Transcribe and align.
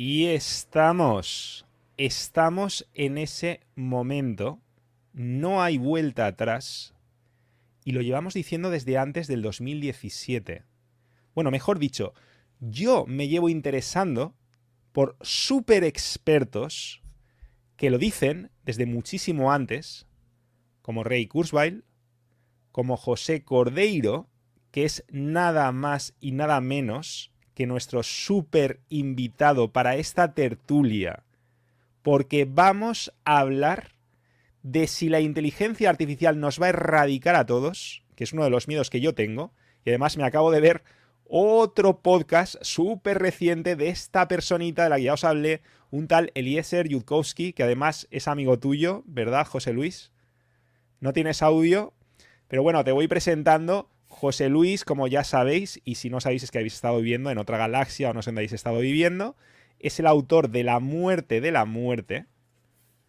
Y 0.00 0.26
estamos, 0.26 1.66
estamos 1.96 2.88
en 2.94 3.18
ese 3.18 3.66
momento, 3.74 4.60
no 5.12 5.60
hay 5.60 5.76
vuelta 5.76 6.26
atrás, 6.26 6.94
y 7.84 7.90
lo 7.90 8.00
llevamos 8.00 8.34
diciendo 8.34 8.70
desde 8.70 8.96
antes 8.96 9.26
del 9.26 9.42
2017. 9.42 10.62
Bueno, 11.34 11.50
mejor 11.50 11.80
dicho, 11.80 12.14
yo 12.60 13.06
me 13.08 13.26
llevo 13.26 13.48
interesando 13.48 14.36
por 14.92 15.16
super 15.20 15.82
expertos 15.82 17.02
que 17.76 17.90
lo 17.90 17.98
dicen 17.98 18.52
desde 18.64 18.86
muchísimo 18.86 19.50
antes, 19.50 20.06
como 20.80 21.02
Rey 21.02 21.26
Kurzweil, 21.26 21.82
como 22.70 22.96
José 22.96 23.42
Cordeiro, 23.42 24.30
que 24.70 24.84
es 24.84 25.04
nada 25.10 25.72
más 25.72 26.14
y 26.20 26.30
nada 26.30 26.60
menos 26.60 27.32
que 27.58 27.66
nuestro 27.66 28.04
súper 28.04 28.78
invitado 28.88 29.72
para 29.72 29.96
esta 29.96 30.32
tertulia, 30.32 31.24
porque 32.02 32.46
vamos 32.48 33.12
a 33.24 33.40
hablar 33.40 33.96
de 34.62 34.86
si 34.86 35.08
la 35.08 35.18
inteligencia 35.18 35.90
artificial 35.90 36.38
nos 36.38 36.62
va 36.62 36.66
a 36.66 36.68
erradicar 36.68 37.34
a 37.34 37.46
todos, 37.46 38.04
que 38.14 38.22
es 38.22 38.32
uno 38.32 38.44
de 38.44 38.50
los 38.50 38.68
miedos 38.68 38.90
que 38.90 39.00
yo 39.00 39.16
tengo, 39.16 39.54
y 39.84 39.90
además 39.90 40.16
me 40.16 40.22
acabo 40.22 40.52
de 40.52 40.60
ver 40.60 40.84
otro 41.24 42.00
podcast 42.00 42.54
súper 42.60 43.18
reciente 43.18 43.74
de 43.74 43.88
esta 43.88 44.28
personita 44.28 44.84
de 44.84 44.90
la 44.90 44.96
que 44.98 45.02
ya 45.02 45.14
os 45.14 45.24
hablé, 45.24 45.60
un 45.90 46.06
tal 46.06 46.30
Eliezer 46.36 46.86
Yudkowski, 46.86 47.54
que 47.54 47.64
además 47.64 48.06
es 48.12 48.28
amigo 48.28 48.60
tuyo, 48.60 49.02
¿verdad, 49.04 49.44
José 49.44 49.72
Luis? 49.72 50.12
No 51.00 51.12
tienes 51.12 51.42
audio, 51.42 51.92
pero 52.46 52.62
bueno, 52.62 52.84
te 52.84 52.92
voy 52.92 53.08
presentando 53.08 53.90
José 54.18 54.48
Luis, 54.48 54.84
como 54.84 55.06
ya 55.06 55.22
sabéis, 55.22 55.80
y 55.84 55.94
si 55.94 56.10
no 56.10 56.20
sabéis 56.20 56.42
es 56.42 56.50
que 56.50 56.58
habéis 56.58 56.74
estado 56.74 56.96
viviendo 56.96 57.30
en 57.30 57.38
otra 57.38 57.56
galaxia 57.56 58.10
o 58.10 58.14
no 58.14 58.20
sé 58.20 58.30
dónde 58.30 58.40
habéis 58.40 58.52
estado 58.52 58.80
viviendo, 58.80 59.36
es 59.78 60.00
el 60.00 60.08
autor 60.08 60.50
de 60.50 60.64
La 60.64 60.80
muerte 60.80 61.40
de 61.40 61.52
la 61.52 61.64
muerte, 61.64 62.26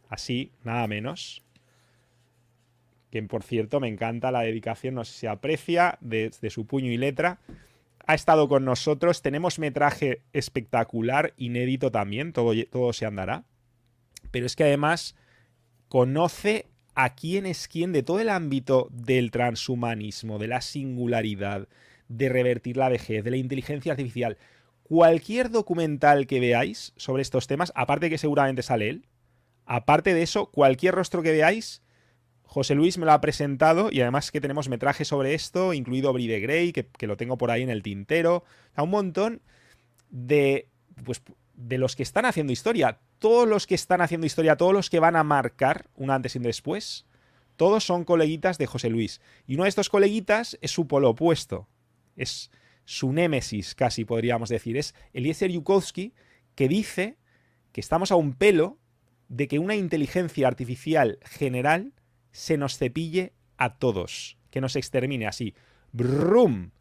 así, 0.07 0.51
nada 0.63 0.85
menos. 0.85 1.41
Quien, 3.09 3.27
por 3.27 3.41
cierto, 3.41 3.79
me 3.79 3.87
encanta 3.87 4.31
la 4.31 4.41
dedicación, 4.41 4.93
no 4.93 5.03
sé 5.03 5.13
si 5.13 5.19
se 5.21 5.27
aprecia, 5.27 5.97
de, 5.99 6.31
su 6.51 6.67
puño 6.67 6.91
y 6.91 6.97
letra. 6.97 7.39
Ha 8.05 8.13
estado 8.13 8.47
con 8.47 8.63
nosotros, 8.63 9.23
tenemos 9.23 9.57
metraje 9.57 10.21
espectacular, 10.31 11.33
inédito 11.37 11.91
también, 11.91 12.33
todo, 12.33 12.53
todo 12.69 12.93
se 12.93 13.07
andará. 13.07 13.45
Pero 14.29 14.45
es 14.45 14.55
que 14.55 14.63
además 14.63 15.15
conoce 15.87 16.67
a 17.01 17.15
quién 17.15 17.45
es 17.45 17.69
quién 17.69 17.93
de 17.93 18.03
todo 18.03 18.19
el 18.19 18.27
ámbito 18.27 18.89
del 18.91 19.31
transhumanismo, 19.31 20.37
de 20.37 20.49
la 20.49 20.59
singularidad, 20.59 21.69
de 22.09 22.27
revertir 22.27 22.75
la 22.75 22.89
vejez, 22.89 23.23
de 23.23 23.31
la 23.31 23.37
inteligencia 23.37 23.93
artificial. 23.93 24.37
Cualquier 24.83 25.49
documental 25.49 26.27
que 26.27 26.41
veáis 26.41 26.91
sobre 26.97 27.21
estos 27.21 27.47
temas, 27.47 27.71
aparte 27.73 28.09
que 28.09 28.17
seguramente 28.17 28.63
sale 28.63 28.89
él, 28.89 29.05
aparte 29.65 30.13
de 30.13 30.23
eso, 30.23 30.47
cualquier 30.47 30.93
rostro 30.93 31.23
que 31.23 31.31
veáis, 31.31 31.81
José 32.43 32.75
Luis 32.75 32.97
me 32.97 33.05
lo 33.05 33.13
ha 33.13 33.21
presentado 33.21 33.89
y 33.93 34.01
además 34.01 34.29
que 34.29 34.41
tenemos 34.41 34.67
metraje 34.67 35.05
sobre 35.05 35.35
esto, 35.35 35.73
incluido 35.73 36.11
Bride 36.11 36.41
Grey, 36.41 36.73
que, 36.73 37.07
lo 37.07 37.15
tengo 37.15 37.37
por 37.37 37.49
ahí 37.49 37.61
en 37.61 37.69
el 37.69 37.81
tintero. 37.81 38.43
A 38.75 38.83
un 38.83 38.89
montón 38.89 39.41
de, 40.09 40.67
pues, 41.05 41.21
de 41.59 41.77
los 41.77 41.95
que 41.95 42.03
están 42.03 42.25
haciendo 42.25 42.53
historia 42.53 42.99
todos 43.19 43.47
los 43.47 43.67
que 43.67 43.75
están 43.75 44.01
haciendo 44.01 44.25
historia, 44.25 44.55
todos 44.55 44.73
los 44.73 44.89
que 44.89 44.99
van 44.99 45.15
a 45.15 45.23
marcar 45.23 45.89
un 45.95 46.09
antes 46.09 46.35
y 46.35 46.37
un 46.39 46.45
después, 46.45 47.05
todos 47.57 47.83
son 47.83 48.05
coleguitas 48.05 48.57
de 48.57 48.65
José 48.65 48.89
Luis. 48.89 49.21
Y 49.45 49.55
uno 49.55 49.63
de 49.63 49.69
estos 49.69 49.89
coleguitas 49.89 50.57
es 50.61 50.71
su 50.71 50.87
polo 50.87 51.09
opuesto. 51.09 51.67
Es 52.15 52.49
su 52.85 53.11
némesis, 53.11 53.75
casi 53.75 54.05
podríamos 54.05 54.49
decir. 54.49 54.77
Es 54.77 54.95
Eliezer 55.13 55.51
Yukowski, 55.51 56.13
que 56.55 56.69
dice 56.69 57.17
que 57.73 57.81
estamos 57.81 58.11
a 58.11 58.15
un 58.15 58.33
pelo 58.33 58.79
de 59.27 59.47
que 59.47 59.59
una 59.59 59.75
inteligencia 59.75 60.47
artificial 60.47 61.19
general 61.23 61.93
se 62.31 62.57
nos 62.57 62.77
cepille 62.77 63.33
a 63.57 63.77
todos, 63.77 64.37
que 64.49 64.61
nos 64.61 64.77
extermine 64.77 65.27
así. 65.27 65.53
Brum. 65.91 66.71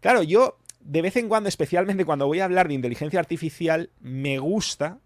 Claro, 0.00 0.22
yo 0.22 0.58
de 0.80 1.02
vez 1.02 1.16
en 1.16 1.28
cuando, 1.28 1.48
especialmente 1.48 2.04
cuando 2.04 2.26
voy 2.26 2.40
a 2.40 2.44
hablar 2.44 2.68
de 2.68 2.74
inteligencia 2.74 3.20
artificial, 3.20 3.90
me 4.00 4.38
gusta 4.38 4.98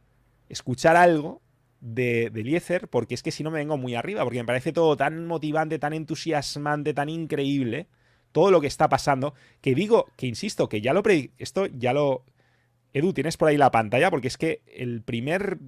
escuchar 0.49 0.97
algo 0.97 1.43
de, 1.81 2.31
de 2.31 2.41
Eliezer, 2.41 2.89
porque 2.89 3.15
es 3.15 3.23
que 3.23 3.31
si 3.31 3.43
no 3.43 3.51
me 3.51 3.59
vengo 3.59 3.77
muy 3.77 3.95
arriba, 3.95 4.23
porque 4.23 4.39
me 4.39 4.47
parece 4.47 4.73
todo 4.73 4.97
tan 4.97 5.27
motivante, 5.27 5.79
tan 5.79 5.93
entusiasmante, 5.93 6.95
tan 6.95 7.09
increíble, 7.09 7.89
todo 8.33 8.51
lo 8.51 8.61
que 8.61 8.67
está 8.67 8.89
pasando, 8.89 9.35
que 9.61 9.75
digo, 9.75 10.07
que 10.17 10.27
insisto, 10.27 10.69
que 10.69 10.81
ya 10.81 10.93
lo... 10.93 11.03
Esto 11.39 11.67
ya 11.67 11.93
lo... 11.93 12.25
Edu, 12.93 13.13
tienes 13.13 13.37
por 13.37 13.49
ahí 13.49 13.57
la 13.57 13.71
pantalla, 13.71 14.11
porque 14.11 14.29
es 14.29 14.39
que 14.39 14.63
el 14.67 15.03
primer 15.03 15.59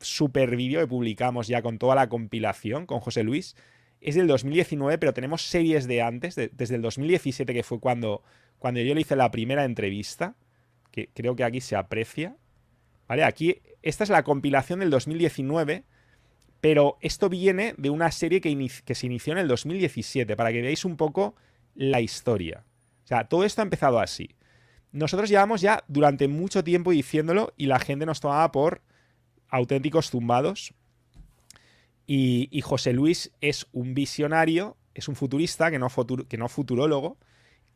super 0.00 0.56
vídeo 0.56 0.80
que 0.80 0.86
publicamos 0.86 1.46
ya 1.46 1.62
con 1.62 1.78
toda 1.78 1.94
la 1.94 2.08
compilación 2.08 2.86
con 2.86 3.00
José 3.00 3.22
Luis 3.22 3.54
es 4.00 4.14
del 4.14 4.26
2019, 4.26 4.98
pero 4.98 5.12
tenemos 5.12 5.42
series 5.42 5.86
de 5.86 6.02
antes, 6.02 6.34
desde 6.34 6.74
el 6.74 6.82
2017, 6.82 7.52
que 7.52 7.62
fue 7.62 7.80
cuando, 7.80 8.22
cuando 8.60 8.80
yo 8.80 8.94
le 8.94 9.00
hice 9.00 9.16
la 9.16 9.30
primera 9.30 9.64
entrevista, 9.64 10.36
que 10.92 11.08
creo 11.12 11.34
que 11.34 11.42
aquí 11.42 11.60
se 11.60 11.74
aprecia. 11.74 12.36
¿Vale? 13.08 13.24
Aquí 13.24 13.56
esta 13.82 14.04
es 14.04 14.10
la 14.10 14.22
compilación 14.22 14.80
del 14.80 14.90
2019, 14.90 15.84
pero 16.60 16.98
esto 17.00 17.28
viene 17.28 17.74
de 17.78 17.90
una 17.90 18.12
serie 18.12 18.40
que, 18.40 18.94
se 18.94 19.06
inició 19.06 19.32
en 19.32 19.38
el 19.38 19.48
2017, 19.48 20.36
para 20.36 20.52
que 20.52 20.60
veáis 20.60 20.84
un 20.84 20.96
poco 20.96 21.34
la 21.74 22.00
historia. 22.02 22.64
O 23.02 23.06
sea, 23.06 23.24
todo 23.24 23.44
esto 23.44 23.62
ha 23.62 23.64
empezado 23.64 23.98
así. 23.98 24.36
Nosotros 24.92 25.30
llevamos 25.30 25.62
ya 25.62 25.82
durante 25.88 26.28
mucho 26.28 26.62
tiempo 26.62 26.90
diciéndolo 26.90 27.54
y 27.56 27.66
la 27.66 27.78
gente 27.78 28.04
nos 28.04 28.20
tomaba 28.20 28.52
por 28.52 28.82
auténticos 29.48 30.10
zumbados. 30.10 30.74
Y, 32.06 32.60
José 32.62 32.92
Luis 32.92 33.32
es 33.40 33.66
un 33.72 33.94
visionario, 33.94 34.76
es 34.94 35.08
un 35.08 35.16
futurista, 35.16 35.70
que 35.70 35.78
no, 35.78 35.88
que 36.28 36.36
no 36.36 36.48
futurólogo, 36.48 37.16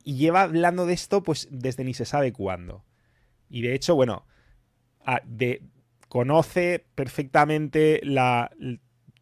y 0.04 0.16
lleva 0.16 0.42
hablando 0.42 0.86
de 0.86 0.94
esto 0.94 1.22
pues 1.22 1.48
desde 1.50 1.84
ni 1.84 1.94
se 1.94 2.04
sabe 2.04 2.32
cuándo. 2.32 2.84
Y 3.48 3.62
de 3.62 3.74
hecho, 3.74 3.94
bueno, 3.94 4.26
de, 5.24 5.62
conoce 6.08 6.86
perfectamente 6.94 8.00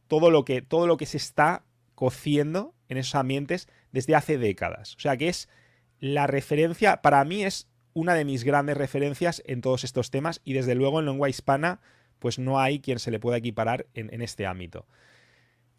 todo, 0.09 0.31
lo 0.31 0.44
que, 0.44 0.62
todo 0.62 0.87
lo 0.87 0.97
que 0.97 1.06
se 1.06 1.16
está 1.16 1.65
cociendo 1.94 2.75
en 2.88 2.98
esos 2.98 3.15
ambientes 3.15 3.69
desde 3.92 4.15
hace 4.15 4.38
décadas. 4.38 4.97
O 4.97 5.00
sea 5.00 5.16
que 5.16 5.28
es 5.28 5.48
la 6.00 6.26
referencia, 6.26 7.00
para 7.00 7.25
mí 7.25 7.44
es 7.44 7.69
una 7.94 8.15
de 8.15 8.25
mis 8.25 8.44
grandes 8.44 8.76
referencias 8.76 9.42
en 9.47 9.60
todos 9.60 9.84
estos 9.84 10.10
temas 10.10 10.41
y 10.44 10.53
desde 10.53 10.75
luego 10.75 10.98
en 10.98 11.06
lengua 11.06 11.28
hispana 11.28 11.81
pues 12.19 12.38
no 12.38 12.60
hay 12.60 12.81
quien 12.81 12.98
se 12.98 13.10
le 13.10 13.19
pueda 13.19 13.37
equiparar 13.37 13.87
en, 13.94 14.22
este 14.22 14.47
ámbito. 14.47 14.87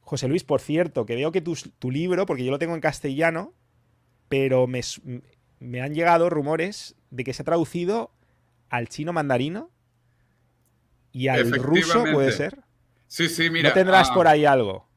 José 0.01 0.27
Luis, 0.27 0.43
por 0.43 0.59
cierto, 0.59 1.05
que 1.05 1.15
veo 1.15 1.31
que 1.31 1.41
tu, 1.41 1.55
libro, 1.89 2.25
porque 2.25 2.43
yo 2.43 2.51
lo 2.51 2.59
tengo 2.59 2.75
en 2.75 2.81
castellano, 2.81 3.53
pero 4.33 4.65
me, 4.65 4.81
me 5.59 5.81
han 5.83 5.93
llegado 5.93 6.27
rumores 6.27 6.95
de 7.11 7.23
que 7.23 7.35
se 7.35 7.43
ha 7.43 7.45
traducido 7.45 8.09
al 8.67 8.89
chino 8.89 9.13
mandarino 9.13 9.69
y 11.11 11.27
al 11.27 11.51
ruso, 11.51 12.03
¿puede 12.11 12.31
ser? 12.31 12.57
Sí, 13.05 13.29
sí, 13.29 13.51
mira. 13.51 13.69
¿No 13.69 13.75
tendrás 13.75 14.09
ah, 14.09 14.13
por 14.15 14.27
ahí 14.27 14.43
algo? 14.43 14.89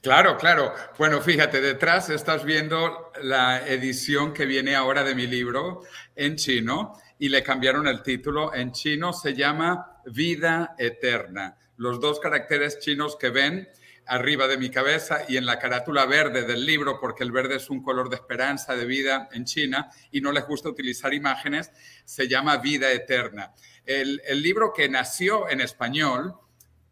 Claro, 0.00 0.38
claro. 0.38 0.72
Bueno, 0.96 1.20
fíjate, 1.20 1.60
detrás 1.60 2.08
estás 2.08 2.42
viendo 2.42 3.12
la 3.22 3.68
edición 3.68 4.32
que 4.32 4.46
viene 4.46 4.74
ahora 4.74 5.04
de 5.04 5.14
mi 5.14 5.26
libro 5.26 5.82
en 6.16 6.36
chino 6.36 6.94
y 7.18 7.28
le 7.28 7.42
cambiaron 7.42 7.86
el 7.86 8.02
título. 8.02 8.54
En 8.54 8.72
chino 8.72 9.12
se 9.12 9.34
llama 9.34 10.00
Vida 10.06 10.74
Eterna. 10.78 11.58
Los 11.76 12.00
dos 12.00 12.18
caracteres 12.18 12.78
chinos 12.78 13.18
que 13.20 13.28
ven 13.28 13.68
arriba 14.10 14.48
de 14.48 14.58
mi 14.58 14.70
cabeza 14.70 15.20
y 15.28 15.36
en 15.36 15.46
la 15.46 15.60
carátula 15.60 16.04
verde 16.04 16.42
del 16.42 16.66
libro, 16.66 16.98
porque 16.98 17.22
el 17.22 17.30
verde 17.30 17.56
es 17.56 17.70
un 17.70 17.80
color 17.80 18.10
de 18.10 18.16
esperanza, 18.16 18.74
de 18.74 18.84
vida 18.84 19.28
en 19.32 19.44
China, 19.44 19.88
y 20.10 20.20
no 20.20 20.32
les 20.32 20.44
gusta 20.46 20.68
utilizar 20.68 21.14
imágenes, 21.14 21.70
se 22.04 22.26
llama 22.26 22.56
Vida 22.56 22.90
Eterna. 22.90 23.52
El, 23.86 24.20
libro 24.42 24.72
que 24.72 24.88
nació 24.88 25.48
en 25.48 25.60
español, 25.60 26.34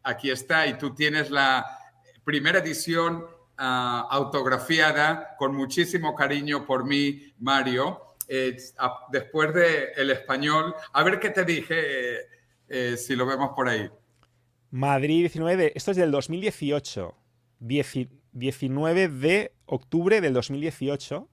aquí 0.05 0.31
está, 0.31 0.69
y 0.69 0.79
tú 0.79 0.95
tienes 0.95 1.29
la 1.31 1.67
primera 2.23 2.61
edición 2.61 3.27
ah, 3.57 4.07
autografiada 4.09 5.35
con 5.37 5.57
muchísimo 5.57 6.15
cariño 6.15 6.65
por 6.65 6.85
mí, 6.85 7.35
Mario. 7.41 8.01
después 9.11 9.53
del 9.55 9.89
el 9.97 10.11
español, 10.11 10.73
a 10.93 11.03
ver 11.03 11.19
qué 11.19 11.31
te 11.31 11.45
dije, 11.45 11.75
eh, 11.79 12.27
eh, 12.69 12.97
si 12.97 13.17
lo 13.17 13.27
vemos 13.27 13.51
por 13.57 13.69
ahí. 13.69 13.91
Madrid 14.71 15.21
19, 15.21 15.73
esto 15.75 15.91
es 15.93 15.97
del 15.97 16.11
2018, 16.11 17.15
19 17.59 19.09
de 19.09 19.53
octubre 19.67 20.21
del 20.21 20.33
2018. 20.35 21.29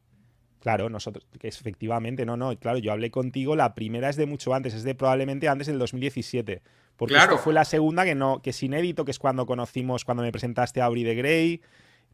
Claro, 0.60 0.90
nosotros, 0.90 1.28
que 1.40 1.48
efectivamente, 1.48 2.26
no, 2.26 2.38
no, 2.38 2.58
claro, 2.58 2.80
yo 2.80 2.92
hablé 2.92 3.12
contigo, 3.12 3.56
la 3.56 3.76
primera 3.76 4.10
es 4.10 4.16
de 4.16 4.26
mucho 4.26 4.54
antes, 4.54 4.74
es 4.74 4.84
de 4.84 4.96
probablemente 4.96 5.48
antes 5.48 5.68
del 5.68 5.78
2017. 5.78 6.64
Porque 6.96 7.16
esto 7.16 7.38
fue 7.38 7.54
la 7.54 7.66
segunda 7.66 8.06
que 8.06 8.16
no, 8.16 8.42
que 8.42 8.52
es 8.52 8.64
inédito, 8.64 9.06
que 9.06 9.12
es 9.12 9.20
cuando 9.20 9.46
conocimos, 9.46 10.06
cuando 10.06 10.24
me 10.24 10.32
presentaste 10.32 10.82
a 10.82 10.86
Auri 10.86 11.04
de 11.04 11.16
Grey. 11.16 11.62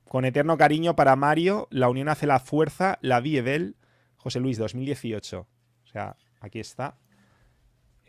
Con 0.05 0.25
eterno 0.25 0.57
cariño 0.57 0.95
para 0.95 1.15
Mario, 1.15 1.67
La 1.71 1.87
Unión 1.87 2.09
hace 2.09 2.27
la 2.27 2.39
fuerza, 2.39 2.97
la 3.01 3.21
vi 3.21 3.39
José 4.17 4.39
Luis, 4.39 4.57
2018. 4.57 5.39
O 5.39 5.87
sea, 5.87 6.17
aquí 6.41 6.59
está. 6.59 6.97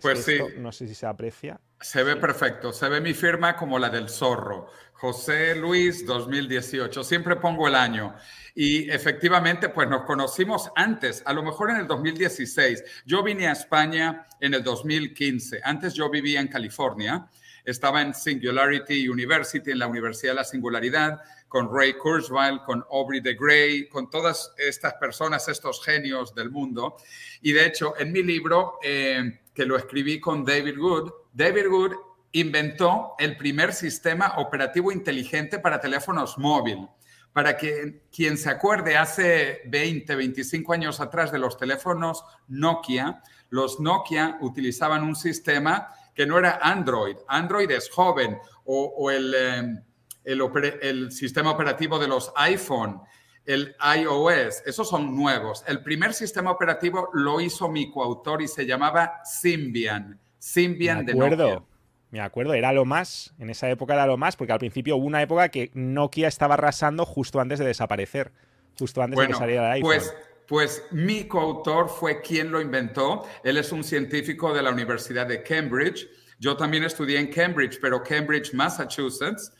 Pues 0.02 0.24
sí. 0.24 0.38
No 0.58 0.72
sé 0.72 0.88
si 0.88 0.94
se 0.94 1.06
aprecia. 1.06 1.60
Se 1.80 2.02
ve 2.02 2.16
perfecto. 2.16 2.72
Se 2.72 2.88
ve 2.88 3.00
mi 3.00 3.14
firma 3.14 3.56
como 3.56 3.78
la 3.78 3.88
del 3.88 4.08
zorro. 4.08 4.68
José 4.92 5.54
Luis 5.56 6.06
2018. 6.06 7.02
Siempre 7.02 7.36
pongo 7.36 7.66
el 7.66 7.74
año. 7.74 8.14
Y 8.54 8.90
efectivamente, 8.90 9.68
pues 9.68 9.88
nos 9.88 10.02
conocimos 10.02 10.70
antes, 10.76 11.22
a 11.24 11.32
lo 11.32 11.42
mejor 11.42 11.70
en 11.70 11.76
el 11.76 11.86
2016. 11.86 12.84
Yo 13.06 13.22
vine 13.22 13.48
a 13.48 13.52
España 13.52 14.26
en 14.40 14.54
el 14.54 14.62
2015. 14.62 15.60
Antes 15.64 15.94
yo 15.94 16.10
vivía 16.10 16.40
en 16.40 16.48
California. 16.48 17.28
Estaba 17.64 18.02
en 18.02 18.12
Singularity 18.12 19.08
University, 19.08 19.70
en 19.70 19.78
la 19.78 19.86
Universidad 19.86 20.32
de 20.32 20.36
la 20.36 20.44
Singularidad, 20.44 21.20
con 21.48 21.68
Ray 21.72 21.94
Kurzweil, 21.94 22.60
con 22.64 22.84
Aubrey 22.90 23.20
de 23.20 23.34
Grey, 23.34 23.88
con 23.88 24.10
todas 24.10 24.52
estas 24.56 24.94
personas, 24.94 25.48
estos 25.48 25.84
genios 25.84 26.34
del 26.34 26.50
mundo. 26.50 26.96
Y 27.40 27.52
de 27.52 27.66
hecho, 27.66 27.94
en 27.98 28.12
mi 28.12 28.22
libro, 28.22 28.78
eh, 28.82 29.41
que 29.54 29.66
lo 29.66 29.76
escribí 29.76 30.20
con 30.20 30.44
David 30.44 30.78
Wood, 30.78 31.12
David 31.32 31.68
Wood 31.68 31.92
inventó 32.32 33.14
el 33.18 33.36
primer 33.36 33.72
sistema 33.72 34.34
operativo 34.38 34.90
inteligente 34.90 35.58
para 35.58 35.80
teléfonos 35.80 36.38
móviles. 36.38 36.88
Para 37.32 37.56
que 37.56 38.02
quien 38.14 38.36
se 38.36 38.50
acuerde, 38.50 38.96
hace 38.96 39.62
20, 39.66 40.14
25 40.14 40.72
años 40.74 41.00
atrás 41.00 41.32
de 41.32 41.38
los 41.38 41.56
teléfonos 41.56 42.24
Nokia, 42.48 43.22
los 43.48 43.80
Nokia 43.80 44.38
utilizaban 44.42 45.02
un 45.02 45.16
sistema 45.16 45.88
que 46.14 46.26
no 46.26 46.38
era 46.38 46.58
Android. 46.62 47.16
Android 47.28 47.70
es 47.70 47.88
joven 47.88 48.38
o, 48.64 49.10
el, 49.10 49.34
em, 49.34 49.82
el, 50.24 50.42
el, 50.82 51.10
sistema 51.10 51.50
operativo 51.50 51.98
de 51.98 52.08
los 52.08 52.32
iPhone, 52.36 53.00
el 53.46 53.74
iOS, 53.98 54.62
esos 54.66 54.88
son 54.88 55.16
nuevos. 55.16 55.64
El 55.66 55.82
primer 55.82 56.14
sistema 56.14 56.50
operativo 56.50 57.08
lo 57.12 57.40
hizo 57.40 57.68
mi 57.68 57.90
coautor 57.90 58.42
y 58.42 58.48
se 58.48 58.66
llamaba 58.66 59.20
Symbian. 59.24 60.18
Symbian 60.38 61.04
de 61.04 61.14
Nokia. 61.14 61.62
Me 62.10 62.20
acuerdo, 62.20 62.52
era 62.52 62.72
lo 62.74 62.84
más, 62.84 63.32
en 63.38 63.48
esa 63.48 63.70
época 63.70 63.94
era 63.94 64.06
lo 64.06 64.18
más, 64.18 64.36
porque 64.36 64.52
al 64.52 64.58
principio 64.58 64.96
hubo 64.96 65.06
una 65.06 65.22
época 65.22 65.48
que 65.48 65.70
Nokia 65.72 66.28
estaba 66.28 66.54
arrasando 66.54 67.06
justo 67.06 67.40
antes 67.40 67.58
de 67.58 67.64
desaparecer, 67.64 68.32
justo 68.78 69.00
antes 69.00 69.18
de 69.18 69.28
que 69.28 69.34
saliera 69.34 69.68
el 69.68 69.72
iPhone. 69.76 69.88
Pues, 69.88 70.14
pues 70.46 70.84
mi 70.90 71.24
coautor 71.24 71.88
fue 71.88 72.20
quien 72.20 72.52
lo 72.52 72.60
inventó. 72.60 73.22
Él 73.42 73.56
es 73.56 73.72
un 73.72 73.82
científico 73.82 74.52
de 74.52 74.62
la 74.62 74.70
Universidad 74.70 75.26
de 75.26 75.42
Cambridge. 75.42 76.06
Yo 76.38 76.54
también 76.54 76.84
estudié 76.84 77.18
en 77.18 77.28
Cambridge, 77.28 77.78
pero 77.80 78.02
Cambridge, 78.02 78.52
Massachusetts. 78.52 79.50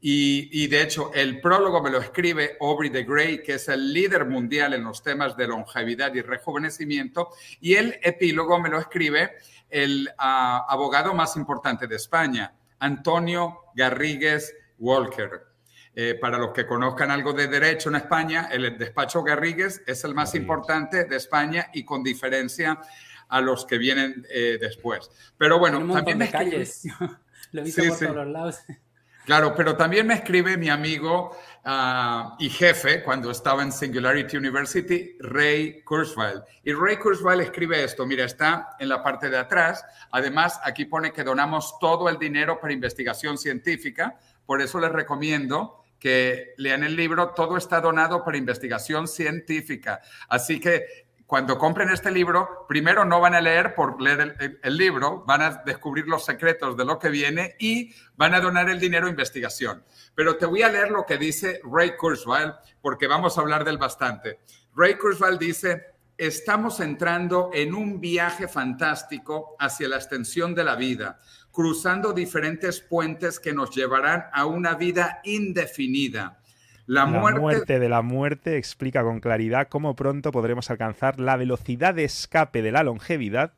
Y, 0.00 0.48
y, 0.52 0.68
de 0.68 0.82
hecho, 0.82 1.10
el 1.12 1.40
prólogo 1.40 1.82
me 1.82 1.90
lo 1.90 1.98
escribe 1.98 2.56
Aubrey 2.60 2.88
de 2.88 3.02
Grey, 3.02 3.42
que 3.42 3.54
es 3.54 3.68
el 3.68 3.92
líder 3.92 4.26
mundial 4.26 4.74
en 4.74 4.84
los 4.84 5.02
temas 5.02 5.36
de 5.36 5.48
longevidad 5.48 6.14
y 6.14 6.22
rejuvenecimiento. 6.22 7.30
Y 7.60 7.74
el 7.74 7.98
epílogo 8.02 8.60
me 8.60 8.68
lo 8.68 8.78
escribe 8.78 9.32
el 9.68 10.08
ah, 10.18 10.66
abogado 10.68 11.14
más 11.14 11.36
importante 11.36 11.86
de 11.86 11.96
España, 11.96 12.54
Antonio 12.78 13.64
Garrigues 13.74 14.54
Walker. 14.78 15.48
Eh, 15.94 16.14
para 16.14 16.38
los 16.38 16.52
que 16.52 16.64
conozcan 16.64 17.10
algo 17.10 17.32
de 17.32 17.48
derecho 17.48 17.88
en 17.88 17.96
España, 17.96 18.48
el 18.52 18.78
despacho 18.78 19.24
Garrigues 19.24 19.82
es 19.84 20.04
el 20.04 20.14
más 20.14 20.34
importante 20.36 21.04
de 21.06 21.16
España 21.16 21.70
y 21.72 21.84
con 21.84 22.04
diferencia 22.04 22.78
a 23.28 23.40
los 23.40 23.66
que 23.66 23.78
vienen 23.78 24.24
eh, 24.30 24.58
después. 24.60 25.10
Pero 25.36 25.58
bueno, 25.58 25.78
también 25.92 26.18
me 26.18 26.30
calles. 26.30 26.84
Lo 27.52 27.62
he 27.62 27.64
visto 27.64 27.82
por 27.82 27.98
todos 27.98 28.14
los 28.14 28.26
lados. 28.28 28.58
Claro, 29.28 29.54
pero 29.54 29.76
también 29.76 30.06
me 30.06 30.14
escribe 30.14 30.56
mi 30.56 30.70
amigo 30.70 31.36
ah, 31.62 32.34
y 32.38 32.48
jefe 32.48 33.02
cuando 33.02 33.30
estaba 33.30 33.62
en 33.62 33.70
Singularity 33.70 34.38
University, 34.38 35.18
Ray 35.20 35.82
Kurzweil. 35.82 36.40
Y 36.64 36.72
Ray 36.72 36.96
Kurzweil 36.96 37.42
escribe 37.42 37.84
esto, 37.84 38.06
mira, 38.06 38.24
está 38.24 38.70
en 38.78 38.88
la 38.88 39.02
parte 39.02 39.28
de 39.28 39.36
atrás. 39.36 39.84
Además, 40.12 40.58
aquí 40.64 40.86
pone 40.86 41.12
que 41.12 41.24
donamos 41.24 41.78
todo 41.78 42.08
el 42.08 42.18
dinero 42.18 42.58
para 42.58 42.72
investigación 42.72 43.36
científica. 43.36 44.18
Por 44.46 44.62
eso 44.62 44.80
les 44.80 44.92
recomiendo 44.92 45.84
que 45.98 46.54
lean 46.56 46.82
el 46.82 46.96
libro. 46.96 47.34
Todo 47.34 47.58
está 47.58 47.82
donado 47.82 48.24
para 48.24 48.38
investigación 48.38 49.06
científica. 49.06 50.00
Así 50.30 50.58
que 50.58 51.07
cuando 51.28 51.58
compren 51.58 51.90
este 51.90 52.10
libro, 52.10 52.64
primero 52.66 53.04
no 53.04 53.20
van 53.20 53.34
a 53.34 53.42
leer 53.42 53.74
por 53.74 54.00
leer 54.00 54.58
el, 54.62 54.76
libro, 54.78 55.24
van 55.26 55.42
a 55.42 55.50
descubrir 55.62 56.06
los 56.06 56.24
secretos 56.24 56.74
de 56.74 56.86
lo 56.86 56.98
que 56.98 57.10
viene 57.10 57.54
y 57.58 57.92
van 58.16 58.32
a 58.32 58.40
donar 58.40 58.70
el 58.70 58.80
dinero 58.80 59.06
a 59.06 59.10
investigación. 59.10 59.84
Pero 60.14 60.38
te 60.38 60.46
voy 60.46 60.62
a 60.62 60.70
leer 60.70 60.90
lo 60.90 61.04
que 61.04 61.18
dice 61.18 61.60
Ray 61.70 61.98
Kurzweil, 61.98 62.54
porque 62.80 63.06
vamos 63.06 63.36
a 63.36 63.42
hablar 63.42 63.62
del 63.66 63.76
bastante. 63.76 64.40
Ray 64.74 64.94
Kurzweil 64.96 65.36
dice, 65.36 65.88
estamos 66.16 66.80
entrando 66.80 67.50
en 67.52 67.74
un 67.74 68.00
viaje 68.00 68.48
fantástico 68.48 69.54
hacia 69.58 69.86
la 69.86 69.96
extensión 69.96 70.54
de 70.54 70.64
la 70.64 70.76
vida, 70.76 71.20
cruzando 71.52 72.14
diferentes 72.14 72.80
puentes 72.80 73.38
que 73.38 73.52
nos 73.52 73.76
llevarán 73.76 74.30
a 74.32 74.46
una 74.46 74.76
vida 74.76 75.20
indefinida 75.24 76.37
la 76.88 77.06
muerte... 77.06 77.78
de 77.78 77.88
la 77.88 78.02
muerte 78.02 78.56
explica 78.56 79.02
con 79.02 79.20
claridad 79.20 79.68
cómo 79.68 79.94
pronto 79.94 80.32
podremos 80.32 80.70
alcanzar 80.70 81.20
la 81.20 81.36
velocidad 81.36 81.94
de 81.94 82.04
escape 82.04 82.62
de 82.62 82.72
la 82.72 82.82
longevidad 82.82 83.52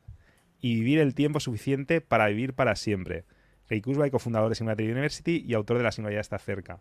y 0.59 0.75
vivir 0.75 0.99
el 0.99 1.15
tiempo 1.15 1.39
suficiente 1.39 2.01
para 2.01 2.27
vivir 2.27 2.53
para 2.53 2.75
siempre. 2.75 3.23
Ray 3.69 3.81
Kurzweil, 3.81 4.11
cofundador 4.11 4.49
de 4.49 4.55
Singularidad 4.55 4.91
University 4.91 5.43
y 5.47 5.53
autor 5.53 5.77
de 5.77 5.83
La 5.83 5.91
singularidad 5.91 6.21
está 6.21 6.37
cerca 6.37 6.79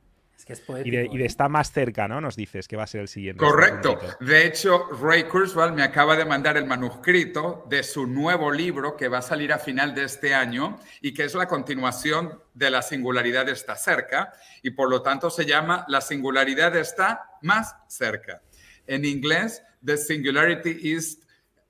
y, 0.85 0.91
de, 0.91 1.03
¿eh? 1.05 1.25
está 1.25 1.49
más 1.49 1.73
cerca, 1.73 2.09
¿no? 2.09 2.21
Nos 2.21 2.37
dices 2.37 2.69
que 2.69 2.77
va 2.77 2.85
a 2.85 2.87
ser 2.87 3.03
el 3.03 3.09
siguiente. 3.09 3.39
Correcto. 3.39 3.99
De 4.21 4.47
hecho, 4.47 4.89
Ray 5.01 5.25
Kurzweil 5.25 5.73
me 5.73 5.83
acaba 5.83 6.17
de 6.17 6.25
mandar 6.25 6.57
el 6.57 6.67
manuscrito 6.67 7.67
de 7.69 7.83
su 7.83 8.07
nuevo 8.07 8.51
libro 8.51 8.97
que 8.97 9.09
va 9.09 9.19
a 9.19 9.23
salir 9.23 9.53
a 9.53 9.59
final 9.59 9.95
de 9.95 10.05
este 10.05 10.35
año 10.35 10.79
y 11.01 11.15
que 11.15 11.25
es 11.25 11.35
la 11.35 11.47
continuación 11.47 12.43
de 12.55 12.71
La 12.71 12.83
singularidad 12.83 13.49
está 13.49 13.77
cerca 13.77 14.33
y 14.63 14.71
por 14.71 14.91
lo 14.91 15.03
tanto 15.03 15.31
se 15.31 15.47
llama 15.47 15.85
La 15.89 16.01
singularidad 16.01 16.77
está 16.77 17.31
más 17.43 17.75
cerca. 17.89 18.43
En 18.87 19.05
inglés, 19.05 19.63
The 19.85 19.97
Singularity 19.97 20.93
is 20.95 21.21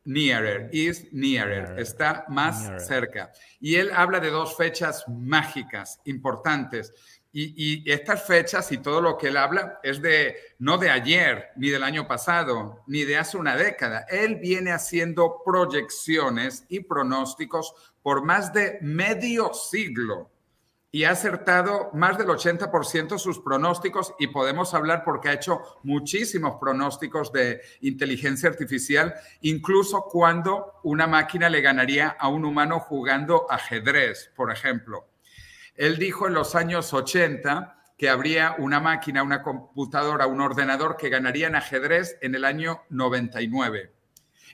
nearer, 0.05 0.69
is 0.73 1.13
nearer, 1.13 1.79
está 1.79 2.25
más 2.29 2.87
cerca. 2.87 3.33
Y 3.61 3.77
él 3.77 3.91
habla 3.95 4.21
de 4.21 4.31
dos 4.31 4.57
fechas 4.57 5.05
mágicas, 5.09 6.01
importantes 6.05 6.93
y, 7.33 7.91
estas 7.91 8.27
fechas 8.27 8.71
y 8.73 8.79
todo 8.79 9.01
lo 9.01 9.17
que 9.17 9.29
él 9.29 9.37
habla 9.37 9.79
es 9.83 10.03
de 10.03 10.37
no 10.59 10.79
de 10.79 10.91
ayer, 10.91 11.51
ni 11.57 11.71
del 11.71 11.83
año 11.83 12.09
pasado, 12.09 12.83
ni 12.87 13.05
de 13.05 13.17
hace 13.17 13.37
una 13.37 13.57
década. 13.57 14.07
Él 14.09 14.37
viene 14.37 14.73
haciendo 14.73 15.43
proyecciones 15.45 16.65
y 16.69 16.81
pronósticos 16.81 17.75
por 18.03 18.25
más 18.25 18.53
de 18.53 18.79
medio 18.81 19.55
siglo 19.55 20.31
y 20.93 21.05
ha 21.05 21.13
acertado 21.13 21.91
más 21.93 22.19
del 22.19 22.27
80% 22.27 23.19
sus 23.19 23.39
pronósticos 23.39 24.13
y 24.19 24.27
podemos 24.27 24.75
hablar 24.75 25.05
porque 25.05 25.29
ha 25.29 25.35
hecho 25.35 25.61
muchísimos 25.85 26.57
pronósticos 26.59 27.33
de 27.33 27.61
inteligencia 27.81 28.49
artificial, 28.49 29.15
incluso 29.43 30.03
cuando 30.11 30.81
una 30.83 31.07
máquina 31.07 31.49
le 31.49 31.61
ganaría 31.61 32.09
a 32.09 32.29
un 32.29 32.45
humano 32.45 32.81
jugando 32.81 33.47
ajedrez, 33.49 34.33
por 34.35 34.51
ejemplo. 34.51 35.10
Él 35.81 35.97
dijo 35.97 36.27
en 36.27 36.35
los 36.35 36.57
años 36.57 36.93
80 36.93 37.95
que 37.97 38.11
habría 38.11 38.55
una 38.59 38.81
máquina, 38.81 39.23
una 39.23 39.41
computadora, 39.41 40.27
un 40.27 40.43
ordenador 40.43 40.99
que 40.99 41.09
ganaría 41.09 41.47
en 41.47 41.55
ajedrez 41.55 42.19
en 42.21 42.35
el 42.35 42.45
año 42.45 42.83
99. 42.91 43.91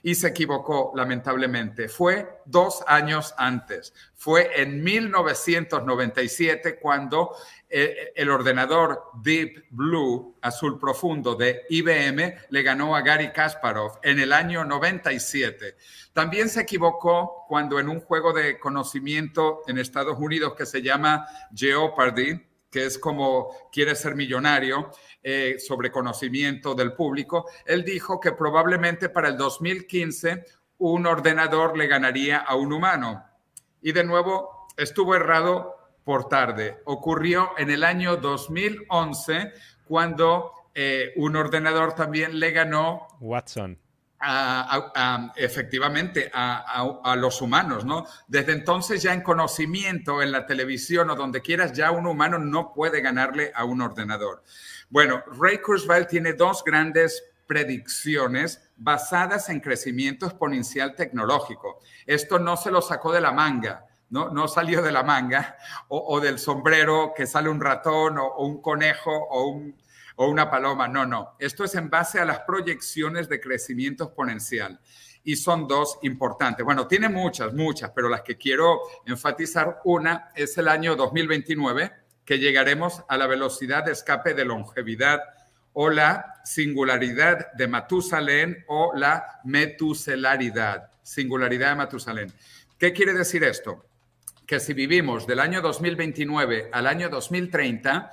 Y 0.03 0.15
se 0.15 0.27
equivocó, 0.27 0.93
lamentablemente. 0.95 1.89
Fue 1.89 2.41
dos 2.45 2.83
años 2.87 3.33
antes. 3.37 3.93
Fue 4.15 4.61
en 4.61 4.83
1997 4.83 6.79
cuando 6.79 7.35
eh, 7.69 8.13
el 8.15 8.29
ordenador 8.29 9.11
Deep 9.21 9.65
Blue, 9.71 10.37
azul 10.41 10.79
profundo 10.79 11.35
de 11.35 11.63
IBM, 11.69 12.35
le 12.49 12.63
ganó 12.63 12.95
a 12.95 13.01
Gary 13.01 13.31
Kasparov 13.33 13.99
en 14.03 14.19
el 14.19 14.31
año 14.31 14.63
97. 14.63 15.75
También 16.13 16.47
se 16.47 16.61
equivocó 16.61 17.45
cuando 17.47 17.79
en 17.79 17.89
un 17.89 17.99
juego 17.99 18.31
de 18.31 18.57
conocimiento 18.57 19.63
en 19.67 19.77
Estados 19.77 20.17
Unidos 20.17 20.53
que 20.55 20.65
se 20.65 20.81
llama 20.81 21.27
Jeopardy, 21.53 22.46
que 22.69 22.85
es 22.85 22.97
como 22.97 23.49
quiere 23.71 23.95
ser 23.95 24.15
millonario, 24.15 24.91
eh, 25.23 25.57
sobre 25.59 25.91
conocimiento 25.91 26.75
del 26.75 26.93
público, 26.93 27.49
él 27.65 27.83
dijo 27.83 28.19
que 28.19 28.31
probablemente 28.31 29.09
para 29.09 29.29
el 29.29 29.37
2015 29.37 30.45
un 30.79 31.05
ordenador 31.05 31.77
le 31.77 31.87
ganaría 31.87 32.37
a 32.37 32.55
un 32.55 32.73
humano. 32.73 33.23
Y 33.81 33.91
de 33.91 34.03
nuevo 34.03 34.67
estuvo 34.77 35.15
errado 35.15 35.75
por 36.03 36.29
tarde. 36.29 36.81
Ocurrió 36.85 37.51
en 37.57 37.69
el 37.71 37.83
año 37.83 38.17
2011 38.17 39.51
cuando 39.85 40.51
eh, 40.73 41.13
un 41.15 41.35
ordenador 41.35 41.93
también 41.93 42.39
le 42.39 42.51
ganó. 42.51 43.07
Watson. 43.19 43.79
Efectivamente 45.35 46.31
a, 46.33 47.15
los 47.17 47.41
humanos, 47.41 47.85
¿no? 47.85 48.05
Desde 48.27 48.53
entonces 48.53 49.01
ya 49.01 49.13
en 49.13 49.21
conocimiento, 49.21 50.21
en 50.21 50.31
la 50.31 50.45
televisión 50.45 51.09
o 51.09 51.15
donde 51.15 51.41
quieras, 51.41 51.73
ya 51.73 51.91
un 51.91 52.07
humano 52.07 52.39
no 52.39 52.73
puede 52.73 53.01
ganarle 53.01 53.51
a 53.53 53.63
un 53.65 53.81
ordenador. 53.81 54.43
Bueno, 54.89 55.23
Ray 55.39 55.59
Kurzweil 55.59 56.07
tiene 56.07 56.33
dos 56.33 56.63
grandes 56.63 57.23
predicciones 57.47 58.69
basadas 58.75 59.49
en 59.49 59.59
crecimiento 59.59 60.25
exponencial 60.25 60.95
tecnológico. 60.95 61.79
Esto 62.05 62.39
no 62.39 62.57
se 62.57 62.71
lo 62.71 62.81
sacó 62.81 63.11
de 63.11 63.21
la 63.21 63.31
manga, 63.31 63.85
no, 64.09 64.29
no 64.29 64.47
salió 64.47 64.81
de 64.81 64.91
la 64.91 65.03
manga 65.03 65.57
o, 65.89 66.19
del 66.19 66.39
sombrero 66.39 67.13
que 67.15 67.27
sale 67.27 67.49
un 67.49 67.59
ratón 67.59 68.17
o, 68.17 68.37
un 68.37 68.61
conejo 68.61 69.11
o, 69.11 69.61
o 70.17 70.27
una 70.27 70.49
paloma. 70.51 70.87
No, 70.87 71.05
no. 71.05 71.35
Esto 71.39 71.63
es 71.63 71.75
en 71.75 71.89
base 71.89 72.19
a 72.19 72.25
las 72.25 72.39
proyecciones 72.41 73.29
de 73.29 73.39
crecimiento 73.39 74.05
exponencial 74.05 74.79
y 75.23 75.35
son 75.35 75.67
dos 75.67 75.99
importantes. 76.03 76.65
Bueno, 76.65 76.87
tiene 76.87 77.09
muchas, 77.09 77.53
muchas, 77.53 77.91
pero 77.91 78.09
las 78.09 78.21
que 78.21 78.37
quiero 78.37 78.81
enfatizar, 79.05 79.81
una 79.83 80.31
es 80.35 80.57
el 80.57 80.67
año 80.67 80.95
2029, 80.95 81.91
que 82.25 82.39
llegaremos 82.39 83.03
a 83.07 83.17
la 83.17 83.27
velocidad 83.27 83.83
de 83.83 83.91
escape 83.91 84.33
de 84.33 84.45
longevidad 84.45 85.21
o 85.73 85.89
la 85.89 86.41
singularidad 86.43 87.51
de 87.53 87.67
Matusalén 87.67 88.63
o 88.67 88.93
la 88.95 89.41
metuselaridad, 89.43 90.91
singularidad 91.03 91.69
de 91.69 91.75
Matusalén. 91.75 92.33
¿Qué 92.77 92.93
quiere 92.93 93.13
decir 93.13 93.43
esto? 93.43 93.85
Que 94.45 94.59
si 94.59 94.73
vivimos 94.73 95.27
del 95.27 95.41
año 95.41 95.61
2029 95.61 96.69
al 96.71 96.87
año 96.87 97.09
2030, 97.09 98.11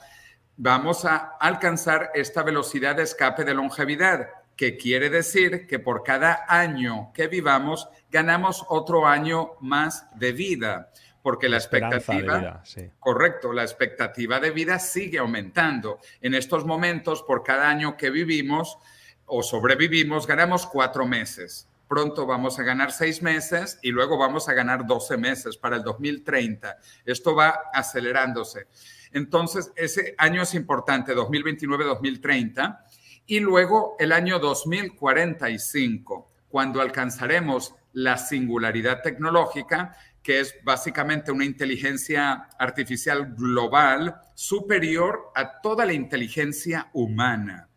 vamos 0.56 1.04
a 1.04 1.36
alcanzar 1.40 2.10
esta 2.14 2.42
velocidad 2.42 2.96
de 2.96 3.02
escape 3.02 3.44
de 3.44 3.54
longevidad 3.54 4.28
que 4.56 4.76
quiere 4.76 5.10
decir 5.10 5.66
que 5.66 5.78
por 5.78 6.02
cada 6.02 6.44
año 6.48 7.10
que 7.12 7.26
vivamos 7.26 7.88
ganamos 8.10 8.64
otro 8.68 9.06
año 9.06 9.52
más 9.60 10.06
de 10.16 10.32
vida, 10.32 10.90
porque 11.22 11.48
la, 11.48 11.56
expectativa, 11.56 12.62
correcto, 13.00 13.52
la 13.52 13.62
expectativa 13.62 14.38
de 14.38 14.50
vida 14.50 14.78
sigue 14.78 15.18
aumentando. 15.18 15.98
En 16.20 16.34
estos 16.34 16.64
momentos, 16.64 17.22
por 17.22 17.42
cada 17.42 17.68
año 17.68 17.96
que 17.96 18.10
vivimos 18.10 18.78
o 19.26 19.42
sobrevivimos, 19.42 20.26
ganamos 20.26 20.66
cuatro 20.66 21.06
meses. 21.06 21.66
Pronto 21.88 22.26
vamos 22.26 22.58
a 22.58 22.62
ganar 22.62 22.92
seis 22.92 23.22
meses 23.22 23.78
y 23.82 23.90
luego 23.90 24.18
vamos 24.18 24.48
a 24.48 24.54
ganar 24.54 24.86
12 24.86 25.16
meses 25.16 25.56
para 25.56 25.76
el 25.76 25.82
2030. 25.82 26.76
Esto 27.04 27.34
va 27.34 27.70
acelerándose. 27.72 28.66
Entonces, 29.14 29.72
ese 29.76 30.14
año 30.18 30.42
es 30.42 30.54
importante, 30.54 31.14
2029-2030 31.14 32.80
y 33.26 33.40
luego 33.40 33.94
el 33.98 34.12
año 34.12 34.40
2045, 34.40 36.30
cuando 36.48 36.80
alcanzaremos 36.80 37.74
la 37.92 38.18
singularidad 38.18 39.02
tecnológica, 39.02 39.96
que 40.20 40.40
es 40.40 40.56
básicamente 40.64 41.30
una 41.30 41.44
inteligencia 41.44 42.48
artificial 42.58 43.34
global 43.36 44.20
superior 44.34 45.30
a 45.36 45.60
toda 45.60 45.86
la 45.86 45.92
inteligencia 45.92 46.90
humana. 46.92 47.68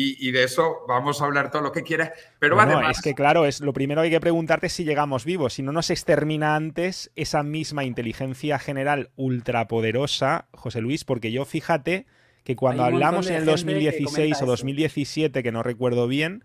Y, 0.00 0.30
de 0.30 0.44
eso 0.44 0.84
vamos 0.86 1.20
a 1.20 1.24
hablar 1.24 1.50
todo 1.50 1.60
lo 1.60 1.72
que 1.72 1.82
quieras. 1.82 2.12
Pero 2.38 2.60
además. 2.60 2.98
Es 2.98 3.02
que, 3.02 3.16
claro, 3.16 3.46
es 3.46 3.60
lo 3.60 3.72
primero 3.72 4.00
que 4.00 4.04
hay 4.04 4.10
que 4.12 4.20
preguntarte 4.20 4.68
si 4.68 4.84
llegamos 4.84 5.24
vivos. 5.24 5.54
Si 5.54 5.62
no 5.62 5.72
nos 5.72 5.90
extermina 5.90 6.54
antes 6.54 7.10
esa 7.16 7.42
misma 7.42 7.82
inteligencia 7.82 8.60
general 8.60 9.10
ultrapoderosa, 9.16 10.46
José 10.52 10.82
Luis, 10.82 11.02
porque 11.02 11.32
yo 11.32 11.44
fíjate 11.44 12.06
que 12.44 12.54
cuando 12.54 12.84
hablamos 12.84 13.28
en 13.28 13.34
el 13.34 13.44
2016 13.44 14.40
o 14.40 14.46
2017, 14.46 15.42
que 15.42 15.50
no 15.50 15.64
recuerdo 15.64 16.06
bien, 16.06 16.44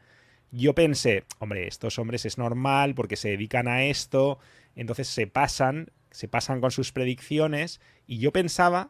yo 0.49 0.73
pensé, 0.73 1.23
hombre, 1.37 1.67
estos 1.67 1.99
hombres 1.99 2.25
es 2.25 2.39
normal 2.39 2.95
porque 2.95 3.17
se 3.17 3.29
dedican 3.29 3.67
a 3.67 3.83
esto, 3.85 4.39
entonces 4.75 5.07
se 5.07 5.27
pasan, 5.27 5.91
se 6.09 6.27
pasan 6.27 6.59
con 6.59 6.71
sus 6.71 6.91
predicciones, 6.91 7.81
y 8.07 8.17
yo 8.17 8.33
pensaba 8.33 8.89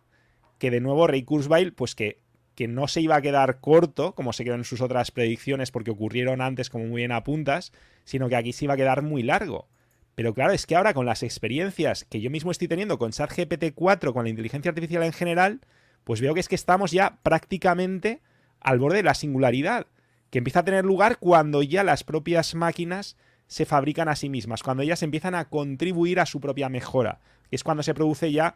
que 0.58 0.72
de 0.72 0.79
nuevo 0.79 1.05
Ray 1.05 1.24
Kurzweil, 1.24 1.74
pues 1.74 1.96
que, 1.96 2.23
que 2.55 2.67
no 2.67 2.88
se 2.88 3.01
iba 3.01 3.15
a 3.15 3.22
quedar 3.22 3.60
corto, 3.60 4.13
como 4.13 4.33
se 4.33 4.43
quedó 4.43 4.55
en 4.55 4.63
sus 4.63 4.81
otras 4.81 5.12
predicciones, 5.12 5.72
porque 5.72 5.91
ocurrieron 5.91 6.41
antes 6.41 6.69
como 6.69 6.86
muy 6.86 7.01
bien 7.01 7.12
apuntas, 7.12 7.72
sino 8.03 8.29
que 8.29 8.36
aquí 8.36 8.53
se 8.53 8.65
iba 8.65 8.75
a 8.75 8.77
quedar 8.77 9.01
muy 9.01 9.24
largo. 9.24 9.67
Pero 10.15 10.33
claro, 10.33 10.53
es 10.53 10.67
que 10.67 10.75
ahora 10.75 10.93
con 10.93 11.05
las 11.05 11.24
experiencias 11.24 12.05
que 12.05 12.22
yo 12.22 12.29
mismo 12.29 12.51
estoy 12.51 12.67
teniendo 12.67 13.00
con 13.00 13.12
ChatGPT 13.12 13.74
4, 13.74 14.13
con 14.13 14.25
la 14.25 14.29
inteligencia 14.29 14.69
artificial 14.69 15.03
en 15.03 15.13
general, 15.13 15.62
pues 16.03 16.22
veo 16.22 16.33
que 16.33 16.39
es 16.39 16.48
que 16.48 16.55
estamos 16.55 16.91
ya 16.91 17.17
prácticamente 17.24 18.22
al 18.60 18.79
borde 18.79 18.98
de 18.98 19.03
la 19.03 19.15
singularidad, 19.15 19.88
que 20.29 20.38
empieza 20.38 20.60
a 20.60 20.65
tener 20.65 20.86
lugar 20.86 21.17
cuando 21.17 21.63
ya 21.63 21.83
las 21.83 22.03
propias 22.03 22.53
máquinas 22.55 23.17
se 23.48 23.65
fabrican 23.65 24.07
a 24.07 24.15
sí 24.15 24.29
mismas, 24.29 24.63
cuando 24.63 24.83
ellas 24.83 25.03
empiezan 25.03 25.36
a 25.36 25.45
contribuir 25.45 26.19
a 26.19 26.25
su 26.25 26.39
propia 26.39 26.69
mejora, 26.69 27.19
que 27.50 27.55
es 27.55 27.63
cuando 27.63 27.83
se 27.83 27.93
produce 27.93 28.31
ya 28.31 28.55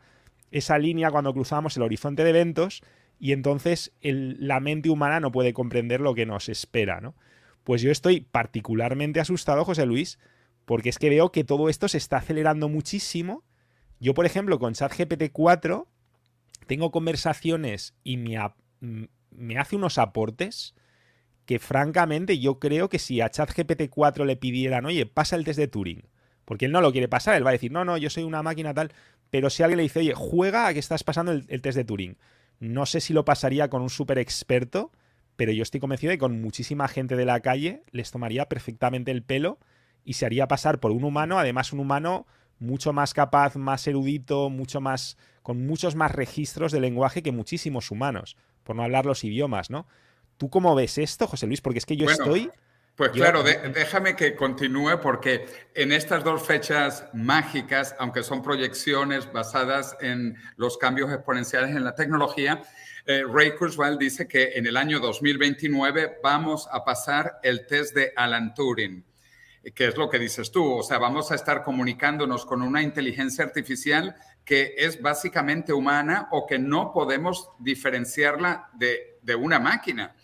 esa 0.51 0.77
línea 0.77 1.11
cuando 1.11 1.33
cruzamos 1.33 1.75
el 1.75 1.83
horizonte 1.83 2.23
de 2.23 2.29
eventos 2.29 2.81
y 3.19 3.31
entonces 3.31 3.93
la 4.01 4.59
mente 4.59 4.89
humana 4.89 5.19
no 5.19 5.31
puede 5.31 5.53
comprender 5.53 6.01
lo 6.01 6.13
que 6.13 6.25
nos 6.25 6.49
espera, 6.49 7.01
¿no? 7.01 7.15
Pues 7.63 7.81
yo 7.81 7.91
estoy 7.91 8.21
particularmente 8.21 9.19
asustado, 9.19 9.65
José 9.65 9.85
Luis, 9.85 10.19
porque 10.65 10.89
es 10.89 10.99
que 10.99 11.09
veo 11.09 11.31
que 11.31 11.43
todo 11.43 11.69
esto 11.69 11.87
se 11.87 11.97
está 11.97 12.17
acelerando 12.17 12.69
muchísimo. 12.69 13.43
Yo, 13.99 14.13
por 14.13 14.25
ejemplo, 14.25 14.59
con 14.59 14.73
ChatGPT 14.73 15.31
4 15.33 15.87
tengo 16.67 16.91
conversaciones 16.91 17.95
y 18.03 18.17
me, 18.17 18.37
hace 19.57 19.75
unos 19.75 19.97
aportes 19.97 20.75
que 21.45 21.59
francamente 21.59 22.39
yo 22.39 22.59
creo 22.59 22.89
que 22.89 22.99
si 22.99 23.21
a 23.21 23.29
ChatGPT 23.29 23.89
4 23.89 24.25
le 24.25 24.35
pidieran, 24.35 24.85
oye, 24.85 25.05
pasa 25.05 25.35
el 25.35 25.45
test 25.45 25.59
de 25.59 25.67
Turing, 25.67 26.03
porque 26.45 26.65
él 26.65 26.71
no 26.71 26.81
lo 26.81 26.91
quiere 26.91 27.07
pasar, 27.07 27.35
él 27.35 27.45
va 27.45 27.49
a 27.49 27.53
decir, 27.53 27.71
no, 27.71 27.85
no, 27.85 27.97
yo 27.97 28.09
soy 28.09 28.23
una 28.23 28.43
máquina 28.43 28.73
tal, 28.73 28.91
pero 29.29 29.49
si 29.49 29.63
alguien 29.63 29.77
le 29.77 29.83
dice, 29.83 29.99
oye, 29.99 30.13
juega 30.13 30.67
a 30.67 30.73
que 30.73 30.79
estás 30.79 31.03
pasando 31.03 31.31
el, 31.31 31.45
el 31.47 31.61
test 31.61 31.77
de 31.77 31.85
Turing, 31.85 32.17
no 32.59 32.85
sé 32.85 33.01
si 33.01 33.13
lo 33.13 33.25
pasaría 33.25 33.69
con 33.69 33.81
un 33.81 33.89
súper 33.89 34.17
experto, 34.17 34.91
pero 35.35 35.51
yo 35.51 35.63
estoy 35.63 35.79
convencido 35.79 36.11
de 36.11 36.17
que 36.17 36.21
con 36.21 36.41
muchísima 36.41 36.87
gente 36.87 37.15
de 37.15 37.25
la 37.25 37.39
calle 37.39 37.83
les 37.91 38.11
tomaría 38.11 38.49
perfectamente 38.49 39.11
el 39.11 39.23
pelo 39.23 39.59
y 40.03 40.13
se 40.13 40.25
haría 40.25 40.47
pasar 40.47 40.79
por 40.79 40.91
un 40.91 41.03
humano, 41.03 41.37
además 41.37 41.73
un 41.73 41.79
humano 41.79 42.25
mucho 42.59 42.93
más 42.93 43.13
capaz, 43.13 43.55
más 43.55 43.87
erudito, 43.87 44.49
mucho 44.49 44.81
más 44.81 45.17
con 45.43 45.65
muchos 45.65 45.95
más 45.95 46.11
registros 46.11 46.71
de 46.71 46.81
lenguaje 46.81 47.23
que 47.23 47.31
muchísimos 47.31 47.91
humanos, 47.91 48.35
por 48.63 48.75
no 48.75 48.83
hablar 48.83 49.05
los 49.05 49.23
idiomas, 49.23 49.69
¿no? 49.69 49.87
¿Tú 50.37 50.49
cómo 50.49 50.75
ves 50.75 50.97
esto, 50.97 51.27
José 51.27 51.47
Luis? 51.47 51.61
Porque 51.61 51.79
es 51.79 51.85
que 51.85 51.97
yo 51.97 52.09
estoy... 52.09 52.51
Pues 52.97 53.11
claro, 53.11 53.43
déjame 53.43 54.15
que 54.15 54.35
continúe 54.35 54.99
porque 54.99 55.45
en 55.75 55.91
estas 55.91 56.23
dos 56.23 56.41
fechas 56.41 57.05
mágicas, 57.13 57.95
aunque 57.99 58.23
son 58.23 58.41
proyecciones 58.41 59.31
basadas 59.31 59.95
en 60.01 60.35
los 60.55 60.79
cambios 60.79 61.11
exponenciales 61.11 61.75
en 61.75 61.83
la 61.83 61.93
tecnología, 61.93 62.63
eh, 63.05 63.23
Ray 63.31 63.51
Kurzweil 63.51 63.99
dice 63.99 64.27
que 64.27 64.53
en 64.55 64.65
el 64.65 64.75
año 64.75 64.99
2029 64.99 66.17
vamos 66.23 66.67
a 66.71 66.83
pasar 66.83 67.39
el 67.43 67.67
test 67.67 67.93
de 67.93 68.13
Alan 68.15 68.55
Turing 68.55 69.05
que 69.75 69.87
es 69.87 69.97
lo 69.97 70.09
que 70.09 70.17
dices 70.17 70.49
tú, 70.49 70.77
o 70.77 70.83
sea, 70.83 70.97
vamos 70.97 71.31
a 71.31 71.35
estar 71.35 71.63
comunicándonos 71.63 72.45
con 72.45 72.61
una 72.61 72.81
inteligencia 72.81 73.43
artificial 73.43 74.15
que 74.45 74.75
es 74.77 75.01
básicamente 75.01 75.73
humana 75.73 76.29
o 76.31 76.47
que 76.47 76.57
no 76.57 76.93
podemos 76.93 77.49
diferenciarla 77.59 78.69
de, 78.73 79.35
una 79.35 79.59
máquina. 79.59 80.15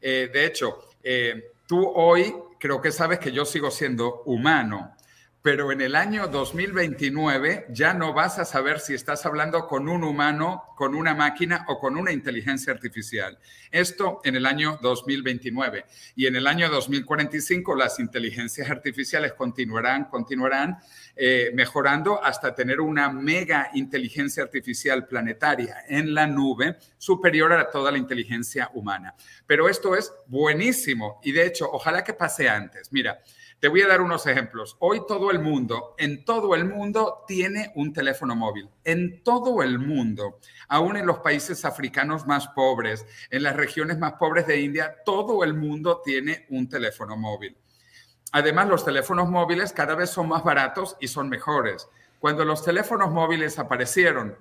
Eh, 0.00 0.28
de 0.32 0.44
hecho, 0.44 0.88
eh, 1.02 1.52
tú 1.68 1.86
hoy 1.94 2.34
creo 2.58 2.80
que 2.80 2.90
sabes 2.90 3.20
que 3.20 3.30
yo 3.30 3.44
sigo 3.44 3.70
siendo 3.70 4.22
humano 4.24 4.96
pero 5.40 5.70
en 5.70 5.80
el 5.80 5.94
año 5.94 6.26
2029 6.26 7.68
ya 7.70 7.94
no 7.94 8.12
vas 8.12 8.38
a 8.38 8.44
saber 8.44 8.80
si 8.80 8.94
estás 8.94 9.24
hablando 9.24 9.66
con 9.68 9.88
un 9.88 10.02
humano, 10.02 10.64
con 10.76 10.96
una 10.96 11.14
máquina 11.14 11.64
o 11.68 11.78
con 11.78 11.96
una 11.96 12.12
inteligencia 12.12 12.72
artificial. 12.72 13.38
Esto 13.70 14.20
en 14.24 14.34
el 14.34 14.46
año 14.46 14.78
2029. 14.82 15.84
Y 16.16 16.26
en 16.26 16.34
el 16.36 16.46
año 16.48 16.68
2045 16.68 17.76
las 17.76 18.00
inteligencias 18.00 18.68
artificiales 18.68 19.32
continuarán, 19.34 20.06
continuarán 20.06 20.78
eh, 21.20 21.50
mejorando 21.52 22.22
hasta 22.22 22.54
tener 22.54 22.80
una 22.80 23.10
mega 23.10 23.70
inteligencia 23.74 24.44
artificial 24.44 25.08
planetaria 25.08 25.78
en 25.88 26.14
la 26.14 26.28
nube 26.28 26.76
superior 26.96 27.52
a 27.52 27.68
toda 27.70 27.90
la 27.90 27.98
inteligencia 27.98 28.70
humana. 28.72 29.16
Pero 29.44 29.68
esto 29.68 29.96
es 29.96 30.12
buenísimo 30.28 31.20
y 31.24 31.32
de 31.32 31.46
hecho, 31.46 31.68
ojalá 31.72 32.04
que 32.04 32.14
pase 32.14 32.48
antes. 32.48 32.92
Mira, 32.92 33.20
te 33.60 33.66
voy 33.66 33.82
a 33.82 33.88
dar 33.88 34.00
unos 34.00 34.24
ejemplos. 34.28 34.76
Hoy 34.78 35.00
todo 35.08 35.32
el 35.32 35.40
mundo, 35.40 35.96
en 35.98 36.24
todo 36.24 36.54
el 36.54 36.64
mundo, 36.64 37.24
tiene 37.26 37.72
un 37.74 37.92
teléfono 37.92 38.36
móvil. 38.36 38.68
En 38.84 39.24
todo 39.24 39.64
el 39.64 39.80
mundo, 39.80 40.38
aún 40.68 40.96
en 40.96 41.06
los 41.06 41.18
países 41.18 41.64
africanos 41.64 42.24
más 42.28 42.46
pobres, 42.46 43.04
en 43.30 43.42
las 43.42 43.56
regiones 43.56 43.98
más 43.98 44.12
pobres 44.12 44.46
de 44.46 44.60
India, 44.60 44.94
todo 45.04 45.42
el 45.42 45.54
mundo 45.54 46.00
tiene 46.04 46.46
un 46.50 46.68
teléfono 46.68 47.16
móvil. 47.16 47.56
Además, 48.32 48.68
los 48.68 48.84
teléfonos 48.84 49.28
móviles 49.28 49.72
cada 49.72 49.94
vez 49.94 50.10
son 50.10 50.28
más 50.28 50.44
baratos 50.44 50.96
y 51.00 51.08
son 51.08 51.28
mejores. 51.28 51.88
Cuando 52.18 52.44
los 52.44 52.64
teléfonos 52.64 53.10
móviles 53.10 53.58
aparecieron 53.58 54.36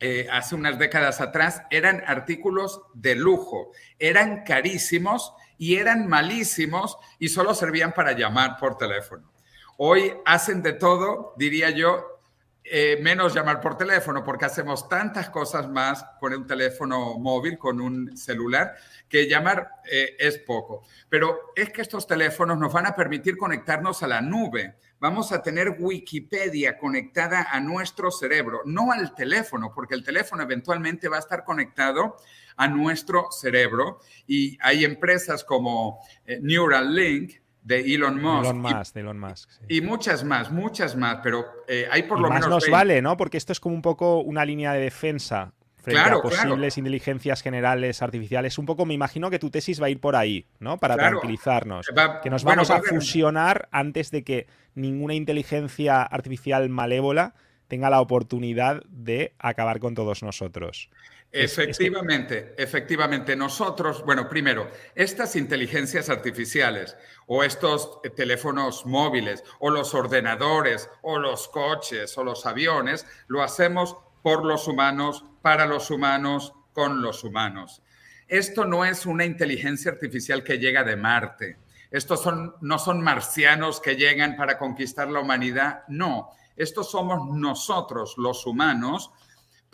eh, 0.00 0.26
hace 0.30 0.54
unas 0.54 0.78
décadas 0.78 1.20
atrás, 1.20 1.62
eran 1.70 2.02
artículos 2.06 2.82
de 2.92 3.14
lujo, 3.14 3.70
eran 3.98 4.44
carísimos 4.44 5.32
y 5.56 5.76
eran 5.76 6.08
malísimos 6.08 6.98
y 7.18 7.28
solo 7.28 7.54
servían 7.54 7.92
para 7.92 8.12
llamar 8.12 8.58
por 8.58 8.76
teléfono. 8.76 9.32
Hoy 9.76 10.12
hacen 10.24 10.62
de 10.62 10.72
todo, 10.72 11.34
diría 11.36 11.70
yo, 11.70 12.13
eh, 12.66 12.98
menos 13.02 13.34
llamar 13.34 13.60
por 13.60 13.76
teléfono, 13.76 14.24
porque 14.24 14.46
hacemos 14.46 14.88
tantas 14.88 15.28
cosas 15.28 15.68
más 15.68 16.02
con 16.18 16.32
un 16.32 16.46
teléfono 16.46 17.18
móvil, 17.18 17.58
con 17.58 17.78
un 17.78 18.16
celular, 18.16 18.74
que 19.06 19.28
llamar 19.28 19.68
eh, 19.84 20.16
es 20.18 20.38
poco. 20.38 20.86
Pero 21.10 21.52
es 21.54 21.68
que 21.68 21.82
estos 21.82 22.06
teléfonos 22.06 22.58
nos 22.58 22.72
van 22.72 22.86
a 22.86 22.96
permitir 22.96 23.36
conectarnos 23.36 24.02
a 24.02 24.08
la 24.08 24.22
nube. 24.22 24.76
Vamos 24.98 25.30
a 25.30 25.42
tener 25.42 25.76
Wikipedia 25.78 26.78
conectada 26.78 27.48
a 27.52 27.60
nuestro 27.60 28.10
cerebro, 28.10 28.62
no 28.64 28.92
al 28.92 29.14
teléfono, 29.14 29.70
porque 29.74 29.94
el 29.94 30.02
teléfono 30.02 30.42
eventualmente 30.42 31.10
va 31.10 31.16
a 31.16 31.20
estar 31.20 31.44
conectado 31.44 32.16
a 32.56 32.66
nuestro 32.66 33.30
cerebro. 33.30 34.00
Y 34.26 34.56
hay 34.62 34.86
empresas 34.86 35.44
como 35.44 36.00
eh, 36.24 36.38
Neuralink, 36.40 37.43
de 37.64 37.80
Elon 37.94 38.20
Musk. 38.20 38.44
Elon 38.44 38.60
Musk, 38.60 38.96
y, 38.96 38.98
Elon 39.00 39.18
Musk 39.18 39.50
y 39.68 39.80
muchas 39.80 40.22
más, 40.22 40.52
muchas 40.52 40.94
más, 40.94 41.18
pero 41.22 41.46
eh, 41.66 41.88
hay 41.90 42.04
por 42.04 42.20
lo 42.20 42.28
más 42.28 42.40
menos. 42.40 42.50
nos 42.50 42.70
vale, 42.70 43.02
¿no? 43.02 43.16
Porque 43.16 43.38
esto 43.38 43.52
es 43.52 43.58
como 43.58 43.74
un 43.74 43.82
poco 43.82 44.20
una 44.20 44.44
línea 44.44 44.72
de 44.74 44.80
defensa 44.80 45.52
frente 45.76 46.10
a 46.10 46.20
posibles 46.20 46.78
inteligencias 46.78 47.42
generales 47.42 48.02
artificiales. 48.02 48.58
Un 48.58 48.66
poco, 48.66 48.86
me 48.86 48.94
imagino 48.94 49.30
que 49.30 49.38
tu 49.38 49.50
tesis 49.50 49.82
va 49.82 49.86
a 49.86 49.90
ir 49.90 50.00
por 50.00 50.14
ahí, 50.14 50.46
¿no? 50.60 50.78
Para 50.78 50.96
tranquilizarnos. 50.96 51.90
que 52.22 52.30
nos 52.30 52.44
vamos 52.44 52.70
a 52.70 52.80
fusionar 52.82 53.68
antes 53.72 54.10
de 54.10 54.24
que 54.24 54.46
ninguna 54.74 55.14
inteligencia 55.14 56.02
artificial 56.02 56.68
malévola 56.68 57.34
tenga 57.68 57.90
la 57.90 58.00
oportunidad 58.00 58.82
de 58.88 59.34
acabar 59.38 59.80
con 59.80 59.94
todos 59.94 60.22
nosotros. 60.22 60.90
Efectivamente, 61.36 62.54
efectivamente. 62.56 63.34
Nosotros, 63.34 64.04
bueno, 64.04 64.28
primero, 64.28 64.70
estas 64.94 65.34
inteligencias 65.34 66.08
artificiales 66.08 66.96
o 67.26 67.42
estos 67.42 68.00
teléfonos 68.14 68.86
móviles 68.86 69.42
o 69.58 69.70
los 69.70 69.94
ordenadores 69.94 70.88
o 71.02 71.18
los 71.18 71.48
coches 71.48 72.16
o 72.16 72.22
los 72.22 72.46
aviones, 72.46 73.04
lo 73.26 73.42
hacemos 73.42 73.96
por 74.22 74.44
los 74.44 74.68
humanos, 74.68 75.24
para 75.42 75.66
los 75.66 75.90
humanos, 75.90 76.52
con 76.72 77.02
los 77.02 77.24
humanos. 77.24 77.82
Esto 78.28 78.64
no 78.64 78.84
es 78.84 79.04
una 79.04 79.24
inteligencia 79.24 79.90
artificial 79.90 80.44
que 80.44 80.58
llega 80.58 80.84
de 80.84 80.96
Marte. 80.96 81.58
Estos 81.90 82.22
son, 82.22 82.54
no 82.60 82.78
son 82.78 83.02
marcianos 83.02 83.80
que 83.80 83.96
llegan 83.96 84.36
para 84.36 84.56
conquistar 84.56 85.08
la 85.08 85.20
humanidad. 85.20 85.82
No, 85.88 86.30
estos 86.56 86.92
somos 86.92 87.28
nosotros, 87.36 88.14
los 88.18 88.46
humanos, 88.46 89.10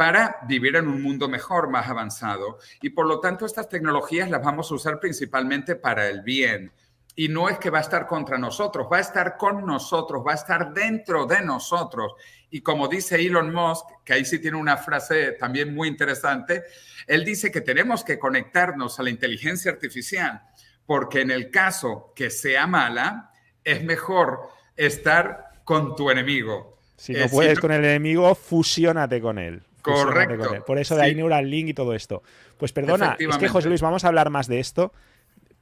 para 0.01 0.39
vivir 0.49 0.77
en 0.77 0.89
un 0.89 1.03
mundo 1.03 1.29
mejor, 1.29 1.69
más 1.69 1.87
avanzado. 1.87 2.57
Y 2.81 2.89
por 2.89 3.05
lo 3.05 3.21
tanto, 3.21 3.45
estas 3.45 3.69
tecnologías 3.69 4.31
las 4.31 4.43
vamos 4.43 4.71
a 4.71 4.75
usar 4.77 4.99
principalmente 4.99 5.77
para 5.77 6.09
el 6.09 6.23
bien. 6.23 6.73
Y 7.17 7.29
no 7.29 7.51
es 7.51 7.59
que 7.59 7.69
va 7.69 7.81
a 7.81 7.83
estar 7.83 8.07
contra 8.07 8.39
nosotros, 8.39 8.87
va 8.91 8.97
a 8.97 9.01
estar 9.01 9.37
con 9.37 9.67
nosotros, 9.67 10.25
va 10.27 10.33
a 10.33 10.37
estar 10.37 10.73
dentro 10.73 11.27
de 11.27 11.43
nosotros. 11.43 12.15
Y 12.49 12.63
como 12.63 12.89
dice 12.89 13.17
Elon 13.17 13.53
Musk, 13.53 13.85
que 14.03 14.15
ahí 14.15 14.25
sí 14.25 14.39
tiene 14.39 14.57
una 14.57 14.79
frase 14.79 15.33
también 15.33 15.75
muy 15.75 15.87
interesante, 15.89 16.63
él 17.07 17.23
dice 17.23 17.51
que 17.51 17.61
tenemos 17.61 18.03
que 18.03 18.19
conectarnos 18.19 18.99
a 18.99 19.03
la 19.03 19.11
inteligencia 19.11 19.71
artificial, 19.71 20.41
porque 20.87 21.21
en 21.21 21.31
el 21.31 21.51
caso 21.51 22.15
que 22.17 22.31
sea 22.31 22.67
mala, 22.67 23.33
es 23.63 23.85
mejor 23.85 24.49
estar 24.77 25.61
con 25.63 25.95
tu 25.95 26.11
enemigo. 26.11 26.79
Si 26.97 27.13
no 27.13 27.29
puedes 27.29 27.61
con 27.61 27.71
el 27.71 27.85
enemigo, 27.85 28.35
fusiónate 28.35 29.21
con 29.21 29.39
él. 29.39 29.63
Correcto. 29.83 30.65
Por 30.65 30.79
eso 30.79 30.97
de 30.97 31.03
ahí 31.03 31.15
Neuralink 31.15 31.69
y 31.69 31.75
todo 31.75 31.95
esto. 31.95 32.23
Pues 32.59 32.73
perdona, 32.73 33.17
es 33.19 33.39
que 33.39 33.49
José 33.49 33.69
Luis, 33.69 33.81
vamos 33.81 34.05
a 34.05 34.09
hablar 34.09 34.31
más 34.31 34.47
de 34.47 34.61
esto, 34.61 34.93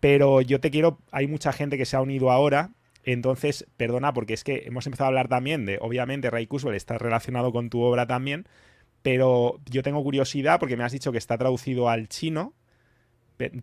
pero 0.01 0.41
yo 0.41 0.61
te 0.61 0.71
quiero, 0.71 0.99
hay 1.11 1.27
mucha 1.27 1.53
gente 1.53 1.77
que 1.77 1.85
se 1.85 1.97
ha 1.97 2.01
unido 2.01 2.31
ahora, 2.31 2.71
entonces, 3.05 3.67
perdona, 3.77 4.13
porque 4.13 4.35
es 4.35 4.45
que 4.45 4.65
hemos 4.67 4.87
empezado 4.87 5.07
a 5.07 5.09
hablar 5.09 5.29
también 5.29 5.65
de, 5.65 5.79
obviamente, 5.81 6.31
Ray 6.31 6.47
Kurzweil 6.47 6.77
está 6.77 6.99
relacionado 6.99 7.53
con 7.53 7.71
tu 7.71 7.81
obra 7.81 8.07
también, 8.07 8.47
pero 9.03 9.61
yo 9.71 9.83
tengo 9.83 10.03
curiosidad 10.03 10.61
porque 10.61 10.77
me 10.77 10.85
has 10.85 10.93
dicho 10.93 11.13
que 11.13 11.19
está 11.19 11.39
traducido 11.39 11.89
al 11.89 12.09
chino. 12.09 12.53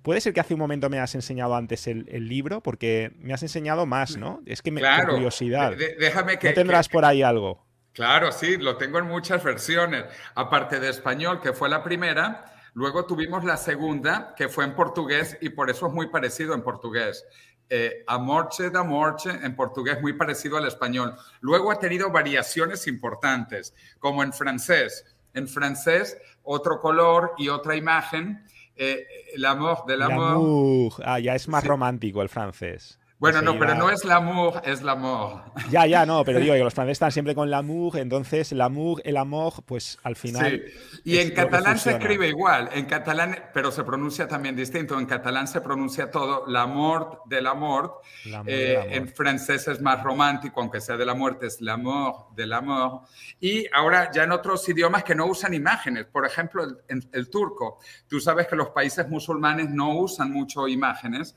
Puede 0.01 0.21
ser 0.21 0.33
que 0.33 0.39
hace 0.39 0.53
un 0.53 0.59
momento 0.61 0.89
me 0.89 0.99
has 0.99 1.13
enseñado 1.15 1.53
antes 1.55 1.85
el, 1.85 2.05
libro, 2.27 2.61
porque 2.61 3.11
me 3.19 3.33
has 3.33 3.43
enseñado 3.43 3.85
más, 3.85 4.17
¿no? 4.17 4.41
Es 4.45 4.61
que 4.61 4.71
me 4.71 4.81
da 4.81 5.05
curiosidad. 5.05 5.75
déjame 5.99 6.39
que. 6.39 6.49
¿No 6.49 6.53
tendrás 6.55 6.87
por 6.87 7.03
ahí 7.03 7.21
algo? 7.21 7.63
Claro, 7.95 8.33
sí, 8.33 8.57
lo 8.57 8.75
tengo 8.75 8.99
en 8.99 9.07
muchas 9.07 9.41
versiones. 9.41 10.03
Aparte 10.35 10.81
de 10.81 10.89
español, 10.89 11.39
que 11.39 11.53
fue 11.53 11.69
la 11.69 11.81
primera, 11.81 12.43
luego 12.73 13.05
tuvimos 13.05 13.45
la 13.45 13.55
segunda, 13.55 14.35
que 14.35 14.49
fue 14.49 14.65
en 14.65 14.75
portugués 14.75 15.37
y 15.39 15.47
por 15.47 15.69
eso 15.69 15.87
es 15.87 15.93
muy 15.93 16.07
parecido 16.07 16.53
en 16.53 16.61
portugués. 16.61 17.25
Eh, 17.69 18.03
amorche 18.05 18.69
da 18.69 18.83
morche 18.83 19.29
en 19.29 19.55
portugués 19.55 20.01
muy 20.01 20.11
parecido 20.11 20.57
al 20.57 20.67
español. 20.67 21.15
Luego 21.39 21.71
ha 21.71 21.79
tenido 21.79 22.11
variaciones 22.11 22.85
importantes, 22.87 23.73
como 23.97 24.23
en 24.23 24.33
francés. 24.33 25.05
En 25.33 25.47
francés, 25.47 26.17
otro 26.43 26.81
color 26.81 27.31
y 27.37 27.47
otra 27.47 27.77
imagen. 27.77 28.43
Eh, 28.75 29.07
el 29.33 29.45
amor 29.45 29.85
del 29.87 30.01
amor. 30.01 30.91
Ah, 31.05 31.19
ya 31.19 31.33
es 31.33 31.47
más 31.47 31.63
romántico 31.65 32.21
el 32.21 32.27
francés. 32.27 32.99
Bueno, 33.17 33.41
no, 33.41 33.57
pero 33.57 33.75
no 33.75 33.89
es 33.89 34.03
l'amour, 34.03 34.61
es 34.65 34.81
l'amor. 34.81 35.43
Ya, 35.71 35.85
ya, 35.85 36.05
no, 36.05 36.23
pero 36.25 36.39
digo 36.41 36.53
que 36.53 36.59
los 36.59 36.73
franceses 36.73 36.95
están 36.97 37.11
siempre 37.11 37.33
con 37.33 37.49
l'amour, 37.49 37.97
entonces 37.97 38.51
l'amour, 38.51 39.01
el 39.05 39.15
amor, 39.15 39.63
pues 39.65 39.97
al 40.03 40.17
final. 40.17 40.63
Sí. 40.91 41.01
Y 41.05 41.17
en 41.19 41.31
catalán 41.31 41.79
se 41.79 41.91
escribe 41.91 42.27
igual, 42.27 42.69
en 42.73 42.85
catalán, 42.85 43.45
pero 43.53 43.71
se 43.71 43.83
pronuncia 43.83 44.27
también 44.27 44.55
distinto. 44.55 44.99
En 44.99 45.05
catalán 45.05 45.47
se 45.47 45.61
pronuncia 45.61 46.11
todo 46.11 46.45
l'amour 46.47 47.21
del 47.25 47.47
amor. 47.47 48.01
Eh, 48.45 48.85
en 48.91 49.07
francés 49.07 49.67
es 49.69 49.81
más 49.81 50.03
romántico, 50.03 50.59
aunque 50.59 50.81
sea 50.81 50.97
de 50.97 51.05
la 51.05 51.13
muerte, 51.13 51.47
es 51.47 51.61
l'amour 51.61 52.27
del 52.35 52.51
amor. 52.51 53.01
Y 53.39 53.65
ahora 53.73 54.11
ya 54.11 54.23
en 54.23 54.31
otros 54.33 54.67
idiomas 54.67 55.05
que 55.05 55.15
no 55.15 55.25
usan 55.25 55.53
imágenes, 55.53 56.05
por 56.05 56.25
ejemplo, 56.25 56.63
el, 56.63 57.07
el 57.11 57.29
turco. 57.29 57.79
Tú 58.09 58.19
sabes 58.19 58.47
que 58.47 58.57
los 58.57 58.69
países 58.69 59.07
musulmanes 59.07 59.69
no 59.69 59.95
usan 59.95 60.31
mucho 60.31 60.67
imágenes. 60.67 61.35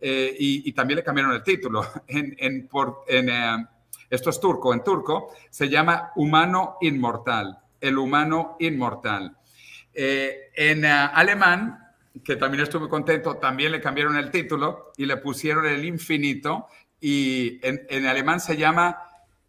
Eh, 0.00 0.34
y, 0.38 0.72
también 0.72 0.96
le 0.96 1.04
cambiaron 1.04 1.32
el 1.34 1.42
título. 1.42 1.84
En, 2.08 2.68
eh, 3.08 3.66
esto 4.08 4.30
es 4.30 4.40
turco, 4.40 4.72
en 4.72 4.82
turco 4.82 5.32
se 5.50 5.68
llama 5.68 6.12
Humano 6.16 6.78
Inmortal, 6.80 7.58
el 7.80 7.98
humano 7.98 8.56
inmortal. 8.58 9.36
Eh, 9.92 10.50
en 10.54 10.84
alemán, 10.84 11.94
que 12.24 12.36
también 12.36 12.64
estuve 12.64 12.88
contento, 12.88 13.36
también 13.36 13.72
le 13.72 13.80
cambiaron 13.80 14.16
el 14.16 14.30
título 14.30 14.92
y 14.96 15.06
le 15.06 15.18
pusieron 15.18 15.66
el 15.66 15.84
infinito 15.84 16.66
y 17.00 17.60
en, 17.62 18.06
alemán 18.06 18.40
se 18.40 18.56
llama 18.56 18.98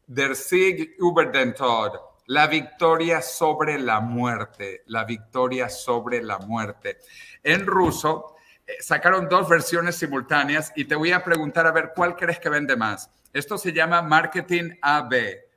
Der 0.07 0.35
Sieg 0.35 0.95
über 0.99 1.31
den 1.31 1.53
Tod, 1.53 1.93
la 2.27 2.47
victoria 2.47 3.21
sobre 3.21 3.79
la 3.79 3.99
muerte, 3.99 4.83
la 4.87 5.05
victoria 5.05 5.69
sobre 5.69 6.21
la 6.21 6.37
muerte. 6.39 6.99
En 7.43 7.65
ruso 7.65 8.35
sacaron 8.79 9.27
dos 9.29 9.49
versiones 9.49 9.95
simultáneas 9.95 10.71
y 10.75 10.85
te 10.85 10.95
voy 10.95 11.11
a 11.11 11.23
preguntar 11.23 11.67
a 11.67 11.71
ver 11.71 11.91
cuál 11.95 12.15
crees 12.15 12.39
que 12.39 12.49
vende 12.49 12.75
más. 12.75 13.09
Esto 13.33 13.57
se 13.57 13.73
llama 13.73 14.01
Marketing 14.01 14.71
AB. 14.81 15.13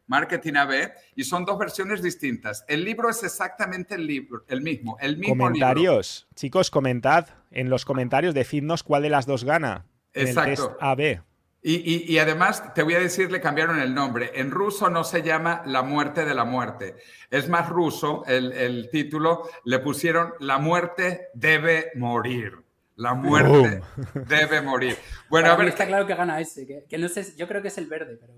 Marketing 0.07 0.55
AB 0.55 0.93
y 1.17 1.25
son 1.25 1.45
dos 1.45 1.59
versiones 1.59 2.03
distintas. 2.03 2.65
El 2.69 2.85
libro 2.85 3.09
es 3.09 3.23
exactamente 3.23 3.95
el, 3.95 4.07
libro, 4.07 4.45
el 4.49 4.61
mismo, 4.61 4.99
el 5.01 5.17
mismo 5.17 5.45
Comentarios, 5.45 6.29
chicos, 6.35 6.71
comentad 6.71 7.29
en 7.51 7.71
los 7.71 7.85
comentarios, 7.85 8.35
decidnos 8.35 8.83
cuál 8.83 9.03
de 9.03 9.11
las 9.11 9.27
dos 9.27 9.45
gana. 9.45 9.87
Exacto. 10.13 10.77
AB. 10.81 11.23
Y, 11.67 12.13
y, 12.13 12.19
además 12.19 12.75
te 12.75 12.83
voy 12.83 12.93
a 12.93 13.01
decir, 13.01 13.33
le 13.33 13.41
cambiaron 13.41 13.81
el 13.81 13.95
nombre. 13.95 14.33
En 14.35 14.51
ruso 14.51 14.91
no 14.91 15.03
se 15.03 15.23
llama 15.23 15.63
La 15.65 15.81
muerte 15.81 16.27
de 16.27 16.35
la 16.35 16.45
muerte. 16.45 16.97
Es 17.31 17.49
más 17.49 17.71
ruso 17.71 18.23
el, 18.27 18.53
el 18.53 18.91
título. 18.91 19.49
Le 19.65 19.79
pusieron 19.79 20.35
La 20.41 20.59
muerte 20.59 21.29
debe 21.33 21.91
morir. 21.95 22.64
La 22.97 23.15
muerte 23.15 23.83
debe 24.29 24.61
morir. 24.63 24.97
Bueno, 25.29 25.51
a 25.51 25.57
ver. 25.57 25.69
Está 25.69 25.87
claro 25.87 26.07
que 26.07 26.15
gana 26.15 26.41
ese, 26.41 26.87
que, 26.89 26.99
no 26.99 27.09
sé, 27.09 27.35
yo 27.37 27.49
creo 27.49 27.61
que 27.61 27.69
es 27.69 27.79
el 27.79 27.87
verde, 27.87 28.17
pero. 28.21 28.35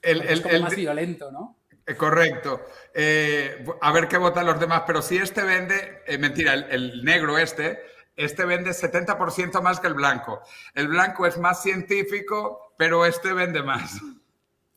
El, 0.00 0.20
es 0.22 0.60
más 0.60 0.76
violento, 0.76 1.32
¿no? 1.32 1.58
Eh, 1.86 1.94
correcto. 1.96 2.62
Eh, 2.94 3.64
a 3.80 3.92
ver 3.92 4.08
qué 4.08 4.16
votan 4.18 4.46
los 4.46 4.60
demás, 4.60 4.82
pero 4.86 5.02
si 5.02 5.16
este 5.16 5.42
vende, 5.42 6.02
eh, 6.06 6.18
mentira, 6.18 6.54
el, 6.54 7.04
negro 7.04 7.38
este, 7.38 7.80
este 8.16 8.44
vende 8.44 8.70
70% 8.70 9.60
más 9.62 9.80
que 9.80 9.88
el 9.88 9.94
blanco. 9.94 10.42
El 10.74 10.88
blanco 10.88 11.26
es 11.26 11.38
más 11.38 11.62
científico, 11.62 12.74
pero 12.78 13.04
este 13.06 13.32
vende 13.32 13.62
más. 13.62 14.00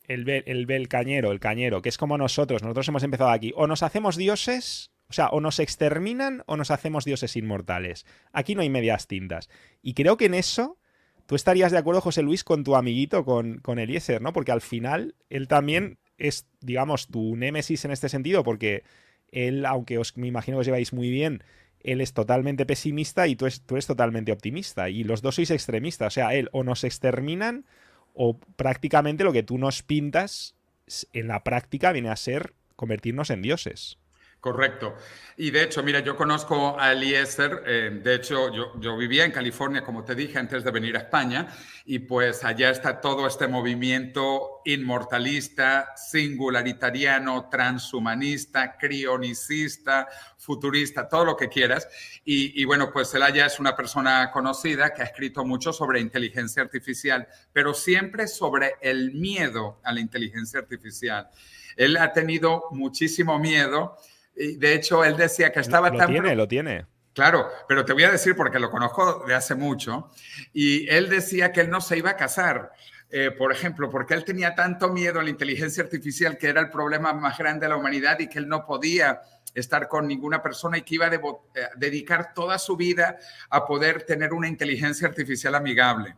El, 0.06 0.28
el, 0.28 0.70
el 0.70 0.88
cañero, 0.88 1.30
el 1.32 1.40
cañero, 1.40 1.82
que 1.82 1.90
es 1.90 1.98
como 1.98 2.16
nosotros, 2.16 2.62
nosotros 2.62 2.88
hemos 2.88 3.02
empezado 3.02 3.30
aquí. 3.30 3.52
O 3.54 3.66
nos 3.66 3.82
hacemos 3.82 4.16
dioses 4.16 4.90
o 5.10 5.12
sea, 5.12 5.28
o 5.28 5.40
nos 5.40 5.58
exterminan 5.58 6.42
o 6.46 6.56
nos 6.56 6.70
hacemos 6.70 7.04
dioses 7.04 7.36
inmortales. 7.36 8.04
Aquí 8.32 8.54
no 8.54 8.60
hay 8.60 8.68
medias 8.68 9.06
tintas. 9.06 9.48
Y 9.82 9.94
creo 9.94 10.16
que 10.16 10.26
en 10.26 10.34
eso 10.34 10.78
tú 11.26 11.34
estarías 11.34 11.72
de 11.72 11.78
acuerdo, 11.78 12.00
José 12.00 12.22
Luis, 12.22 12.44
con 12.44 12.62
tu 12.62 12.76
amiguito, 12.76 13.24
con, 13.24 13.58
con 13.58 13.78
Eliezer, 13.78 14.20
¿no? 14.20 14.32
Porque 14.32 14.52
al 14.52 14.60
final 14.60 15.14
él 15.30 15.48
también 15.48 15.98
es, 16.18 16.46
digamos, 16.60 17.08
tu 17.08 17.36
némesis 17.36 17.84
en 17.86 17.90
este 17.90 18.08
sentido, 18.10 18.44
porque 18.44 18.82
él, 19.30 19.64
aunque 19.64 19.98
os 19.98 20.16
me 20.16 20.26
imagino 20.26 20.56
que 20.56 20.60
os 20.60 20.66
lleváis 20.66 20.92
muy 20.92 21.10
bien, 21.10 21.42
él 21.80 22.00
es 22.02 22.12
totalmente 22.12 22.66
pesimista 22.66 23.26
y 23.28 23.36
tú, 23.36 23.46
tú 23.64 23.76
eres 23.76 23.86
totalmente 23.86 24.32
optimista. 24.32 24.90
Y 24.90 25.04
los 25.04 25.22
dos 25.22 25.36
sois 25.36 25.50
extremistas. 25.50 26.08
O 26.08 26.14
sea, 26.14 26.34
él 26.34 26.50
o 26.52 26.64
nos 26.64 26.84
exterminan 26.84 27.64
o 28.12 28.38
prácticamente 28.56 29.24
lo 29.24 29.32
que 29.32 29.42
tú 29.42 29.56
nos 29.56 29.82
pintas 29.82 30.54
en 31.12 31.28
la 31.28 31.44
práctica 31.44 31.92
viene 31.92 32.10
a 32.10 32.16
ser 32.16 32.54
convertirnos 32.76 33.30
en 33.30 33.42
dioses. 33.42 33.98
Correcto. 34.40 34.94
Y 35.36 35.50
de 35.50 35.64
hecho, 35.64 35.82
mira, 35.82 35.98
yo 35.98 36.16
conozco 36.16 36.78
a 36.78 36.92
Eliezer, 36.92 37.64
eh, 37.66 38.00
de 38.02 38.14
hecho, 38.14 38.54
yo, 38.54 38.80
yo, 38.80 38.96
vivía 38.96 39.24
en 39.24 39.32
California, 39.32 39.82
como 39.82 40.04
te 40.04 40.14
dije, 40.14 40.38
antes 40.38 40.62
de 40.62 40.70
venir 40.70 40.94
a 40.96 41.00
España, 41.00 41.48
y 41.84 41.98
pues 41.98 42.44
allá 42.44 42.70
está 42.70 43.00
todo 43.00 43.26
este 43.26 43.48
movimiento 43.48 44.60
inmortalista, 44.64 45.92
singularitariano, 45.96 47.48
transhumanista, 47.48 48.76
crionicista, 48.78 50.06
futurista, 50.36 51.08
todo 51.08 51.24
lo 51.24 51.36
que 51.36 51.48
quieras. 51.48 51.88
Y, 52.24 52.62
y 52.62 52.64
bueno, 52.64 52.92
pues 52.92 53.12
él 53.14 53.24
allá 53.24 53.46
es 53.46 53.58
una 53.58 53.74
persona 53.74 54.30
conocida 54.30 54.94
que 54.94 55.02
ha 55.02 55.06
escrito 55.06 55.44
mucho 55.44 55.72
sobre 55.72 55.98
inteligencia 56.00 56.62
artificial, 56.62 57.26
pero 57.52 57.74
siempre 57.74 58.28
sobre 58.28 58.76
el 58.82 59.14
miedo 59.14 59.80
a 59.82 59.92
la 59.92 59.98
inteligencia 59.98 60.60
artificial. 60.60 61.28
Él 61.76 61.96
ha 61.96 62.12
tenido 62.12 62.64
muchísimo 62.70 63.38
miedo 63.38 63.96
de 64.56 64.74
hecho, 64.74 65.04
él 65.04 65.16
decía 65.16 65.50
que 65.52 65.60
estaba 65.60 65.90
lo 65.90 65.98
tan... 65.98 66.08
Tiene, 66.08 66.34
lo 66.34 66.46
tiene. 66.46 66.86
Claro, 67.12 67.48
pero 67.66 67.84
te 67.84 67.92
voy 67.92 68.04
a 68.04 68.12
decir 68.12 68.36
porque 68.36 68.60
lo 68.60 68.70
conozco 68.70 69.24
de 69.26 69.34
hace 69.34 69.56
mucho. 69.56 70.10
Y 70.52 70.88
él 70.88 71.08
decía 71.08 71.50
que 71.50 71.62
él 71.62 71.70
no 71.70 71.80
se 71.80 71.98
iba 71.98 72.10
a 72.10 72.16
casar. 72.16 72.70
Eh, 73.10 73.30
por 73.30 73.50
ejemplo, 73.50 73.90
porque 73.90 74.14
él 74.14 74.24
tenía 74.24 74.54
tanto 74.54 74.92
miedo 74.92 75.18
a 75.18 75.22
la 75.22 75.30
inteligencia 75.30 75.82
artificial 75.82 76.36
que 76.36 76.48
era 76.48 76.60
el 76.60 76.70
problema 76.70 77.12
más 77.14 77.38
grande 77.38 77.66
de 77.66 77.70
la 77.70 77.76
humanidad 77.76 78.20
y 78.20 78.28
que 78.28 78.38
él 78.38 78.48
no 78.48 78.66
podía 78.66 79.22
estar 79.54 79.88
con 79.88 80.06
ninguna 80.06 80.42
persona 80.42 80.78
y 80.78 80.82
que 80.82 80.94
iba 80.96 81.06
a 81.06 81.14
eh, 81.14 81.20
dedicar 81.76 82.34
toda 82.34 82.58
su 82.58 82.76
vida 82.76 83.18
a 83.50 83.66
poder 83.66 84.02
tener 84.02 84.32
una 84.32 84.46
inteligencia 84.46 85.08
artificial 85.08 85.54
amigable. 85.54 86.16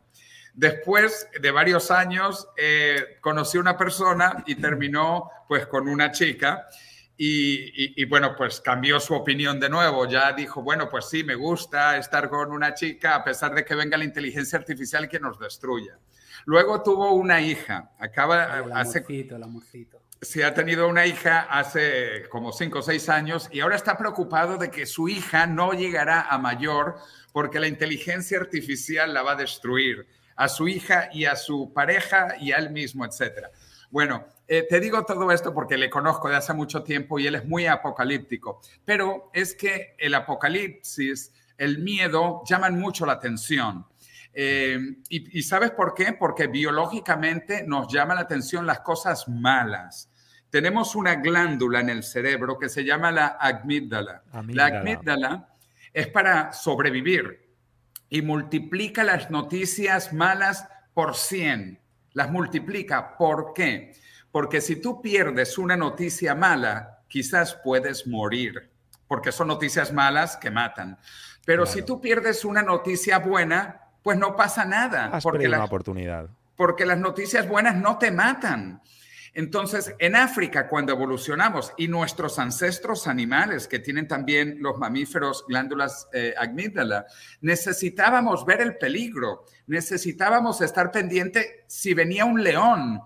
Después 0.52 1.28
de 1.40 1.50
varios 1.52 1.90
años, 1.90 2.48
eh, 2.56 3.18
conocí 3.20 3.56
a 3.56 3.60
una 3.60 3.78
persona 3.78 4.42
y 4.46 4.56
terminó 4.56 5.30
pues 5.46 5.66
con 5.66 5.88
una 5.88 6.10
chica 6.10 6.66
y, 7.22 8.02
bueno, 8.06 8.34
pues 8.34 8.62
cambió 8.62 8.98
su 8.98 9.14
opinión 9.14 9.60
de 9.60 9.68
nuevo. 9.68 10.08
Ya 10.08 10.32
dijo, 10.32 10.62
bueno, 10.62 10.88
pues 10.88 11.10
sí, 11.10 11.22
me 11.22 11.34
gusta 11.34 11.98
estar 11.98 12.30
con 12.30 12.50
una 12.50 12.72
chica 12.72 13.14
a 13.14 13.22
pesar 13.22 13.54
de 13.54 13.62
que 13.62 13.74
venga 13.74 13.98
la 13.98 14.04
inteligencia 14.04 14.58
artificial 14.58 15.06
que 15.06 15.20
nos 15.20 15.38
destruya. 15.38 15.98
Luego 16.46 16.82
tuvo 16.82 17.12
una 17.12 17.42
hija. 17.42 17.90
Acaba 17.98 18.60
el 18.60 18.72
hace. 18.72 19.04
el 19.06 19.42
amorcito. 19.42 20.00
Sí, 20.22 20.40
ha 20.40 20.54
tenido 20.54 20.88
una 20.88 21.04
hija 21.04 21.40
hace 21.40 22.26
como 22.30 22.52
cinco 22.52 22.78
o 22.78 22.82
seis 22.82 23.10
años 23.10 23.50
y 23.52 23.60
ahora 23.60 23.76
está 23.76 23.98
preocupado 23.98 24.56
de 24.56 24.70
que 24.70 24.86
su 24.86 25.06
hija 25.08 25.46
no 25.46 25.72
llegará 25.72 26.22
a 26.22 26.38
mayor 26.38 26.96
porque 27.32 27.60
la 27.60 27.68
inteligencia 27.68 28.38
artificial 28.38 29.12
la 29.12 29.22
va 29.22 29.32
a 29.32 29.36
destruir 29.36 30.06
a 30.36 30.48
su 30.48 30.68
hija 30.68 31.10
y 31.12 31.26
a 31.26 31.36
su 31.36 31.72
pareja 31.74 32.36
y 32.40 32.52
a 32.52 32.56
él 32.56 32.70
mismo, 32.70 33.04
etcétera. 33.04 33.50
Bueno, 33.90 34.24
eh, 34.52 34.66
te 34.68 34.80
digo 34.80 35.04
todo 35.04 35.30
esto 35.30 35.54
porque 35.54 35.78
le 35.78 35.88
conozco 35.88 36.28
de 36.28 36.34
hace 36.34 36.52
mucho 36.52 36.82
tiempo 36.82 37.20
y 37.20 37.26
él 37.28 37.36
es 37.36 37.44
muy 37.44 37.66
apocalíptico, 37.66 38.60
pero 38.84 39.30
es 39.32 39.54
que 39.54 39.94
el 39.96 40.12
apocalipsis, 40.12 41.32
el 41.56 41.78
miedo, 41.78 42.42
llaman 42.44 42.76
mucho 42.76 43.06
la 43.06 43.12
atención. 43.12 43.86
Eh, 44.32 44.96
y, 45.08 45.42
sabes 45.42 45.70
por 45.70 45.94
qué? 45.94 46.14
Porque 46.14 46.48
biológicamente 46.48 47.62
nos 47.64 47.92
llama 47.92 48.16
la 48.16 48.22
atención 48.22 48.66
las 48.66 48.80
cosas 48.80 49.28
malas. 49.28 50.10
Tenemos 50.50 50.96
una 50.96 51.14
glándula 51.14 51.78
en 51.78 51.90
el 51.90 52.02
cerebro 52.02 52.58
que 52.58 52.68
se 52.68 52.84
llama 52.84 53.12
la 53.12 53.36
amígdala. 53.40 54.24
La 54.48 54.66
amígdala 54.66 55.48
es 55.92 56.08
para 56.08 56.52
sobrevivir 56.52 57.54
y 58.08 58.22
multiplica 58.22 59.04
las 59.04 59.30
noticias 59.30 60.12
malas 60.12 60.66
por 60.92 61.14
100 61.14 61.78
las 62.12 62.30
multiplica. 62.30 63.16
¿Por 63.16 63.52
qué? 63.54 63.92
Porque 64.32 64.60
si 64.60 64.76
tú 64.76 65.02
pierdes 65.02 65.58
una 65.58 65.76
noticia 65.76 66.34
mala, 66.34 67.00
quizás 67.08 67.58
puedes 67.64 68.06
morir, 68.06 68.70
porque 69.08 69.32
son 69.32 69.48
noticias 69.48 69.92
malas 69.92 70.36
que 70.36 70.50
matan. 70.50 70.98
Pero 71.44 71.66
si 71.66 71.82
tú 71.82 72.00
pierdes 72.00 72.44
una 72.44 72.62
noticia 72.62 73.18
buena, 73.18 73.80
pues 74.02 74.16
no 74.18 74.36
pasa 74.36 74.64
nada. 74.64 75.06
Has 75.06 75.22
porque 75.22 75.48
la 75.48 75.64
oportunidad. 75.64 76.28
Porque 76.56 76.86
las 76.86 76.98
noticias 76.98 77.48
buenas 77.48 77.76
no 77.76 77.98
te 77.98 78.10
matan. 78.10 78.80
Entonces, 79.32 79.94
en 79.98 80.16
África, 80.16 80.68
cuando 80.68 80.92
evolucionamos 80.92 81.72
y 81.76 81.86
nuestros 81.86 82.38
ancestros 82.38 83.06
animales, 83.06 83.68
que 83.68 83.78
tienen 83.78 84.08
también 84.08 84.58
los 84.60 84.76
mamíferos 84.78 85.44
glándulas 85.46 86.08
eh, 86.12 86.34
amígdala, 86.36 87.06
necesitábamos 87.40 88.44
ver 88.44 88.60
el 88.60 88.76
peligro, 88.76 89.44
necesitábamos 89.66 90.60
estar 90.60 90.90
pendiente 90.90 91.64
si 91.68 91.94
venía 91.94 92.24
un 92.24 92.42
león, 92.42 93.00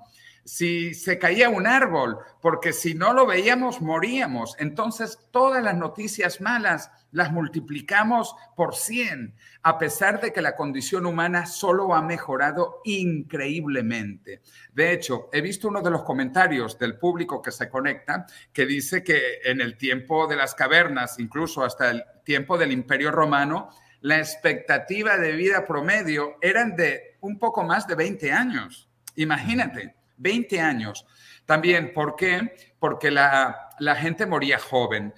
si 0.44 0.94
se 0.94 1.18
caía 1.18 1.48
un 1.48 1.66
árbol, 1.66 2.18
porque 2.40 2.72
si 2.72 2.94
no 2.94 3.12
lo 3.12 3.26
veíamos, 3.26 3.80
moríamos. 3.80 4.56
Entonces, 4.58 5.18
todas 5.30 5.62
las 5.62 5.76
noticias 5.76 6.40
malas 6.40 6.90
las 7.12 7.30
multiplicamos 7.30 8.34
por 8.56 8.74
100, 8.74 9.34
a 9.62 9.78
pesar 9.78 10.20
de 10.20 10.32
que 10.32 10.42
la 10.42 10.56
condición 10.56 11.06
humana 11.06 11.46
solo 11.46 11.94
ha 11.94 12.02
mejorado 12.02 12.80
increíblemente. 12.84 14.42
De 14.72 14.92
hecho, 14.92 15.30
he 15.32 15.40
visto 15.40 15.68
uno 15.68 15.80
de 15.80 15.90
los 15.90 16.02
comentarios 16.02 16.78
del 16.78 16.98
público 16.98 17.40
que 17.40 17.52
se 17.52 17.68
conecta 17.68 18.26
que 18.52 18.66
dice 18.66 19.04
que 19.04 19.38
en 19.44 19.60
el 19.60 19.78
tiempo 19.78 20.26
de 20.26 20.36
las 20.36 20.54
cavernas, 20.54 21.18
incluso 21.18 21.62
hasta 21.64 21.90
el 21.90 22.04
tiempo 22.24 22.58
del 22.58 22.72
Imperio 22.72 23.12
Romano, 23.12 23.70
la 24.00 24.18
expectativa 24.18 25.16
de 25.16 25.32
vida 25.32 25.64
promedio 25.64 26.36
eran 26.42 26.76
de 26.76 27.16
un 27.20 27.38
poco 27.38 27.62
más 27.62 27.86
de 27.86 27.94
20 27.94 28.32
años. 28.32 28.90
Imagínate. 29.14 29.94
20 30.24 30.60
años. 30.60 31.06
También, 31.44 31.92
¿por 31.92 32.16
qué? 32.16 32.56
Porque 32.78 33.10
la, 33.10 33.70
gente 33.98 34.26
moría 34.26 34.58
joven. 34.58 35.12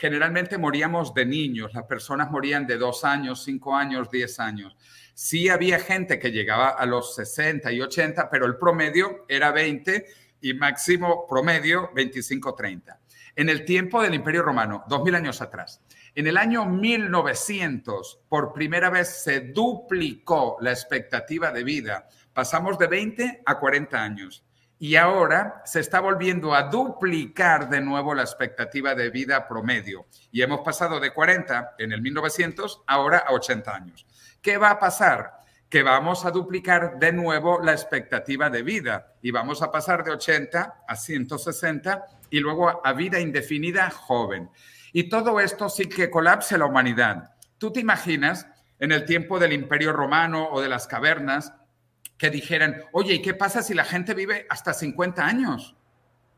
Generalmente 0.00 0.58
moríamos 0.58 1.14
de 1.14 1.24
niños, 1.24 1.72
las 1.72 1.84
personas 1.84 2.30
morían 2.30 2.66
de 2.66 2.76
dos 2.76 3.04
años, 3.04 3.44
cinco 3.44 3.74
años, 3.74 4.10
diez 4.10 4.40
años. 4.40 4.76
Sí 5.14 5.48
había 5.48 5.78
gente 5.78 6.18
que 6.18 6.32
llegaba 6.32 6.70
a 6.70 6.84
los 6.86 7.14
60 7.14 7.70
y 7.72 7.80
80, 7.80 8.28
pero 8.28 8.46
el 8.46 8.56
promedio 8.56 9.24
era 9.28 9.52
20 9.52 10.06
y 10.40 10.54
máximo 10.54 11.26
promedio 11.28 11.92
25-30. 11.94 12.98
En 13.36 13.48
el 13.48 13.64
tiempo 13.64 14.02
del 14.02 14.14
Imperio 14.14 14.42
Romano, 14.42 14.84
2000 14.88 15.14
años 15.14 15.40
atrás, 15.40 15.80
en 16.16 16.26
el 16.26 16.36
año 16.36 16.66
1900, 16.66 18.22
por 18.28 18.52
primera 18.52 18.90
vez 18.90 19.22
se 19.22 19.40
duplicó 19.40 20.56
la 20.60 20.72
expectativa 20.72 21.52
de 21.52 21.62
vida 21.62 22.08
Pasamos 22.40 22.78
de 22.78 22.86
20 22.86 23.42
a 23.44 23.58
40 23.58 24.02
años 24.02 24.42
y 24.78 24.96
ahora 24.96 25.60
se 25.66 25.78
está 25.78 26.00
volviendo 26.00 26.54
a 26.54 26.70
duplicar 26.70 27.68
de 27.68 27.82
nuevo 27.82 28.14
la 28.14 28.22
expectativa 28.22 28.94
de 28.94 29.10
vida 29.10 29.46
promedio. 29.46 30.06
Y 30.32 30.40
hemos 30.40 30.60
pasado 30.60 31.00
de 31.00 31.12
40 31.12 31.74
en 31.76 31.92
el 31.92 32.00
1900 32.00 32.80
ahora 32.86 33.18
a 33.28 33.34
80 33.34 33.74
años. 33.74 34.06
¿Qué 34.40 34.56
va 34.56 34.70
a 34.70 34.78
pasar? 34.78 35.32
Que 35.68 35.82
vamos 35.82 36.24
a 36.24 36.30
duplicar 36.30 36.98
de 36.98 37.12
nuevo 37.12 37.60
la 37.62 37.72
expectativa 37.72 38.48
de 38.48 38.62
vida 38.62 39.12
y 39.20 39.32
vamos 39.32 39.60
a 39.60 39.70
pasar 39.70 40.02
de 40.02 40.12
80 40.12 40.84
a 40.88 40.96
160 40.96 42.06
y 42.30 42.40
luego 42.40 42.80
a 42.82 42.92
vida 42.94 43.20
indefinida 43.20 43.90
joven. 43.90 44.48
Y 44.94 45.10
todo 45.10 45.40
esto 45.40 45.68
sí 45.68 45.90
que 45.90 46.08
colapse 46.08 46.56
la 46.56 46.64
humanidad. 46.64 47.34
¿Tú 47.58 47.70
te 47.70 47.80
imaginas 47.80 48.46
en 48.78 48.92
el 48.92 49.04
tiempo 49.04 49.38
del 49.38 49.52
Imperio 49.52 49.92
Romano 49.92 50.48
o 50.50 50.62
de 50.62 50.70
las 50.70 50.86
cavernas 50.86 51.52
que 52.20 52.28
dijeran, 52.28 52.82
oye, 52.92 53.14
¿y 53.14 53.22
qué 53.22 53.32
pasa 53.32 53.62
si 53.62 53.72
la 53.72 53.86
gente 53.86 54.12
vive 54.12 54.46
hasta 54.50 54.74
50 54.74 55.24
años? 55.24 55.74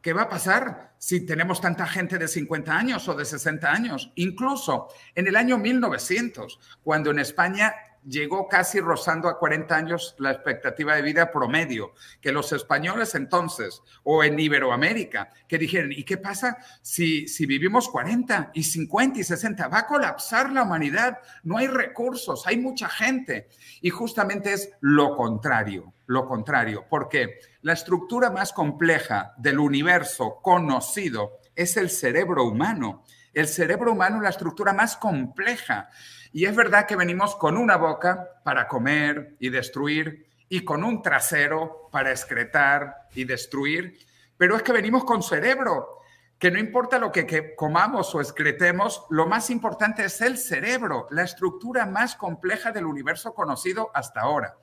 ¿Qué 0.01 0.12
va 0.12 0.23
a 0.23 0.29
pasar 0.29 0.95
si 0.97 1.27
tenemos 1.27 1.61
tanta 1.61 1.88
gente 1.88 2.18
de 2.18 2.29
50 2.29 2.73
años 2.73 3.09
o 3.09 3.16
de 3.16 3.25
60 3.25 3.68
años? 3.68 4.12
Incluso 4.14 4.87
en 5.16 5.27
el 5.27 5.35
año 5.35 5.59
1900, 5.59 6.61
cuando 6.85 7.11
en 7.11 7.18
España 7.18 7.75
llegó 8.05 8.49
casi 8.49 8.81
rozando 8.81 9.29
a 9.29 9.38
40 9.38 9.75
años 9.75 10.15
la 10.19 10.33
expectativa 10.33 10.95
de 10.97 11.03
vida 11.03 11.31
promedio, 11.31 11.95
que 12.21 12.33
los 12.33 12.53
españoles 12.53 13.15
entonces, 13.15 13.83
o 14.03 14.25
en 14.25 14.38
Iberoamérica, 14.38 15.31
que 15.49 15.59
dijeron, 15.59 15.93
¿y 15.93 16.05
qué 16.05 16.17
pasa 16.17 16.59
si, 16.83 17.29
si 17.29 17.47
vivimos 17.47 17.88
40 17.88 18.51
y 18.55 18.62
50 18.62 19.21
y 19.21 19.25
60? 19.25 19.69
Va 19.69 19.81
a 19.81 19.87
colapsar 19.87 20.51
la 20.53 20.62
humanidad, 20.62 21.19
no 21.43 21.59
hay 21.59 21.67
recursos, 21.67 22.47
hay 22.47 22.57
mucha 22.57 22.88
gente. 22.88 23.49
Y 23.81 23.91
justamente 23.91 24.53
es 24.53 24.71
lo 24.81 25.17
contrario, 25.17 25.95
lo 26.07 26.27
contrario, 26.27 26.87
porque 26.88 27.38
la 27.62 27.73
estructura 27.73 28.31
más 28.31 28.53
compleja 28.53 29.35
del 29.38 29.59
universo 29.59 30.41
conocido 30.43 31.38
es 31.55 31.77
el 31.77 31.91
cerebro 31.91 32.45
humano. 32.45 33.05
El 33.33 33.49
cerebro 33.49 33.93
humano 33.93 34.17
es 34.17 34.23
la 34.23 34.29
estructura 34.29 34.73
más 34.73 34.97
compleja. 34.97 35.88
Y 36.33 36.47
es 36.47 36.57
verdad 36.57 36.87
que 36.87 36.97
venimos 36.97 37.37
con 37.37 37.57
una 37.57 37.77
boca 37.77 38.40
para 38.45 38.66
comer 38.66 39.37
y 39.38 39.51
destruir 39.51 40.27
y 40.49 40.64
con 40.64 40.83
un 40.85 41.03
trasero 41.03 41.88
para 41.90 42.11
excretar 42.11 43.09
y 43.14 43.25
destruir, 43.25 43.99
pero 44.37 44.57
es 44.57 44.62
que 44.62 44.73
venimos 44.73 45.05
con 45.05 45.23
cerebro, 45.23 45.99
que 46.38 46.51
no 46.51 46.59
importa 46.59 46.99
lo 46.99 47.12
que, 47.12 47.55
comamos 47.55 48.14
o 48.14 48.21
excretemos, 48.21 49.05
lo 49.11 49.27
más 49.27 49.51
importante 49.51 50.05
es 50.05 50.21
el 50.21 50.37
cerebro, 50.38 51.07
la 51.11 51.23
estructura 51.23 51.87
más 51.87 52.16
compleja 52.16 52.73
del 52.73 52.87
universo 52.87 53.35
conocido 53.35 53.90
hasta 53.95 54.23
ahora. 54.23 54.57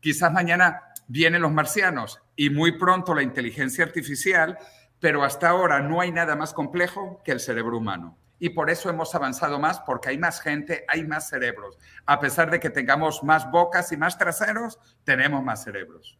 Quizás 0.00 0.32
mañana 0.32 0.82
vienen 1.06 1.42
los 1.42 1.52
marcianos 1.52 2.20
y 2.36 2.50
muy 2.50 2.78
pronto 2.78 3.14
la 3.14 3.22
inteligencia 3.22 3.84
artificial 3.84 4.58
pero 5.02 5.24
hasta 5.24 5.48
ahora 5.48 5.80
no 5.80 6.00
hay 6.00 6.12
nada 6.12 6.36
más 6.36 6.54
complejo 6.54 7.20
que 7.24 7.32
el 7.32 7.40
cerebro 7.40 7.76
humano. 7.76 8.16
Y 8.42 8.48
por 8.48 8.70
eso 8.70 8.90
hemos 8.90 9.14
avanzado 9.14 9.60
más, 9.60 9.78
porque 9.86 10.08
hay 10.08 10.18
más 10.18 10.40
gente, 10.40 10.84
hay 10.88 11.06
más 11.06 11.28
cerebros. 11.28 11.78
A 12.06 12.18
pesar 12.18 12.50
de 12.50 12.58
que 12.58 12.70
tengamos 12.70 13.22
más 13.22 13.48
bocas 13.52 13.92
y 13.92 13.96
más 13.96 14.18
traseros, 14.18 14.80
tenemos 15.04 15.44
más 15.44 15.62
cerebros. 15.62 16.18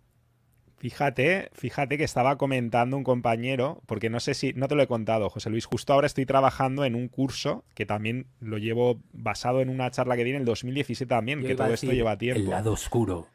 Fíjate, 0.76 1.50
fíjate 1.52 1.98
que 1.98 2.04
estaba 2.04 2.38
comentando 2.38 2.96
un 2.96 3.02
compañero, 3.02 3.82
porque 3.86 4.08
no 4.08 4.20
sé 4.20 4.34
si, 4.34 4.52
no 4.52 4.68
te 4.68 4.76
lo 4.76 4.84
he 4.84 4.86
contado, 4.86 5.30
José 5.30 5.50
Luis, 5.50 5.66
justo 5.66 5.94
ahora 5.94 6.06
estoy 6.06 6.24
trabajando 6.24 6.84
en 6.84 6.94
un 6.94 7.08
curso 7.08 7.64
que 7.74 7.86
también 7.86 8.28
lo 8.38 8.58
llevo 8.58 9.00
basado 9.12 9.60
en 9.60 9.68
una 9.68 9.90
charla 9.90 10.14
que 10.14 10.22
di 10.22 10.30
en 10.30 10.36
el 10.36 10.44
2017 10.44 11.08
también, 11.08 11.42
que 11.42 11.56
todo 11.56 11.74
esto 11.74 11.90
lleva 11.90 12.18
tiempo. 12.18 12.40
El 12.40 12.50
lado 12.50 12.70
oscuro. 12.70 13.26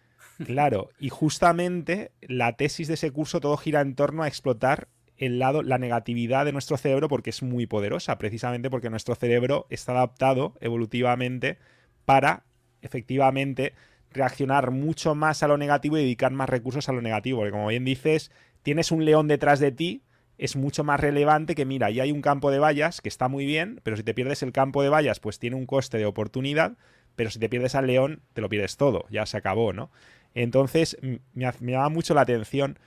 Claro, 0.46 0.92
y 0.98 1.10
justamente 1.10 2.14
la 2.22 2.56
tesis 2.56 2.88
de 2.88 2.94
ese 2.94 3.12
curso 3.12 3.42
todo 3.42 3.58
gira 3.58 3.82
en 3.82 3.96
torno 3.96 4.24
a 4.24 4.30
explotar 4.30 4.88
el 5.18 5.40
lado, 5.40 5.64
la 5.64 5.78
negatividad 5.78 6.46
de 6.46 6.52
nuestro 6.52 6.78
cerebro 6.78 7.08
porque 7.08 7.32
es 7.32 7.42
muy 7.44 7.66
poderosa, 7.66 8.18
precisamente 8.18 8.70
porque 8.70 8.90
nuestro 8.90 9.16
cerebro 9.16 9.66
está 9.70 9.94
adaptado 9.94 10.54
evolutivamente 10.62 11.58
para 12.06 12.44
efectivamente 12.82 13.74
reaccionar 14.12 14.72
mucho 14.72 15.16
más 15.16 15.44
a 15.44 15.48
lo 15.48 15.58
negativo 15.58 15.98
y 15.98 16.02
dedicar 16.02 16.32
más 16.32 16.50
recursos 16.50 16.88
a 16.90 16.94
lo 16.94 17.02
negativo. 17.02 17.40
Porque 17.40 17.52
como 17.52 17.68
bien 17.68 17.86
dices, 17.86 18.32
tienes 18.64 18.92
un 18.92 19.06
león 19.06 19.28
detrás 19.28 19.60
de 19.60 19.72
ti, 19.72 20.04
es 20.38 20.56
mucho 20.56 20.84
más 20.84 21.00
relevante 21.00 21.56
que, 21.56 21.66
mira, 21.66 21.90
ya 21.90 22.04
hay 22.04 22.12
un 22.12 22.22
campo 22.22 22.52
de 22.52 22.60
vallas 22.60 23.02
que 23.02 23.10
está 23.10 23.28
muy 23.28 23.46
bien, 23.46 23.80
pero 23.84 23.98
si 23.98 24.04
te 24.04 24.14
pierdes 24.14 24.44
el 24.44 24.52
campo 24.52 24.84
de 24.84 24.90
vallas, 24.90 25.20
pues 25.20 25.40
tiene 25.40 25.56
un 25.56 25.66
coste 25.66 25.98
de 25.98 26.06
oportunidad, 26.06 26.78
pero 27.16 27.32
si 27.32 27.40
te 27.40 27.50
pierdes 27.50 27.74
al 27.74 27.88
león, 27.88 28.22
te 28.34 28.42
lo 28.42 28.50
pierdes 28.50 28.78
todo, 28.78 29.06
ya 29.10 29.26
se 29.26 29.38
acabó, 29.38 29.74
¿no? 29.74 29.90
Entonces, 30.36 30.98
me, 31.02 31.20
me 31.34 31.72
llama 31.72 31.90
mucho 31.90 32.14
la 32.14 32.22
atención. 32.22 32.78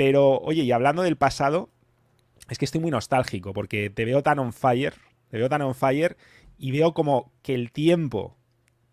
Pero, 0.00 0.38
oye, 0.38 0.62
y 0.62 0.72
hablando 0.72 1.02
del 1.02 1.18
pasado, 1.18 1.68
es 2.48 2.56
que 2.56 2.64
estoy 2.64 2.80
muy 2.80 2.90
nostálgico, 2.90 3.52
porque 3.52 3.90
te 3.90 4.06
veo 4.06 4.22
tan 4.22 4.38
on 4.38 4.54
fire, 4.54 4.94
te 5.28 5.36
veo 5.36 5.50
tan 5.50 5.60
on 5.60 5.74
fire, 5.74 6.16
y 6.56 6.72
veo 6.72 6.94
como 6.94 7.34
que 7.42 7.54
el 7.54 7.70
tiempo 7.70 8.34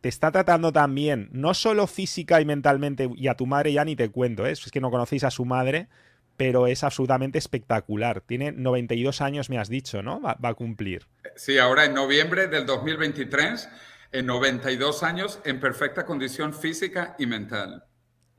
te 0.02 0.10
está 0.10 0.34
tratando 0.34 0.74
también, 0.74 1.30
no 1.32 1.54
solo 1.54 1.88
física 1.88 2.42
y 2.42 2.46
mentalmente, 2.46 3.10
y 3.16 3.30
a 3.30 3.36
tu 3.36 3.46
madre 3.46 3.72
ya 3.72 3.86
ni 3.86 3.96
te 3.96 4.10
cuento, 4.10 4.46
¿eh? 4.46 4.52
es 4.52 4.70
que 4.70 4.82
no 4.82 4.92
conocéis 4.92 5.24
a 5.24 5.32
su 5.32 5.46
madre, 5.46 5.88
pero 6.36 6.68
es 6.68 6.84
absolutamente 6.84 7.38
espectacular. 7.38 8.20
Tiene 8.20 8.52
92 8.52 9.22
años, 9.22 9.50
me 9.50 9.60
has 9.60 9.70
dicho, 9.70 10.04
¿no? 10.04 10.20
Va, 10.20 10.38
a 10.42 10.54
cumplir. 10.56 11.08
Sí, 11.38 11.58
ahora 11.58 11.86
en 11.86 11.94
noviembre 11.94 12.48
del 12.48 12.66
2023, 12.66 13.70
en 14.12 14.26
92 14.26 15.04
años, 15.04 15.40
en 15.46 15.62
perfecta 15.62 16.06
condición 16.06 16.54
física 16.54 17.16
y 17.18 17.28
mental. 17.28 17.86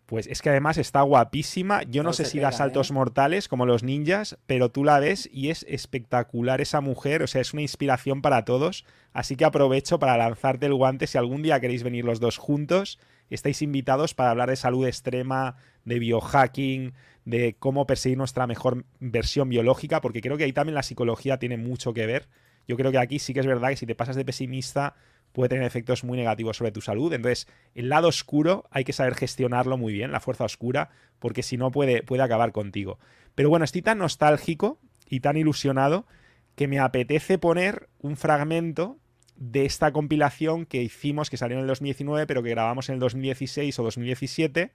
Pues 0.09 0.27
es 0.27 0.40
que 0.40 0.49
además 0.49 0.79
está 0.79 1.03
guapísima. 1.03 1.83
Yo 1.83 2.03
no, 2.03 2.09
no 2.09 2.12
sé 2.14 2.25
si 2.25 2.38
da 2.38 2.51
saltos 2.51 2.88
¿eh? 2.88 2.94
mortales 2.94 3.47
como 3.47 3.66
los 3.66 3.83
ninjas, 3.83 4.38
pero 4.47 4.71
tú 4.71 4.83
la 4.83 4.99
ves 5.01 5.29
y 5.31 5.51
es 5.51 5.66
espectacular 5.68 6.62
esa 6.62 6.81
mujer. 6.81 7.23
O 7.23 7.27
sea, 7.27 7.42
es 7.42 7.53
una 7.53 7.61
inspiración 7.61 8.23
para 8.23 8.47
todos. 8.47 8.87
Así 9.12 9.37
que 9.37 9.44
aprovecho 9.44 9.99
para 9.99 10.16
lanzarte 10.16 10.64
el 10.64 10.73
guante. 10.73 11.07
Si 11.07 11.18
algún 11.18 11.42
día 11.42 11.61
queréis 11.61 11.83
venir 11.83 12.07
los 12.07 12.21
dos 12.21 12.38
juntos, 12.38 12.99
estáis 13.29 13.61
invitados 13.61 14.14
para 14.14 14.31
hablar 14.31 14.49
de 14.49 14.57
salud 14.57 14.87
extrema, 14.87 15.57
de 15.85 15.99
biohacking, 15.99 16.94
de 17.27 17.57
cómo 17.59 17.87
perseguir 17.87 18.16
nuestra 18.16 18.47
mejor 18.47 18.87
versión 19.01 19.51
biológica, 19.51 20.01
porque 20.01 20.23
creo 20.23 20.38
que 20.38 20.44
ahí 20.44 20.55
también 20.55 20.75
la 20.75 20.85
psicología 20.85 21.38
tiene 21.38 21.59
mucho 21.59 21.92
que 21.92 22.07
ver. 22.07 22.31
Yo 22.66 22.79
creo 22.79 22.90
que 22.90 22.99
aquí 22.99 23.18
sí 23.18 23.35
que 23.35 23.40
es 23.40 23.47
verdad 23.47 23.68
que 23.68 23.77
si 23.77 23.85
te 23.85 23.94
pasas 23.94 24.16
de 24.16 24.25
pesimista 24.25 24.94
puede 25.33 25.51
tener 25.51 25.64
efectos 25.64 26.05
muy 26.05 26.19
negativos 26.19 26.57
sobre 26.57 26.73
tu 26.73 26.81
salud. 26.81 27.12
Entonces, 27.12 27.47
el 27.75 27.88
lado 27.88 28.09
oscuro 28.09 28.67
hay 28.71 28.85
que 28.85 28.93
saber 28.93 29.14
gestionarlo 29.14 29.77
muy 29.77 29.93
bien, 29.93 30.12
la 30.12 30.21
fuerza 30.21 30.45
oscura, 30.45 30.91
porque 31.19 31.43
si 31.43 31.57
no 31.57 31.71
puede, 31.71 32.03
puede 32.03 32.23
acabar 32.23 32.53
contigo. 32.53 32.99
Pero 33.35 33.49
bueno, 33.49 33.64
estoy 33.64 33.83
tan 33.83 33.99
nostálgico 33.99 34.79
y 35.09 35.21
tan 35.21 35.37
ilusionado 35.37 36.07
que 36.55 36.69
me 36.69 36.81
apetece 36.81 37.38
poner 37.38 37.88
un 38.01 38.17
fragmento 38.17 38.99
de 39.37 39.64
esta 39.64 39.93
compilación 39.93 40.67
que 40.67 40.83
hicimos, 40.83 41.31
que 41.31 41.37
salió 41.37 41.57
en 41.57 41.62
el 41.62 41.69
2019, 41.69 42.27
pero 42.27 42.43
que 42.43 42.51
grabamos 42.51 42.88
en 42.88 42.95
el 42.95 43.01
2016 43.01 43.79
o 43.79 43.83
2017. 43.85 44.73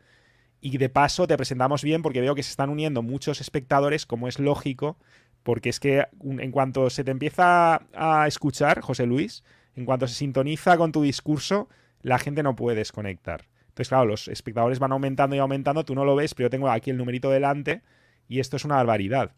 Y 0.61 0.77
de 0.77 0.87
paso 0.87 1.27
te 1.27 1.35
presentamos 1.35 1.83
bien 1.83 2.01
porque 2.01 2.21
veo 2.21 2.35
que 2.35 2.43
se 2.43 2.51
están 2.51 2.69
uniendo 2.69 3.01
muchos 3.01 3.41
espectadores, 3.41 4.05
como 4.05 4.29
es 4.29 4.39
lógico, 4.39 4.97
porque 5.43 5.67
es 5.67 5.81
que 5.81 6.07
en 6.21 6.51
cuanto 6.51 6.89
se 6.89 7.03
te 7.03 7.11
empieza 7.11 7.85
a 7.93 8.27
escuchar, 8.27 8.79
José 8.79 9.05
Luis, 9.05 9.43
en 9.75 9.85
cuanto 9.85 10.07
se 10.07 10.15
sintoniza 10.15 10.77
con 10.77 10.91
tu 10.91 11.01
discurso, 11.01 11.69
la 12.01 12.19
gente 12.19 12.43
no 12.43 12.55
puede 12.55 12.77
desconectar. 12.77 13.45
Entonces, 13.63 13.89
claro, 13.89 14.05
los 14.05 14.27
espectadores 14.27 14.79
van 14.79 14.91
aumentando 14.91 15.35
y 15.35 15.39
aumentando, 15.39 15.83
tú 15.83 15.95
no 15.95 16.05
lo 16.05 16.15
ves, 16.15 16.35
pero 16.35 16.47
yo 16.47 16.51
tengo 16.51 16.69
aquí 16.69 16.91
el 16.91 16.97
numerito 16.97 17.31
delante 17.31 17.81
y 18.27 18.39
esto 18.39 18.57
es 18.57 18.65
una 18.65 18.75
barbaridad. 18.75 19.31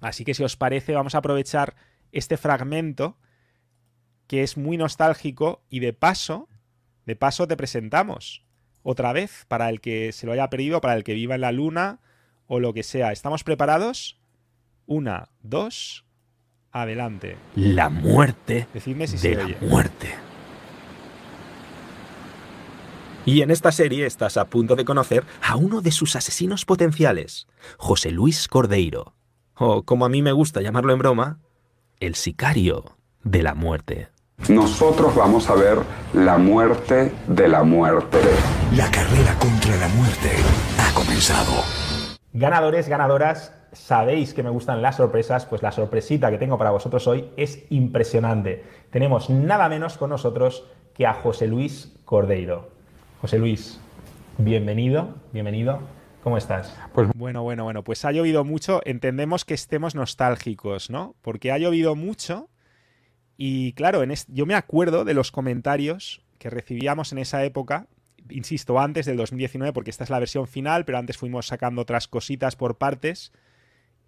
Así 0.00 0.24
que 0.24 0.34
si 0.34 0.44
os 0.44 0.56
parece, 0.56 0.94
vamos 0.94 1.14
a 1.14 1.18
aprovechar 1.18 1.74
este 2.12 2.36
fragmento 2.36 3.18
que 4.26 4.42
es 4.42 4.56
muy 4.56 4.76
nostálgico 4.76 5.64
y 5.68 5.80
de 5.80 5.92
paso, 5.92 6.48
de 7.06 7.16
paso 7.16 7.46
te 7.48 7.56
presentamos 7.56 8.44
otra 8.82 9.12
vez 9.12 9.44
para 9.48 9.68
el 9.68 9.80
que 9.80 10.12
se 10.12 10.26
lo 10.26 10.32
haya 10.32 10.48
perdido, 10.48 10.80
para 10.80 10.94
el 10.94 11.02
que 11.02 11.14
viva 11.14 11.34
en 11.34 11.40
la 11.40 11.52
luna 11.52 12.00
o 12.46 12.60
lo 12.60 12.72
que 12.72 12.84
sea. 12.84 13.10
¿Estamos 13.10 13.42
preparados? 13.42 14.20
Una, 14.86 15.30
dos, 15.42 16.05
Adelante. 16.82 17.38
La 17.54 17.88
muerte 17.88 18.66
Decidme 18.74 19.06
si 19.06 19.14
de 19.14 19.18
se 19.18 19.34
la 19.34 19.44
oye. 19.46 19.56
muerte. 19.62 20.14
Y 23.24 23.40
en 23.40 23.50
esta 23.50 23.72
serie 23.72 24.04
estás 24.04 24.36
a 24.36 24.44
punto 24.44 24.76
de 24.76 24.84
conocer 24.84 25.24
a 25.42 25.56
uno 25.56 25.80
de 25.80 25.90
sus 25.90 26.16
asesinos 26.16 26.66
potenciales, 26.66 27.48
José 27.78 28.10
Luis 28.10 28.46
Cordeiro, 28.46 29.14
o 29.54 29.84
como 29.84 30.04
a 30.04 30.10
mí 30.10 30.20
me 30.20 30.32
gusta 30.32 30.60
llamarlo 30.60 30.92
en 30.92 30.98
broma, 30.98 31.38
el 31.98 32.14
sicario 32.14 32.84
de 33.24 33.42
la 33.42 33.54
muerte. 33.54 34.10
Nosotros 34.50 35.14
vamos 35.16 35.48
a 35.48 35.54
ver 35.54 35.78
la 36.12 36.36
muerte 36.36 37.10
de 37.26 37.48
la 37.48 37.62
muerte. 37.62 38.18
La 38.76 38.90
carrera 38.90 39.34
contra 39.38 39.76
la 39.76 39.88
muerte 39.88 40.30
ha 40.78 40.92
comenzado. 40.92 41.52
Ganadores, 42.34 42.86
ganadoras, 42.86 43.55
sabéis 43.76 44.34
que 44.34 44.42
me 44.42 44.50
gustan 44.50 44.82
las 44.82 44.96
sorpresas, 44.96 45.46
pues 45.46 45.62
la 45.62 45.70
sorpresita 45.70 46.30
que 46.30 46.38
tengo 46.38 46.58
para 46.58 46.70
vosotros 46.70 47.06
hoy 47.06 47.30
es 47.36 47.64
impresionante. 47.70 48.64
Tenemos 48.90 49.30
nada 49.30 49.68
menos 49.68 49.96
con 49.98 50.10
nosotros 50.10 50.64
que 50.94 51.06
a 51.06 51.14
José 51.14 51.46
Luis 51.46 51.94
Cordeiro. 52.04 52.70
José 53.20 53.38
Luis, 53.38 53.80
bienvenido, 54.38 55.14
bienvenido. 55.32 55.80
¿Cómo 56.22 56.38
estás? 56.38 56.76
Pues 56.92 57.08
bueno, 57.14 57.42
bueno, 57.44 57.64
bueno, 57.64 57.84
pues 57.84 58.04
ha 58.04 58.10
llovido 58.10 58.44
mucho, 58.44 58.80
entendemos 58.84 59.44
que 59.44 59.54
estemos 59.54 59.94
nostálgicos, 59.94 60.90
¿no? 60.90 61.14
Porque 61.22 61.52
ha 61.52 61.58
llovido 61.58 61.94
mucho 61.94 62.48
y 63.36 63.74
claro, 63.74 64.02
en 64.02 64.12
yo 64.28 64.46
me 64.46 64.54
acuerdo 64.54 65.04
de 65.04 65.14
los 65.14 65.30
comentarios 65.30 66.24
que 66.38 66.50
recibíamos 66.50 67.12
en 67.12 67.18
esa 67.18 67.44
época 67.44 67.86
insisto, 68.30 68.80
antes 68.80 69.06
del 69.06 69.16
2019, 69.16 69.72
porque 69.72 69.90
esta 69.90 70.02
es 70.02 70.10
la 70.10 70.18
versión 70.18 70.48
final, 70.48 70.84
pero 70.84 70.98
antes 70.98 71.16
fuimos 71.16 71.46
sacando 71.46 71.82
otras 71.82 72.08
cositas 72.08 72.56
por 72.56 72.76
partes 72.76 73.32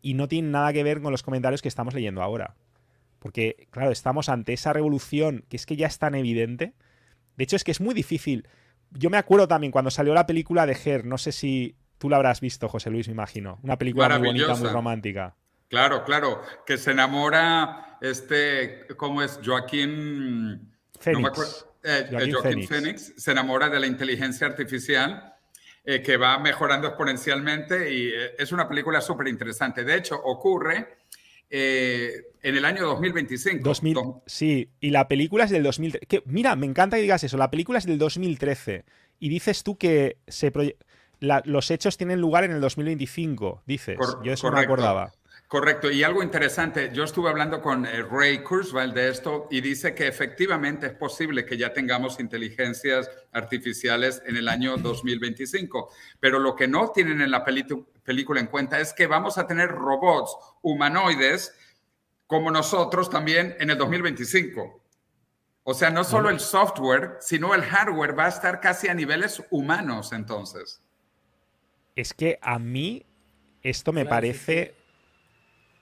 y 0.02 0.14
no 0.14 0.28
tiene 0.28 0.48
nada 0.48 0.72
que 0.72 0.82
ver 0.82 1.00
con 1.00 1.12
los 1.12 1.22
comentarios 1.22 1.62
que 1.62 1.68
estamos 1.68 1.94
leyendo 1.94 2.22
ahora. 2.22 2.54
Porque, 3.18 3.66
claro, 3.70 3.90
estamos 3.90 4.28
ante 4.28 4.52
esa 4.52 4.72
revolución 4.72 5.44
que 5.48 5.56
es 5.56 5.66
que 5.66 5.76
ya 5.76 5.86
es 5.86 5.98
tan 5.98 6.14
evidente. 6.14 6.74
De 7.36 7.44
hecho, 7.44 7.56
es 7.56 7.64
que 7.64 7.72
es 7.72 7.80
muy 7.80 7.94
difícil. 7.94 8.46
Yo 8.90 9.10
me 9.10 9.16
acuerdo 9.16 9.48
también 9.48 9.72
cuando 9.72 9.90
salió 9.90 10.14
la 10.14 10.26
película 10.26 10.66
de 10.66 10.76
Her, 10.82 11.04
no 11.04 11.18
sé 11.18 11.32
si 11.32 11.76
tú 11.98 12.08
la 12.08 12.16
habrás 12.16 12.40
visto, 12.40 12.68
José 12.68 12.90
Luis, 12.90 13.08
me 13.08 13.12
imagino. 13.12 13.58
Una 13.62 13.76
película 13.76 14.18
muy 14.18 14.28
bonita, 14.28 14.54
muy 14.54 14.68
romántica. 14.68 15.36
Claro, 15.68 16.04
claro, 16.04 16.42
que 16.64 16.78
se 16.78 16.92
enamora 16.92 17.98
este, 18.00 18.86
¿cómo 18.96 19.22
es? 19.22 19.40
Joaquín... 19.44 20.72
Fénix. 20.98 21.22
No 21.22 21.90
eh, 21.90 22.06
Joaquín, 22.10 22.32
Joaquín 22.32 22.42
Phoenix. 22.42 22.68
Phoenix. 22.68 23.12
se 23.16 23.30
enamora 23.30 23.68
de 23.68 23.78
la 23.78 23.86
inteligencia 23.86 24.46
artificial 24.46 25.34
eh, 25.90 26.02
que 26.02 26.18
va 26.18 26.38
mejorando 26.38 26.86
exponencialmente 26.86 27.90
y 27.90 28.08
eh, 28.08 28.34
es 28.38 28.52
una 28.52 28.68
película 28.68 29.00
súper 29.00 29.26
interesante. 29.28 29.84
De 29.84 29.96
hecho, 29.96 30.20
ocurre 30.22 30.98
en 31.50 32.26
el 32.42 32.62
año 32.66 32.84
2025. 32.84 33.64
2000, 33.64 33.96
sí, 34.26 34.70
y 34.80 34.90
la 34.90 35.08
película 35.08 35.44
es 35.44 35.50
del 35.50 35.62
2013. 35.62 36.04
Que, 36.04 36.22
mira, 36.26 36.56
me 36.56 36.66
encanta 36.66 36.96
que 36.96 37.02
digas 37.02 37.24
eso. 37.24 37.38
La 37.38 37.50
película 37.50 37.78
es 37.78 37.86
del 37.86 37.96
2013 37.96 38.84
y 39.18 39.30
dices 39.30 39.64
tú 39.64 39.78
que 39.78 40.18
se 40.26 40.52
la, 41.20 41.40
los 41.46 41.70
hechos 41.70 41.96
tienen 41.96 42.20
lugar 42.20 42.44
en 42.44 42.50
el 42.50 42.60
2025, 42.60 43.62
dices. 43.64 43.96
Cor 43.96 44.22
Yo 44.22 44.34
eso 44.34 44.42
correcto. 44.42 44.50
no 44.50 44.56
me 44.56 44.60
acordaba. 44.60 45.14
Correcto, 45.48 45.90
y 45.90 46.02
algo 46.02 46.22
interesante, 46.22 46.90
yo 46.92 47.04
estuve 47.04 47.30
hablando 47.30 47.62
con 47.62 47.86
Ray 47.86 48.42
Kurzweil 48.42 48.92
de 48.92 49.08
esto 49.08 49.48
y 49.50 49.62
dice 49.62 49.94
que 49.94 50.06
efectivamente 50.06 50.88
es 50.88 50.92
posible 50.92 51.46
que 51.46 51.56
ya 51.56 51.72
tengamos 51.72 52.20
inteligencias 52.20 53.10
artificiales 53.32 54.22
en 54.26 54.36
el 54.36 54.46
año 54.46 54.76
2025, 54.76 55.90
pero 56.20 56.38
lo 56.38 56.54
que 56.54 56.68
no 56.68 56.90
tienen 56.90 57.22
en 57.22 57.30
la 57.30 57.46
película 57.46 58.40
en 58.40 58.48
cuenta 58.48 58.78
es 58.78 58.92
que 58.92 59.06
vamos 59.06 59.38
a 59.38 59.46
tener 59.46 59.70
robots 59.70 60.36
humanoides 60.60 61.54
como 62.26 62.50
nosotros 62.50 63.08
también 63.08 63.56
en 63.58 63.70
el 63.70 63.78
2025. 63.78 64.84
O 65.62 65.72
sea, 65.72 65.88
no 65.88 66.04
solo 66.04 66.28
el 66.28 66.40
software, 66.40 67.16
sino 67.20 67.54
el 67.54 67.62
hardware 67.62 68.18
va 68.18 68.26
a 68.26 68.28
estar 68.28 68.60
casi 68.60 68.88
a 68.88 68.94
niveles 68.94 69.42
humanos 69.50 70.12
entonces. 70.12 70.82
Es 71.96 72.12
que 72.12 72.38
a 72.42 72.58
mí 72.58 73.06
esto 73.62 73.94
me 73.94 74.02
Claro, 74.02 74.14
sí, 74.14 74.32
parece 74.32 74.77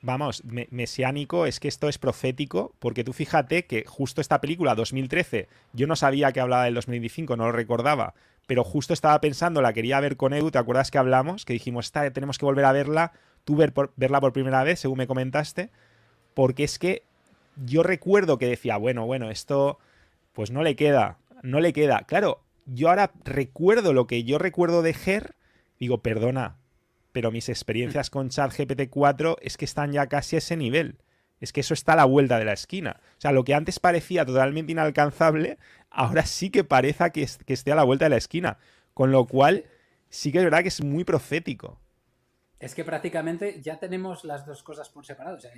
vamos, 0.07 0.43
mesiánico, 0.71 1.47
es 1.47 1.61
que 1.61 1.69
esto 1.69 1.89
es 1.89 1.99
profético, 1.99 2.73
porque 2.79 3.05
tú 3.05 3.13
fíjate 3.13 3.67
que 3.67 3.85
justo 3.87 4.21
esta 4.21 4.41
película, 4.41 4.77
2013, 4.77 5.49
yo 5.73 5.87
no 5.87 5.97
sabía 5.97 6.33
que 6.33 6.41
hablaba 6.41 6.65
del 6.65 6.75
2025, 6.75 7.37
no 7.37 7.47
lo 7.47 7.53
recordaba, 7.53 8.15
pero 8.47 8.63
justo 8.63 8.95
estaba 8.95 9.21
pensando, 9.21 9.61
la 9.61 9.73
quería 9.73 9.99
ver 10.01 10.17
con 10.17 10.33
Edu, 10.33 10.53
¿te 10.53 10.59
acuerdas 10.59 10.93
que 10.93 10.99
hablamos? 10.99 11.45
Que 11.45 11.53
dijimos, 11.53 11.87
Está, 11.87 12.09
tenemos 12.13 12.39
que 12.39 12.47
volver 12.47 12.65
a 12.65 12.73
verla, 12.73 13.13
tú 13.45 13.57
ver 13.57 13.75
verla 13.97 14.21
por 14.21 14.33
primera 14.33 14.63
vez, 14.63 14.79
según 14.79 14.99
me 14.99 15.09
comentaste, 15.09 15.71
porque 16.35 16.63
es 16.63 16.79
que 16.79 17.03
yo 17.57 17.83
recuerdo 17.83 18.39
que 18.39 18.47
decía, 18.47 18.77
bueno, 18.77 19.07
bueno, 19.07 19.31
esto 19.31 19.79
pues 20.33 20.53
no 20.53 20.63
le 20.63 20.77
queda, 20.77 21.19
no 21.43 21.59
le 21.61 21.73
queda. 21.73 22.05
Claro, 22.07 22.43
yo 22.65 22.91
ahora 22.91 23.11
recuerdo 23.25 23.93
lo 23.93 24.07
que 24.07 24.23
yo 24.23 24.39
recuerdo 24.39 24.83
de 24.83 24.95
Ger, 24.95 25.35
digo, 25.81 25.99
perdona, 25.99 26.57
pero 27.17 27.33
mis 27.33 27.49
experiencias 27.49 28.11
con 28.11 28.29
ChatGPT 28.29 28.91
4 28.91 29.39
es 29.41 29.57
que 29.57 29.65
están 29.65 29.91
ya 29.91 30.07
casi 30.07 30.37
a 30.37 30.39
ese 30.39 30.55
nivel. 30.55 30.99
Es 31.41 31.51
que 31.51 31.61
eso 31.61 31.73
está 31.73 31.95
a 31.95 31.97
la 31.97 32.05
vuelta 32.05 32.39
de 32.39 32.45
la 32.45 32.53
esquina. 32.53 33.01
O 33.17 33.21
sea, 33.23 33.33
lo 33.33 33.43
que 33.43 33.55
antes 33.55 33.81
parecía 33.81 34.27
totalmente 34.27 34.73
inalcanzable, 34.73 35.57
ahora 35.89 36.27
sí 36.27 36.51
que 36.51 36.63
parece 36.63 37.11
que, 37.13 37.23
esté 37.23 37.73
a 37.73 37.75
la 37.75 37.85
vuelta 37.85 38.05
de 38.05 38.11
la 38.11 38.19
esquina. 38.19 38.59
Con 38.93 39.13
lo 39.13 39.27
cual, 39.27 39.65
sí 40.11 40.31
que 40.31 40.37
es 40.37 40.45
verdad 40.45 40.61
que 40.61 40.69
es 40.69 40.85
muy 40.85 41.05
profético. 41.05 41.81
Es 42.61 42.75
que 42.75 42.85
prácticamente 42.85 43.63
ya 43.63 43.79
tenemos 43.79 44.27
las 44.27 44.45
dos 44.45 44.63
cosas 44.63 44.91
por 44.91 45.07
separado. 45.07 45.39
O 45.39 45.41
sea, 45.41 45.53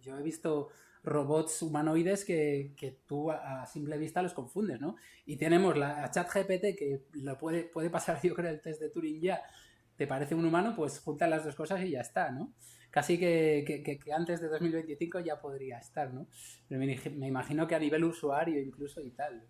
yo 0.00 0.16
he 0.16 0.22
visto 0.22 0.68
robots 1.02 1.62
humanoides 1.62 2.24
que, 2.24 3.00
tú 3.08 3.32
a, 3.32 3.66
simple 3.66 3.98
vista 3.98 4.22
los 4.22 4.34
confundes, 4.34 4.80
¿no? 4.80 4.94
Y 5.26 5.34
tenemos 5.34 5.76
la 5.76 6.08
ChatGPT 6.12 6.78
que 6.78 7.06
lo 7.14 7.36
puede, 7.36 7.64
puede 7.64 7.90
pasar, 7.90 8.20
yo 8.22 8.36
creo, 8.36 8.50
el 8.50 8.60
test 8.60 8.80
de 8.80 8.88
Turing 8.88 9.20
ya 9.20 9.42
te 10.02 10.08
parece 10.08 10.34
un 10.34 10.44
humano, 10.44 10.74
pues 10.74 10.98
junta 10.98 11.28
las 11.28 11.44
dos 11.44 11.54
cosas 11.54 11.80
y 11.84 11.90
ya 11.90 12.00
está, 12.00 12.32
¿no? 12.32 12.52
Casi 12.90 13.20
que, 13.20 14.00
antes 14.12 14.40
de 14.40 14.48
2025 14.48 15.20
ya 15.20 15.40
podría 15.40 15.78
estar, 15.78 16.12
¿no? 16.12 16.26
me, 16.70 17.28
imagino 17.28 17.68
que 17.68 17.76
a 17.76 17.78
nivel 17.78 18.02
usuario 18.02 18.60
incluso 18.60 19.00
y 19.00 19.12
tal. 19.12 19.44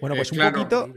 bueno, 0.00 0.16
pues 0.16 0.32
un 0.32 0.38
poquito... 0.38 0.92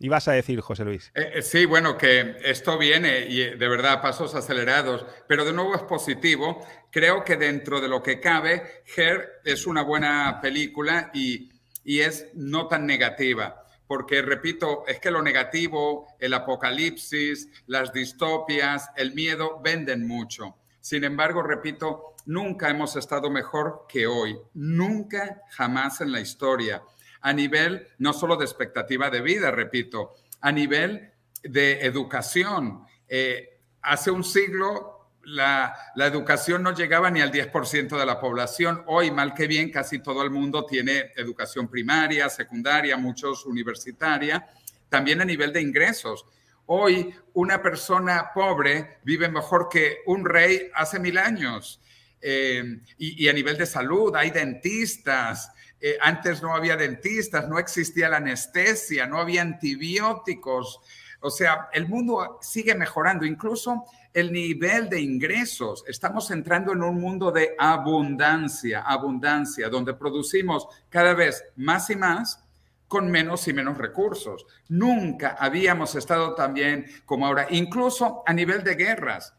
Ibas 0.00 0.26
a 0.26 0.32
decir, 0.32 0.60
José 0.60 0.84
Luis. 0.84 1.12
Eh, 1.14 1.30
eh, 1.34 1.42
sí, 1.42 1.64
bueno, 1.64 1.96
que 1.96 2.36
esto 2.42 2.76
viene 2.76 3.28
y 3.28 3.40
eh, 3.40 3.56
de 3.56 3.68
verdad 3.68 4.02
pasos 4.02 4.34
acelerados, 4.34 5.06
pero 5.28 5.44
de 5.44 5.52
nuevo 5.52 5.76
es 5.76 5.82
positivo. 5.82 6.58
Creo 6.90 7.22
que 7.22 7.36
dentro 7.36 7.80
de 7.80 7.88
lo 7.88 8.02
que 8.02 8.18
cabe, 8.18 8.82
Her 8.96 9.42
es 9.44 9.64
una 9.64 9.82
buena 9.82 10.40
película 10.42 11.12
y, 11.14 11.50
y 11.84 12.00
es 12.00 12.30
no 12.34 12.66
tan 12.66 12.84
negativa 12.84 13.64
porque, 13.88 14.20
repito, 14.20 14.84
es 14.86 15.00
que 15.00 15.10
lo 15.10 15.22
negativo, 15.22 16.06
el 16.20 16.34
apocalipsis, 16.34 17.48
las 17.66 17.92
distopias, 17.92 18.90
el 18.96 19.14
miedo, 19.14 19.60
venden 19.64 20.06
mucho. 20.06 20.58
Sin 20.78 21.04
embargo, 21.04 21.42
repito, 21.42 22.14
nunca 22.26 22.68
hemos 22.68 22.94
estado 22.96 23.30
mejor 23.30 23.86
que 23.88 24.06
hoy, 24.06 24.38
nunca, 24.52 25.42
jamás 25.50 26.02
en 26.02 26.12
la 26.12 26.20
historia, 26.20 26.82
a 27.22 27.32
nivel 27.32 27.88
no 27.98 28.12
solo 28.12 28.36
de 28.36 28.44
expectativa 28.44 29.08
de 29.08 29.22
vida, 29.22 29.50
repito, 29.50 30.14
a 30.42 30.52
nivel 30.52 31.10
de 31.42 31.80
educación. 31.80 32.84
Eh, 33.08 33.60
hace 33.80 34.10
un 34.10 34.22
siglo 34.22 34.97
la, 35.28 35.92
educación 35.96 36.62
no 36.62 36.74
llegaba 36.74 37.10
ni 37.10 37.20
al 37.20 37.30
10% 37.30 37.98
de 37.98 38.06
la 38.06 38.20
población. 38.20 38.82
Hoy, 38.86 39.10
mal 39.10 39.34
que 39.34 39.46
bien, 39.46 39.70
casi 39.70 39.98
todo 40.00 40.22
el 40.22 40.30
mundo 40.30 40.64
tiene 40.64 41.12
educación 41.16 41.68
primaria, 41.68 42.28
secundaria, 42.28 42.96
muchos 42.96 43.44
universitaria, 43.44 44.46
también 44.88 45.20
a 45.20 45.24
nivel 45.24 45.52
de 45.52 45.60
ingresos. 45.60 46.24
Hoy, 46.66 47.14
una 47.34 47.62
persona 47.62 48.30
pobre 48.34 48.98
vive 49.04 49.28
mejor 49.28 49.68
que 49.68 49.98
un 50.06 50.24
rey 50.24 50.70
hace 50.74 50.98
mil 50.98 51.18
años. 51.18 51.80
Eh, 52.20 52.80
y, 52.96 53.28
a 53.28 53.32
nivel 53.32 53.56
de 53.56 53.66
salud, 53.66 54.14
hay 54.16 54.30
dentistas. 54.30 55.52
Eh, 55.80 55.96
antes 56.00 56.42
no 56.42 56.54
había 56.54 56.76
dentistas, 56.76 57.48
no 57.48 57.58
existía 57.58 58.08
la 58.08 58.16
anestesia, 58.16 59.06
no 59.06 59.20
había 59.20 59.42
antibióticos. 59.42 60.80
O 61.20 61.30
sea, 61.30 61.68
el 61.72 61.86
mundo 61.86 62.38
sigue 62.40 62.74
mejorando. 62.74 63.24
Incluso 63.24 63.84
el 64.18 64.32
nivel 64.32 64.88
de 64.88 65.00
ingresos. 65.00 65.84
Estamos 65.86 66.30
entrando 66.30 66.72
en 66.72 66.82
un 66.82 67.00
mundo 67.00 67.30
de 67.30 67.54
abundancia, 67.56 68.82
abundancia, 68.82 69.68
donde 69.68 69.94
producimos 69.94 70.66
cada 70.88 71.14
vez 71.14 71.44
más 71.56 71.88
y 71.90 71.96
más 71.96 72.42
con 72.88 73.10
menos 73.10 73.46
y 73.46 73.52
menos 73.52 73.78
recursos. 73.78 74.46
Nunca 74.68 75.36
habíamos 75.38 75.94
estado 75.94 76.34
tan 76.34 76.54
bien 76.54 76.86
como 77.04 77.26
ahora, 77.26 77.46
incluso 77.50 78.22
a 78.26 78.32
nivel 78.32 78.64
de 78.64 78.74
guerras. 78.74 79.34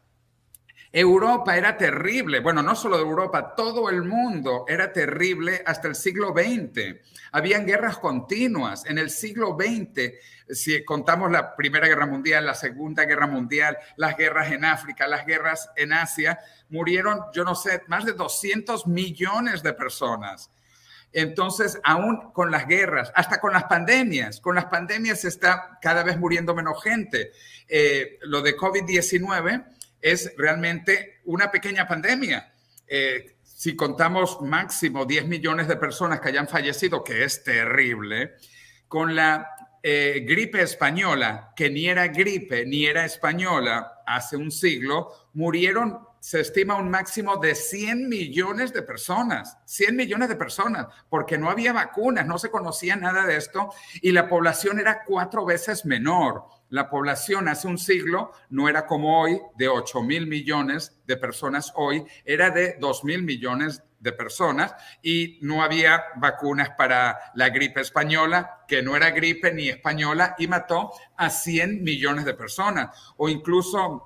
Europa 0.92 1.56
era 1.56 1.76
terrible, 1.76 2.40
bueno, 2.40 2.64
no 2.64 2.74
solo 2.74 2.98
Europa, 2.98 3.54
todo 3.54 3.88
el 3.90 4.02
mundo 4.02 4.64
era 4.66 4.92
terrible 4.92 5.62
hasta 5.64 5.86
el 5.86 5.94
siglo 5.94 6.34
XX. 6.34 6.96
Habían 7.30 7.64
guerras 7.64 7.98
continuas. 7.98 8.84
En 8.86 8.98
el 8.98 9.10
siglo 9.10 9.56
XX, 9.56 10.12
si 10.48 10.84
contamos 10.84 11.30
la 11.30 11.54
Primera 11.54 11.86
Guerra 11.86 12.06
Mundial, 12.06 12.44
la 12.44 12.54
Segunda 12.54 13.04
Guerra 13.04 13.28
Mundial, 13.28 13.78
las 13.96 14.16
guerras 14.16 14.50
en 14.50 14.64
África, 14.64 15.06
las 15.06 15.24
guerras 15.24 15.70
en 15.76 15.92
Asia, 15.92 16.40
murieron, 16.70 17.20
yo 17.32 17.44
no 17.44 17.54
sé, 17.54 17.82
más 17.86 18.04
de 18.04 18.12
200 18.12 18.88
millones 18.88 19.62
de 19.62 19.72
personas. 19.72 20.50
Entonces, 21.12 21.78
aún 21.84 22.32
con 22.32 22.50
las 22.50 22.66
guerras, 22.66 23.12
hasta 23.14 23.40
con 23.40 23.52
las 23.52 23.64
pandemias, 23.64 24.40
con 24.40 24.56
las 24.56 24.66
pandemias 24.66 25.24
está 25.24 25.78
cada 25.80 26.02
vez 26.02 26.18
muriendo 26.18 26.52
menos 26.52 26.82
gente. 26.82 27.32
Eh, 27.68 28.18
lo 28.22 28.42
de 28.42 28.56
COVID-19 28.56 29.64
es 30.00 30.32
realmente 30.36 31.20
una 31.24 31.50
pequeña 31.50 31.86
pandemia. 31.86 32.52
Eh, 32.86 33.36
si 33.42 33.76
contamos 33.76 34.40
máximo 34.40 35.04
10 35.04 35.26
millones 35.26 35.68
de 35.68 35.76
personas 35.76 36.20
que 36.20 36.28
hayan 36.30 36.48
fallecido, 36.48 37.04
que 37.04 37.24
es 37.24 37.44
terrible, 37.44 38.36
con 38.88 39.14
la 39.14 39.50
eh, 39.82 40.24
gripe 40.26 40.62
española, 40.62 41.52
que 41.54 41.70
ni 41.70 41.86
era 41.86 42.08
gripe 42.08 42.66
ni 42.66 42.86
era 42.86 43.04
española 43.04 44.02
hace 44.06 44.36
un 44.36 44.50
siglo, 44.50 45.12
murieron, 45.34 46.00
se 46.20 46.40
estima 46.40 46.76
un 46.76 46.90
máximo 46.90 47.36
de 47.36 47.54
100 47.54 48.08
millones 48.08 48.72
de 48.72 48.82
personas, 48.82 49.58
100 49.64 49.96
millones 49.96 50.28
de 50.28 50.36
personas, 50.36 50.86
porque 51.08 51.38
no 51.38 51.50
había 51.50 51.72
vacunas, 51.72 52.26
no 52.26 52.38
se 52.38 52.50
conocía 52.50 52.96
nada 52.96 53.24
de 53.26 53.36
esto 53.36 53.70
y 54.02 54.12
la 54.12 54.28
población 54.28 54.80
era 54.80 55.04
cuatro 55.04 55.46
veces 55.46 55.86
menor 55.86 56.44
la 56.70 56.88
población 56.88 57.48
hace 57.48 57.66
un 57.66 57.78
siglo 57.78 58.32
no 58.48 58.68
era 58.68 58.86
como 58.86 59.20
hoy, 59.20 59.40
de 59.56 59.68
8 59.68 60.02
mil 60.02 60.26
millones 60.26 60.96
de 61.04 61.16
personas 61.16 61.72
hoy, 61.74 62.04
era 62.24 62.50
de 62.50 62.76
2 62.78 63.04
mil 63.04 63.24
millones 63.24 63.82
de 63.98 64.12
personas 64.12 64.74
y 65.02 65.38
no 65.42 65.62
había 65.62 66.02
vacunas 66.16 66.70
para 66.70 67.18
la 67.34 67.50
gripe 67.50 67.80
española, 67.80 68.64
que 68.68 68.82
no 68.82 68.96
era 68.96 69.10
gripe 69.10 69.52
ni 69.52 69.68
española, 69.68 70.36
y 70.38 70.46
mató 70.46 70.92
a 71.16 71.28
100 71.28 71.82
millones 71.82 72.24
de 72.24 72.34
personas. 72.34 72.96
O 73.16 73.28
incluso, 73.28 74.04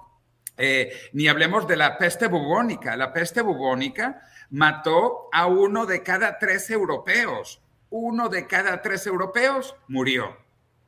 eh, 0.57 0.91
ni 1.13 1.29
hablemos 1.29 1.69
de 1.69 1.77
la 1.77 1.99
peste 1.99 2.29
bubónica. 2.29 2.97
La 2.97 3.13
peste 3.13 3.43
bubónica 3.43 4.23
mató 4.51 5.29
a 5.33 5.47
uno 5.47 5.85
de 5.85 6.03
cada 6.03 6.39
tres 6.39 6.71
europeos. 6.71 7.61
Uno 7.91 8.31
de 8.31 8.47
cada 8.47 8.81
tres 8.81 9.07
europeos 9.07 9.77
murió 9.87 10.44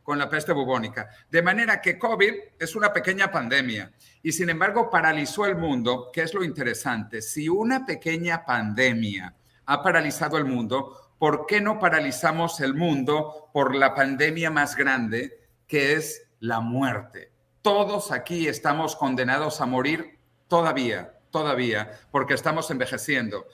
con 0.07 0.21
la 0.21 0.31
peste 0.31 0.53
bubónica. 0.53 1.11
De 1.29 1.43
manera 1.43 1.81
que 1.81 1.99
COVID 1.99 2.33
es 2.61 2.77
una 2.77 2.93
pequeña 2.93 3.29
pandemia 3.29 3.91
y 4.23 4.31
sin 4.31 4.49
embargo 4.49 4.89
paralizó 4.89 5.47
el 5.47 5.57
mundo, 5.57 6.11
que 6.13 6.23
es 6.23 6.33
lo 6.33 6.45
interesante. 6.45 7.21
Si 7.21 7.49
una 7.49 7.85
pequeña 7.85 8.45
pandemia 8.45 9.35
ha 9.65 9.83
paralizado 9.83 10.39
el 10.39 10.45
mundo, 10.45 11.15
¿por 11.19 11.45
qué 11.47 11.61
no 11.61 11.81
paralizamos 11.81 12.61
el 12.61 12.75
mundo 12.75 13.51
por 13.53 13.75
la 13.75 13.97
pandemia 13.97 14.49
más 14.49 14.77
grande, 14.77 15.41
que 15.67 15.95
es 15.95 16.29
la 16.39 16.61
muerte? 16.61 17.33
Todos 17.61 18.13
aquí 18.13 18.47
estamos 18.47 18.95
condenados 18.95 19.61
a 19.61 19.67
morir 19.67 20.21
todavía, 20.47 21.19
todavía, 21.33 21.99
porque 22.13 22.35
estamos 22.35 22.71
envejeciendo. 22.71 23.49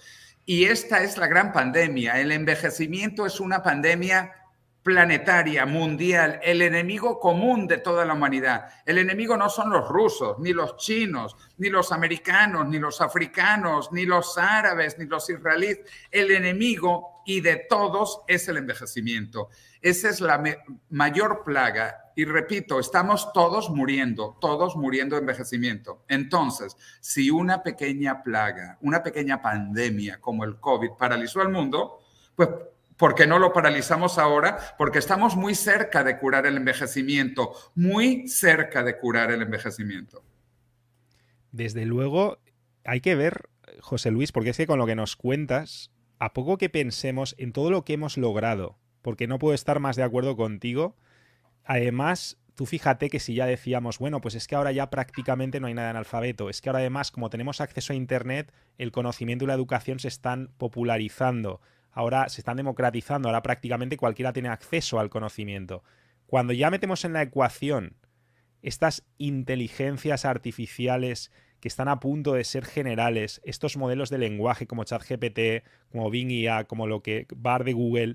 Y 0.44 0.64
esta 0.64 1.03
es 1.03 1.16
la 1.16 1.28
gran 1.28 1.50
pandemia. 1.50 2.20
El 2.20 2.30
envejecimiento 2.30 3.24
es 3.24 3.40
una 3.40 3.62
pandemia 3.62 4.41
planetaria, 4.82 5.64
mundial, 5.64 6.40
el 6.42 6.60
enemigo 6.60 7.20
común 7.20 7.68
de 7.68 7.78
toda 7.78 8.04
la 8.04 8.14
humanidad. 8.14 8.68
El 8.84 8.98
enemigo 8.98 9.36
no 9.36 9.48
son 9.48 9.70
los 9.70 9.88
rusos, 9.88 10.38
ni 10.40 10.52
los 10.52 10.76
chinos, 10.76 11.36
ni 11.58 11.68
los 11.68 11.92
americanos, 11.92 12.66
ni 12.66 12.78
los 12.78 13.00
africanos, 13.00 13.92
ni 13.92 14.06
los 14.06 14.36
árabes, 14.38 14.98
ni 14.98 15.06
los 15.06 15.30
israelíes. 15.30 15.80
El 16.10 16.32
enemigo 16.32 17.22
y 17.24 17.40
de 17.40 17.66
todos 17.68 18.22
es 18.26 18.48
el 18.48 18.56
envejecimiento. 18.56 19.50
Esa 19.80 20.08
es 20.08 20.20
la 20.20 20.42
mayor 20.90 21.44
plaga. 21.44 22.12
Y 22.16 22.24
repito, 22.24 22.80
estamos 22.80 23.32
todos 23.32 23.70
muriendo, 23.70 24.36
todos 24.40 24.76
muriendo 24.76 25.16
de 25.16 25.20
envejecimiento. 25.20 26.04
Entonces, 26.08 26.76
si 27.00 27.30
una 27.30 27.62
pequeña 27.62 28.22
plaga, 28.22 28.78
una 28.80 29.02
pequeña 29.02 29.40
pandemia 29.40 30.20
como 30.20 30.44
el 30.44 30.58
COVID 30.58 30.90
paralizó 30.98 31.40
al 31.40 31.50
mundo, 31.50 32.00
pues 32.34 32.48
¿Por 33.03 33.16
qué 33.16 33.26
no 33.26 33.40
lo 33.40 33.53
paralizamos 33.53 34.16
ahora? 34.16 34.76
Porque 34.78 35.00
estamos 35.00 35.34
muy 35.34 35.57
cerca 35.57 36.05
de 36.05 36.20
curar 36.20 36.46
el 36.46 36.57
envejecimiento, 36.57 37.53
muy 37.74 38.28
cerca 38.28 38.84
de 38.84 38.96
curar 38.96 39.32
el 39.32 39.42
envejecimiento. 39.42 40.22
Desde 41.50 41.84
luego, 41.84 42.38
hay 42.84 43.00
que 43.00 43.16
ver, 43.16 43.48
José 43.80 44.12
Luis, 44.12 44.30
porque 44.30 44.50
es 44.50 44.57
que 44.57 44.68
con 44.68 44.78
lo 44.78 44.86
que 44.86 44.94
nos 44.94 45.16
cuentas, 45.16 45.90
a 46.20 46.32
poco 46.32 46.59
que 46.59 46.68
pensemos 46.68 47.34
en 47.38 47.53
todo 47.53 47.72
lo 47.72 47.84
que 47.84 47.94
hemos 47.94 48.16
logrado, 48.16 48.78
porque 49.03 49.26
no 49.26 49.40
puedo 49.40 49.55
estar 49.55 49.80
más 49.80 49.96
de 49.96 50.05
acuerdo 50.05 50.36
contigo, 50.36 50.94
además, 51.64 52.38
tú 52.55 52.66
fíjate 52.66 53.11
que 53.11 53.18
si 53.18 53.34
ya 53.34 53.46
decíamos, 53.46 53.98
bueno, 53.98 54.20
pues 54.20 54.36
es 54.36 54.46
que 54.46 54.55
ahora 54.55 54.70
ya 54.70 54.90
prácticamente 54.90 55.59
no 55.59 55.66
hay 55.66 55.74
nada 55.74 55.90
en 55.90 55.96
alfabeto, 55.96 56.48
es 56.48 56.61
que 56.61 56.68
ahora 56.68 56.78
además, 56.78 57.11
como 57.11 57.30
tenemos 57.30 57.61
acceso 57.61 57.94
a 57.94 57.96
Internet, 57.96 58.53
el 58.78 58.92
conocimiento 58.92 59.44
y 59.44 59.48
la 59.48 59.55
educación 59.55 59.98
se 59.98 60.07
están 60.07 60.53
popularizando, 60.57 61.61
ahora 61.93 62.28
se 62.28 62.40
están 62.40 62.57
democratizando, 62.57 63.28
ahora 63.28 63.43
prácticamente 63.43 63.97
cualquiera 63.97 64.32
tiene 64.32 64.49
acceso 64.49 64.99
al 64.99 65.11
conocimiento. 65.11 65.82
Cuando 66.26 66.53
ya 66.53 66.70
metemos 66.70 67.05
en 67.05 67.12
la 67.12 67.22
ecuación 67.22 67.97
estas 68.62 69.05
inteligencias 69.18 70.24
artificiales 70.24 71.30
que 71.61 71.68
están 71.68 71.88
a 71.88 72.01
punto 72.01 72.32
de 72.32 72.45
ser 72.45 72.64
generales, 72.64 73.40
estos 73.45 73.76
modelos 73.76 74.11
de 74.11 74.18
lenguaje 74.18 74.66
como 74.66 74.84
ChatGPT, 74.84 75.64
como 75.90 76.11
Bing 76.11 76.30
IA, 76.30 76.64
como 76.64 76.86
lo 76.86 77.03
que 77.03 77.26
Bar 77.36 77.64
de 77.64 77.72
Google, 77.72 78.14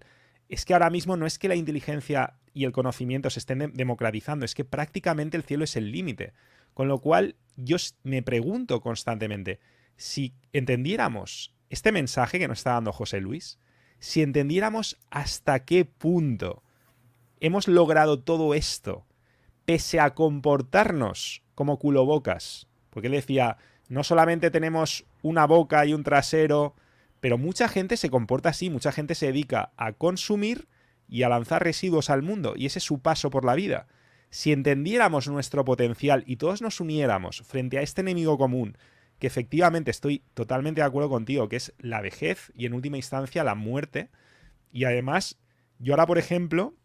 es 0.49 0.65
que 0.65 0.73
ahora 0.73 0.89
mismo 0.89 1.15
no 1.15 1.25
es 1.25 1.39
que 1.39 1.47
la 1.47 1.55
inteligencia 1.55 2.39
y 2.53 2.65
el 2.65 2.71
conocimiento 2.71 3.29
se 3.29 3.39
estén 3.39 3.73
democratizando, 3.73 4.45
es 4.45 4.55
que 4.55 4.65
prácticamente 4.65 5.37
el 5.37 5.43
cielo 5.43 5.63
es 5.63 5.75
el 5.75 5.91
límite. 5.91 6.33
Con 6.73 6.87
lo 6.87 6.99
cual 6.99 7.35
yo 7.55 7.77
me 8.03 8.21
pregunto 8.21 8.81
constantemente, 8.81 9.59
si 9.95 10.33
entendiéramos 10.53 11.55
este 11.69 11.91
mensaje 11.91 12.39
que 12.39 12.47
nos 12.47 12.59
está 12.59 12.73
dando 12.73 12.91
José 12.91 13.19
Luis, 13.19 13.59
si 13.99 14.21
entendiéramos 14.21 14.97
hasta 15.09 15.65
qué 15.65 15.85
punto 15.85 16.63
hemos 17.39 17.67
logrado 17.67 18.19
todo 18.19 18.53
esto, 18.53 19.05
pese 19.65 19.99
a 19.99 20.13
comportarnos 20.13 21.43
como 21.55 21.77
culobocas, 21.79 22.67
porque 22.89 23.07
él 23.07 23.13
decía, 23.13 23.57
no 23.89 24.03
solamente 24.03 24.51
tenemos 24.51 25.05
una 25.21 25.45
boca 25.45 25.85
y 25.85 25.93
un 25.93 26.03
trasero, 26.03 26.75
pero 27.19 27.37
mucha 27.37 27.67
gente 27.67 27.97
se 27.97 28.09
comporta 28.09 28.49
así, 28.49 28.69
mucha 28.69 28.91
gente 28.91 29.15
se 29.15 29.27
dedica 29.27 29.71
a 29.77 29.93
consumir 29.93 30.67
y 31.09 31.23
a 31.23 31.29
lanzar 31.29 31.63
residuos 31.63 32.09
al 32.09 32.21
mundo, 32.21 32.53
y 32.55 32.65
ese 32.65 32.79
es 32.79 32.85
su 32.85 32.99
paso 32.99 33.29
por 33.29 33.45
la 33.45 33.55
vida. 33.55 33.87
Si 34.29 34.51
entendiéramos 34.51 35.27
nuestro 35.27 35.63
potencial 35.63 36.23
y 36.27 36.35
todos 36.35 36.61
nos 36.61 36.79
uniéramos 36.79 37.41
frente 37.41 37.77
a 37.77 37.81
este 37.81 38.01
enemigo 38.01 38.37
común, 38.37 38.77
que 39.19 39.27
efectivamente 39.27 39.91
estoy 39.91 40.23
totalmente 40.33 40.81
de 40.81 40.87
acuerdo 40.87 41.09
contigo, 41.09 41.49
que 41.49 41.55
es 41.55 41.73
la 41.79 42.01
vejez 42.01 42.51
y 42.55 42.65
en 42.65 42.73
última 42.73 42.97
instancia 42.97 43.43
la 43.43 43.55
muerte, 43.55 44.09
y 44.71 44.83
además, 44.83 45.39
yo 45.79 45.93
ahora, 45.93 46.05
por 46.05 46.17
ejemplo, 46.17 46.75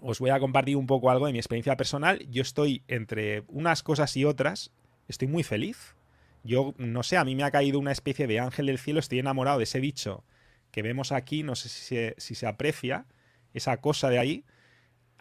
os 0.00 0.18
voy 0.18 0.30
a 0.30 0.40
compartir 0.40 0.76
un 0.76 0.86
poco 0.86 1.10
algo 1.10 1.26
de 1.26 1.32
mi 1.32 1.38
experiencia 1.38 1.76
personal. 1.76 2.26
Yo 2.30 2.42
estoy 2.42 2.82
entre 2.88 3.44
unas 3.48 3.82
cosas 3.82 4.16
y 4.16 4.24
otras, 4.24 4.72
estoy 5.08 5.28
muy 5.28 5.42
feliz. 5.42 5.94
Yo, 6.42 6.74
no 6.76 7.02
sé, 7.02 7.16
a 7.16 7.24
mí 7.24 7.34
me 7.34 7.44
ha 7.44 7.50
caído 7.50 7.78
una 7.78 7.92
especie 7.92 8.26
de 8.26 8.40
ángel 8.40 8.66
del 8.66 8.78
cielo, 8.78 9.00
estoy 9.00 9.18
enamorado 9.18 9.58
de 9.58 9.64
ese 9.64 9.80
bicho 9.80 10.24
que 10.70 10.82
vemos 10.82 11.12
aquí, 11.12 11.44
no 11.44 11.54
sé 11.54 11.68
si 11.68 11.84
se, 11.84 12.14
si 12.18 12.34
se 12.34 12.48
aprecia, 12.48 13.06
esa 13.54 13.76
cosa 13.76 14.10
de 14.10 14.18
ahí, 14.18 14.44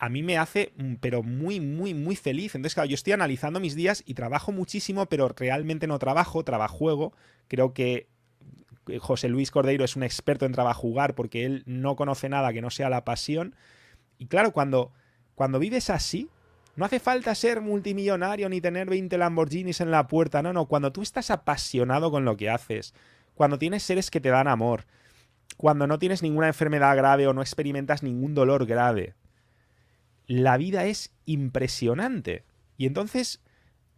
a 0.03 0.09
mí 0.09 0.21
me 0.21 0.37
hace, 0.37 0.73
mm, 0.75 0.95
pero 0.95 1.23
muy, 1.23 1.61
muy, 1.61 1.93
muy 1.93 2.17
feliz. 2.17 2.55
Entonces, 2.55 2.73
claro, 2.73 2.89
yo 2.89 2.95
estoy 2.95 3.13
analizando 3.13 3.61
mis 3.61 3.73
días 3.73 4.03
y 4.05 4.15
trabajo 4.15 4.51
muchísimo, 4.51 5.05
pero 5.05 5.29
realmente 5.29 5.87
no 5.87 5.97
trabajo, 5.97 6.43
trabajo 6.43 6.75
juego. 6.75 7.13
Creo 7.47 7.73
que 7.73 8.09
José 8.99 9.29
Luis 9.29 9.49
Cordeiro 9.49 9.85
es 9.85 9.95
un 9.95 10.03
experto 10.03 10.45
en 10.45 10.51
trabajo 10.51 10.81
jugar 10.81 11.15
porque 11.15 11.45
él 11.45 11.63
no 11.65 11.95
conoce 11.95 12.27
nada 12.27 12.51
que 12.51 12.61
no 12.61 12.69
sea 12.69 12.89
la 12.89 13.05
pasión. 13.05 13.55
Y 14.17 14.25
claro, 14.25 14.51
cuando, 14.51 14.91
cuando 15.35 15.57
vives 15.57 15.89
así, 15.89 16.29
no 16.75 16.83
hace 16.83 16.99
falta 16.99 17.33
ser 17.33 17.61
multimillonario 17.61 18.49
ni 18.49 18.59
tener 18.59 18.89
20 18.89 19.17
Lamborghinis 19.17 19.79
en 19.79 19.89
la 19.89 20.09
puerta, 20.09 20.41
no, 20.41 20.51
no, 20.51 20.65
cuando 20.65 20.91
tú 20.91 21.01
estás 21.01 21.31
apasionado 21.31 22.11
con 22.11 22.25
lo 22.25 22.35
que 22.35 22.49
haces, 22.49 22.93
cuando 23.35 23.57
tienes 23.57 23.83
seres 23.83 24.11
que 24.11 24.19
te 24.19 24.27
dan 24.27 24.49
amor, 24.49 24.85
cuando 25.55 25.87
no 25.87 25.97
tienes 25.97 26.21
ninguna 26.23 26.47
enfermedad 26.47 26.97
grave 26.97 27.25
o 27.25 27.31
no 27.31 27.41
experimentas 27.41 28.03
ningún 28.03 28.35
dolor 28.35 28.65
grave, 28.65 29.15
la 30.27 30.57
vida 30.57 30.85
es 30.85 31.13
impresionante. 31.25 32.43
Y 32.77 32.85
entonces, 32.85 33.41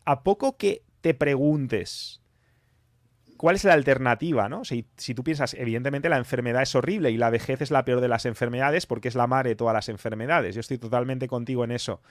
a 0.06 0.24
poco 0.24 0.58
que 0.58 0.84
te 1.02 1.14
preguntes 1.14 2.22
cuál 3.38 3.56
es 3.56 3.64
la 3.64 3.74
alternativa, 3.74 4.50
¿no? 4.50 4.66
Si, 4.66 4.88
si, 4.98 5.14
tú 5.14 5.24
piensas, 5.24 5.54
evidentemente 5.54 6.10
la 6.10 6.18
enfermedad 6.18 6.62
es 6.62 6.74
horrible 6.76 7.12
y 7.12 7.18
la 7.18 7.30
vejez 7.30 7.62
es 7.62 7.72
la 7.72 7.86
peor 7.86 8.02
de 8.02 8.08
las 8.08 8.26
enfermedades 8.26 8.86
porque 8.86 9.08
es 9.08 9.16
la 9.16 9.28
madre 9.28 9.50
de 9.50 9.56
todas 9.56 9.74
las 9.74 9.90
enfermedades. 9.90 10.56
Yo 10.56 10.62
estoy 10.62 10.78
totalmente 10.78 11.28
contigo 11.28 11.64
en 11.64 11.72
eso. 11.72 12.02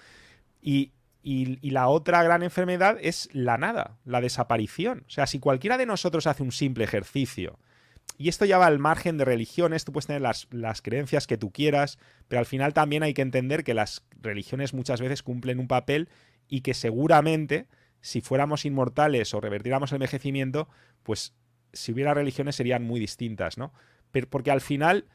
Y, 0.60 0.92
y, 1.22 1.70
la 1.70 1.88
otra 1.88 2.22
gran 2.22 2.42
enfermedad 2.42 2.98
es 3.00 3.28
la 3.32 3.56
nada, 3.56 3.96
la 4.04 4.20
desaparición. 4.20 5.04
O 5.06 5.10
sea, 5.10 5.26
si 5.26 5.38
cualquiera 5.38 5.78
de 5.78 5.86
nosotros 5.86 6.26
hace 6.26 6.42
un 6.42 6.52
simple 6.52 6.84
ejercicio, 6.84 7.58
y 8.16 8.28
esto 8.28 8.44
ya 8.44 8.58
va 8.58 8.66
al 8.66 8.78
margen 8.78 9.18
de 9.18 9.24
religiones, 9.24 9.84
tú 9.84 9.92
puedes 9.92 10.06
tener 10.06 10.22
las, 10.22 10.46
las 10.50 10.82
creencias 10.82 11.26
que 11.26 11.36
tú 11.36 11.50
quieras, 11.50 11.98
pero 12.28 12.40
al 12.40 12.46
final 12.46 12.72
también 12.72 13.02
hay 13.02 13.14
que 13.14 13.22
entender 13.22 13.64
que 13.64 13.74
las 13.74 14.04
religiones 14.20 14.72
muchas 14.72 15.00
veces 15.00 15.22
cumplen 15.22 15.58
un 15.58 15.68
papel 15.68 16.08
y 16.48 16.60
que 16.60 16.74
seguramente 16.74 17.66
si 18.00 18.20
fuéramos 18.20 18.64
inmortales 18.64 19.34
o 19.34 19.40
revertiéramos 19.40 19.90
el 19.90 19.96
envejecimiento, 19.96 20.68
pues 21.02 21.34
si 21.72 21.92
hubiera 21.92 22.14
religiones 22.14 22.54
serían 22.54 22.84
muy 22.84 23.00
distintas, 23.00 23.58
¿no? 23.58 23.72
Pero 24.12 24.28
porque 24.28 24.50
al 24.50 24.60
final 24.60 25.06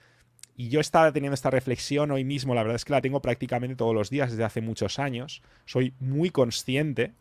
y 0.59 0.67
yo 0.67 0.81
estaba 0.81 1.13
teniendo 1.13 1.35
esta 1.35 1.49
reflexión 1.49 2.11
hoy 2.11 2.25
mismo, 2.25 2.53
la 2.53 2.63
verdad 2.63 2.75
es 2.75 2.83
que 2.83 2.91
la 2.91 2.99
tengo 2.99 3.21
prácticamente 3.21 3.77
todos 3.77 3.95
los 3.95 4.09
días 4.09 4.31
desde 4.31 4.43
hace 4.43 4.59
muchos 4.59 4.99
años. 4.99 5.41
Soy 5.63 5.93
muy 6.01 6.31
consciente 6.31 7.13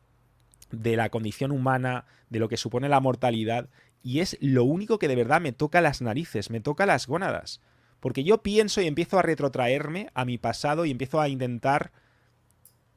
de 0.73 0.97
la 0.97 1.09
condición 1.09 1.53
humana, 1.53 2.05
de 2.31 2.41
lo 2.41 2.49
que 2.49 2.57
supone 2.57 2.89
la 2.89 2.99
mortalidad, 2.99 3.69
y 4.03 4.21
es 4.21 4.37
lo 4.41 4.65
único 4.65 4.99
que 4.99 5.09
de 5.09 5.17
verdad 5.17 5.41
me 5.41 5.53
toca 5.53 5.81
las 5.81 6.01
narices, 6.01 6.51
me 6.51 6.61
toca 6.61 6.87
las 6.87 7.07
gónadas. 7.07 7.61
Porque 8.01 8.25
yo 8.25 8.43
pienso 8.43 8.81
y 8.81 8.87
empiezo 8.87 9.19
a 9.19 9.23
retrotraerme 9.23 10.11
a 10.15 10.25
mi 10.25 10.39
pasado 10.39 10.85
y 10.85 10.91
empiezo 10.91 11.21
a 11.21 11.29
intentar 11.29 11.93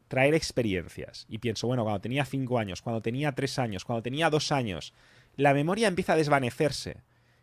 traer 0.08 0.36
experiencias. 0.36 1.26
Y 1.28 1.40
pienso, 1.40 1.68
bueno, 1.68 1.84
cuando 1.84 2.02
tenía 2.02 2.26
cinco 2.26 2.60
años, 2.60 2.82
cuando 2.82 3.02
tenía 3.02 3.32
tres 3.32 3.58
años, 3.58 3.86
cuando 3.86 4.04
tenía 4.04 4.30
dos 4.30 4.52
años, 4.52 4.94
la 5.36 5.54
memoria 5.54 5.88
empieza 5.88 6.14
a 6.14 6.18
desvanecerse. 6.18 6.98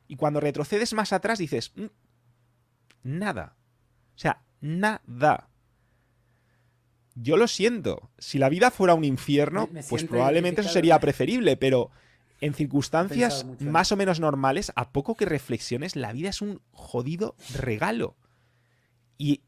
Y 0.07 0.17
cuando 0.17 0.41
retrocedes 0.41 0.93
más 0.95 1.13
atrás 1.13 1.39
dices, 1.39 1.73
mm, 1.75 1.87
nada. 3.03 3.57
O 4.15 4.19
sea, 4.19 4.43
nada. 4.61 5.49
Yo 7.15 7.37
lo 7.37 7.49
siento. 7.49 8.11
Si 8.19 8.39
la 8.39 8.49
vida 8.49 8.71
fuera 8.71 8.95
un 8.95 9.05
infierno, 9.05 9.69
pues 9.89 10.05
probablemente 10.05 10.61
eso 10.61 10.71
sería 10.71 11.01
preferible, 11.01 11.57
pero 11.57 11.91
en 12.41 12.55
circunstancias 12.55 13.47
más 13.61 13.91
o 13.93 13.97
menos 13.97 14.20
normales, 14.20 14.72
a 14.76 14.91
poco 14.91 15.16
que 15.16 15.24
reflexiones, 15.24 15.97
la 15.97 16.12
vida 16.12 16.28
es 16.28 16.41
un 16.41 16.61
jodido 16.70 17.34
regalo. 17.55 18.16
Y 19.16 19.43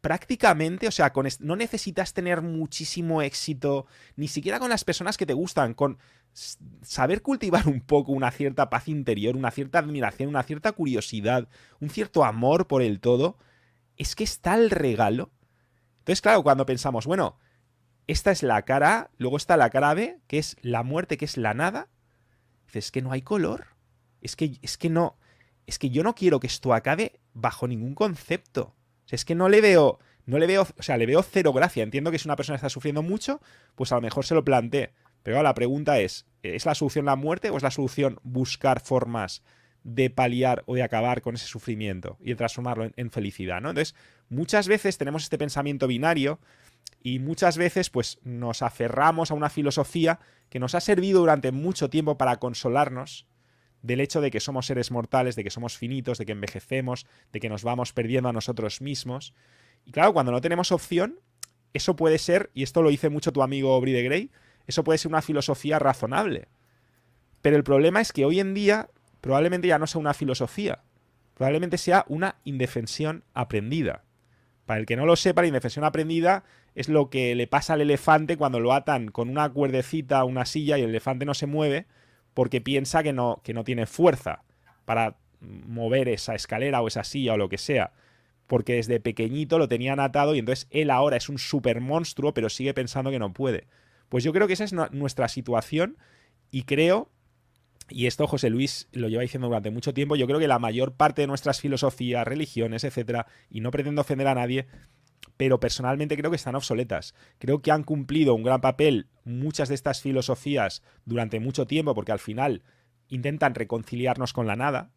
prácticamente, 0.00 0.88
o 0.88 0.90
sea, 0.90 1.12
con 1.12 1.28
no 1.40 1.56
necesitas 1.56 2.14
tener 2.14 2.42
muchísimo 2.42 3.22
éxito, 3.22 3.86
ni 4.16 4.28
siquiera 4.28 4.58
con 4.58 4.70
las 4.70 4.84
personas 4.84 5.16
que 5.16 5.26
te 5.26 5.34
gustan, 5.34 5.74
con 5.74 5.98
saber 6.82 7.22
cultivar 7.22 7.68
un 7.68 7.80
poco 7.80 8.12
una 8.12 8.30
cierta 8.30 8.70
paz 8.70 8.88
interior, 8.88 9.36
una 9.36 9.50
cierta 9.50 9.78
admiración, 9.78 10.28
una 10.28 10.42
cierta 10.42 10.72
curiosidad, 10.72 11.48
un 11.80 11.90
cierto 11.90 12.24
amor 12.24 12.66
por 12.66 12.82
el 12.82 13.00
todo, 13.00 13.38
es 13.96 14.16
que 14.16 14.24
está 14.24 14.54
el 14.54 14.70
regalo. 14.70 15.30
Entonces, 15.98 16.22
claro, 16.22 16.42
cuando 16.42 16.66
pensamos, 16.66 17.06
bueno, 17.06 17.38
esta 18.06 18.32
es 18.32 18.42
la 18.42 18.62
cara 18.62 18.98
A, 18.98 19.10
luego 19.18 19.36
está 19.36 19.56
la 19.56 19.70
cara 19.70 19.94
B, 19.94 20.18
que 20.26 20.38
es 20.38 20.56
la 20.62 20.82
muerte, 20.82 21.16
que 21.16 21.24
es 21.24 21.36
la 21.36 21.54
nada, 21.54 21.88
es 22.78 22.90
que 22.90 23.02
no 23.02 23.12
hay 23.12 23.22
color. 23.22 23.66
Es 24.20 24.36
que, 24.36 24.58
es 24.62 24.78
que 24.78 24.88
no, 24.88 25.16
es 25.66 25.78
que 25.78 25.90
yo 25.90 26.02
no 26.02 26.14
quiero 26.14 26.40
que 26.40 26.46
esto 26.46 26.74
acabe 26.74 27.20
bajo 27.34 27.68
ningún 27.68 27.94
concepto. 27.94 28.74
Es 29.08 29.24
que 29.24 29.34
no 29.34 29.48
le 29.48 29.60
veo, 29.60 29.98
no 30.24 30.38
le 30.38 30.46
veo, 30.46 30.66
o 30.78 30.82
sea, 30.82 30.96
le 30.96 31.06
veo 31.06 31.22
cero 31.22 31.52
gracia. 31.52 31.82
Entiendo 31.82 32.10
que 32.10 32.18
si 32.18 32.28
una 32.28 32.36
persona 32.36 32.56
está 32.56 32.68
sufriendo 32.68 33.02
mucho, 33.02 33.40
pues 33.74 33.92
a 33.92 33.96
lo 33.96 34.00
mejor 34.00 34.24
se 34.24 34.34
lo 34.34 34.44
plantee. 34.44 34.92
Pero 35.22 35.42
la 35.42 35.54
pregunta 35.54 36.00
es, 36.00 36.26
¿es 36.42 36.66
la 36.66 36.74
solución 36.74 37.04
la 37.04 37.16
muerte 37.16 37.50
o 37.50 37.56
es 37.56 37.62
la 37.62 37.70
solución 37.70 38.18
buscar 38.22 38.80
formas 38.80 39.42
de 39.84 40.10
paliar 40.10 40.62
o 40.66 40.74
de 40.74 40.82
acabar 40.82 41.22
con 41.22 41.34
ese 41.34 41.46
sufrimiento 41.46 42.16
y 42.20 42.30
de 42.30 42.36
transformarlo 42.36 42.90
en, 42.96 43.10
felicidad? 43.10 43.60
¿no? 43.60 43.70
Entonces, 43.70 43.94
muchas 44.28 44.66
veces 44.66 44.98
tenemos 44.98 45.22
este 45.22 45.38
pensamiento 45.38 45.86
binario 45.86 46.40
y 47.02 47.18
muchas 47.18 47.58
veces 47.58 47.90
pues 47.90 48.18
nos 48.22 48.62
aferramos 48.62 49.30
a 49.30 49.34
una 49.34 49.50
filosofía 49.50 50.20
que 50.48 50.60
nos 50.60 50.74
ha 50.74 50.80
servido 50.80 51.20
durante 51.20 51.50
mucho 51.50 51.90
tiempo 51.90 52.16
para 52.16 52.36
consolarnos 52.36 53.26
del 53.82 54.00
hecho 54.00 54.20
de 54.20 54.30
que 54.30 54.40
somos 54.40 54.66
seres 54.66 54.90
mortales, 54.90 55.34
de 55.34 55.42
que 55.42 55.50
somos 55.50 55.76
finitos, 55.76 56.18
de 56.18 56.26
que 56.26 56.32
envejecemos, 56.32 57.06
de 57.32 57.40
que 57.40 57.48
nos 57.48 57.64
vamos 57.64 57.92
perdiendo 57.92 58.28
a 58.28 58.32
nosotros 58.32 58.80
mismos. 58.80 59.34
Y 59.84 59.90
claro, 59.90 60.12
cuando 60.12 60.30
no 60.30 60.40
tenemos 60.40 60.70
opción, 60.70 61.18
eso 61.72 61.96
puede 61.96 62.18
ser, 62.18 62.50
y 62.54 62.62
esto 62.62 62.82
lo 62.82 62.90
dice 62.90 63.08
mucho 63.08 63.32
tu 63.32 63.42
amigo 63.42 63.80
Bride 63.80 64.02
Gray, 64.04 64.30
eso 64.66 64.84
puede 64.84 64.98
ser 64.98 65.10
una 65.10 65.22
filosofía 65.22 65.80
razonable. 65.80 66.48
Pero 67.40 67.56
el 67.56 67.64
problema 67.64 68.00
es 68.00 68.12
que 68.12 68.24
hoy 68.24 68.38
en 68.38 68.54
día 68.54 68.88
probablemente 69.20 69.68
ya 69.68 69.78
no 69.78 69.88
sea 69.88 70.00
una 70.00 70.14
filosofía, 70.14 70.84
probablemente 71.34 71.78
sea 71.78 72.04
una 72.08 72.36
indefensión 72.44 73.24
aprendida. 73.34 74.04
Para 74.66 74.78
el 74.78 74.86
que 74.86 74.96
no 74.96 75.06
lo 75.06 75.16
sepa, 75.16 75.42
la 75.42 75.48
indefensión 75.48 75.84
aprendida 75.84 76.44
es 76.74 76.88
lo 76.88 77.10
que 77.10 77.34
le 77.34 77.46
pasa 77.46 77.74
al 77.74 77.80
elefante 77.80 78.36
cuando 78.36 78.60
lo 78.60 78.72
atan 78.72 79.08
con 79.08 79.28
una 79.28 79.48
cuerdecita 79.50 80.18
a 80.18 80.24
una 80.24 80.46
silla 80.46 80.78
y 80.78 80.82
el 80.82 80.90
elefante 80.90 81.24
no 81.24 81.34
se 81.34 81.46
mueve 81.46 81.86
porque 82.34 82.60
piensa 82.60 83.02
que 83.02 83.12
no, 83.12 83.40
que 83.44 83.54
no 83.54 83.64
tiene 83.64 83.86
fuerza 83.86 84.42
para 84.84 85.16
mover 85.40 86.08
esa 86.08 86.34
escalera 86.34 86.80
o 86.80 86.88
esa 86.88 87.04
silla 87.04 87.34
o 87.34 87.36
lo 87.36 87.48
que 87.48 87.58
sea. 87.58 87.92
Porque 88.46 88.74
desde 88.74 89.00
pequeñito 89.00 89.58
lo 89.58 89.68
tenían 89.68 90.00
atado 90.00 90.34
y 90.34 90.38
entonces 90.38 90.66
él 90.70 90.90
ahora 90.90 91.16
es 91.16 91.28
un 91.28 91.38
super 91.38 91.80
monstruo, 91.80 92.34
pero 92.34 92.48
sigue 92.48 92.74
pensando 92.74 93.10
que 93.10 93.18
no 93.18 93.32
puede. 93.32 93.66
Pues 94.08 94.24
yo 94.24 94.32
creo 94.32 94.46
que 94.46 94.52
esa 94.54 94.64
es 94.64 94.72
nuestra 94.72 95.28
situación 95.28 95.96
y 96.50 96.64
creo, 96.64 97.10
y 97.88 98.06
esto 98.06 98.26
José 98.26 98.50
Luis 98.50 98.88
lo 98.92 99.08
lleva 99.08 99.22
diciendo 99.22 99.48
durante 99.48 99.70
mucho 99.70 99.94
tiempo, 99.94 100.16
yo 100.16 100.26
creo 100.26 100.38
que 100.38 100.48
la 100.48 100.58
mayor 100.58 100.94
parte 100.94 101.22
de 101.22 101.28
nuestras 101.28 101.60
filosofías, 101.60 102.26
religiones, 102.26 102.84
etcétera, 102.84 103.26
y 103.50 103.60
no 103.60 103.70
pretendo 103.70 104.02
ofender 104.02 104.28
a 104.28 104.34
nadie, 104.34 104.66
pero 105.42 105.58
personalmente 105.58 106.16
creo 106.16 106.30
que 106.30 106.36
están 106.36 106.54
obsoletas. 106.54 107.16
Creo 107.40 107.62
que 107.62 107.72
han 107.72 107.82
cumplido 107.82 108.32
un 108.32 108.44
gran 108.44 108.60
papel 108.60 109.08
muchas 109.24 109.68
de 109.68 109.74
estas 109.74 110.00
filosofías 110.00 110.84
durante 111.04 111.40
mucho 111.40 111.66
tiempo, 111.66 111.96
porque 111.96 112.12
al 112.12 112.20
final 112.20 112.62
intentan 113.08 113.56
reconciliarnos 113.56 114.32
con 114.32 114.46
la 114.46 114.54
nada, 114.54 114.92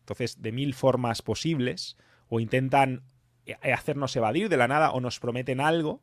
entonces 0.00 0.42
de 0.42 0.52
mil 0.52 0.74
formas 0.74 1.22
posibles, 1.22 1.96
o 2.28 2.40
intentan 2.40 3.04
eh, 3.46 3.54
hacernos 3.72 4.14
evadir 4.16 4.50
de 4.50 4.58
la 4.58 4.68
nada, 4.68 4.90
o 4.90 5.00
nos 5.00 5.18
prometen 5.18 5.62
algo, 5.62 6.02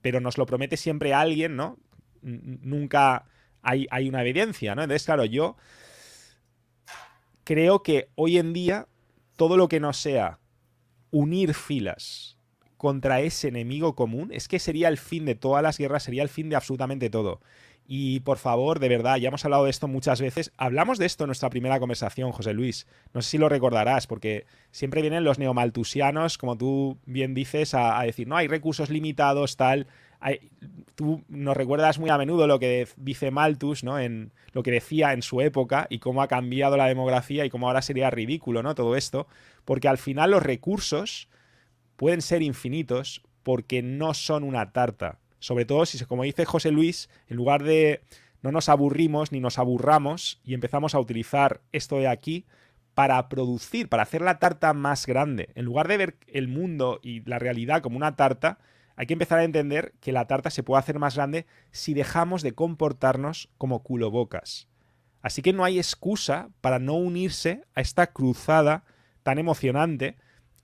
pero 0.00 0.20
nos 0.20 0.38
lo 0.38 0.46
promete 0.46 0.76
siempre 0.76 1.12
alguien, 1.12 1.56
¿no? 1.56 1.80
Nunca 2.22 3.24
hay, 3.62 3.88
hay 3.90 4.08
una 4.08 4.20
evidencia, 4.20 4.76
¿no? 4.76 4.84
Entonces, 4.84 5.06
claro, 5.06 5.24
yo 5.24 5.56
creo 7.42 7.82
que 7.82 8.10
hoy 8.14 8.38
en 8.38 8.52
día 8.52 8.86
todo 9.34 9.56
lo 9.56 9.66
que 9.66 9.80
no 9.80 9.92
sea 9.92 10.38
unir 11.10 11.52
filas, 11.52 12.35
contra 12.76 13.20
ese 13.20 13.48
enemigo 13.48 13.94
común, 13.94 14.30
es 14.32 14.48
que 14.48 14.58
sería 14.58 14.88
el 14.88 14.98
fin 14.98 15.24
de 15.24 15.34
todas 15.34 15.62
las 15.62 15.78
guerras, 15.78 16.02
sería 16.02 16.22
el 16.22 16.28
fin 16.28 16.48
de 16.48 16.56
absolutamente 16.56 17.10
todo. 17.10 17.40
Y 17.88 18.20
por 18.20 18.38
favor, 18.38 18.80
de 18.80 18.88
verdad, 18.88 19.16
ya 19.16 19.28
hemos 19.28 19.44
hablado 19.44 19.64
de 19.64 19.70
esto 19.70 19.86
muchas 19.86 20.20
veces. 20.20 20.52
Hablamos 20.56 20.98
de 20.98 21.06
esto 21.06 21.24
en 21.24 21.28
nuestra 21.28 21.50
primera 21.50 21.78
conversación, 21.78 22.32
José 22.32 22.52
Luis. 22.52 22.86
No 23.14 23.22
sé 23.22 23.30
si 23.30 23.38
lo 23.38 23.48
recordarás, 23.48 24.08
porque 24.08 24.44
siempre 24.72 25.02
vienen 25.02 25.22
los 25.22 25.38
neomaltusianos, 25.38 26.36
como 26.36 26.56
tú 26.58 26.98
bien 27.06 27.32
dices, 27.34 27.74
a, 27.74 28.02
decir, 28.02 28.26
no, 28.26 28.36
hay 28.36 28.48
recursos 28.48 28.90
limitados, 28.90 29.56
tal. 29.56 29.86
tú 30.96 31.22
nos 31.28 31.56
recuerdas 31.56 32.00
muy 32.00 32.10
a 32.10 32.18
menudo 32.18 32.48
lo 32.48 32.58
que 32.58 32.88
dice 32.96 33.30
Malthus, 33.30 33.84
¿no? 33.84 34.00
En 34.00 34.32
lo 34.52 34.64
que 34.64 34.72
decía 34.72 35.12
en 35.12 35.22
su 35.22 35.40
época 35.40 35.86
y 35.88 36.00
cómo 36.00 36.22
ha 36.22 36.28
cambiado 36.28 36.76
la 36.76 36.88
demografía 36.88 37.44
y 37.44 37.50
cómo 37.50 37.68
ahora 37.68 37.82
sería 37.82 38.10
ridículo, 38.10 38.64
¿no? 38.64 38.74
Todo 38.74 38.96
esto. 38.96 39.28
Porque 39.64 39.86
al 39.86 39.98
final 39.98 40.32
los 40.32 40.42
recursos 40.42 41.28
pueden 41.96 42.22
ser 42.22 42.42
infinitos 42.42 43.22
porque 43.42 43.82
no 43.82 44.14
son 44.14 44.44
una 44.44 44.72
tarta. 44.72 45.18
Sobre 45.38 45.64
todo 45.64 45.86
si, 45.86 46.02
como 46.04 46.24
dice 46.24 46.44
José 46.44 46.70
Luis, 46.70 47.08
en 47.28 47.36
lugar 47.36 47.62
de 47.62 48.02
no 48.42 48.52
nos 48.52 48.68
aburrimos 48.68 49.32
ni 49.32 49.40
nos 49.40 49.58
aburramos 49.58 50.40
y 50.44 50.54
empezamos 50.54 50.94
a 50.94 51.00
utilizar 51.00 51.62
esto 51.72 51.96
de 51.98 52.08
aquí 52.08 52.46
para 52.94 53.28
producir, 53.28 53.88
para 53.88 54.04
hacer 54.04 54.22
la 54.22 54.38
tarta 54.38 54.72
más 54.72 55.06
grande. 55.06 55.50
En 55.54 55.64
lugar 55.64 55.88
de 55.88 55.96
ver 55.96 56.16
el 56.28 56.48
mundo 56.48 56.98
y 57.02 57.20
la 57.28 57.38
realidad 57.38 57.82
como 57.82 57.96
una 57.96 58.16
tarta, 58.16 58.58
hay 58.96 59.06
que 59.06 59.12
empezar 59.12 59.38
a 59.38 59.44
entender 59.44 59.92
que 60.00 60.12
la 60.12 60.26
tarta 60.26 60.48
se 60.50 60.62
puede 60.62 60.78
hacer 60.78 60.98
más 60.98 61.16
grande 61.16 61.46
si 61.70 61.92
dejamos 61.92 62.42
de 62.42 62.52
comportarnos 62.52 63.50
como 63.58 63.82
culobocas. 63.82 64.68
Así 65.20 65.42
que 65.42 65.52
no 65.52 65.64
hay 65.64 65.78
excusa 65.78 66.48
para 66.60 66.78
no 66.78 66.94
unirse 66.94 67.64
a 67.74 67.80
esta 67.80 68.06
cruzada 68.06 68.84
tan 69.22 69.38
emocionante 69.38 70.16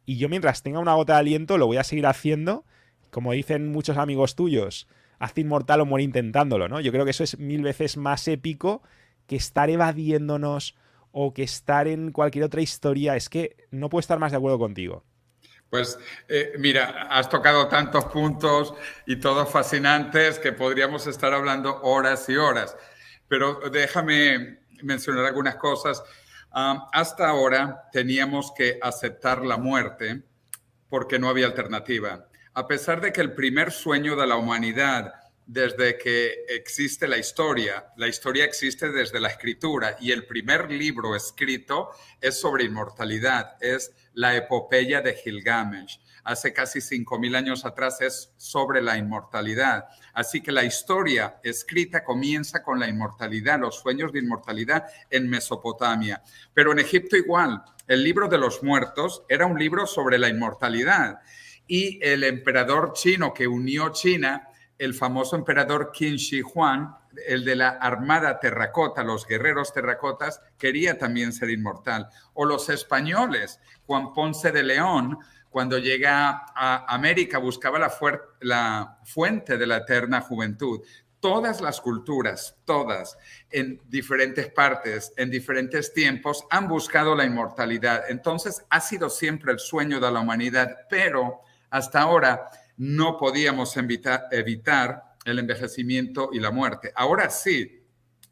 y 0.05 0.17
yo 0.19 0.29
mientras 0.29 0.63
tenga 0.63 0.79
una 0.79 0.95
gota 0.95 1.15
de 1.15 1.21
aliento 1.21 1.59
lo 1.59 1.67
voy 1.67 1.77
a 1.77 1.85
seguir 1.85 2.07
haciendo. 2.07 2.65
Como 3.11 3.33
dicen 3.33 3.71
muchos 3.71 3.99
amigos 3.99 4.35
tuyos, 4.35 4.89
haz 5.19 5.37
inmortal 5.37 5.81
o 5.83 5.87
muere 5.87 6.05
intentándolo, 6.05 6.69
¿no? 6.69 6.81
Yo 6.81 6.93
creo 6.93 7.05
que 7.05 7.11
eso 7.11 7.25
es 7.25 7.39
mil 7.39 7.63
veces 7.63 7.97
más 7.97 8.27
épico 8.27 8.83
que 9.27 9.37
estar 9.37 9.71
evadiéndonos 9.71 10.75
o 11.13 11.35
que 11.35 11.43
estar 11.43 11.89
en 11.89 12.11
cualquier 12.11 12.45
otra 12.45 12.63
historia. 12.63 13.17
Es 13.17 13.29
que 13.29 13.57
no 13.71 13.91
puedo 13.91 14.01
estar 14.01 14.19
más 14.19 14.33
de 14.33 14.39
acuerdo 14.39 14.59
contigo. 14.59 15.05
Pues 15.71 15.99
eh, 16.29 16.53
mira, 16.59 17.09
has 17.11 17.29
tocado 17.29 17.69
tantos 17.69 18.05
puntos 18.07 18.75
y 19.07 19.17
todos 19.17 19.49
fascinantes 19.51 20.39
que 20.39 20.53
podríamos 20.53 21.07
estar 21.07 21.33
hablando 21.33 21.81
horas 21.83 22.29
y 22.29 22.37
horas. 22.37 22.77
Pero 23.29 23.61
déjame 23.71 24.59
mencionar 24.83 25.25
algunas 25.25 25.57
cosas 25.57 26.03
hasta 26.53 27.29
ahora 27.29 27.89
teníamos 27.93 28.53
que 28.53 28.79
aceptar 28.83 29.45
la 29.45 29.57
muerte 29.57 30.23
porque 30.89 31.19
no 31.19 31.29
había 31.29 31.47
alternativa. 31.47 32.29
A 32.55 32.67
pesar 32.67 33.01
de 33.01 33.13
que 33.13 33.23
el 33.23 33.35
primer 33.35 33.73
sueño 33.73 34.15
de 34.15 34.27
la 34.27 34.37
humanidad 34.37 35.15
desde 35.47 35.99
que 35.99 36.45
existe 36.49 37.09
la 37.09 37.19
historia. 37.19 37.93
La 37.97 38.09
historia 38.09 38.45
existe 38.45 38.91
desde 38.91 39.21
la 39.21 39.29
escritura 39.29 39.97
y 40.01 40.13
el 40.13 40.27
primer 40.27 40.71
libro 40.71 41.17
escrito 41.17 41.91
es 42.21 42.41
sobre 42.41 42.65
inmortalidad, 42.65 43.57
es 43.61 43.93
la 44.15 44.37
epopeya 44.37 45.01
de 45.01 45.15
Gilgamesh. 45.15 46.01
Hace 46.25 46.53
casi 46.53 46.79
5.000 46.79 47.37
años 47.37 47.65
atrás 47.65 48.01
es 48.01 48.33
sobre 48.37 48.81
la 48.81 48.97
inmortalidad. 48.97 49.87
Así 50.15 50.41
que 50.41 50.53
la 50.53 50.65
historia 50.65 51.41
escrita 51.43 52.05
comienza 52.05 52.63
con 52.63 52.79
la 52.79 52.89
inmortalidad, 52.89 53.59
los 53.59 53.81
sueños 53.81 54.13
de 54.13 54.21
inmortalidad 54.21 54.87
en 55.11 55.29
Mesopotamia. 55.29 56.23
Pero 56.55 56.73
en 56.73 56.79
Egipto 56.79 57.17
igual, 57.17 57.63
el 57.89 58.05
libro 58.05 58.29
de 58.29 58.39
los 58.39 58.63
muertos 58.63 59.25
era 59.29 59.47
un 59.47 59.59
libro 59.59 59.87
sobre 59.87 60.19
la 60.19 60.29
inmortalidad. 60.29 61.21
Y 61.67 61.99
el 62.03 62.25
emperador 62.25 62.93
chino 62.93 63.33
que 63.35 63.47
unió 63.47 63.91
China 63.91 64.49
el 64.83 64.95
famoso 64.95 65.37
emperador 65.37 65.93
Qin 65.93 66.17
Shi 66.17 66.43
Huang, 66.43 66.93
el 67.29 67.45
de 67.45 67.55
la 67.55 67.69
armada 67.69 68.41
terracota, 68.41 69.05
los 69.05 69.25
guerreros 69.29 69.73
terracotas, 69.73 70.41
quería 70.59 70.99
también 70.99 71.33
ser 71.33 71.51
inmortal. 71.51 72.09
O 72.35 72.45
los 72.45 72.69
españoles, 72.69 73.61
Juan 73.87 74.13
Ponce 74.13 74.51
de 74.51 74.65
León, 74.65 75.19
cuando 75.53 75.79
llega 75.79 76.47
a 76.57 76.87
América, 76.93 77.37
buscaba 77.37 77.79
la, 77.79 78.99
fuente 79.05 79.59
de 79.59 79.67
la 79.67 79.77
eterna 79.77 80.23
juventud. 80.23 80.81
Todas 81.21 81.61
las 81.61 81.81
culturas, 81.81 82.57
todas, 82.65 83.17
en 83.51 83.81
diferentes 83.89 84.51
partes, 84.51 85.13
en 85.17 85.31
diferentes 85.31 85.93
tiempos, 85.93 86.45
han 86.51 86.67
buscado 86.67 87.15
la 87.15 87.27
inmortalidad. 87.27 88.05
Entonces, 88.09 88.65
ha 88.71 88.81
sido 88.81 89.11
siempre 89.11 89.53
el 89.53 89.59
sueño 89.59 90.01
de 90.01 90.11
la 90.11 90.21
humanidad, 90.21 90.79
pero 90.89 91.43
hasta 91.71 92.01
ahora 92.01 92.49
no 92.79 93.19
podíamos 93.19 93.77
evitar, 93.77 95.05
el 95.25 95.39
envejecimiento 95.39 96.31
y 96.33 96.41
la 96.41 96.51
muerte. 96.51 96.93
Ahora 96.97 97.31
sí, 97.31 97.85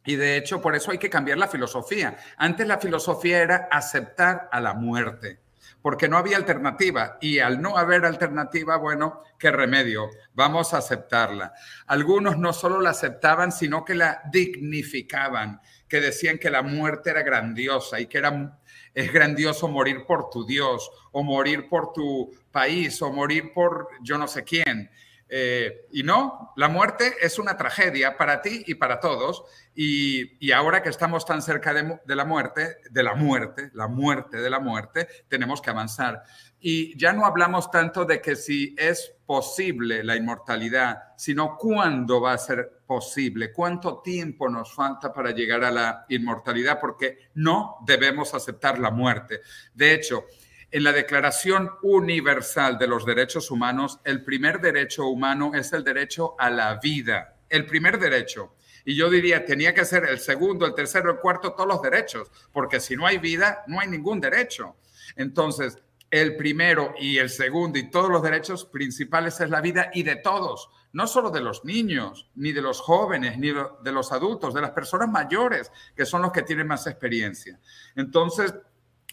y 0.04 0.16
de 0.16 0.36
hecho, 0.36 0.60
por 0.60 0.74
eso 0.74 0.90
hay 0.90 0.98
que 0.98 1.10
cambiar 1.10 1.38
la 1.38 1.46
filosofía. 1.46 2.16
Antes 2.36 2.66
la 2.66 2.78
filosofía 2.78 3.42
era 3.42 3.68
aceptar 3.70 4.48
a 4.50 4.60
la 4.60 4.74
muerte, 4.74 5.38
porque 5.82 6.08
no 6.08 6.16
había 6.16 6.36
alternativa. 6.36 7.18
Y 7.20 7.38
al 7.38 7.60
no 7.60 7.76
haber 7.76 8.04
alternativa, 8.04 8.76
bueno, 8.76 9.22
¿qué 9.38 9.50
remedio? 9.50 10.08
Vamos 10.34 10.74
a 10.74 10.78
aceptarla. 10.78 11.52
Algunos 11.86 12.38
no 12.38 12.52
solo 12.52 12.80
la 12.80 12.90
aceptaban, 12.90 13.52
sino 13.52 13.84
que 13.84 13.94
la 13.94 14.22
dignificaban, 14.30 15.60
que 15.88 16.00
decían 16.00 16.38
que 16.38 16.50
la 16.50 16.62
muerte 16.62 17.10
era 17.10 17.22
grandiosa 17.22 18.00
y 18.00 18.06
que 18.06 18.18
era 18.18 18.58
es 18.94 19.12
grandioso 19.12 19.68
morir 19.68 20.04
por 20.06 20.30
tu 20.30 20.44
Dios 20.44 20.90
o 21.12 21.22
morir 21.22 21.68
por 21.68 21.92
tu 21.92 22.32
país 22.50 23.00
o 23.02 23.12
morir 23.12 23.52
por 23.54 23.88
yo 24.02 24.18
no 24.18 24.26
sé 24.26 24.44
quién. 24.44 24.90
Eh, 25.32 25.86
y 25.92 26.02
no, 26.02 26.52
la 26.56 26.68
muerte 26.68 27.14
es 27.22 27.38
una 27.38 27.56
tragedia 27.56 28.16
para 28.16 28.42
ti 28.42 28.64
y 28.66 28.74
para 28.74 28.98
todos. 28.98 29.44
Y, 29.74 30.50
ahora 30.50 30.82
que 30.82 30.88
estamos 30.88 31.24
tan 31.24 31.40
cerca 31.40 31.72
de, 31.72 32.00
de, 32.04 32.16
la 32.16 32.24
muerte, 32.24 32.78
de 32.90 33.02
la 33.04 33.14
muerte, 33.14 33.70
la 33.74 33.86
muerte 33.86 34.38
de 34.38 34.50
la 34.50 34.58
muerte, 34.58 35.08
tenemos 35.28 35.62
que 35.62 35.70
avanzar. 35.70 36.24
Y 36.58 36.98
ya 36.98 37.12
no 37.12 37.24
hablamos 37.24 37.70
tanto 37.70 38.04
de 38.04 38.20
que 38.20 38.34
si 38.34 38.74
es 38.76 39.14
posible 39.24 40.02
la 40.02 40.16
inmortalidad, 40.16 41.14
sino 41.16 41.56
cuándo 41.56 42.20
va 42.20 42.32
a 42.32 42.38
ser 42.38 42.80
posible, 42.84 43.52
cuánto 43.52 44.00
tiempo 44.00 44.48
nos 44.48 44.74
falta 44.74 45.12
para 45.12 45.30
llegar 45.30 45.62
a 45.62 45.70
la 45.70 46.04
inmortalidad, 46.08 46.80
porque 46.80 47.30
no 47.34 47.76
debemos 47.86 48.34
aceptar 48.34 48.80
la 48.80 48.90
muerte. 48.90 49.40
De 49.72 49.94
hecho, 49.94 50.24
en 50.72 50.84
la 50.84 50.92
Declaración 50.92 51.70
Universal 51.82 52.78
de 52.78 52.86
los 52.86 53.04
Derechos 53.04 53.50
Humanos, 53.50 53.98
el 54.04 54.22
primer 54.24 54.60
derecho 54.60 55.06
humano 55.06 55.52
es 55.54 55.72
el 55.72 55.82
derecho 55.82 56.36
a 56.38 56.48
la 56.48 56.76
vida, 56.76 57.36
el 57.48 57.66
primer 57.66 57.98
derecho. 57.98 58.54
Y 58.84 58.94
yo 58.94 59.10
diría, 59.10 59.44
tenía 59.44 59.74
que 59.74 59.84
ser 59.84 60.04
el 60.04 60.20
segundo, 60.20 60.64
el 60.66 60.74
tercero, 60.74 61.10
el 61.10 61.18
cuarto, 61.18 61.52
todos 61.52 61.68
los 61.68 61.82
derechos, 61.82 62.30
porque 62.52 62.80
si 62.80 62.96
no 62.96 63.06
hay 63.06 63.18
vida, 63.18 63.64
no 63.66 63.80
hay 63.80 63.88
ningún 63.88 64.20
derecho. 64.20 64.76
Entonces, 65.16 65.76
el 66.10 66.36
primero 66.36 66.94
y 66.98 67.18
el 67.18 67.30
segundo 67.30 67.78
y 67.78 67.90
todos 67.90 68.10
los 68.10 68.22
derechos 68.22 68.64
principales 68.64 69.40
es 69.40 69.50
la 69.50 69.60
vida 69.60 69.90
y 69.92 70.02
de 70.02 70.16
todos, 70.16 70.70
no 70.92 71.06
solo 71.06 71.30
de 71.30 71.40
los 71.40 71.64
niños, 71.64 72.28
ni 72.34 72.52
de 72.52 72.62
los 72.62 72.80
jóvenes, 72.80 73.38
ni 73.38 73.48
de 73.48 73.92
los 73.92 74.10
adultos, 74.12 74.54
de 74.54 74.60
las 74.60 74.72
personas 74.72 75.08
mayores, 75.08 75.70
que 75.94 76.06
son 76.06 76.22
los 76.22 76.32
que 76.32 76.42
tienen 76.42 76.66
más 76.66 76.86
experiencia. 76.86 77.60
Entonces, 77.94 78.54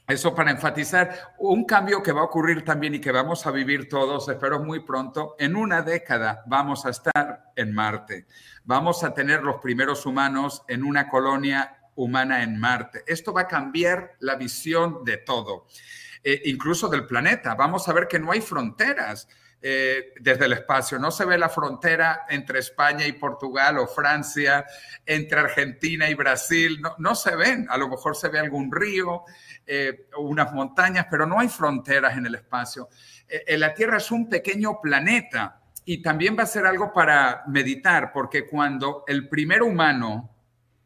Eso 0.08 0.34
para 0.34 0.52
enfatizar 0.52 1.34
un 1.38 1.66
cambio 1.66 2.02
que 2.02 2.14
va 2.14 2.22
a 2.22 2.26
ocurrir 2.26 2.64
también 2.64 2.96
y 2.96 3.02
que 3.02 3.12
vamos 3.12 3.46
a 3.46 3.52
vivir 3.52 3.90
todos, 3.90 4.30
espero 4.30 4.64
muy 4.64 4.80
pronto. 4.80 5.36
En 5.38 5.58
una 5.58 5.82
década 5.82 6.44
vamos 6.46 6.86
a 6.86 6.92
estar 6.92 7.52
en 7.58 7.74
Marte. 7.74 8.26
Vamos 8.64 9.04
a 9.04 9.14
tener 9.14 9.44
los 9.44 9.58
primeros 9.58 10.06
humanos 10.06 10.64
en 10.70 10.86
una 10.86 11.10
colonia 11.10 11.78
humana 11.96 12.42
en 12.42 12.58
Marte. 12.58 13.04
Esto 13.06 13.34
va 13.34 13.42
a 13.42 13.48
cambiar 13.48 14.14
la 14.20 14.36
visión 14.36 15.04
de 15.04 15.18
todo, 15.18 15.68
eh, 16.24 16.42
incluso 16.46 16.88
del 16.88 17.06
planeta. 17.06 17.56
Vamos 17.56 17.90
a 17.90 17.94
ver 17.94 18.08
que 18.08 18.18
no 18.18 18.32
hay 18.32 18.40
fronteras. 18.40 19.28
Eh, 19.60 20.14
desde 20.20 20.46
el 20.46 20.54
espacio. 20.54 21.00
No 21.00 21.10
se 21.10 21.26
ve 21.26 21.36
la 21.36 21.50
frontera 21.50 22.28
entre 22.30 22.60
España 22.60 23.08
y 23.08 23.14
Portugal 23.14 23.80
o 23.80 23.88
Francia, 23.88 24.64
entre 25.04 25.40
Argentina 25.40 26.08
y 26.08 26.14
Brasil, 26.14 26.80
no, 26.80 26.94
no 27.00 27.16
se 27.16 27.36
ven. 27.36 27.66
A 27.72 27.76
lo 27.76 27.90
mejor 27.90 28.16
se 28.16 28.30
ve 28.30 28.38
algún 28.38 28.72
río, 28.72 29.24
eh, 29.68 30.08
unas 30.18 30.54
montañas, 30.54 31.08
pero 31.12 31.26
no 31.26 31.40
hay 31.40 31.50
fronteras 31.50 32.18
en 32.18 32.26
el 32.26 32.36
espacio. 32.36 32.88
Eh, 33.28 33.58
la 33.58 33.74
Tierra 33.74 33.98
es 33.98 34.10
un 34.12 34.30
pequeño 34.30 34.80
planeta 34.82 35.62
y 35.84 36.02
también 36.02 36.38
va 36.38 36.44
a 36.44 36.48
ser 36.48 36.66
algo 36.66 36.94
para 36.94 37.44
meditar, 37.48 38.12
porque 38.14 38.48
cuando 38.48 39.04
el 39.08 39.28
primer 39.28 39.62
humano 39.62 40.34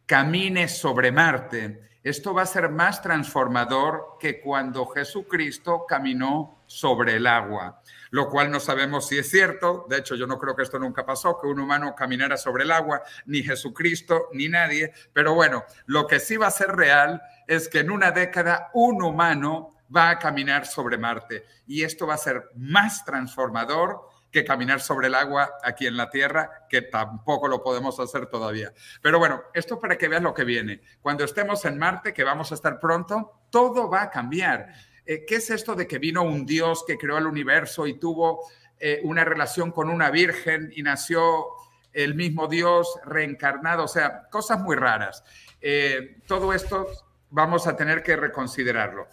camine 0.05 0.67
sobre 0.67 1.11
Marte, 1.11 1.91
esto 2.03 2.33
va 2.33 2.41
a 2.41 2.47
ser 2.47 2.69
más 2.69 3.03
transformador 3.03 4.17
que 4.19 4.41
cuando 4.41 4.87
Jesucristo 4.87 5.85
caminó 5.87 6.63
sobre 6.65 7.17
el 7.17 7.27
agua, 7.27 7.83
lo 8.09 8.27
cual 8.27 8.49
no 8.49 8.59
sabemos 8.59 9.07
si 9.07 9.19
es 9.19 9.29
cierto. 9.29 9.85
De 9.87 9.99
hecho, 9.99 10.15
yo 10.15 10.25
no 10.25 10.39
creo 10.39 10.55
que 10.55 10.63
esto 10.63 10.79
nunca 10.79 11.05
pasó, 11.05 11.39
que 11.39 11.45
un 11.45 11.59
humano 11.59 11.93
caminara 11.95 12.37
sobre 12.37 12.63
el 12.63 12.71
agua, 12.71 13.03
ni 13.25 13.43
Jesucristo, 13.43 14.29
ni 14.33 14.49
nadie. 14.49 14.93
Pero 15.13 15.35
bueno, 15.35 15.63
lo 15.85 16.07
que 16.07 16.19
sí 16.19 16.37
va 16.37 16.47
a 16.47 16.51
ser 16.51 16.75
real 16.75 17.21
es 17.51 17.67
que 17.67 17.79
en 17.79 17.91
una 17.91 18.11
década 18.11 18.69
un 18.73 19.03
humano 19.03 19.75
va 19.93 20.09
a 20.09 20.19
caminar 20.19 20.65
sobre 20.65 20.97
Marte 20.97 21.43
y 21.67 21.83
esto 21.83 22.07
va 22.07 22.13
a 22.13 22.17
ser 22.17 22.49
más 22.55 23.03
transformador 23.03 24.07
que 24.31 24.45
caminar 24.45 24.79
sobre 24.79 25.07
el 25.07 25.15
agua 25.15 25.51
aquí 25.61 25.85
en 25.85 25.97
la 25.97 26.09
Tierra, 26.09 26.65
que 26.69 26.81
tampoco 26.83 27.49
lo 27.49 27.61
podemos 27.61 27.99
hacer 27.99 28.27
todavía. 28.27 28.71
Pero 29.01 29.19
bueno, 29.19 29.43
esto 29.53 29.81
para 29.81 29.97
que 29.97 30.07
veas 30.07 30.21
lo 30.21 30.33
que 30.33 30.45
viene. 30.45 30.79
Cuando 31.01 31.25
estemos 31.25 31.65
en 31.65 31.77
Marte, 31.77 32.13
que 32.13 32.23
vamos 32.23 32.53
a 32.53 32.55
estar 32.55 32.79
pronto, 32.79 33.33
todo 33.49 33.89
va 33.89 34.03
a 34.03 34.09
cambiar. 34.09 34.73
Eh, 35.05 35.25
¿Qué 35.27 35.35
es 35.35 35.49
esto 35.49 35.75
de 35.75 35.87
que 35.87 35.99
vino 35.99 36.23
un 36.23 36.45
Dios 36.45 36.85
que 36.87 36.97
creó 36.97 37.17
el 37.17 37.27
universo 37.27 37.85
y 37.85 37.99
tuvo 37.99 38.47
eh, 38.79 39.01
una 39.03 39.25
relación 39.25 39.73
con 39.73 39.89
una 39.89 40.09
virgen 40.09 40.71
y 40.73 40.83
nació 40.83 41.47
el 41.91 42.15
mismo 42.15 42.47
Dios 42.47 42.97
reencarnado? 43.03 43.83
O 43.83 43.89
sea, 43.89 44.29
cosas 44.29 44.61
muy 44.61 44.77
raras. 44.77 45.25
Eh, 45.59 46.21
todo 46.25 46.53
esto 46.53 46.87
vamos 47.31 47.65
a 47.67 47.75
tener 47.75 48.03
que 48.03 48.15
reconsiderarlo. 48.15 49.07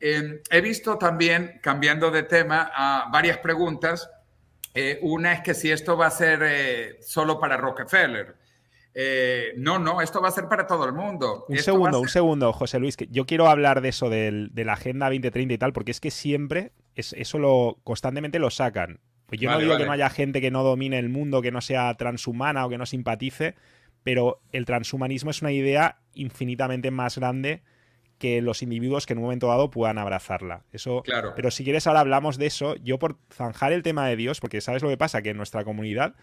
he 0.00 0.60
visto 0.60 0.96
también, 0.96 1.60
cambiando 1.62 2.10
de 2.10 2.22
tema, 2.22 2.70
a 2.74 3.08
varias 3.12 3.38
preguntas. 3.38 4.10
una 5.02 5.34
es 5.34 5.40
que 5.42 5.54
si 5.54 5.70
esto 5.70 5.96
va 5.96 6.06
a 6.06 6.10
ser 6.10 6.98
solo 7.02 7.38
para 7.38 7.56
Rockefeller. 7.56 8.36
Eh, 8.96 9.54
no, 9.56 9.80
no, 9.80 10.00
esto 10.00 10.22
va 10.22 10.28
a 10.28 10.32
ser 10.32 10.48
para 10.48 10.66
todo 10.66 10.84
el 10.86 10.92
mundo. 10.92 11.44
Un 11.48 11.58
segundo, 11.58 12.00
un 12.00 12.08
segundo, 12.08 12.52
José 12.52 12.78
Luis, 12.78 12.96
que 12.96 13.08
yo 13.10 13.26
quiero 13.26 13.48
hablar 13.48 13.80
de 13.80 13.88
eso, 13.88 14.08
de 14.08 14.50
la 14.54 14.74
Agenda 14.74 15.06
2030 15.06 15.54
y 15.54 15.58
tal, 15.58 15.72
porque 15.72 15.90
es 15.90 16.00
que 16.00 16.12
siempre 16.12 16.72
eso 16.94 17.38
lo 17.38 17.78
constantemente 17.82 18.38
lo 18.38 18.50
sacan. 18.50 19.00
Pues 19.26 19.40
yo 19.40 19.50
no 19.50 19.58
digo 19.58 19.76
que 19.76 19.84
no 19.84 19.92
haya 19.92 20.10
gente 20.10 20.40
que 20.40 20.52
no 20.52 20.62
domine 20.62 20.98
el 20.98 21.08
mundo, 21.08 21.42
que 21.42 21.50
no 21.50 21.60
sea 21.60 21.94
transhumana 21.94 22.66
o 22.66 22.68
que 22.68 22.78
no 22.78 22.86
simpatice, 22.86 23.56
pero 24.04 24.40
el 24.52 24.64
transhumanismo 24.64 25.30
es 25.30 25.42
una 25.42 25.50
idea 25.50 25.98
infinitamente 26.14 26.90
más 26.90 27.18
grande 27.18 27.62
que 28.18 28.40
los 28.40 28.62
individuos 28.62 29.06
que 29.06 29.12
en 29.12 29.18
un 29.18 29.24
momento 29.24 29.48
dado 29.48 29.70
puedan 29.70 29.98
abrazarla. 29.98 30.62
Eso, 30.72 31.02
claro. 31.02 31.32
Pero 31.34 31.50
si 31.50 31.64
quieres 31.64 31.86
ahora 31.86 32.00
hablamos 32.00 32.38
de 32.38 32.46
eso. 32.46 32.76
Yo 32.76 32.98
por 32.98 33.18
zanjar 33.32 33.72
el 33.72 33.82
tema 33.82 34.06
de 34.08 34.16
Dios, 34.16 34.40
porque 34.40 34.60
sabes 34.60 34.82
lo 34.82 34.88
que 34.88 34.96
pasa, 34.96 35.22
que 35.22 35.30
en 35.30 35.36
nuestra 35.36 35.64
comunidad, 35.64 36.14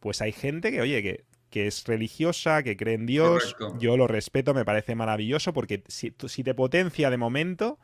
pues 0.00 0.20
hay 0.20 0.32
gente 0.32 0.70
que, 0.72 0.80
oye, 0.80 1.02
que 1.02 1.24
que 1.50 1.66
es 1.66 1.84
religiosa, 1.84 2.62
que 2.62 2.76
cree 2.76 2.94
en 2.94 3.06
Dios. 3.06 3.56
Yo 3.78 3.96
lo 3.96 4.06
respeto, 4.06 4.54
me 4.54 4.64
parece 4.64 4.94
maravilloso 4.94 5.52
porque 5.52 5.82
si, 5.86 6.14
si, 6.26 6.44
te 6.44 6.54
potencia 6.54 7.10
de 7.10 7.16
momento, 7.16 7.78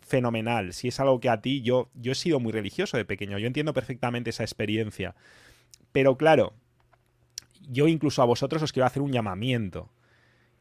fenomenal. 0.00 0.72
Si 0.72 0.88
es 0.88 1.00
algo 1.00 1.20
que 1.20 1.28
a 1.28 1.40
ti, 1.40 1.62
yo, 1.62 1.90
yo 1.94 2.12
he 2.12 2.16
sido 2.16 2.40
muy 2.40 2.52
religioso 2.52 2.96
de 2.96 3.04
pequeño, 3.04 3.38
yo 3.38 3.46
entiendo 3.46 3.72
perfectamente 3.72 4.30
esa 4.30 4.42
experiencia. 4.42 5.14
Pero 5.92 6.16
claro, 6.16 6.54
yo 7.68 7.88
incluso 7.88 8.20
a 8.20 8.26
vosotros 8.26 8.62
os 8.62 8.72
quiero 8.72 8.86
hacer 8.86 9.02
un 9.02 9.12
llamamiento. 9.12 9.90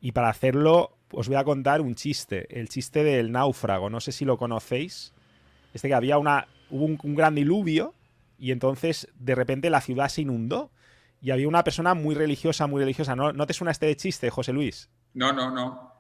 Y 0.04 0.12
para 0.12 0.28
hacerlo, 0.28 0.98
os 1.14 1.30
voy 1.30 1.38
a 1.38 1.46
contar 1.46 1.80
un 1.80 1.96
chiste, 1.96 2.60
el 2.60 2.68
chiste 2.68 3.06
del 3.06 3.32
náufrago, 3.32 3.90
no 3.90 4.02
sé 4.02 4.12
si 4.12 4.26
lo 4.26 4.38
conocéis. 4.38 5.14
Este 5.74 5.88
que 5.88 5.94
había 5.94 6.18
una, 6.18 6.50
hubo 6.70 6.84
un 6.84 7.16
gran 7.16 7.36
diluvio 7.36 7.94
y 8.38 8.52
entonces 8.52 9.08
de 9.16 9.34
repente 9.34 9.70
la 9.70 9.80
ciudad 9.80 10.10
se 10.10 10.24
inundó 10.24 10.72
y 11.22 11.32
había 11.32 11.48
una 11.48 11.64
persona 11.64 11.94
muy 11.94 12.16
religiosa, 12.16 12.68
muy 12.68 12.82
religiosa. 12.82 13.16
¿No, 13.16 13.32
¿No 13.32 13.48
te 13.48 13.54
suena 13.54 13.72
este 13.72 13.96
chiste, 13.96 14.30
José 14.30 14.52
Luis? 14.52 14.90
No, 15.14 15.32
no, 15.32 15.50
no. 15.50 15.94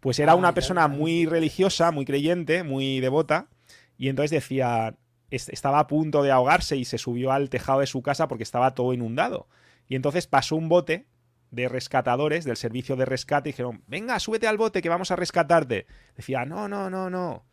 Pues 0.00 0.18
era 0.18 0.34
una 0.34 0.52
persona 0.52 0.86
muy 0.86 1.24
religiosa, 1.24 1.90
muy 1.92 2.04
creyente, 2.04 2.62
muy 2.62 3.00
devota, 3.00 3.48
y 3.96 4.10
entonces 4.10 4.32
decía, 4.32 4.98
estaba 5.30 5.78
a 5.78 5.86
punto 5.86 6.22
de 6.22 6.30
ahogarse 6.30 6.76
y 6.76 6.84
se 6.84 6.98
subió 6.98 7.32
al 7.32 7.48
tejado 7.48 7.80
de 7.80 7.86
su 7.86 8.02
casa 8.02 8.28
porque 8.28 8.44
estaba 8.44 8.74
todo 8.74 8.92
inundado. 8.92 9.48
Y 9.88 9.96
entonces 9.96 10.26
pasó 10.26 10.56
un 10.56 10.68
bote 10.68 11.06
de 11.50 11.68
rescatadores 11.68 12.44
del 12.44 12.56
servicio 12.56 12.96
de 12.96 13.04
rescate 13.04 13.48
y 13.48 13.52
dijeron, 13.52 13.82
venga, 13.86 14.18
súbete 14.18 14.46
al 14.46 14.58
bote 14.58 14.82
que 14.82 14.88
vamos 14.88 15.10
a 15.10 15.16
rescatarte. 15.16 15.86
Decía, 16.16 16.44
no, 16.44 16.68
no, 16.68 16.90
no, 16.90 17.10
no. 17.10 17.44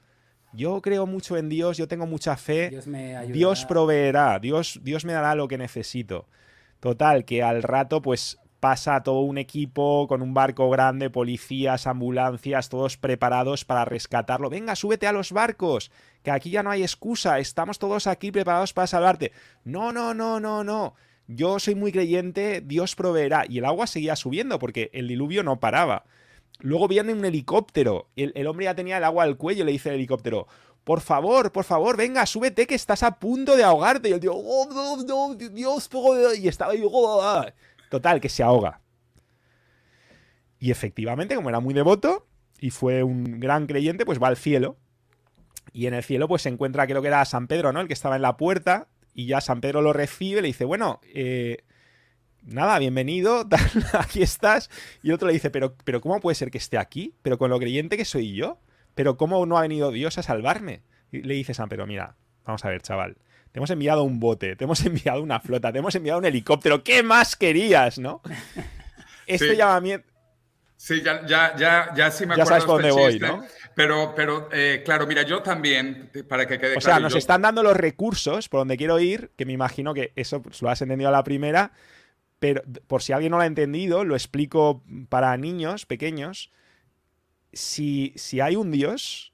Yo 0.54 0.82
creo 0.82 1.08
mucho 1.08 1.36
en 1.36 1.50
Dios, 1.50 1.78
yo 1.78 1.88
tengo 1.88 2.06
mucha 2.06 2.38
fe. 2.38 2.70
Dios, 2.70 2.88
me 2.88 3.26
Dios 3.28 3.66
proveerá, 3.66 4.40
Dios, 4.40 4.80
Dios 4.84 5.04
me 5.04 5.14
dará 5.14 5.36
lo 5.36 5.48
que 5.48 5.58
necesito. 5.58 6.28
Total, 6.80 7.26
que 7.26 7.42
al 7.42 7.64
rato 7.64 8.02
pues 8.02 8.38
pasa 8.64 9.04
todo 9.04 9.20
un 9.20 9.38
equipo 9.38 10.08
con 10.08 10.22
un 10.22 10.34
barco 10.34 10.70
grande, 10.70 11.10
policías, 11.10 11.86
ambulancias, 11.86 12.70
todos 12.70 12.96
preparados 12.96 13.66
para 13.66 13.84
rescatarlo. 13.84 14.50
Venga, 14.50 14.76
súbete 14.76 15.06
a 15.06 15.12
los 15.12 15.34
barcos, 15.34 15.92
que 16.24 16.32
aquí 16.32 16.50
ya 16.50 16.64
no 16.64 16.72
hay 16.72 16.82
excusa, 16.82 17.40
estamos 17.40 17.78
todos 17.78 18.08
aquí 18.08 18.32
preparados 18.32 18.72
para 18.72 18.88
salvarte. 18.88 19.34
No, 19.66 19.92
no, 19.92 20.14
no, 20.14 20.40
no, 20.40 20.64
no. 20.64 20.94
Yo 21.28 21.60
soy 21.60 21.76
muy 21.76 21.92
creyente, 21.92 22.62
Dios 22.62 22.96
proveerá. 22.96 23.46
Y 23.48 23.60
el 23.60 23.66
agua 23.66 23.88
seguía 23.88 24.16
subiendo 24.16 24.60
porque 24.60 24.90
el 24.94 25.08
diluvio 25.08 25.44
no 25.44 25.60
paraba. 25.60 26.06
Luego 26.60 26.88
viene 26.88 27.14
un 27.14 27.26
helicóptero. 27.26 28.08
El, 28.16 28.32
el 28.36 28.48
hombre 28.48 28.66
ya 28.66 28.76
tenía 28.76 28.98
el 28.98 29.04
agua 29.04 29.24
al 29.24 29.38
cuello, 29.38 29.66
le 29.66 29.72
dice 29.72 29.90
el 29.90 29.96
helicóptero, 29.96 30.48
por 30.84 31.00
favor, 31.00 31.52
por 31.52 31.64
favor, 31.64 31.96
venga, 31.96 32.26
súbete 32.26 32.68
que 32.68 32.76
estás 32.76 33.04
a 33.04 33.18
punto 33.18 33.56
de 33.56 33.64
ahogarte. 33.64 34.10
Y 34.10 34.14
el 34.14 34.20
tío, 34.20 34.34
oh, 34.36 34.68
no, 34.70 34.98
no, 35.04 35.36
Dios, 35.36 35.90
y 36.38 36.48
estaba 36.48 36.74
ahí, 36.74 36.84
oh, 36.86 37.46
total, 37.90 38.20
que 38.20 38.30
se 38.30 38.44
ahoga. 38.44 38.82
Y 40.60 40.72
efectivamente, 40.72 41.36
como 41.36 41.50
era 41.50 41.60
muy 41.60 41.74
devoto 41.74 42.26
y 42.60 42.70
fue 42.70 43.04
un 43.04 43.40
gran 43.40 43.68
creyente, 43.68 44.06
pues 44.06 44.22
va 44.22 44.28
al 44.28 44.38
cielo. 44.38 44.78
Y 45.72 45.88
en 45.88 45.94
el 45.94 46.04
cielo, 46.04 46.28
pues 46.28 46.44
se 46.44 46.50
encuentra, 46.50 46.86
creo 46.88 47.02
que 47.02 47.08
era 47.08 47.24
San 47.26 47.48
Pedro, 47.48 47.74
¿no? 47.74 47.82
El 47.82 47.88
que 47.88 47.94
estaba 47.94 48.16
en 48.16 48.22
la 48.22 48.38
puerta. 48.38 48.88
Y 49.14 49.28
ya 49.28 49.42
San 49.42 49.62
Pedro 49.62 49.82
lo 49.82 49.94
recibe, 49.94 50.42
le 50.42 50.48
dice, 50.48 50.66
bueno, 50.66 51.00
eh, 51.14 51.64
nada, 52.42 52.80
bienvenido, 52.80 53.48
aquí 53.94 54.22
estás. 54.22 54.70
Y 55.02 55.12
otro 55.12 55.28
le 55.28 55.34
dice, 55.34 55.50
pero, 55.50 55.76
pero 55.84 56.02
¿cómo 56.02 56.20
puede 56.20 56.36
ser 56.36 56.52
que 56.52 56.58
esté 56.58 56.78
aquí? 56.78 57.16
Pero 57.22 57.38
con 57.38 57.50
lo 57.50 57.60
creyente 57.60 57.98
que 57.98 58.06
soy 58.06 58.34
yo 58.34 58.60
pero 58.96 59.18
¿cómo 59.18 59.46
no 59.46 59.58
ha 59.58 59.62
venido 59.62 59.92
Dios 59.92 60.18
a 60.18 60.24
salvarme? 60.24 60.82
Y 61.12 61.22
le 61.22 61.36
dice 61.36 61.54
San 61.54 61.70
Pedro, 61.70 61.88
mira, 61.88 62.16
vamos 62.46 62.64
a 62.66 62.70
ver, 62.70 62.82
chaval, 62.82 63.18
te 63.52 63.60
hemos 63.60 63.70
enviado 63.70 64.04
un 64.04 64.20
bote, 64.20 64.56
te 64.56 64.64
hemos 64.64 64.82
enviado 64.86 65.22
una 65.22 65.40
flota, 65.40 65.72
te 65.72 65.80
hemos 65.80 65.96
enviado 65.96 66.20
un 66.20 66.26
helicóptero, 66.26 66.84
¿qué 66.84 67.04
más 67.04 67.36
querías, 67.36 68.00
no? 68.00 68.22
Este 69.26 69.56
llamamiento... 69.56 70.08
Sí, 70.76 71.02
ya, 71.02 71.26
ya, 71.26 71.56
ya, 71.56 71.94
ya 71.96 72.12
sí 72.12 72.26
me 72.26 72.34
acuerdo. 72.34 72.38
Ya 72.38 72.46
sabes 72.46 72.64
este 72.64 72.74
dónde 72.74 72.92
voy, 72.92 73.20
¿no? 73.20 73.46
Pero, 73.76 74.14
pero 74.16 74.50
eh, 74.52 74.82
claro, 74.86 75.08
mira, 75.08 75.24
yo 75.24 75.42
también, 75.42 76.12
para 76.28 76.46
que 76.46 76.60
quede 76.60 76.76
claro. 76.76 76.78
O 76.78 76.82
sea, 76.82 77.00
nos 77.00 77.16
están 77.16 77.42
dando 77.42 77.64
los 77.64 77.76
recursos 77.76 78.50
por 78.50 78.62
donde 78.62 78.78
quiero 78.78 79.00
ir, 79.00 79.32
que 79.36 79.46
me 79.46 79.54
imagino 79.54 79.94
que 79.94 80.14
eso 80.16 80.42
pues, 80.42 80.62
lo 80.62 80.70
has 80.70 80.82
entendido 80.82 81.10
a 81.10 81.12
la 81.12 81.24
primera, 81.24 81.72
pero 82.40 82.62
por 82.88 83.02
si 83.02 83.14
alguien 83.14 83.32
no 83.32 83.38
lo 83.38 83.44
ha 83.44 83.48
entendido, 83.48 84.04
lo 84.04 84.16
explico 84.16 84.84
para 85.10 85.36
niños 85.38 85.86
pequeños 85.86 86.52
si, 87.54 88.14
si 88.16 88.42
hay 88.42 88.56
un 88.56 88.72
Dios, 88.72 89.34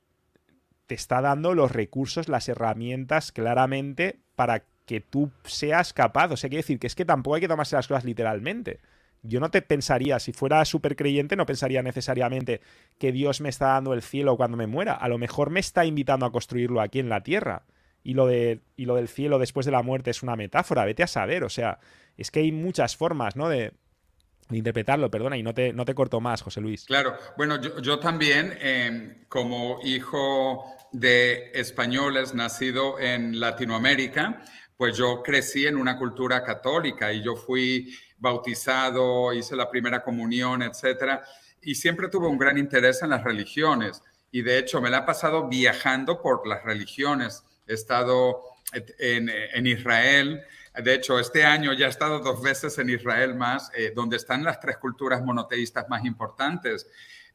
te 0.85 0.95
está 0.95 1.21
dando 1.21 1.55
los 1.55 1.71
recursos, 1.71 2.27
las 2.27 2.49
herramientas 2.49 3.31
claramente 3.31 4.19
para 4.35 4.63
que 4.85 4.99
tú 4.99 5.31
seas 5.45 5.93
capaz. 5.93 6.31
O 6.31 6.37
sea, 6.37 6.49
quiere 6.49 6.63
decir 6.63 6.79
que 6.79 6.87
es 6.87 6.95
que 6.95 7.05
tampoco 7.05 7.35
hay 7.35 7.41
que 7.41 7.47
tomarse 7.47 7.75
las 7.75 7.87
cosas 7.87 8.05
literalmente. 8.05 8.79
Yo 9.21 9.39
no 9.39 9.51
te 9.51 9.61
pensaría, 9.61 10.19
si 10.19 10.31
fuera 10.31 10.63
súper 10.65 10.95
creyente, 10.95 11.35
no 11.35 11.45
pensaría 11.45 11.81
necesariamente 11.81 12.61
que 12.97 13.11
Dios 13.11 13.41
me 13.41 13.49
está 13.49 13.67
dando 13.67 13.93
el 13.93 14.01
cielo 14.01 14.37
cuando 14.37 14.57
me 14.57 14.67
muera. 14.67 14.93
A 14.93 15.09
lo 15.09 15.17
mejor 15.17 15.49
me 15.49 15.59
está 15.59 15.85
invitando 15.85 16.25
a 16.25 16.31
construirlo 16.31 16.81
aquí 16.81 16.99
en 16.99 17.09
la 17.09 17.21
tierra. 17.21 17.63
Y 18.01 18.13
lo, 18.13 18.27
de, 18.27 18.61
y 18.77 18.85
lo 18.85 18.95
del 18.95 19.09
cielo 19.09 19.39
después 19.39 19.65
de 19.65 19.73
la 19.73 19.83
muerte 19.83 20.11
es 20.11 20.23
una 20.23 20.37
metáfora, 20.37 20.85
vete 20.85 21.03
a 21.03 21.07
saber. 21.07 21.43
O 21.43 21.49
sea, 21.49 21.79
es 22.17 22.31
que 22.31 22.39
hay 22.39 22.51
muchas 22.51 22.95
formas, 22.95 23.35
¿no? 23.35 23.49
De, 23.49 23.73
interpretarlo, 24.51 25.11
perdona, 25.11 25.37
y 25.37 25.43
no 25.43 25.53
te, 25.53 25.73
no 25.73 25.85
te 25.85 25.93
corto 25.93 26.19
más, 26.21 26.41
José 26.41 26.59
Luis. 26.59 26.85
Claro, 26.85 27.15
bueno, 27.37 27.61
yo, 27.61 27.99
también, 27.99 28.57
em, 28.59 29.25
como 29.27 29.79
hijo 29.83 30.65
de 30.91 31.51
españoles 31.53 32.33
nacido 32.33 32.99
en 32.99 33.39
Latinoamérica, 33.39 34.41
pues 34.75 34.97
yo 34.97 35.21
crecí 35.21 35.67
en 35.67 35.75
una 35.75 35.97
cultura 35.97 36.43
católica 36.43 37.13
y 37.13 37.21
yo 37.21 37.35
fui 37.35 37.93
bautizado, 38.19 39.33
hice 39.33 39.55
la 39.55 39.69
primera 39.69 40.03
comunión, 40.03 40.61
etcétera, 40.61 41.23
y 41.61 41.75
siempre 41.75 42.09
tuve 42.09 42.27
un 42.27 42.37
gran 42.37 42.57
interés 42.57 43.01
en 43.01 43.09
las 43.09 43.23
religiones. 43.23 44.01
Y 44.31 44.41
de 44.41 44.59
hecho 44.59 44.81
me 44.81 44.89
la 44.89 44.99
he 44.99 45.03
pasado 45.03 45.47
viajando 45.47 46.21
por 46.21 46.47
las 46.47 46.63
religiones. 46.63 47.43
He 47.67 47.73
estado 47.73 48.41
en, 48.71 49.65
Israel, 49.65 50.43
de 50.75 50.93
hecho, 50.93 51.19
este 51.19 51.43
año 51.43 51.73
ya 51.73 51.87
he 51.87 51.89
estado 51.89 52.19
dos 52.19 52.41
veces 52.41 52.77
en 52.77 52.89
Israel 52.89 53.35
más, 53.35 53.71
eh, 53.75 53.91
donde 53.95 54.17
están 54.17 54.43
las 54.43 54.59
tres 54.59 54.77
culturas 54.77 55.23
monoteístas 55.23 55.89
más 55.89 56.05
importantes. 56.05 56.87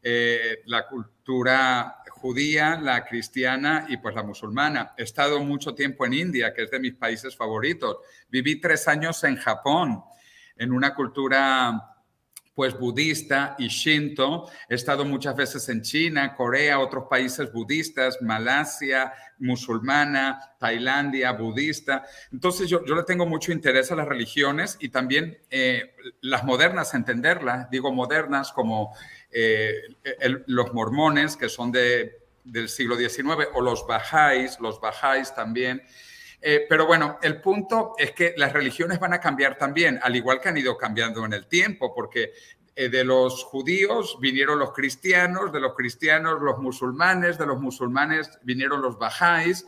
Eh, 0.07 0.62
la 0.66 0.87
cultura 0.87 2.03
judía, 2.11 2.78
la 2.80 3.05
cristiana 3.05 3.87
y 3.89 3.97
pues 3.97 4.14
la 4.14 4.22
musulmana. 4.22 4.95
He 4.97 5.03
estado 5.03 5.41
mucho 5.41 5.74
tiempo 5.74 6.07
en 6.07 6.14
India, 6.14 6.53
que 6.55 6.62
es 6.64 6.70
de 6.70 6.78
mis 6.78 6.95
países 6.95 7.37
favoritos. 7.37 7.99
Viví 8.28 8.61
tres 8.61 8.87
años 8.87 9.24
en 9.24 9.37
Japón, 9.37 10.05
en 10.57 10.72
una 10.72 10.94
cultura 10.94 11.94
pues 12.55 12.78
budista 12.78 13.57
y 13.59 13.68
shinto. 13.68 14.48
He 14.68 14.76
estado 14.76 15.05
muchas 15.05 15.34
veces 15.34 15.68
en 15.68 15.82
China, 15.82 16.34
Corea, 16.34 16.78
otros 16.78 17.07
países 17.11 17.52
budistas, 17.52 18.22
Malasia, 18.22 19.12
musulmana, 19.38 20.55
Tailandia, 20.59 21.32
budista. 21.32 22.05
Entonces 22.32 22.68
yo, 22.68 22.84
yo 22.84 22.94
le 22.94 23.02
tengo 23.02 23.26
mucho 23.26 23.50
interés 23.50 23.90
a 23.90 23.96
las 23.96 24.07
religiones 24.07 24.76
y 24.80 24.90
también 24.90 25.38
eh, 25.50 25.94
las 26.20 26.44
modernas, 26.44 26.94
entenderlas, 26.94 27.68
digo 27.70 27.92
modernas 27.92 28.52
como 28.52 28.94
eh, 29.32 29.74
los 30.46 30.72
mormones, 30.72 31.36
que 31.36 31.48
son 31.48 31.72
de, 31.72 32.24
del 32.44 32.68
siglo 32.68 32.96
XIX, 32.96 33.48
o 33.55 33.61
los 33.61 33.84
bajáis, 33.86 34.61
los 34.61 34.80
bajáis 34.80 35.34
también. 35.34 35.82
Eh, 36.47 36.66
pero 36.68 36.86
bueno, 36.86 37.18
el 37.22 37.40
punto 37.40 37.95
es 37.97 38.12
que 38.12 38.34
las 38.36 38.53
religiones 38.53 39.01
van 39.01 39.14
a 39.14 39.18
cambiar 39.18 39.57
también, 39.57 39.99
al 40.03 40.14
igual 40.14 40.42
que 40.42 40.51
han 40.51 40.59
ido 40.59 40.76
cambiando 40.76 41.24
en 41.24 41.32
el 41.32 41.47
tiempo, 41.47 41.95
porque 41.95 42.32
eh, 42.76 42.90
de 42.90 43.03
los 43.03 43.45
judíos 43.45 44.18
vinieron 44.20 44.59
los 44.59 44.72
cristianos, 44.72 45.55
de 45.55 45.61
los 45.61 45.74
cristianos 45.74 46.42
los 46.42 46.59
musulmanes, 46.59 47.38
de 47.38 47.47
los 47.47 47.59
musulmanes 47.59 48.28
vinieron 48.42 48.82
los 48.82 48.99
bajáis, 48.99 49.66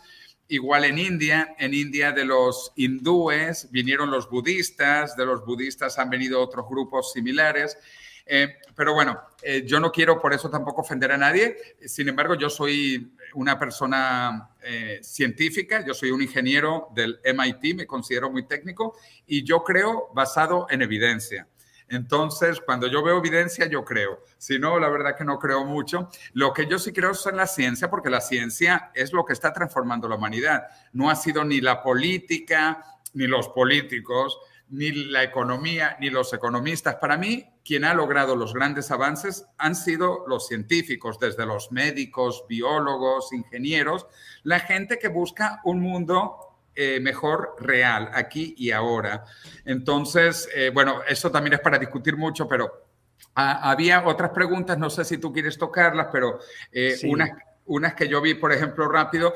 igual 0.49 0.85
en 0.85 0.99
India, 0.99 1.55
en 1.59 1.73
India 1.73 2.13
de 2.13 2.27
los 2.27 2.73
hindúes 2.77 3.71
vinieron 3.71 4.11
los 4.11 4.29
budistas, 4.29 5.17
de 5.17 5.25
los 5.25 5.47
budistas 5.47 5.99
han 5.99 6.11
venido 6.11 6.43
otros 6.43 6.67
grupos 6.69 7.11
similares. 7.11 7.79
Eh, 8.27 8.57
pero 8.75 8.93
bueno, 8.93 9.23
yo 9.65 9.79
no 9.81 9.93
quiero 9.93 10.21
por 10.21 10.35
eso 10.35 10.51
tampoco 10.51 10.83
ofender 10.83 11.13
a 11.13 11.17
nadie. 11.17 11.57
Sin 11.87 12.09
embargo, 12.09 12.35
yo 12.35 12.51
soy 12.51 13.17
una 13.35 13.59
persona 13.59 14.51
eh, 14.63 14.99
científica, 15.03 15.85
yo 15.85 15.95
soy 15.95 16.11
un 16.11 16.23
ingeniero 16.23 16.89
del 16.95 17.21
MIT, 17.23 17.77
me 17.77 17.87
considero 17.87 18.31
muy 18.31 18.47
técnico 18.47 18.97
y 19.27 19.45
yo 19.45 19.63
creo 19.63 20.09
basado 20.15 20.67
en 20.71 20.83
evidencia. 20.83 21.47
Entonces, 21.89 22.61
cuando 22.61 22.89
yo 22.89 23.03
veo 23.03 23.19
evidencia, 23.19 23.67
yo 23.67 23.85
creo. 23.85 24.25
Si 24.39 24.59
no, 24.59 24.79
la 24.81 24.89
verdad 24.89 25.17
que 25.17 25.25
no 25.25 25.39
creo 25.39 25.65
mucho. 25.65 26.09
Lo 26.33 26.53
que 26.53 26.67
yo 26.67 26.79
sí 26.79 26.93
creo 26.93 27.13
es 27.13 27.25
en 27.27 27.37
la 27.37 27.47
ciencia, 27.47 27.89
porque 27.91 28.11
la 28.11 28.21
ciencia 28.21 28.91
es 28.95 29.13
lo 29.13 29.25
que 29.25 29.35
está 29.35 29.53
transformando 29.53 30.09
la 30.09 30.17
humanidad. 30.17 30.67
No 30.93 31.11
ha 31.11 31.15
sido 31.15 31.45
ni 31.45 31.61
la 31.61 31.83
política, 31.83 32.83
ni 33.13 33.27
los 33.27 33.49
políticos, 33.51 34.39
ni 34.69 34.91
la 34.91 35.23
economía, 35.23 35.97
ni 36.01 36.11
los 36.11 36.33
economistas. 36.33 36.97
Para 36.97 37.17
mí, 37.17 37.49
quien 37.65 37.85
ha 37.85 37.95
logrado 37.95 38.35
los 38.37 38.53
grandes 38.53 38.91
avances 38.91 39.47
han 39.59 39.77
sido 39.77 40.25
los 40.27 40.49
científicos, 40.49 41.19
desde 41.19 41.47
los 41.47 41.71
médicos, 41.73 42.45
biólogos, 42.49 43.33
ingenieros, 43.33 44.07
la 44.43 44.61
gente 44.61 44.99
que 44.99 45.09
busca 45.09 45.61
un 45.65 45.81
mundo 45.81 46.47
eh, 46.75 47.01
mejor 47.01 47.57
real, 47.59 48.11
aquí 48.13 48.55
y 48.59 48.71
ahora. 48.71 49.25
Entonces, 49.65 50.49
eh, 50.55 50.71
bueno, 50.75 51.01
eso 51.09 51.31
también 51.31 51.55
es 51.55 51.61
para 51.61 51.79
discutir 51.79 52.17
mucho, 52.17 52.47
pero 52.47 52.89
ah, 53.35 53.71
había 53.71 54.07
otras 54.07 54.31
preguntas, 54.31 54.77
no 54.77 54.91
sé 54.91 55.05
si 55.05 55.19
tú 55.19 55.33
quieres 55.33 55.57
tocarlas, 55.57 56.09
pero 56.13 56.41
eh, 56.71 56.99
unas, 57.05 57.31
unas 57.65 57.95
que 57.95 58.09
yo 58.09 58.21
vi, 58.21 58.35
por 58.35 58.53
ejemplo, 58.53 58.89
rápido, 58.89 59.33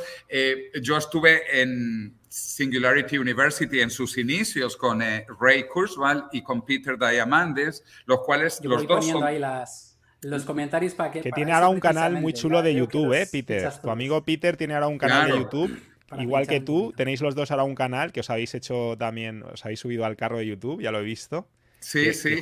yo 0.83 0.99
estuve 0.99 1.63
en 1.63 2.20
Singularity 2.31 3.19
University 3.19 3.81
en 3.81 3.91
sus 3.91 4.17
inicios 4.17 4.77
con 4.77 5.03
eh, 5.03 5.27
Ray 5.41 5.65
Kurzweil 5.67 6.23
y 6.31 6.43
con 6.43 6.65
Peter 6.65 6.97
Diamandis, 6.97 7.83
los 8.07 8.21
cuales 8.21 8.61
los 8.63 8.87
dos 8.87 9.05
son... 9.05 9.25
ahí 9.25 9.41
las, 9.41 9.99
los 10.23 10.45
comentarios 10.45 10.95
para 10.95 11.11
que... 11.11 11.23
Que 11.23 11.33
tiene 11.33 11.53
ahora 11.53 11.69
un 11.69 11.81
canal 11.81 12.21
muy 12.21 12.33
chulo 12.33 12.63
de 12.63 12.73
YouTube, 12.73 13.13
¿eh, 13.15 13.27
Peter? 13.31 13.73
Tu 13.83 13.91
amigo 13.91 14.23
Peter 14.23 14.57
tiene 14.57 14.75
ahora 14.75 14.87
un 14.87 14.99
canal 14.99 15.33
de 15.33 15.39
YouTube. 15.39 15.83
Igual 16.19 16.47
que 16.47 16.61
tú, 16.61 16.93
tenéis 16.97 17.21
los 17.21 17.35
dos 17.35 17.51
ahora 17.51 17.65
un 17.65 17.75
canal 17.75 18.13
que 18.13 18.21
os 18.21 18.31
habéis 18.31 18.55
hecho 18.55 18.97
también, 18.97 19.43
os 19.43 19.65
habéis 19.65 19.81
subido 19.81 20.05
al 20.05 20.17
carro 20.17 20.39
de 20.39 20.47
YouTube, 20.47 20.81
ya 20.81 20.93
lo 20.93 21.01
he 21.01 21.05
visto. 21.05 21.49
Sí, 21.81 22.15
sí. 22.15 22.39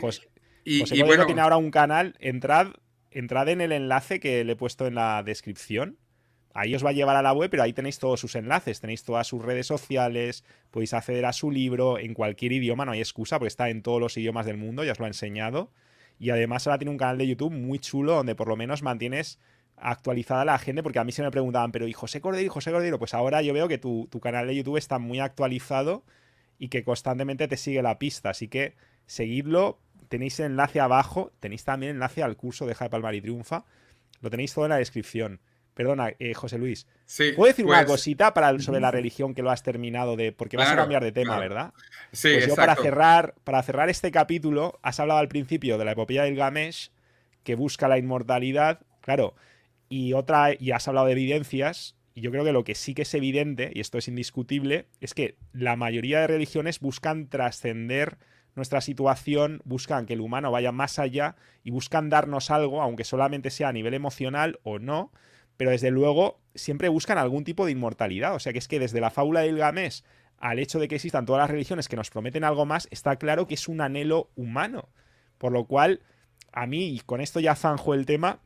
y, 0.64 0.80
José 0.80 1.03
bueno, 1.03 1.24
tiene 1.24 1.41
ahora 1.41 1.57
un 1.57 1.70
canal, 1.70 2.14
entrad, 2.18 2.68
entrad 3.11 3.49
en 3.49 3.62
el 3.62 3.72
enlace 3.72 4.20
que 4.20 4.45
le 4.45 4.53
he 4.53 4.57
puesto 4.57 4.86
en 4.86 4.97
la 4.97 5.22
descripción 5.22 5.99
Ahí 6.59 6.74
os 6.74 6.84
va 6.84 6.90
a 6.90 6.92
llevar 6.92 7.14
a 7.14 7.22
la 7.22 7.32
web, 7.32 7.48
pero 7.50 7.62
ahí 7.62 7.72
tenéis 7.72 8.00
todos 8.00 8.18
sus 8.18 8.34
enlaces, 8.34 8.80
tenéis 8.80 9.04
todas 9.04 9.28
sus 9.28 9.40
redes 9.44 9.68
sociales, 9.68 10.42
podéis 10.72 10.92
acceder 10.92 11.24
a 11.24 11.32
su 11.32 11.52
libro 11.52 12.00
en 12.00 12.14
cualquier 12.14 12.50
idioma, 12.50 12.84
no 12.84 12.90
hay 12.90 12.98
excusa, 12.98 13.38
porque 13.38 13.46
está 13.46 13.68
en 13.68 13.80
todos 13.80 14.00
los 14.00 14.16
idiomas 14.16 14.44
del 14.44 14.56
mundo, 14.56 14.82
ya 14.82 14.90
os 14.90 14.98
lo 14.98 15.04
he 15.04 15.09
enseñado. 15.09 15.70
Y 16.18 16.30
además 16.30 16.66
ahora 16.66 16.78
tiene 16.78 16.90
un 16.90 16.98
canal 16.98 17.16
de 17.16 17.28
YouTube 17.28 17.52
muy 17.52 17.78
chulo 17.78 18.14
donde 18.14 18.34
por 18.34 18.48
lo 18.48 18.56
menos 18.56 18.82
mantienes 18.82 19.38
actualizada 19.76 20.44
la 20.44 20.59
gente, 20.59 20.82
porque 20.82 20.98
a 20.98 21.04
mí 21.04 21.12
se 21.12 21.22
me 21.22 21.30
preguntaban, 21.30 21.70
pero 21.70 21.86
¿y 21.86 21.92
José 21.92 22.20
Cordero? 22.20 22.52
José 22.52 22.72
Cordero? 22.72 22.98
Pues 22.98 23.14
ahora 23.14 23.40
yo 23.40 23.54
veo 23.54 23.68
que 23.68 23.78
tu, 23.78 24.09
canal 24.20 24.48
de 24.48 24.56
YouTube 24.56 24.78
está 24.78 24.98
muy 24.98 25.20
actualizado 25.20 26.02
y 26.59 26.70
que 26.70 26.82
constantemente 26.82 27.46
te 27.46 27.56
sigue 27.56 27.82
la 27.82 28.00
pista, 28.00 28.30
así 28.30 28.48
que 28.48 28.74
seguidlo, 29.06 29.78
tenéis 30.09 30.40
el 30.40 30.46
enlace 30.46 30.80
abajo, 30.80 31.30
tenéis 31.38 31.62
también 31.62 31.92
enlace 31.92 32.24
al 32.24 32.36
curso 32.36 32.66
de 32.66 32.74
Jaime 32.74 32.90
Palmar 32.90 33.14
y 33.14 33.20
Triunfa, 33.20 33.64
lo 34.20 34.28
tenéis 34.28 34.52
todo 34.54 34.64
en 34.64 34.70
la 34.70 34.78
descripción. 34.78 35.38
Perdona, 35.79 36.12
eh, 36.18 36.35
José 36.35 36.59
Luis. 36.59 36.89
Sí, 37.05 37.31
¿Puedo 37.37 37.53
decir 37.53 37.64
una 37.64 37.76
pues 37.76 37.87
cosita 37.87 38.35
para, 38.35 38.59
sobre 38.59 38.81
la 38.81 38.91
religión 38.91 39.33
que 39.33 39.43
lo 39.43 39.51
has 39.53 39.62
terminado 39.62 40.16
de. 40.16 40.33
Porque 40.33 40.57
vas 40.57 40.72
a 40.72 40.74
cambiar 40.74 41.05
de 41.05 41.12
tema, 41.12 41.39
¿verdad? 41.39 41.72
Sí, 42.11 42.31
pues 42.33 42.49
yo 42.49 42.57
para 42.57 42.74
cerrar, 42.74 43.37
para 43.45 43.62
cerrar 43.62 43.89
este 43.89 44.11
capítulo, 44.11 44.81
has 44.83 44.99
hablado 44.99 45.20
al 45.20 45.29
principio 45.29 45.79
de 45.79 45.85
la 45.85 45.93
epopeya 45.93 46.24
del 46.24 46.35
Gamesh, 46.35 46.91
que 47.45 47.55
busca 47.55 47.87
la 47.87 47.97
inmortalidad. 47.97 48.81
Claro. 49.03 49.37
Y 49.89 50.14
otra, 50.14 50.49
y 50.59 50.72
has 50.72 50.89
hablado 50.89 51.07
de 51.07 51.12
evidencias. 51.12 51.95
Y 52.12 52.22
yo 52.22 52.33
creo 52.33 52.43
que 52.43 52.51
lo 52.51 52.64
que 52.64 52.74
sí 52.74 52.93
que 52.93 53.03
es 53.03 53.14
evidente, 53.14 53.70
y 53.72 53.79
esto 53.79 53.99
es 53.99 54.09
indiscutible, 54.09 54.87
es 55.01 55.14
que 55.14 55.37
la 55.53 55.76
mayoría 55.76 56.18
de 56.22 56.26
religiones 56.26 56.81
buscan 56.81 57.29
trascender 57.29 58.18
nuestra 58.57 58.81
situación, 58.81 59.62
buscan 59.64 60.07
que 60.07 60.14
el 60.14 60.22
humano 60.22 60.51
vaya 60.51 60.72
más 60.72 60.99
allá 60.99 61.37
y 61.62 61.70
buscan 61.70 62.09
darnos 62.09 62.51
algo, 62.51 62.83
aunque 62.83 63.05
solamente 63.05 63.51
sea 63.51 63.68
a 63.68 63.72
nivel 63.72 63.95
emocional 63.95 64.59
o 64.64 64.81
no, 64.81 65.12
pero 65.59 65.72
desde 65.72 65.90
luego 65.90 66.40
siempre 66.54 66.88
buscan 66.88 67.18
algún 67.18 67.44
tipo 67.44 67.66
de 67.66 67.72
inmortalidad. 67.72 68.34
O 68.34 68.38
sea 68.38 68.54
que 68.54 68.61
es 68.61 68.68
que 68.68 68.78
desde 68.78 69.00
la 69.00 69.11
fábula 69.11 69.40
del 69.40 69.59
Gamés 69.59 70.04
al 70.38 70.61
hecho 70.61 70.78
de 70.78 70.86
que 70.86 70.94
existan 70.94 71.26
todas 71.26 71.40
las 71.40 71.50
religiones 71.50 71.88
que 71.88 71.96
nos 71.96 72.11
prometen 72.11 72.44
algo 72.44 72.64
más, 72.64 72.86
está 72.92 73.16
claro 73.16 73.46
que 73.46 73.54
es 73.54 73.66
un 73.66 73.80
anhelo 73.80 74.30
humano. 74.36 74.88
Por 75.36 75.52
lo 75.52 75.66
cual, 75.66 76.00
a 76.52 76.66
mí, 76.66 76.90
y 76.90 77.00
con 77.00 77.20
esto 77.20 77.40
ya 77.40 77.56
zanjo 77.56 77.92
el 77.92 78.06
tema, 78.06 78.40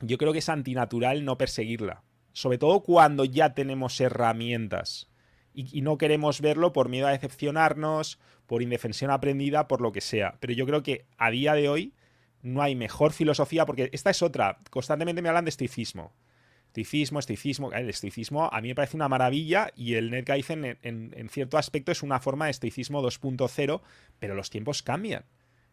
yo 0.00 0.16
creo 0.16 0.32
que 0.32 0.38
es 0.38 0.48
antinatural 0.48 1.26
no 1.26 1.36
perseguirla. 1.36 2.02
Sobre 2.32 2.56
todo 2.56 2.80
cuando 2.82 3.26
ya 3.26 3.52
tenemos 3.52 4.00
herramientas. 4.00 5.10
Y, 5.52 5.78
y, 5.78 5.82
no 5.82 5.98
queremos 5.98 6.40
verlo 6.40 6.72
por 6.72 6.88
miedo 6.88 7.08
a 7.08 7.10
decepcionarnos, 7.10 8.18
por 8.46 8.62
indefensión 8.62 9.10
aprendida, 9.10 9.68
por 9.68 9.82
lo 9.82 9.92
que 9.92 10.00
sea. 10.00 10.36
Pero 10.40 10.54
yo 10.54 10.64
creo 10.64 10.82
que 10.82 11.06
a 11.18 11.30
día 11.30 11.54
de 11.54 11.68
hoy 11.68 11.94
no 12.40 12.62
hay 12.62 12.74
mejor 12.74 13.12
filosofía, 13.12 13.66
porque 13.66 13.90
esta 13.92 14.10
es 14.10 14.22
otra. 14.22 14.60
Constantemente 14.70 15.20
me 15.20 15.28
hablan 15.28 15.44
de 15.44 15.50
estoicismo. 15.50 16.14
Estoicismo, 16.68 17.18
estoicismo. 17.18 17.72
El 17.72 17.88
estoicismo 17.88 18.48
a 18.52 18.60
mí 18.60 18.68
me 18.68 18.74
parece 18.74 18.96
una 18.96 19.08
maravilla 19.08 19.72
y 19.74 19.94
el 19.94 20.10
Netgeisen 20.10 20.64
en, 20.64 20.78
en, 20.82 21.14
en 21.16 21.28
cierto 21.28 21.58
aspecto 21.58 21.92
es 21.92 22.02
una 22.02 22.20
forma 22.20 22.44
de 22.44 22.52
estoicismo 22.52 23.02
2.0, 23.02 23.80
pero 24.18 24.34
los 24.34 24.50
tiempos 24.50 24.82
cambian. 24.82 25.24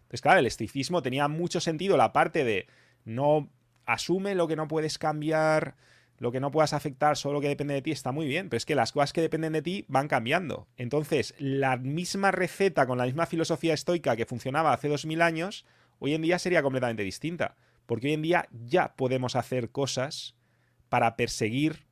Entonces, 0.04 0.22
claro, 0.22 0.40
el 0.40 0.46
estoicismo 0.46 1.02
tenía 1.02 1.28
mucho 1.28 1.60
sentido 1.60 1.98
la 1.98 2.14
parte 2.14 2.44
de 2.44 2.68
no 3.04 3.50
asume 3.86 4.36
lo 4.36 4.48
que 4.48 4.56
no 4.56 4.68
puedes 4.68 4.98
cambiar, 4.98 5.76
lo 6.18 6.32
que 6.32 6.40
no 6.40 6.52
puedas 6.52 6.74
afectar, 6.74 7.18
solo 7.18 7.36
lo 7.36 7.42
que 7.42 7.50
depende 7.50 7.74
de 7.74 7.82
ti, 7.82 7.92
está 7.92 8.12
muy 8.12 8.26
bien, 8.28 8.50
pero 8.50 8.58
es 8.58 8.66
que 8.66 8.76
las 8.76 8.92
cosas 8.92 9.14
que 9.14 9.22
dependen 9.22 9.54
de 9.54 9.62
ti 9.62 9.86
van 9.88 10.08
cambiando. 10.08 10.68
Entonces, 10.78 11.36
la 11.40 11.78
misma 11.78 12.32
receta 12.32 12.86
con 12.86 12.98
la 12.98 13.06
misma 13.06 13.26
filosofía 13.26 13.74
estoica 13.74 14.16
que 14.16 14.26
funcionaba 14.26 14.74
hace 14.74 14.88
2000 14.88 15.22
años, 15.22 15.66
hoy 16.00 16.14
en 16.14 16.22
día 16.22 16.40
sería 16.40 16.64
completamente 16.64 17.04
distinta. 17.04 17.56
Porque 17.86 18.08
hoy 18.08 18.14
en 18.14 18.22
día 18.22 18.48
ya 18.52 18.96
podemos 18.96 19.36
hacer 19.36 19.70
cosas 19.70 20.36
para 20.96 21.18
perseguir 21.18 21.88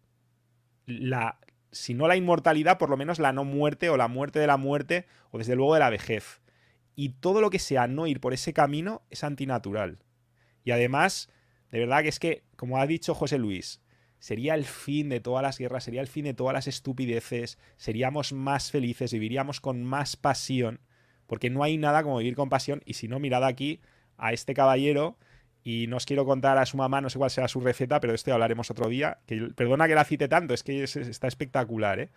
la, 0.85 1.37
si 1.73 1.93
no 1.93 2.07
la 2.07 2.15
inmortalidad, 2.15 2.77
por 2.77 2.89
lo 2.89 2.95
menos 2.95 3.19
la 3.19 3.33
no 3.33 3.43
muerte 3.43 3.89
o 3.89 3.97
la 3.97 4.07
muerte 4.07 4.39
de 4.39 4.47
la 4.47 4.55
muerte 4.55 5.07
o 5.31 5.39
desde 5.39 5.57
luego 5.57 5.73
de 5.73 5.81
la 5.81 5.89
vejez. 5.89 6.39
Y 6.95 7.09
todo 7.09 7.41
lo 7.41 7.49
que 7.49 7.59
sea 7.59 7.85
no 7.87 8.07
ir 8.07 8.21
por 8.21 8.33
ese 8.33 8.53
camino 8.53 9.01
es 9.09 9.25
antinatural. 9.25 9.99
Y 10.63 10.71
además, 10.71 11.29
de 11.69 11.79
verdad 11.79 12.01
que 12.01 12.07
es 12.07 12.17
que, 12.17 12.45
como 12.55 12.77
ha 12.77 12.87
dicho 12.87 13.13
José 13.13 13.37
Luis, 13.39 13.81
sería 14.19 14.55
el 14.55 14.63
fin 14.63 15.09
de 15.09 15.19
todas 15.19 15.43
las 15.43 15.57
guerras, 15.57 15.83
sería 15.83 15.99
el 15.99 16.07
fin 16.07 16.23
de 16.23 16.33
todas 16.33 16.53
las 16.53 16.69
estupideces, 16.69 17.57
seríamos 17.75 18.31
más 18.31 18.71
felices, 18.71 19.11
viviríamos 19.11 19.59
con 19.59 19.83
más 19.83 20.15
pasión, 20.15 20.79
porque 21.27 21.49
no 21.49 21.61
hay 21.61 21.77
nada 21.77 22.03
como 22.03 22.19
vivir 22.19 22.37
con 22.37 22.47
pasión. 22.47 22.81
Y 22.85 22.93
si 22.93 23.09
no, 23.09 23.19
mirad 23.19 23.43
aquí 23.43 23.81
a 24.15 24.31
este 24.31 24.53
caballero 24.53 25.17
y 25.63 25.87
no 25.87 25.97
os 25.97 26.05
quiero 26.05 26.25
contar 26.25 26.57
a 26.57 26.65
su 26.65 26.77
mamá, 26.77 27.01
no 27.01 27.09
sé 27.09 27.17
cuál 27.17 27.29
será 27.29 27.47
su 27.47 27.59
receta, 27.61 27.99
pero 27.99 28.11
de 28.11 28.15
esto 28.15 28.33
hablaremos 28.33 28.69
otro 28.69 28.89
día. 28.89 29.19
Que, 29.25 29.49
perdona 29.55 29.87
que 29.87 29.95
la 29.95 30.03
cite 30.03 30.27
tanto, 30.27 30.53
es 30.53 30.63
que 30.63 30.83
está 30.83 31.27
espectacular, 31.27 31.99
¿eh? 31.99 32.09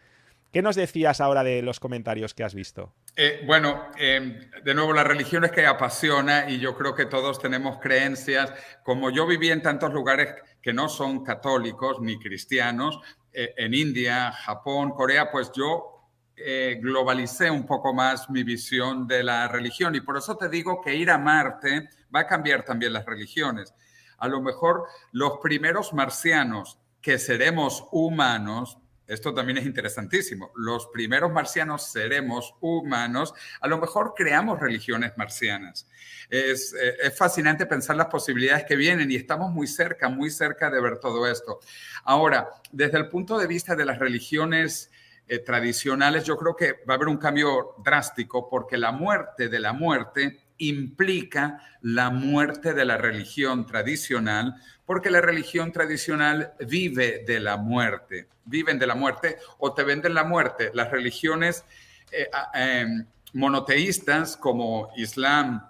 ¿Qué 0.53 0.63
nos 0.63 0.77
decías 0.77 1.21
ahora 1.21 1.45
de 1.45 1.61
los 1.61 1.81
comentarios 1.81 2.33
que 2.33 2.43
has 2.43 2.55
visto? 2.55 2.93
Eh, 3.15 3.43
bueno, 3.45 3.89
em, 3.99 4.41
de 4.65 4.75
nuevo, 4.75 4.93
la 4.93 5.05
religión 5.05 5.45
es 5.45 5.51
que 5.51 5.67
apasiona 5.67 6.49
y 6.49 6.59
yo 6.59 6.75
creo 6.77 6.95
que 6.95 7.05
todos 7.05 7.39
tenemos 7.41 7.79
creencias. 7.79 8.53
Como 8.83 9.11
yo 9.11 9.27
viví 9.27 9.51
en 9.51 9.61
tantos 9.61 9.93
lugares 9.93 10.35
que 10.63 10.73
no 10.73 10.89
son 10.89 11.25
católicos 11.25 12.01
ni 12.01 12.19
cristianos, 12.19 13.01
eh, 13.33 13.53
en 13.59 13.75
India, 13.75 14.33
Japón, 14.33 14.93
Corea, 14.93 15.31
pues 15.31 15.53
yo 15.55 15.96
eh, 16.39 16.79
globalicé 16.83 17.51
un 17.51 17.65
poco 17.65 17.95
más 17.95 18.29
mi 18.29 18.43
visión 18.43 19.07
de 19.07 19.23
la 19.23 19.49
religión 19.49 19.95
y 19.95 20.03
por 20.03 20.19
eso 20.19 20.37
te 20.37 20.51
digo 20.51 20.83
que 20.83 20.95
ir 20.95 21.11
a 21.11 21.17
Marte 21.17 21.89
va 22.15 22.21
a 22.21 22.27
cambiar 22.27 22.63
también 22.63 22.93
las 22.93 23.07
religiones. 23.07 23.73
A 24.19 24.29
lo 24.29 24.43
mejor 24.43 24.85
los 25.13 25.39
primeros 25.43 25.95
marcianos 25.95 26.79
que 27.01 27.19
seremos 27.19 27.89
humanos, 27.91 28.77
esto 29.07 29.33
también 29.33 29.57
es 29.59 29.65
interesantísimo, 29.65 30.53
los 30.57 30.89
primeros 30.89 31.33
marcianos 31.33 31.85
seremos 31.91 32.55
humanos, 32.61 33.33
a 33.63 33.69
lo 33.69 33.79
mejor 33.79 34.13
creamos 34.15 34.61
religiones 34.61 35.13
marcianas. 35.17 35.89
Es, 36.29 36.75
eh, 36.75 36.97
es, 37.03 37.17
fascinante 37.17 37.65
pensar 37.65 37.97
las 37.97 38.09
posibilidades 38.09 38.65
que 38.65 38.77
vienen 38.77 39.11
y 39.11 39.17
estamos 39.17 39.53
muy 39.53 39.69
cerca, 39.69 40.11
muy 40.11 40.29
cerca 40.29 40.71
de 40.71 40.83
ver 40.83 40.99
todo 40.99 41.27
esto. 41.27 41.61
Ahora, 42.05 42.51
desde 42.73 42.99
el 42.99 43.09
punto 43.09 43.39
de 43.39 43.47
vista 43.47 43.75
de 43.75 43.87
las 43.87 43.99
religiones 43.99 44.91
eh, 45.29 45.41
tradicionales, 45.41 46.25
yo 46.25 46.37
creo 46.37 46.55
que 46.55 46.73
va 46.89 46.95
a 46.95 46.97
haber 46.97 47.09
un 47.09 47.17
cambio 47.17 47.75
drástico 47.85 48.49
porque 48.49 48.77
la 48.77 48.93
muerte 48.93 49.49
de 49.49 49.59
la 49.59 49.73
muerte 49.73 50.41
implica 50.59 51.61
la 51.83 52.11
muerte 52.11 52.75
de 52.75 52.85
la 52.85 52.97
religión 52.97 53.67
tradicional, 53.67 54.55
porque 54.85 55.11
la 55.11 55.21
religión 55.21 55.73
tradicional 55.73 56.53
vive 56.67 57.25
de 57.27 57.41
la 57.41 57.57
muerte, 57.57 58.29
viven 58.45 58.79
de 58.79 58.87
la 58.87 58.95
muerte 58.95 59.37
o 59.59 59.75
te 59.75 59.83
venden 59.83 60.15
la 60.15 60.25
muerte. 60.25 60.71
Las 60.75 60.91
religiones 60.91 61.65
eh, 62.13 62.29
em, 62.55 63.07
monoteístas 63.33 64.37
como 64.37 64.91
Islam, 64.97 65.67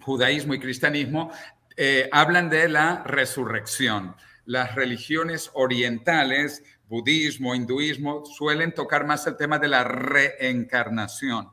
judaísmo 0.00 0.54
y 0.54 0.60
cristianismo 0.60 1.32
eh, 1.76 2.08
hablan 2.12 2.50
de 2.50 2.68
la 2.68 3.02
resurrección. 3.04 4.14
Las 4.44 4.74
religiones 4.74 5.50
orientales 5.54 6.62
budismo, 6.90 7.54
hinduismo, 7.54 8.24
suelen 8.26 8.74
tocar 8.74 9.06
más 9.06 9.24
el 9.28 9.36
tema 9.36 9.60
de 9.60 9.68
la 9.68 9.84
reencarnación. 9.84 11.48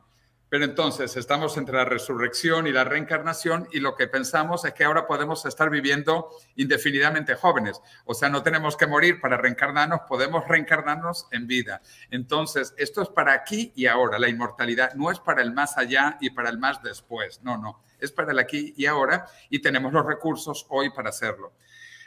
Pero 0.50 0.64
entonces 0.64 1.16
estamos 1.16 1.58
entre 1.58 1.76
la 1.76 1.86
resurrección 1.86 2.66
y 2.66 2.72
la 2.72 2.86
reencarnación 2.86 3.68
y 3.72 3.82
lo 3.82 3.96
que 3.96 4.08
pensamos 4.08 4.66
es 4.66 4.74
que 4.74 4.84
ahora 4.84 5.06
podemos 5.06 5.46
estar 5.46 5.70
viviendo 5.70 6.30
indefinidamente 6.56 7.36
jóvenes. 7.36 7.82
O 8.06 8.16
sea, 8.16 8.30
no 8.30 8.42
tenemos 8.42 8.78
que 8.78 8.88
morir 8.88 9.22
para 9.22 9.38
reencarnarnos, 9.38 10.02
podemos 10.08 10.48
reencarnarnos 10.48 11.28
en 11.32 11.46
vida. 11.46 11.82
Entonces, 12.10 12.74
esto 12.78 13.04
es 13.04 13.10
para 13.10 13.34
aquí 13.34 13.74
y 13.76 13.86
ahora. 13.86 14.18
La 14.18 14.30
inmortalidad 14.30 14.96
no 14.96 15.12
es 15.12 15.20
para 15.20 15.44
el 15.44 15.54
más 15.54 15.78
allá 15.78 16.18
y 16.20 16.32
para 16.32 16.50
el 16.50 16.58
más 16.58 16.82
después. 16.82 17.44
No, 17.44 17.58
no. 17.58 17.84
Es 18.00 18.12
para 18.12 18.32
el 18.32 18.40
aquí 18.40 18.74
y 18.76 18.88
ahora 18.88 19.28
y 19.52 19.60
tenemos 19.60 19.94
los 19.94 20.06
recursos 20.06 20.66
hoy 20.70 20.90
para 20.90 21.10
hacerlo. 21.10 21.54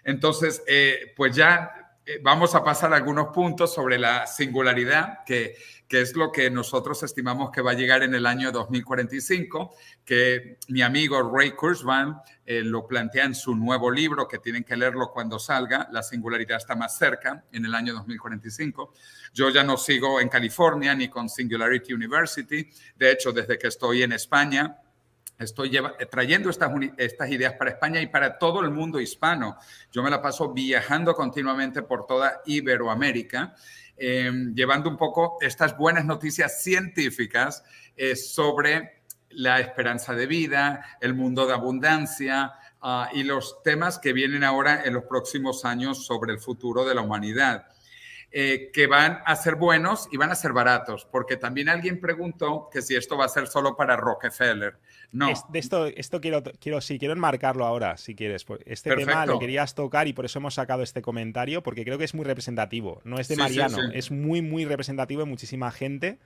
Entonces, 0.02 0.62
eh, 0.66 1.12
pues 1.14 1.36
ya 1.36 1.79
vamos 2.22 2.54
a 2.54 2.64
pasar 2.64 2.92
algunos 2.92 3.28
puntos 3.28 3.74
sobre 3.74 3.98
la 3.98 4.26
singularidad, 4.26 5.24
que, 5.24 5.56
es 5.88 6.14
lo 6.14 6.30
que 6.30 6.50
nosotros 6.50 7.02
estimamos 7.02 7.50
que 7.50 7.62
va 7.62 7.72
a 7.72 7.74
llegar 7.74 8.02
en 8.02 8.14
el 8.14 8.26
año 8.26 8.52
2045, 8.52 9.74
que 10.04 10.58
mi 10.68 10.82
amigo 10.82 11.20
Ray 11.34 11.50
Kurzban 11.52 12.20
eh, 12.46 12.62
lo 12.62 12.86
plantea 12.86 13.24
en 13.24 13.34
su 13.34 13.54
nuevo 13.56 13.90
libro, 13.90 14.28
que 14.28 14.38
tienen 14.38 14.64
que 14.64 14.76
leerlo 14.76 15.10
cuando 15.10 15.38
salga, 15.38 15.88
La 15.90 16.02
singularidad 16.02 16.58
está 16.58 16.76
más 16.76 16.96
cerca, 16.96 17.44
en 17.50 17.64
el 17.64 17.74
año 17.74 17.94
2045. 17.94 18.94
Yo 19.34 19.50
ya 19.50 19.64
no 19.64 19.76
sigo 19.76 20.20
en 20.20 20.28
California 20.28 20.94
ni 20.94 21.08
con 21.08 21.28
Singularity 21.28 21.92
University, 21.92 22.70
de 22.96 23.10
hecho, 23.10 23.32
desde 23.32 23.58
que 23.58 23.66
estoy 23.66 24.02
en 24.02 24.12
España, 24.12 24.76
Estoy 25.40 25.72
trayendo 26.10 26.50
estas, 26.50 26.70
estas, 26.98 27.30
ideas 27.30 27.54
para 27.54 27.70
España 27.70 27.98
y 28.02 28.08
para 28.08 28.36
todo 28.36 28.60
el 28.60 28.70
mundo 28.70 29.00
hispano. 29.00 29.56
Yo 29.90 30.02
me 30.02 30.10
la 30.10 30.20
paso 30.20 30.52
viajando 30.52 31.14
continuamente 31.14 31.80
por 31.80 32.06
toda 32.06 32.42
Iberoamérica, 32.44 33.54
em, 33.96 34.54
llevando 34.54 34.90
un 34.90 34.98
poco 34.98 35.38
estas 35.40 35.78
buenas 35.78 36.04
noticias 36.04 36.62
científicas 36.62 37.64
eh, 37.96 38.16
sobre 38.16 39.00
la 39.30 39.60
esperanza 39.60 40.12
de 40.12 40.26
vida, 40.26 40.98
el 41.00 41.14
mundo 41.14 41.46
de 41.46 41.54
abundancia 41.54 42.52
ah, 42.82 43.08
y 43.14 43.22
los 43.22 43.62
temas 43.62 43.98
que 43.98 44.12
vienen 44.12 44.44
ahora 44.44 44.82
en 44.84 44.92
los 44.92 45.04
próximos 45.04 45.64
años 45.64 46.04
sobre 46.04 46.34
el 46.34 46.38
futuro 46.38 46.84
de 46.84 46.94
la 46.94 47.00
humanidad. 47.00 47.64
Eh, 48.32 48.70
que 48.72 48.86
van 48.86 49.22
a 49.26 49.34
ser 49.34 49.56
buenos 49.56 50.08
y 50.12 50.16
van 50.16 50.30
a 50.30 50.36
ser 50.36 50.52
baratos, 50.52 51.04
porque 51.04 51.36
también 51.36 51.68
alguien 51.68 52.00
preguntó 52.00 52.68
que 52.70 52.80
si 52.80 52.94
esto 52.94 53.16
va 53.16 53.24
a 53.24 53.28
ser 53.28 53.48
solo 53.48 53.76
para 53.76 53.96
Rockefeller. 53.96 54.76
No. 55.10 55.32
de 55.48 55.58
esto, 55.58 55.86
esto 55.86 56.20
quiero, 56.20 56.40
quiero, 56.60 56.80
sí, 56.80 57.00
quiero 57.00 57.12
enmarcarlo 57.14 57.66
ahora, 57.66 57.96
si 57.96 58.14
quieres. 58.14 58.46
Este 58.66 58.94
tema 58.94 59.26
lo 59.26 59.40
querías 59.40 59.74
tocar 59.74 60.06
y 60.06 60.12
por 60.12 60.26
eso 60.26 60.38
hemos 60.38 60.54
sacado 60.54 60.84
este 60.84 61.02
comentario, 61.02 61.64
porque 61.64 61.84
creo 61.84 61.98
que 61.98 62.04
es 62.04 62.14
muy 62.14 62.24
representativo. 62.24 63.00
No 63.02 63.18
es 63.18 63.26
de 63.26 63.34
Mariano, 63.34 63.90
es 63.92 64.12
muy, 64.12 64.42
muy 64.42 64.64
representativo 64.64 65.22
de 65.22 65.26
muchísima 65.26 65.72
gente. 65.72 66.20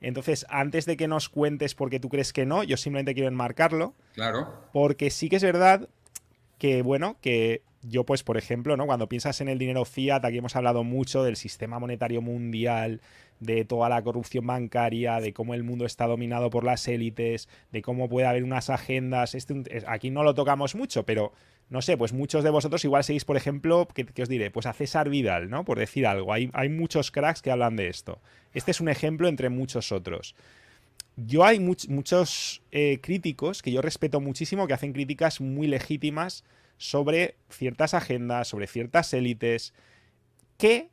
Entonces, 0.00 0.46
antes 0.48 0.84
de 0.84 0.96
que 0.96 1.06
nos 1.06 1.28
cuentes 1.28 1.76
por 1.76 1.90
qué 1.90 2.00
tú 2.00 2.08
crees 2.08 2.32
que 2.32 2.44
no, 2.44 2.64
yo 2.64 2.76
simplemente 2.76 3.14
quiero 3.14 3.28
enmarcarlo. 3.28 3.94
Claro. 4.14 4.68
Porque 4.72 5.10
sí 5.10 5.28
que 5.28 5.36
es 5.36 5.44
verdad 5.44 5.88
que, 6.58 6.82
bueno, 6.82 7.18
que 7.20 7.62
yo, 7.88 8.04
pues, 8.04 8.22
por 8.22 8.36
ejemplo, 8.36 8.76
¿no? 8.76 8.86
Cuando 8.86 9.08
piensas 9.08 9.40
en 9.40 9.48
el 9.48 9.58
dinero 9.58 9.84
fiat, 9.84 10.24
aquí 10.24 10.38
hemos 10.38 10.56
hablado 10.56 10.84
mucho 10.84 11.22
del 11.22 11.36
sistema 11.36 11.78
monetario 11.78 12.20
mundial, 12.20 13.00
de 13.40 13.64
toda 13.64 13.88
la 13.88 14.02
corrupción 14.02 14.46
bancaria, 14.46 15.20
de 15.20 15.32
cómo 15.32 15.54
el 15.54 15.62
mundo 15.62 15.84
está 15.84 16.06
dominado 16.06 16.50
por 16.50 16.64
las 16.64 16.88
élites, 16.88 17.48
de 17.72 17.82
cómo 17.82 18.08
puede 18.08 18.26
haber 18.26 18.44
unas 18.44 18.70
agendas. 18.70 19.34
Este, 19.34 19.84
aquí 19.86 20.10
no 20.10 20.22
lo 20.22 20.34
tocamos 20.34 20.74
mucho, 20.74 21.04
pero 21.04 21.32
no 21.68 21.82
sé, 21.82 21.96
pues 21.96 22.12
muchos 22.12 22.44
de 22.44 22.50
vosotros 22.50 22.84
igual 22.84 23.04
seguís, 23.04 23.24
por 23.24 23.36
ejemplo, 23.36 23.86
¿qué, 23.94 24.22
os 24.22 24.28
diré? 24.28 24.50
Pues 24.50 24.66
a 24.66 24.72
César 24.72 25.08
Vidal, 25.08 25.50
¿no? 25.50 25.64
Por 25.64 25.78
decir 25.78 26.06
algo. 26.06 26.32
Hay, 26.32 26.50
hay 26.54 26.68
muchos 26.68 27.10
cracks 27.10 27.42
que 27.42 27.50
hablan 27.50 27.76
de 27.76 27.88
esto. 27.88 28.20
Este 28.54 28.70
es 28.70 28.80
un 28.80 28.88
ejemplo 28.88 29.28
entre 29.28 29.48
muchos 29.48 29.92
otros. 29.92 30.34
Yo 31.16 31.44
hay 31.44 31.60
muchos 31.60 32.62
eh, 32.72 33.00
críticos 33.02 33.62
que 33.62 33.72
yo 33.72 33.80
respeto 33.80 34.20
muchísimo 34.20 34.66
que 34.66 34.74
hacen 34.74 34.92
críticas 34.92 35.40
muy 35.40 35.66
legítimas 35.66 36.44
sobre 36.76 37.36
ciertas 37.48 37.94
agendas, 37.94 38.48
sobre 38.48 38.66
ciertas 38.66 39.12
élites, 39.14 39.74
que 40.58 40.90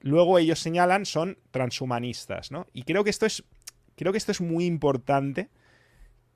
luego 0.00 0.38
ellos 0.38 0.58
señalan 0.58 1.06
son 1.06 1.38
transhumanistas, 1.50 2.50
¿no? 2.50 2.66
Y 2.72 2.82
creo 2.82 3.04
que 3.04 3.10
esto 3.10 3.26
es, 3.26 3.44
creo 3.96 4.12
que 4.12 4.18
esto 4.18 4.32
es 4.32 4.40
muy 4.40 4.64
importante 4.64 5.48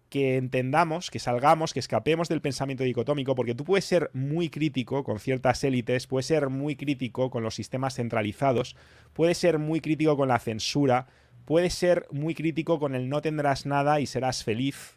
que 0.08 0.36
entendamos, 0.36 1.10
que 1.10 1.18
salgamos, 1.18 1.74
que 1.74 1.80
escapemos 1.80 2.28
del 2.28 2.40
pensamiento 2.40 2.84
dicotómico, 2.84 3.34
porque 3.34 3.54
tú 3.54 3.64
puedes 3.64 3.84
ser 3.84 4.10
muy 4.14 4.48
crítico 4.48 5.04
con 5.04 5.18
ciertas 5.18 5.62
élites, 5.64 6.06
puedes 6.06 6.26
ser 6.26 6.48
muy 6.48 6.76
crítico 6.76 7.30
con 7.30 7.42
los 7.42 7.54
sistemas 7.54 7.94
centralizados, 7.94 8.74
puedes 9.12 9.38
ser 9.38 9.58
muy 9.58 9.80
crítico 9.80 10.16
con 10.16 10.28
la 10.28 10.38
censura, 10.38 11.08
puedes 11.44 11.74
ser 11.74 12.06
muy 12.10 12.34
crítico 12.34 12.78
con 12.78 12.94
el 12.94 13.08
no 13.08 13.20
tendrás 13.20 13.66
nada 13.66 14.00
y 14.00 14.06
serás 14.06 14.44
feliz, 14.44 14.96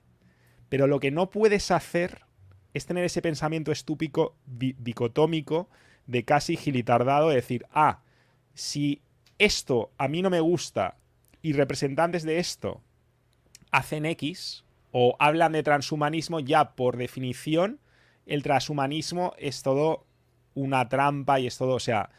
pero 0.70 0.88
lo 0.88 1.00
que 1.00 1.12
no 1.12 1.30
puedes 1.30 1.72
hacer 1.72 2.22
es 2.74 2.86
tener 2.86 3.04
ese 3.04 3.22
pensamiento 3.22 3.72
estúpico 3.72 4.36
dicotómico 4.46 5.70
de 6.08 6.24
casi 6.24 6.56
gilitardado, 6.56 7.30
de 7.30 7.36
decir, 7.36 7.66
ah, 7.72 8.02
si 8.54 9.02
esto 9.38 9.92
a 9.98 10.08
mí 10.08 10.22
no 10.22 10.30
me 10.30 10.40
gusta 10.40 10.98
y 11.42 11.54
representantes 11.54 12.24
de 12.24 12.40
esto 12.40 12.82
hacen 13.72 14.06
X 14.06 14.64
o 14.92 15.16
hablan 15.20 15.54
de 15.54 15.64
transhumanismo, 15.64 16.40
ya 16.40 16.76
por 16.76 16.98
definición 16.98 17.80
el 18.26 18.44
transhumanismo 18.44 19.34
es 19.38 19.64
todo 19.64 20.06
una 20.54 20.90
trampa 20.90 21.40
y 21.40 21.48
es 21.48 21.58
todo, 21.58 21.76
o 21.76 21.80
sea, 21.80 22.10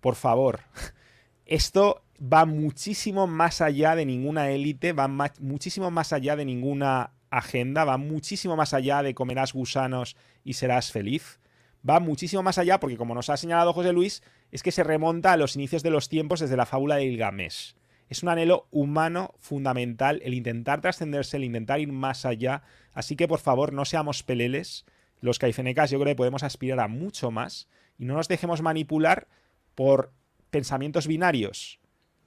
por 0.00 0.14
favor, 0.14 0.60
esto 1.46 2.02
va 2.20 2.44
muchísimo 2.44 3.26
más 3.26 3.60
allá 3.60 3.94
de 3.94 4.06
ninguna 4.06 4.50
élite, 4.50 4.92
va 4.92 5.08
muchísimo 5.38 5.90
más 5.90 6.12
allá 6.12 6.36
de 6.36 6.44
ninguna 6.44 7.12
agenda 7.30 7.84
va 7.84 7.96
muchísimo 7.96 8.56
más 8.56 8.74
allá 8.74 9.02
de 9.02 9.14
comerás 9.14 9.52
gusanos 9.52 10.16
y 10.44 10.54
serás 10.54 10.92
feliz. 10.92 11.40
Va 11.88 12.00
muchísimo 12.00 12.42
más 12.42 12.58
allá 12.58 12.78
porque, 12.78 12.96
como 12.96 13.14
nos 13.14 13.30
ha 13.30 13.36
señalado 13.36 13.72
José 13.72 13.92
Luis, 13.92 14.22
es 14.50 14.62
que 14.62 14.72
se 14.72 14.84
remonta 14.84 15.32
a 15.32 15.36
los 15.36 15.56
inicios 15.56 15.82
de 15.82 15.90
los 15.90 16.08
tiempos 16.08 16.40
desde 16.40 16.56
la 16.56 16.66
fábula 16.66 16.96
de 16.96 17.04
Ilgamesh. 17.04 17.74
Es 18.08 18.22
un 18.22 18.28
anhelo 18.28 18.66
humano 18.70 19.34
fundamental 19.38 20.20
el 20.24 20.34
intentar 20.34 20.80
trascenderse, 20.80 21.36
el 21.36 21.44
intentar 21.44 21.80
ir 21.80 21.92
más 21.92 22.26
allá. 22.26 22.62
Así 22.92 23.14
que, 23.16 23.28
por 23.28 23.38
favor, 23.38 23.72
no 23.72 23.84
seamos 23.84 24.22
peleles. 24.24 24.84
Los 25.20 25.38
caifenecas 25.38 25.90
yo 25.90 26.00
creo 26.00 26.12
que 26.12 26.16
podemos 26.16 26.42
aspirar 26.42 26.80
a 26.80 26.88
mucho 26.88 27.30
más 27.30 27.68
y 27.98 28.04
no 28.04 28.14
nos 28.14 28.28
dejemos 28.28 28.62
manipular 28.62 29.28
por 29.74 30.12
pensamientos 30.50 31.06
binarios. 31.06 31.78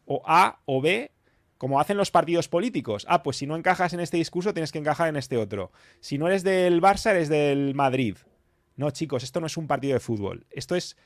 O 0.06 0.22
A 0.26 0.62
o 0.66 0.82
B, 0.82 1.12
como 1.64 1.80
hacen 1.80 1.96
los 1.96 2.12
partidos 2.12 2.50
políticos. 2.50 3.06
Ah, 3.08 3.24
pues 3.24 3.38
si 3.38 3.48
no 3.48 3.56
encajas 3.56 3.94
en 3.94 4.02
este 4.02 4.18
discurso, 4.18 4.54
tienes 4.54 4.74
que 4.74 4.80
encajar 4.80 5.08
en 5.08 5.16
este 5.16 5.38
otro. 5.38 5.72
Si 6.02 6.18
no 6.18 6.28
eres 6.28 6.44
del 6.44 6.82
Barça, 6.82 7.12
eres 7.12 7.30
del 7.30 7.74
Madrid. 7.74 8.18
No, 8.76 8.92
chicos, 8.92 9.24
esto 9.24 9.40
no 9.40 9.48
es 9.48 9.56
un 9.56 9.66
partido 9.66 9.94
de 9.94 10.02
fútbol. 10.02 10.46
Esto 10.50 10.76
es 10.76 10.98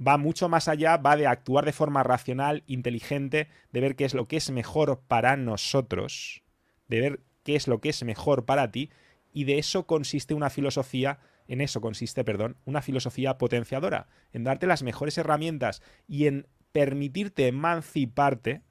va 0.00 0.16
mucho 0.16 0.48
más 0.48 0.68
allá, 0.68 0.96
va 0.96 1.18
de 1.18 1.26
actuar 1.26 1.66
de 1.66 1.74
forma 1.74 2.02
racional, 2.02 2.64
inteligente, 2.66 3.48
de 3.72 3.80
ver 3.82 3.94
qué 3.94 4.06
es 4.06 4.14
lo 4.14 4.26
que 4.26 4.38
es 4.38 4.50
mejor 4.50 5.02
para 5.06 5.36
nosotros, 5.36 6.42
de 6.88 7.00
ver 7.02 7.20
qué 7.42 7.54
es 7.54 7.68
lo 7.68 7.82
que 7.82 7.90
es 7.90 8.02
mejor 8.02 8.46
para 8.46 8.70
ti, 8.70 8.88
y 9.34 9.44
de 9.44 9.58
eso 9.58 9.86
consiste 9.86 10.32
una 10.32 10.48
filosofía, 10.48 11.18
en 11.46 11.60
eso 11.60 11.82
consiste, 11.82 12.24
perdón, 12.24 12.56
una 12.64 12.80
filosofía 12.80 13.36
potenciadora, 13.36 14.08
en 14.32 14.44
darte 14.44 14.66
las 14.66 14.82
mejores 14.82 15.18
herramientas 15.18 15.82
y 16.08 16.26
en 16.26 16.46
permitirte 16.72 17.48
emanciparte 17.48 18.62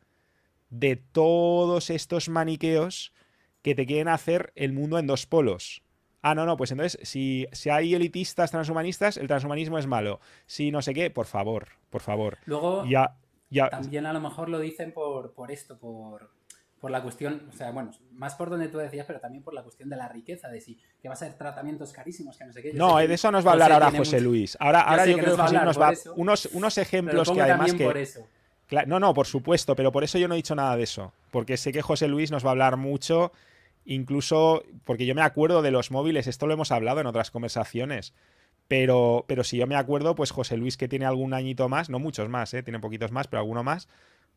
de 0.70 0.96
todos 0.96 1.90
estos 1.90 2.30
maniqueos 2.30 3.14
que 3.62 3.76
te 3.76 3.86
quieren 3.86 4.08
hacer 4.08 4.52
el 4.56 4.74
mundo 4.74 5.00
en 5.00 5.08
dos 5.08 5.26
polos. 5.26 5.82
Ah, 6.22 6.34
no, 6.34 6.46
no, 6.46 6.58
pues 6.58 6.72
entonces, 6.72 7.00
si, 7.08 7.48
si 7.52 7.70
hay 7.70 7.94
elitistas 7.94 8.50
transhumanistas, 8.52 9.18
el 9.18 9.28
transhumanismo 9.28 9.78
es 9.78 9.86
malo. 9.86 10.20
Si 10.48 10.72
no 10.72 10.82
sé 10.82 10.94
qué, 10.94 11.12
por 11.12 11.28
favor, 11.28 11.68
por 11.90 12.02
favor. 12.02 12.40
Luego, 12.46 12.84
ya, 12.88 13.16
ya. 13.50 13.70
también 13.70 14.06
a 14.08 14.14
lo 14.14 14.20
mejor 14.20 14.50
lo 14.50 14.60
dicen 14.60 14.92
por, 14.92 15.34
por 15.34 15.52
esto, 15.52 15.78
por, 15.78 16.32
por 16.80 16.90
la 16.90 17.04
cuestión, 17.04 17.48
o 17.50 17.54
sea, 17.54 17.70
bueno, 17.72 17.92
más 18.12 18.34
por 18.34 18.50
donde 18.50 18.70
tú 18.70 18.80
decías, 18.80 19.06
pero 19.06 19.20
también 19.20 19.44
por 19.44 19.54
la 19.54 19.62
cuestión 19.62 19.88
de 19.88 19.98
la 19.98 20.08
riqueza, 20.10 20.50
de 20.50 20.62
si 20.62 20.80
que 21.00 21.08
va 21.08 21.14
a 21.14 21.18
ser 21.18 21.36
tratamientos 21.36 21.94
carísimos, 21.94 22.38
que 22.38 22.46
no 22.46 22.54
sé 22.54 22.64
qué. 22.64 22.72
Yo 22.74 22.78
No, 22.80 22.98
que 22.98 23.08
de 23.08 23.14
eso 23.14 23.32
nos 23.32 23.46
va 23.46 23.52
a 23.52 23.54
hablar 23.54 23.72
ahora 23.74 23.92
José 23.92 24.16
mucho- 24.18 24.24
Luis. 24.30 24.58
Ahora, 24.60 24.80
Yo 24.84 24.90
ahora 24.90 25.06
yo 25.06 25.18
creo 25.18 25.36
que 25.36 25.42
a 25.42 25.46
José 25.46 25.66
nos 25.66 25.80
va 25.80 25.92
eso. 25.92 26.14
unos, 26.16 26.46
unos 26.54 26.78
ejemplos 26.80 27.32
que 27.32 27.42
además 27.42 27.74
que. 27.74 27.84
por 27.86 27.98
eso. 27.98 28.28
No, 28.88 29.00
no, 29.00 29.14
por 29.14 29.28
supuesto, 29.28 29.76
pero 29.76 29.92
por 29.92 30.04
eso 30.04 30.18
yo 30.18 30.28
no 30.28 30.34
he 30.34 30.38
dicho 30.38 30.56
nada 30.56 30.76
de 30.76 30.84
eso. 30.84 31.14
Porque 31.32 31.58
sé 31.58 31.72
que 31.72 31.82
José 31.84 32.08
Luis 32.08 32.32
nos 32.32 32.44
va 32.44 32.50
a 32.50 32.52
hablar 32.52 32.78
mucho, 32.78 33.32
incluso 33.86 34.64
porque 34.86 35.06
yo 35.06 35.14
me 35.16 35.22
acuerdo 35.22 35.62
de 35.62 35.72
los 35.72 35.92
móviles, 35.92 36.28
esto 36.28 36.48
lo 36.48 36.54
hemos 36.54 36.72
hablado 36.72 37.00
en 37.00 37.08
otras 37.08 37.30
conversaciones. 37.32 38.14
Pero, 38.68 39.26
pero 39.28 39.44
si 39.44 39.58
yo 39.58 39.68
me 39.68 39.76
acuerdo, 39.76 40.16
pues 40.16 40.32
José 40.32 40.58
Luis, 40.58 40.78
que 40.78 40.88
tiene 40.88 41.06
algún 41.06 41.36
añito 41.36 41.70
más, 41.70 41.90
no 41.92 42.00
muchos 42.00 42.28
más, 42.30 42.54
¿eh? 42.56 42.64
tiene 42.64 42.80
poquitos 42.80 43.12
más, 43.12 43.28
pero 43.28 43.42
alguno 43.42 43.64
más, 43.64 43.88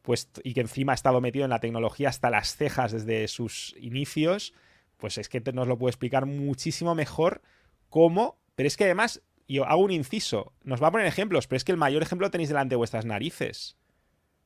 pues, 0.02 0.28
y 0.44 0.52
que 0.52 0.60
encima 0.60 0.92
ha 0.92 0.94
estado 0.94 1.22
metido 1.22 1.44
en 1.46 1.50
la 1.50 1.60
tecnología 1.60 2.10
hasta 2.10 2.28
las 2.28 2.54
cejas 2.54 2.92
desde 2.92 3.26
sus 3.28 3.74
inicios, 3.80 4.52
pues 4.98 5.16
es 5.16 5.30
que 5.30 5.40
te- 5.40 5.52
nos 5.54 5.66
lo 5.66 5.78
puede 5.78 5.92
explicar 5.92 6.26
muchísimo 6.26 6.94
mejor 6.94 7.40
cómo. 7.88 8.36
Pero 8.54 8.66
es 8.66 8.76
que 8.76 8.84
además, 8.84 9.22
yo 9.48 9.64
hago 9.64 9.80
un 9.82 9.92
inciso, 9.92 10.52
nos 10.62 10.82
va 10.82 10.88
a 10.88 10.92
poner 10.92 11.06
ejemplos, 11.06 11.46
pero 11.46 11.56
es 11.56 11.64
que 11.64 11.72
el 11.72 11.78
mayor 11.78 12.02
ejemplo 12.02 12.26
lo 12.26 12.30
tenéis 12.30 12.50
delante 12.50 12.74
de 12.74 12.76
vuestras 12.76 13.06
narices. 13.06 13.77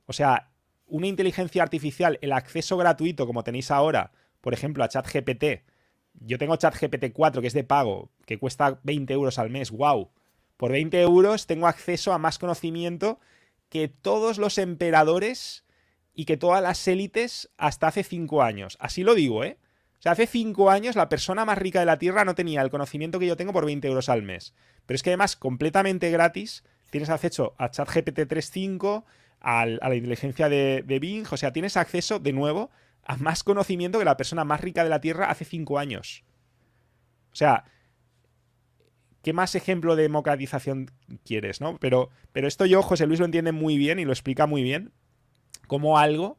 O 0.07 0.13
sea, 0.13 0.51
una 0.87 1.07
inteligencia 1.07 1.63
artificial, 1.63 2.19
el 2.21 2.33
acceso 2.33 2.77
gratuito 2.77 3.27
como 3.27 3.45
tenéis 3.45 3.71
ahora, 3.71 4.13
por 4.41 4.53
ejemplo, 4.55 4.85
a 4.85 4.89
ChatGPT. 4.89 5.65
Yo 6.15 6.39
tengo 6.39 6.57
ChatGPT 6.57 7.13
4 7.13 7.41
que 7.41 7.49
es 7.49 7.55
de 7.55 7.65
pago, 7.65 8.11
que 8.27 8.39
cuesta 8.39 8.81
20 8.83 9.13
euros 9.15 9.39
al 9.39 9.51
mes. 9.51 9.71
¡Wow! 9.71 10.11
Por 10.57 10.73
20 10.73 11.01
euros 11.01 11.47
tengo 11.47 11.67
acceso 11.67 12.13
a 12.13 12.19
más 12.19 12.39
conocimiento 12.39 13.19
que 13.69 13.89
todos 13.89 14.39
los 14.39 14.59
emperadores 14.59 15.65
y 16.15 16.27
que 16.27 16.37
todas 16.37 16.63
las 16.63 16.87
élites 16.87 17.51
hasta 17.57 17.89
hace 17.89 18.05
5 18.05 18.43
años. 18.43 18.77
Así 18.81 19.03
lo 19.03 19.15
digo, 19.15 19.45
¿eh? 19.45 19.59
O 19.99 20.03
sea, 20.03 20.13
hace 20.13 20.27
5 20.27 20.71
años 20.71 20.97
la 20.97 21.09
persona 21.09 21.45
más 21.45 21.59
rica 21.59 21.81
de 21.81 21.87
la 21.87 21.99
Tierra 21.99 22.25
no 22.25 22.35
tenía 22.35 22.61
el 22.61 22.71
conocimiento 22.71 23.19
que 23.19 23.27
yo 23.27 23.37
tengo 23.37 23.53
por 23.53 23.65
20 23.65 23.89
euros 23.89 24.09
al 24.09 24.23
mes. 24.23 24.53
Pero 24.85 24.97
es 24.97 25.03
que 25.03 25.11
además, 25.11 25.37
completamente 25.37 26.11
gratis, 26.11 26.65
tienes 26.91 27.09
acceso 27.09 27.55
a 27.57 27.71
ChatGPT 27.71 28.19
3.5, 28.21 29.05
al- 29.43 29.79
a 29.83 29.89
la 29.89 29.95
inteligencia 29.97 30.49
de, 30.49 30.83
de 30.87 30.99
Bing, 30.99 31.27
o 31.31 31.37
sea, 31.37 31.53
tienes 31.53 31.77
acceso 31.77 32.19
de 32.19 32.33
nuevo 32.33 32.71
a 33.05 33.17
más 33.17 33.43
conocimiento 33.45 33.99
que 33.99 34.05
la 34.05 34.17
persona 34.17 34.45
más 34.45 34.61
rica 34.61 34.85
de 34.85 34.91
la 34.91 35.01
Tierra 35.01 35.31
hace 35.31 35.45
5 35.45 35.79
años. 35.79 36.25
O 37.33 37.37
sea, 37.37 37.65
¿qué 39.23 39.33
más 39.33 39.55
ejemplo 39.55 39.97
de 39.97 40.03
democratización 40.03 40.91
quieres, 41.25 41.61
no? 41.61 41.79
Pero, 41.79 42.11
pero 42.33 42.49
esto 42.49 42.67
yo, 42.67 42.83
José 42.83 43.07
Luis 43.07 43.21
lo 43.21 43.27
entiende 43.27 43.53
muy 43.53 43.77
bien 43.77 43.99
y 43.99 44.05
lo 44.05 44.13
explica 44.13 44.47
muy 44.47 44.63
bien, 44.63 44.93
como 45.67 45.99
algo 45.99 46.39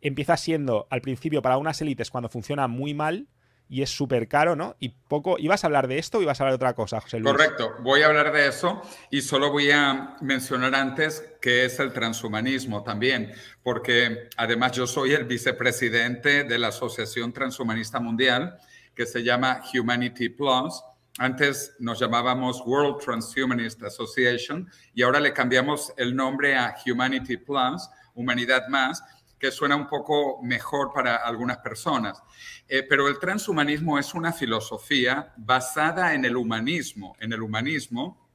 empieza 0.00 0.36
siendo 0.36 0.86
al 0.90 1.00
principio 1.00 1.42
para 1.42 1.58
unas 1.58 1.80
élites 1.82 2.10
cuando 2.10 2.28
funciona 2.28 2.68
muy 2.68 2.94
mal 2.94 3.26
y 3.68 3.82
es 3.82 3.90
súper 3.90 4.28
caro, 4.28 4.56
¿no? 4.56 4.76
Y 4.80 4.90
poco. 4.90 5.36
¿Ibas 5.38 5.62
a 5.62 5.66
hablar 5.66 5.88
de 5.88 5.98
esto 5.98 6.18
o 6.18 6.22
ibas 6.22 6.40
a 6.40 6.44
hablar 6.44 6.52
de 6.52 6.56
otra 6.56 6.74
cosa, 6.74 7.00
José 7.00 7.18
Luis? 7.18 7.30
Correcto, 7.30 7.74
voy 7.80 8.02
a 8.02 8.06
hablar 8.06 8.32
de 8.32 8.48
eso 8.48 8.82
y 9.10 9.20
solo 9.20 9.50
voy 9.50 9.70
a 9.70 10.16
mencionar 10.20 10.74
antes 10.74 11.24
qué 11.40 11.64
es 11.66 11.78
el 11.78 11.92
transhumanismo 11.92 12.82
también, 12.82 13.32
porque 13.62 14.28
además 14.36 14.72
yo 14.72 14.86
soy 14.86 15.12
el 15.12 15.24
vicepresidente 15.24 16.44
de 16.44 16.58
la 16.58 16.68
Asociación 16.68 17.32
Transhumanista 17.32 18.00
Mundial, 18.00 18.58
que 18.94 19.06
se 19.06 19.22
llama 19.22 19.60
Humanity 19.72 20.30
Plus. 20.30 20.82
Antes 21.18 21.74
nos 21.78 21.98
llamábamos 21.98 22.62
World 22.64 22.98
Transhumanist 23.04 23.82
Association 23.82 24.70
y 24.94 25.02
ahora 25.02 25.20
le 25.20 25.32
cambiamos 25.32 25.92
el 25.96 26.14
nombre 26.16 26.56
a 26.56 26.74
Humanity 26.86 27.36
Plus, 27.36 27.88
Humanidad 28.14 28.68
Más, 28.68 29.02
que 29.38 29.50
suena 29.50 29.76
un 29.76 29.86
poco 29.86 30.42
mejor 30.42 30.92
para 30.92 31.16
algunas 31.16 31.58
personas. 31.58 32.22
Eh, 32.68 32.82
pero 32.82 33.08
el 33.08 33.18
transhumanismo 33.18 33.98
es 33.98 34.14
una 34.14 34.32
filosofía 34.32 35.32
basada 35.36 36.14
en 36.14 36.24
el 36.24 36.36
humanismo, 36.36 37.16
en 37.20 37.32
el 37.32 37.42
humanismo 37.42 38.28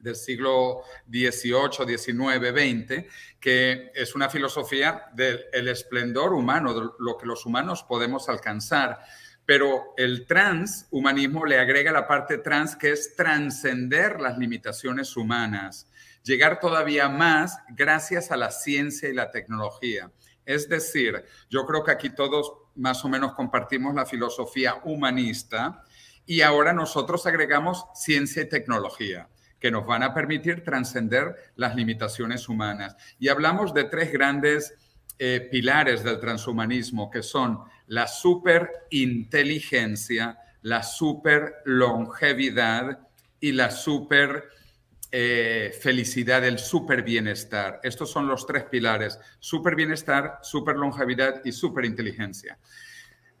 del 0.00 0.16
siglo 0.16 0.82
XVIII, 1.08 1.96
XIX, 1.96 2.14
XX, 2.50 3.04
que 3.38 3.92
es 3.94 4.14
una 4.14 4.28
filosofía 4.28 5.06
del 5.14 5.44
el 5.52 5.68
esplendor 5.68 6.32
humano, 6.32 6.74
de 6.74 6.88
lo 6.98 7.18
que 7.18 7.26
los 7.26 7.46
humanos 7.46 7.84
podemos 7.84 8.28
alcanzar. 8.28 9.00
Pero 9.44 9.94
el 9.96 10.26
transhumanismo 10.26 11.44
le 11.44 11.58
agrega 11.58 11.92
la 11.92 12.06
parte 12.06 12.38
trans, 12.38 12.76
que 12.76 12.92
es 12.92 13.14
trascender 13.16 14.20
las 14.20 14.38
limitaciones 14.38 15.16
humanas, 15.16 15.90
llegar 16.22 16.60
todavía 16.60 17.08
más 17.08 17.58
gracias 17.70 18.30
a 18.30 18.36
la 18.36 18.50
ciencia 18.50 19.08
y 19.08 19.14
la 19.14 19.30
tecnología. 19.30 20.10
Es 20.50 20.68
decir, 20.68 21.24
yo 21.48 21.64
creo 21.64 21.82
que 21.84 21.92
aquí 21.92 22.10
todos 22.10 22.52
más 22.74 23.04
o 23.04 23.08
menos 23.08 23.34
compartimos 23.34 23.94
la 23.94 24.04
filosofía 24.04 24.80
humanista 24.82 25.84
y 26.26 26.40
ahora 26.40 26.72
nosotros 26.72 27.24
agregamos 27.24 27.86
ciencia 27.94 28.42
y 28.42 28.48
tecnología 28.48 29.28
que 29.60 29.70
nos 29.70 29.86
van 29.86 30.02
a 30.02 30.12
permitir 30.12 30.64
trascender 30.64 31.36
las 31.54 31.76
limitaciones 31.76 32.48
humanas. 32.48 32.96
Y 33.20 33.28
hablamos 33.28 33.72
de 33.74 33.84
tres 33.84 34.12
grandes 34.12 34.74
eh, 35.20 35.48
pilares 35.52 36.02
del 36.02 36.18
transhumanismo, 36.18 37.12
que 37.12 37.22
son 37.22 37.60
la 37.86 38.08
superinteligencia, 38.08 40.36
la 40.62 40.82
superlongevidad 40.82 43.06
y 43.38 43.52
la 43.52 43.70
super 43.70 44.48
eh, 45.12 45.76
felicidad, 45.80 46.44
el 46.44 46.58
super 46.58 47.02
bienestar. 47.02 47.80
Estos 47.82 48.10
son 48.10 48.28
los 48.28 48.46
tres 48.46 48.64
pilares, 48.64 49.18
super 49.38 49.74
bienestar, 49.74 50.38
super 50.42 50.76
longevidad 50.76 51.42
y 51.44 51.52
super 51.52 51.84
inteligencia. 51.84 52.58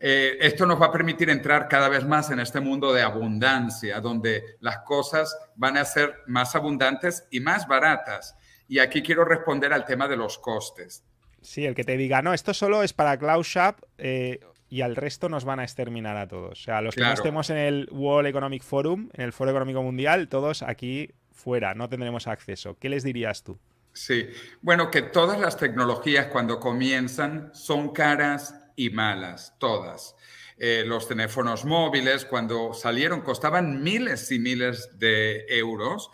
Eh, 0.02 0.38
esto 0.40 0.64
nos 0.64 0.80
va 0.80 0.86
a 0.86 0.92
permitir 0.92 1.28
entrar 1.28 1.68
cada 1.68 1.90
vez 1.90 2.04
más 2.06 2.30
en 2.30 2.40
este 2.40 2.58
mundo 2.58 2.92
de 2.92 3.02
abundancia, 3.02 4.00
donde 4.00 4.56
las 4.60 4.78
cosas 4.78 5.36
van 5.56 5.76
a 5.76 5.84
ser 5.84 6.14
más 6.26 6.56
abundantes 6.56 7.26
y 7.30 7.40
más 7.40 7.68
baratas. 7.68 8.34
Y 8.66 8.78
aquí 8.78 9.02
quiero 9.02 9.24
responder 9.24 9.72
al 9.72 9.84
tema 9.84 10.08
de 10.08 10.16
los 10.16 10.38
costes. 10.38 11.04
Sí, 11.42 11.66
el 11.66 11.74
que 11.74 11.84
te 11.84 11.96
diga, 11.96 12.22
no, 12.22 12.32
esto 12.32 12.54
solo 12.54 12.82
es 12.82 12.92
para 12.92 13.18
Cloud 13.18 13.44
Shop 13.44 13.76
eh, 13.98 14.40
y 14.68 14.80
al 14.80 14.96
resto 14.96 15.28
nos 15.28 15.44
van 15.44 15.60
a 15.60 15.64
exterminar 15.64 16.16
a 16.16 16.28
todos. 16.28 16.60
O 16.60 16.62
sea, 16.62 16.80
los 16.80 16.94
que 16.94 17.02
no 17.02 17.12
estemos 17.12 17.50
en 17.50 17.58
el 17.58 17.88
World 17.90 18.28
Economic 18.28 18.62
Forum, 18.62 19.10
en 19.12 19.22
el 19.22 19.32
Foro 19.32 19.50
Económico 19.50 19.82
Mundial, 19.82 20.28
todos 20.28 20.62
aquí 20.62 21.10
fuera, 21.40 21.74
no 21.74 21.88
tendremos 21.88 22.26
acceso. 22.26 22.76
¿Qué 22.78 22.88
les 22.88 23.02
dirías 23.02 23.42
tú? 23.42 23.58
Sí, 23.92 24.28
bueno, 24.60 24.90
que 24.90 25.02
todas 25.02 25.40
las 25.40 25.56
tecnologías 25.56 26.26
cuando 26.26 26.60
comienzan 26.60 27.50
son 27.52 27.92
caras 27.92 28.54
y 28.76 28.90
malas, 28.90 29.54
todas. 29.58 30.14
Eh, 30.56 30.84
los 30.86 31.08
teléfonos 31.08 31.64
móviles 31.64 32.24
cuando 32.24 32.74
salieron 32.74 33.22
costaban 33.22 33.82
miles 33.82 34.30
y 34.30 34.38
miles 34.38 34.98
de 34.98 35.46
euros 35.48 36.10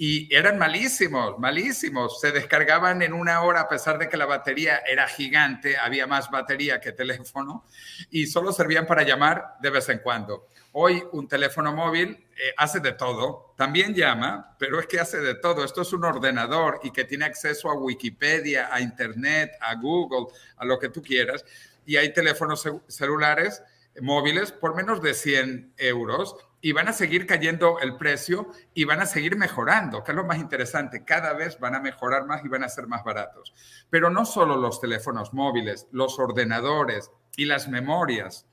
y 0.00 0.32
eran 0.32 0.58
malísimos, 0.58 1.40
malísimos. 1.40 2.20
Se 2.20 2.30
descargaban 2.30 3.02
en 3.02 3.12
una 3.12 3.42
hora 3.42 3.62
a 3.62 3.68
pesar 3.68 3.98
de 3.98 4.08
que 4.08 4.16
la 4.16 4.26
batería 4.26 4.78
era 4.86 5.08
gigante, 5.08 5.76
había 5.76 6.06
más 6.06 6.30
batería 6.30 6.80
que 6.80 6.92
teléfono 6.92 7.64
y 8.08 8.28
solo 8.28 8.52
servían 8.52 8.86
para 8.86 9.02
llamar 9.02 9.56
de 9.60 9.70
vez 9.70 9.88
en 9.88 9.98
cuando. 9.98 10.46
Hoy 10.70 11.02
un 11.10 11.26
teléfono 11.26 11.72
móvil 11.72 12.10
eh, 12.36 12.54
hace 12.56 12.78
de 12.78 12.92
todo, 12.92 13.54
también 13.56 13.92
llama, 13.92 14.54
pero 14.56 14.78
es 14.78 14.86
que 14.86 15.00
hace 15.00 15.18
de 15.18 15.34
todo. 15.34 15.64
Esto 15.64 15.82
es 15.82 15.92
un 15.92 16.04
ordenador 16.04 16.78
y 16.84 16.92
que 16.92 17.04
tiene 17.04 17.24
acceso 17.24 17.68
a 17.68 17.74
Wikipedia, 17.74 18.72
a 18.72 18.80
Internet, 18.80 19.50
a 19.60 19.74
Google, 19.74 20.32
a 20.58 20.64
lo 20.64 20.78
que 20.78 20.90
tú 20.90 21.02
quieras. 21.02 21.44
Y 21.84 21.96
hay 21.96 22.12
teléfonos 22.12 22.68
celulares 22.86 23.64
móviles 24.00 24.52
por 24.52 24.76
menos 24.76 25.02
de 25.02 25.14
100 25.14 25.72
euros 25.76 26.36
y 26.60 26.72
van 26.72 26.88
a 26.88 26.92
seguir 26.92 27.26
cayendo 27.26 27.78
el 27.80 27.96
precio 27.96 28.50
y 28.74 28.84
van 28.84 29.00
a 29.00 29.06
seguir 29.06 29.36
mejorando, 29.36 30.02
que 30.02 30.12
es 30.12 30.16
lo 30.16 30.24
más 30.24 30.38
interesante. 30.38 31.04
Cada 31.04 31.32
vez 31.32 31.58
van 31.60 31.74
a 31.74 31.80
mejorar 31.80 32.26
más 32.26 32.44
y 32.44 32.48
van 32.48 32.64
a 32.64 32.68
ser 32.68 32.86
más 32.86 33.04
baratos. 33.04 33.54
Pero 33.90 34.10
no 34.10 34.24
solo 34.24 34.56
los 34.56 34.80
teléfonos 34.80 35.32
móviles, 35.32 35.86
los 35.92 36.18
ordenadores 36.18 37.10
y 37.36 37.44
las 37.44 37.68
memorias. 37.68 38.46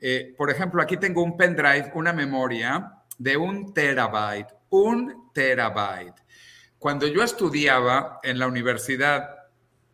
Eh, 0.00 0.34
por 0.36 0.50
ejemplo, 0.50 0.80
aquí 0.80 0.96
tengo 0.96 1.22
un 1.22 1.36
pendrive, 1.36 1.90
una 1.94 2.12
memoria 2.12 2.92
de 3.18 3.36
un 3.36 3.74
terabyte, 3.74 4.54
un 4.70 5.30
terabyte. 5.32 6.22
Cuando 6.78 7.08
yo 7.08 7.24
estudiaba 7.24 8.20
en 8.22 8.38
la 8.38 8.46
universidad 8.46 9.37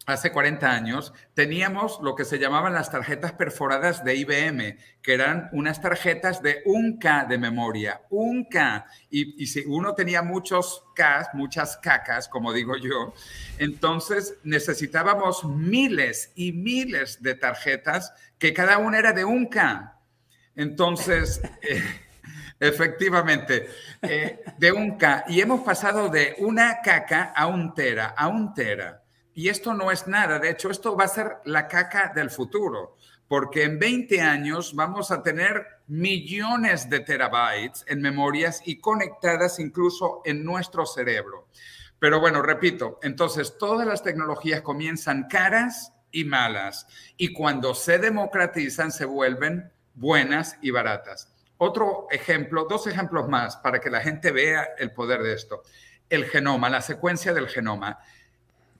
hace 0.06 0.32
40 0.32 0.70
años, 0.70 1.12
teníamos 1.34 1.98
lo 2.02 2.14
que 2.14 2.24
se 2.24 2.38
llamaban 2.38 2.74
las 2.74 2.90
tarjetas 2.90 3.32
perforadas 3.32 4.04
de 4.04 4.16
IBM, 4.16 4.78
que 5.02 5.14
eran 5.14 5.48
unas 5.52 5.80
tarjetas 5.80 6.42
de 6.42 6.62
un 6.66 6.98
K 6.98 7.24
de 7.24 7.38
memoria, 7.38 8.02
un 8.10 8.44
K. 8.44 8.86
Y, 9.10 9.46
si 9.46 9.64
uno 9.66 9.94
tenía 9.94 10.22
muchos 10.22 10.84
K, 10.94 11.30
muchas 11.34 11.76
cacas, 11.78 12.28
como 12.28 12.52
digo 12.52 12.76
yo, 12.76 13.14
entonces 13.58 14.36
necesitábamos 14.44 15.44
miles 15.44 16.32
y 16.34 16.52
miles 16.52 17.22
de 17.22 17.34
tarjetas 17.34 18.12
que 18.38 18.52
cada 18.52 18.78
una 18.78 18.98
era 18.98 19.12
de 19.12 19.24
un 19.24 19.46
K. 19.46 19.98
Entonces... 20.54 21.40
Eh, 21.66 21.82
efectivamente, 22.68 23.68
eh, 24.02 24.42
de 24.58 24.72
un 24.72 24.96
K. 24.96 25.24
Y 25.28 25.40
hemos 25.40 25.62
pasado 25.62 26.08
de 26.08 26.34
una 26.38 26.80
caca 26.82 27.32
a 27.34 27.46
un 27.46 27.74
tera, 27.74 28.14
a 28.16 28.28
un 28.28 28.54
tera. 28.54 29.03
Y 29.34 29.48
esto 29.48 29.74
no 29.74 29.90
es 29.90 30.06
nada, 30.06 30.38
de 30.38 30.50
hecho, 30.50 30.70
esto 30.70 30.96
va 30.96 31.04
a 31.04 31.08
ser 31.08 31.38
la 31.44 31.66
caca 31.66 32.12
del 32.14 32.30
futuro, 32.30 32.96
porque 33.26 33.64
en 33.64 33.80
20 33.80 34.20
años 34.20 34.74
vamos 34.74 35.10
a 35.10 35.22
tener 35.22 35.66
millones 35.88 36.88
de 36.88 37.00
terabytes 37.00 37.84
en 37.88 38.00
memorias 38.00 38.62
y 38.64 38.78
conectadas 38.78 39.58
incluso 39.58 40.22
en 40.24 40.44
nuestro 40.44 40.86
cerebro. 40.86 41.48
Pero 41.98 42.20
bueno, 42.20 42.42
repito, 42.42 43.00
entonces 43.02 43.58
todas 43.58 43.86
las 43.86 44.02
tecnologías 44.02 44.60
comienzan 44.60 45.26
caras 45.28 45.92
y 46.12 46.24
malas, 46.24 46.86
y 47.16 47.32
cuando 47.32 47.74
se 47.74 47.98
democratizan 47.98 48.92
se 48.92 49.04
vuelven 49.04 49.72
buenas 49.94 50.58
y 50.62 50.70
baratas. 50.70 51.32
Otro 51.56 52.06
ejemplo, 52.10 52.66
dos 52.68 52.86
ejemplos 52.86 53.28
más 53.28 53.56
para 53.56 53.80
que 53.80 53.90
la 53.90 54.00
gente 54.00 54.30
vea 54.30 54.68
el 54.78 54.92
poder 54.92 55.22
de 55.22 55.34
esto. 55.34 55.62
El 56.08 56.26
genoma, 56.26 56.68
la 56.68 56.82
secuencia 56.82 57.32
del 57.32 57.48
genoma. 57.48 57.98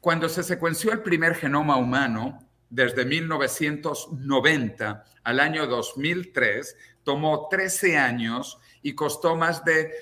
Cuando 0.04 0.28
se 0.28 0.42
secuenció 0.42 0.92
el 0.92 1.00
primer 1.00 1.34
genoma 1.34 1.78
humano, 1.78 2.38
desde 2.68 3.06
1990 3.06 5.02
al 5.22 5.40
año 5.40 5.66
2003, 5.66 6.76
tomó 7.02 7.48
13 7.48 7.96
años 7.96 8.58
y 8.82 8.94
costó 8.94 9.34
más 9.34 9.64
de 9.64 9.94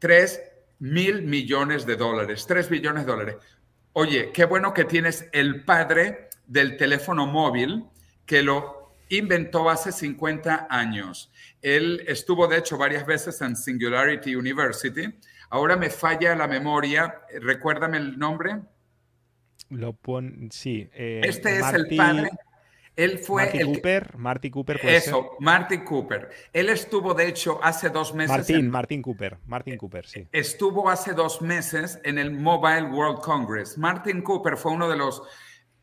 3 0.00 0.42
mil 0.80 1.22
millones 1.22 1.86
de 1.86 1.94
dólares, 1.94 2.46
3 2.48 2.68
billones 2.68 3.06
de 3.06 3.12
dólares. 3.12 3.36
Oye, 3.92 4.32
qué 4.32 4.44
bueno 4.44 4.74
que 4.74 4.86
tienes 4.86 5.28
el 5.30 5.64
padre 5.64 6.30
del 6.48 6.76
teléfono 6.76 7.24
móvil 7.24 7.84
que 8.26 8.42
lo 8.42 8.96
inventó 9.08 9.70
hace 9.70 9.92
50 9.92 10.66
años. 10.68 11.30
Él 11.62 12.02
estuvo, 12.08 12.48
de 12.48 12.58
hecho, 12.58 12.76
varias 12.76 13.06
veces 13.06 13.40
en 13.40 13.54
Singularity 13.54 14.34
University. 14.34 15.14
Ahora 15.50 15.76
me 15.76 15.90
falla 15.90 16.34
la 16.34 16.48
memoria. 16.48 17.22
Recuérdame 17.40 17.98
el 17.98 18.18
nombre. 18.18 18.73
Lo 19.70 19.92
pon, 19.92 20.48
sí. 20.52 20.88
Eh, 20.94 21.22
este 21.24 21.58
es 21.58 21.72
el 21.72 21.96
padre. 21.96 22.30
Él 22.96 23.18
fue 23.18 23.44
Marty 23.44 23.58
el 23.58 23.66
Cooper, 23.66 24.16
Marty 24.16 24.50
Cooper. 24.50 24.80
Eso, 24.84 25.30
Marty 25.40 25.78
Cooper. 25.78 26.30
Él 26.52 26.68
estuvo, 26.68 27.12
de 27.12 27.26
hecho, 27.26 27.58
hace 27.62 27.90
dos 27.90 28.14
meses. 28.14 28.36
Martin, 28.36 28.70
Martin 28.70 29.02
Cooper, 29.02 29.38
Martin 29.46 29.76
Cooper, 29.76 30.06
sí. 30.06 30.28
Estuvo 30.30 30.88
hace 30.88 31.12
dos 31.12 31.42
meses 31.42 31.98
en 32.04 32.18
el 32.18 32.30
Mobile 32.30 32.90
World 32.90 33.20
Congress. 33.20 33.76
Martin 33.76 34.22
Cooper 34.22 34.56
fue 34.56 34.72
uno 34.72 34.88
de 34.88 34.96
los 34.96 35.22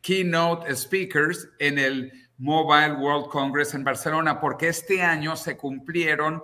keynote 0.00 0.74
speakers 0.74 1.50
en 1.58 1.78
el 1.78 2.12
Mobile 2.38 2.94
World 2.94 3.28
Congress 3.28 3.74
en 3.74 3.84
Barcelona, 3.84 4.40
porque 4.40 4.68
este 4.68 5.02
año 5.02 5.36
se 5.36 5.56
cumplieron 5.56 6.42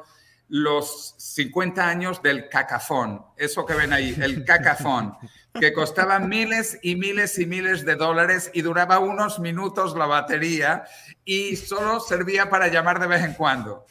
los 0.49 1.14
50 1.18 1.86
años 1.86 2.22
del 2.22 2.49
cacafón, 2.49 3.22
eso 3.36 3.66
que 3.66 3.74
ven 3.74 3.93
ahí, 3.93 4.16
el 4.20 4.45
cacafón, 4.47 5.14
que 5.55 5.72
costaba 5.72 6.18
miles 6.18 6.78
y 6.82 6.96
miles 6.96 7.38
y 7.38 7.46
miles 7.46 7.84
de 7.84 7.96
dólares 7.96 8.51
y 8.55 8.62
duraba 8.62 8.99
unos 8.99 9.40
minutos 9.40 9.96
la 9.96 10.07
batería 10.07 10.84
y 11.24 11.57
solo 11.57 12.01
servía 12.01 12.49
para 12.49 12.68
llamar 12.68 13.01
de 13.01 13.07
vez 13.07 13.24
en 13.24 13.34
cuando. 13.34 13.86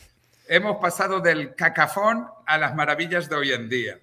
Hemos 0.47 0.77
pasado 0.77 1.19
del 1.19 1.55
cacafón 1.55 2.27
a 2.45 2.57
las 2.57 2.73
maravillas 2.73 3.29
de 3.29 3.35
hoy 3.35 3.51
en 3.51 3.67
día. 3.67 3.99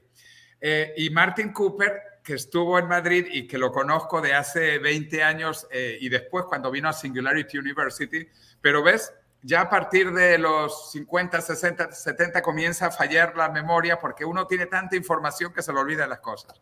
Eh, 0.60 0.92
y 0.96 1.10
Martin 1.10 1.52
Cooper, 1.52 2.20
que 2.22 2.34
estuvo 2.34 2.78
en 2.78 2.86
Madrid 2.86 3.26
y 3.30 3.46
que 3.46 3.58
lo 3.58 3.72
conozco 3.72 4.20
de 4.20 4.34
hace 4.34 4.78
20 4.78 5.22
años 5.22 5.66
eh, 5.70 5.98
y 6.00 6.08
después 6.08 6.44
cuando 6.46 6.70
vino 6.70 6.88
a 6.88 6.92
Singularity 6.92 7.58
University, 7.58 8.28
pero 8.60 8.82
ves, 8.82 9.12
ya 9.42 9.62
a 9.62 9.70
partir 9.70 10.10
de 10.12 10.38
los 10.38 10.90
50, 10.92 11.40
60, 11.40 11.92
70 11.92 12.40
comienza 12.40 12.86
a 12.86 12.90
fallar 12.90 13.36
la 13.36 13.50
memoria 13.50 13.98
porque 13.98 14.24
uno 14.24 14.46
tiene 14.46 14.66
tanta 14.66 14.96
información 14.96 15.52
que 15.52 15.62
se 15.62 15.72
le 15.72 15.80
olvidan 15.80 16.08
las 16.08 16.20
cosas. 16.20 16.60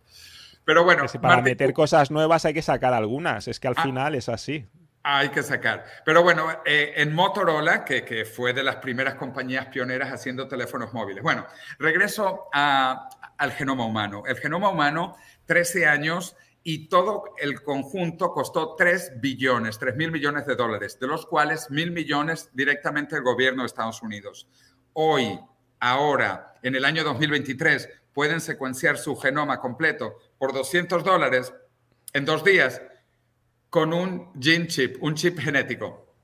Pero 0.64 0.84
bueno. 0.84 1.04
para 1.20 1.42
meter 1.42 1.72
cosas 1.72 2.10
nuevas 2.10 2.44
hay 2.44 2.54
que 2.54 2.62
sacar 2.62 2.94
algunas, 2.94 3.48
es 3.48 3.58
que 3.58 3.68
al 3.68 3.74
ah. 3.76 3.82
final 3.82 4.14
es 4.14 4.28
así. 4.28 4.66
Hay 5.04 5.30
que 5.30 5.42
sacar. 5.42 5.84
Pero 6.04 6.22
bueno, 6.22 6.48
eh, 6.64 6.92
en 6.96 7.12
Motorola, 7.12 7.84
que, 7.84 8.04
que, 8.04 8.24
fue 8.24 8.52
de 8.52 8.62
las 8.62 8.76
primeras 8.76 9.16
compañías 9.16 9.66
pioneras 9.66 10.12
haciendo 10.12 10.46
teléfonos 10.46 10.92
móviles. 10.92 11.24
Bueno, 11.24 11.44
regreso 11.80 12.48
al 12.52 13.52
genoma 13.52 13.84
humano. 13.84 14.22
El 14.26 14.36
genoma 14.36 14.68
humano, 14.68 15.16
13 15.46 15.86
años, 15.86 16.36
y 16.64 16.88
todo 16.88 17.34
el 17.38 17.62
conjunto 17.62 18.32
costó 18.32 18.76
3 18.76 19.20
billones, 19.20 19.78
3 19.78 19.96
mil 19.96 20.12
millones 20.12 20.46
de 20.46 20.54
dólares, 20.54 20.98
de 21.00 21.06
los 21.06 21.26
cuales 21.26 21.70
mil 21.70 21.90
millones 21.90 22.50
directamente 22.52 23.16
el 23.16 23.22
gobierno 23.22 23.62
de 23.62 23.66
Estados 23.66 24.02
Unidos. 24.02 24.46
Hoy, 24.92 25.40
ahora, 25.80 26.54
en 26.62 26.76
el 26.76 26.84
año 26.84 27.02
2023, 27.02 27.88
pueden 28.12 28.40
secuenciar 28.40 28.98
su 28.98 29.16
genoma 29.16 29.58
completo 29.58 30.18
por 30.43 30.53
200 30.53 31.05
dólares 31.05 31.55
en 32.12 32.24
dos 32.24 32.43
días 32.43 32.82
con 33.70 33.93
un 33.93 34.32
gene 34.40 34.66
chip, 34.66 35.01
un 35.01 35.14
chip 35.14 35.38
genético. 35.38 36.16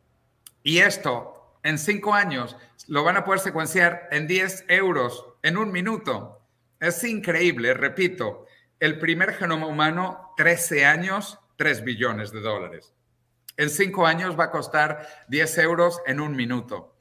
Y 0.65 0.79
esto, 0.79 1.57
en 1.63 1.79
cinco 1.79 2.13
años, 2.15 2.57
lo 2.89 3.05
van 3.05 3.17
a 3.17 3.23
poder 3.23 3.39
secuenciar 3.39 4.09
en 4.11 4.27
10 4.27 4.65
euros, 4.71 5.25
en 5.45 5.57
un 5.57 5.71
minuto. 5.71 6.43
Es 6.81 7.05
increíble, 7.05 7.75
repito. 7.75 8.47
El 8.81 8.99
primer 8.99 9.35
genoma 9.35 9.69
humano, 9.69 10.35
13 10.37 10.85
años, 10.85 11.39
3 11.55 11.85
billones 11.85 12.33
de 12.33 12.41
dólares. 12.41 12.93
En 13.57 13.71
5 13.71 14.05
años 14.05 14.37
va 14.37 14.47
a 14.47 14.51
costar 14.51 15.07
10 15.29 15.59
euros 15.59 16.03
en 16.07 16.19
un 16.19 16.35
minuto. 16.35 16.97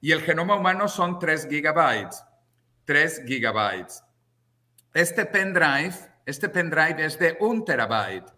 Y 0.00 0.12
el 0.12 0.22
genoma 0.22 0.56
humano 0.56 0.88
son 0.88 1.18
3 1.18 1.48
gigabytes. 1.50 2.24
3 2.86 3.24
gigabytes. 3.26 4.02
Este 4.94 5.26
pendrive, 5.26 6.11
este 6.26 6.48
pendrive 6.48 7.04
es 7.04 7.18
de 7.18 7.36
un 7.40 7.64
terabyte. 7.64 8.30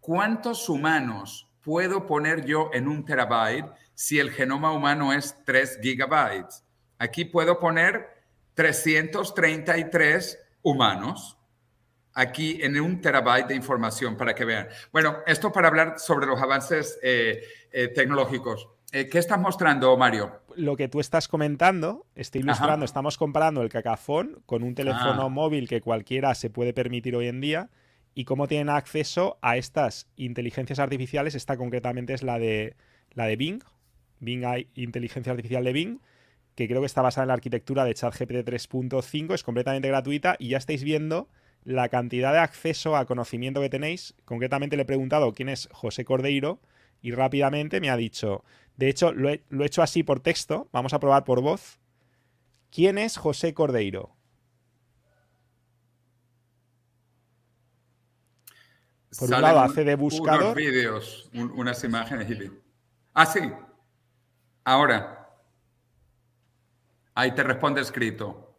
¿Cuántos 0.00 0.68
humanos 0.68 1.48
puedo 1.62 2.06
poner 2.06 2.44
yo 2.44 2.70
en 2.72 2.88
un 2.88 3.04
terabyte 3.04 3.70
si 3.94 4.18
el 4.18 4.30
genoma 4.30 4.72
humano 4.72 5.12
es 5.12 5.36
3 5.44 5.80
gigabytes? 5.82 6.64
Aquí 6.98 7.24
puedo 7.24 7.58
poner 7.58 8.08
333 8.54 10.38
humanos 10.62 11.38
aquí 12.14 12.58
en 12.62 12.80
un 12.80 13.00
terabyte 13.00 13.48
de 13.48 13.54
información 13.54 14.16
para 14.16 14.34
que 14.34 14.44
vean. 14.44 14.68
Bueno, 14.92 15.18
esto 15.26 15.52
para 15.52 15.68
hablar 15.68 15.98
sobre 15.98 16.26
los 16.26 16.40
avances 16.40 16.98
eh, 17.02 17.40
eh, 17.70 17.88
tecnológicos. 17.88 18.68
Eh, 18.90 19.08
¿Qué 19.08 19.18
estás 19.18 19.38
mostrando, 19.38 19.96
Mario? 19.96 20.40
Lo 20.58 20.76
que 20.76 20.88
tú 20.88 20.98
estás 20.98 21.28
comentando, 21.28 22.06
estoy 22.16 22.40
ilustrando, 22.40 22.84
estamos 22.84 23.16
comparando 23.16 23.62
el 23.62 23.68
cacafón 23.68 24.42
con 24.44 24.64
un 24.64 24.74
teléfono 24.74 25.22
ah. 25.22 25.28
móvil 25.28 25.68
que 25.68 25.80
cualquiera 25.80 26.34
se 26.34 26.50
puede 26.50 26.72
permitir 26.72 27.14
hoy 27.14 27.28
en 27.28 27.40
día 27.40 27.70
y 28.12 28.24
cómo 28.24 28.48
tienen 28.48 28.68
acceso 28.68 29.38
a 29.40 29.56
estas 29.56 30.08
inteligencias 30.16 30.80
artificiales. 30.80 31.36
Esta 31.36 31.56
concretamente 31.56 32.12
es 32.12 32.24
la 32.24 32.40
de, 32.40 32.74
la 33.12 33.26
de 33.26 33.36
Bing, 33.36 33.62
Bing 34.18 34.44
hay 34.44 34.68
inteligencia 34.74 35.30
artificial 35.30 35.62
de 35.62 35.72
Bing, 35.72 36.00
que 36.54 36.66
creo 36.66 36.80
que 36.80 36.86
está 36.86 37.02
basada 37.02 37.22
en 37.22 37.28
la 37.28 37.34
arquitectura 37.34 37.84
de 37.84 37.94
ChatGPT 37.94 38.48
3.5, 38.48 39.34
es 39.34 39.44
completamente 39.44 39.86
gratuita 39.86 40.34
y 40.40 40.48
ya 40.48 40.58
estáis 40.58 40.82
viendo 40.82 41.28
la 41.62 41.88
cantidad 41.88 42.32
de 42.32 42.40
acceso 42.40 42.96
a 42.96 43.06
conocimiento 43.06 43.60
que 43.60 43.70
tenéis. 43.70 44.16
Concretamente 44.24 44.76
le 44.76 44.82
he 44.82 44.86
preguntado 44.86 45.32
quién 45.34 45.48
es 45.50 45.68
José 45.70 46.04
Cordeiro 46.04 46.60
y 47.02 47.12
rápidamente 47.12 47.80
me 47.80 47.90
ha 47.90 47.96
dicho, 47.96 48.44
de 48.76 48.88
hecho 48.88 49.12
lo 49.12 49.28
he, 49.30 49.44
lo 49.48 49.62
he 49.64 49.66
hecho 49.66 49.82
así 49.82 50.02
por 50.02 50.20
texto, 50.20 50.68
vamos 50.72 50.92
a 50.92 50.98
probar 51.00 51.24
por 51.24 51.40
voz. 51.40 51.78
¿Quién 52.70 52.98
es 52.98 53.16
José 53.16 53.54
Cordeiro? 53.54 54.14
Por 59.18 59.32
un 59.32 59.40
lado 59.40 59.60
hace 59.60 59.84
de 59.84 59.94
buscador. 59.94 60.42
Unos 60.42 60.54
vídeos, 60.54 61.30
un- 61.32 61.50
unas 61.52 61.82
imágenes. 61.82 62.30
y- 62.30 62.50
Ah, 63.14 63.26
sí. 63.26 63.40
Ahora. 64.64 65.14
Ahí 67.14 67.34
te 67.34 67.42
responde 67.42 67.80
escrito. 67.80 68.56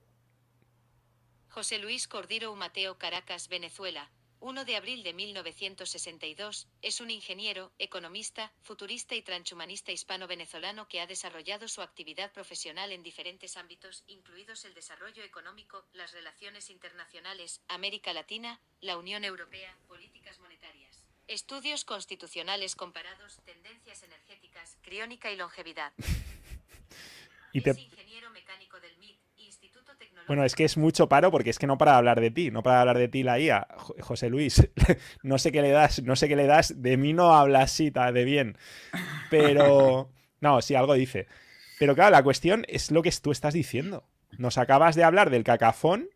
José 1.49 1.77
Luis 1.79 2.07
Cordero 2.07 2.53
Mateo 2.55 2.97
Caracas, 2.97 3.47
Venezuela. 3.47 4.09
1 4.41 4.63
de 4.65 4.75
abril 4.77 5.03
de 5.03 5.13
1962, 5.13 6.67
es 6.81 7.01
un 7.01 7.11
ingeniero, 7.11 7.73
economista, 7.77 8.53
futurista 8.61 9.13
y 9.15 9.21
transhumanista 9.21 9.91
hispano-venezolano 9.91 10.87
que 10.87 11.01
ha 11.01 11.07
desarrollado 11.07 11.67
su 11.67 11.81
actividad 11.81 12.31
profesional 12.31 12.91
en 12.93 13.03
diferentes 13.03 13.57
ámbitos, 13.57 14.03
incluidos 14.07 14.63
el 14.63 14.73
desarrollo 14.73 15.23
económico, 15.23 15.85
las 15.91 16.13
relaciones 16.13 16.69
internacionales, 16.69 17.61
América 17.67 18.13
Latina, 18.13 18.61
la 18.79 18.97
Unión 18.97 19.25
Europea, 19.25 19.77
políticas 19.87 20.39
monetarias, 20.39 21.03
estudios 21.27 21.83
constitucionales 21.83 22.75
comparados, 22.77 23.39
tendencias 23.43 24.03
energéticas, 24.03 24.77
criónica 24.81 25.31
y 25.31 25.35
longevidad. 25.35 25.91
Y 27.51 27.61
te- 27.61 27.71
Es 27.71 27.79
ingeniero 27.79 28.29
mecánico 28.29 28.79
del 28.79 28.95
MIT. 28.99 29.19
Bueno, 30.27 30.43
es 30.45 30.55
que 30.55 30.63
es 30.63 30.77
mucho 30.77 31.09
paro 31.09 31.31
porque 31.31 31.49
es 31.49 31.57
que 31.57 31.65
no 31.65 31.77
para 31.79 31.97
hablar 31.97 32.21
de 32.21 32.29
ti, 32.29 32.51
no 32.51 32.61
para 32.61 32.81
hablar 32.81 32.97
de 32.99 33.07
ti 33.07 33.23
la 33.23 33.39
IA. 33.39 33.67
Jo- 33.77 33.95
José 33.99 34.29
Luis, 34.29 34.67
no 35.23 35.39
sé 35.39 35.51
qué 35.51 35.61
le 35.63 35.71
das, 35.71 36.03
no 36.03 36.15
sé 36.15 36.27
qué 36.27 36.35
le 36.35 36.45
das, 36.45 36.81
de 36.81 36.97
mí 36.97 37.13
no 37.13 37.33
habla 37.35 37.61
así, 37.63 37.89
ta- 37.89 38.11
de 38.11 38.23
bien. 38.25 38.57
Pero, 39.29 40.11
no, 40.41 40.61
sí, 40.61 40.75
algo 40.75 40.93
dice. 40.93 41.27
Pero 41.77 41.95
claro, 41.95 42.11
la 42.11 42.23
cuestión 42.23 42.65
es 42.67 42.91
lo 42.91 43.01
que 43.01 43.11
tú 43.21 43.31
estás 43.31 43.53
diciendo. 43.53 44.05
Nos 44.37 44.57
acabas 44.57 44.95
de 44.95 45.03
hablar 45.03 45.29
del 45.29 45.43
cacafón 45.43 46.09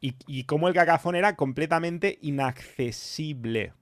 y, 0.00 0.14
y 0.26 0.44
cómo 0.44 0.68
el 0.68 0.74
cacafón 0.74 1.16
era 1.16 1.36
completamente 1.36 2.18
inaccesible. 2.22 3.72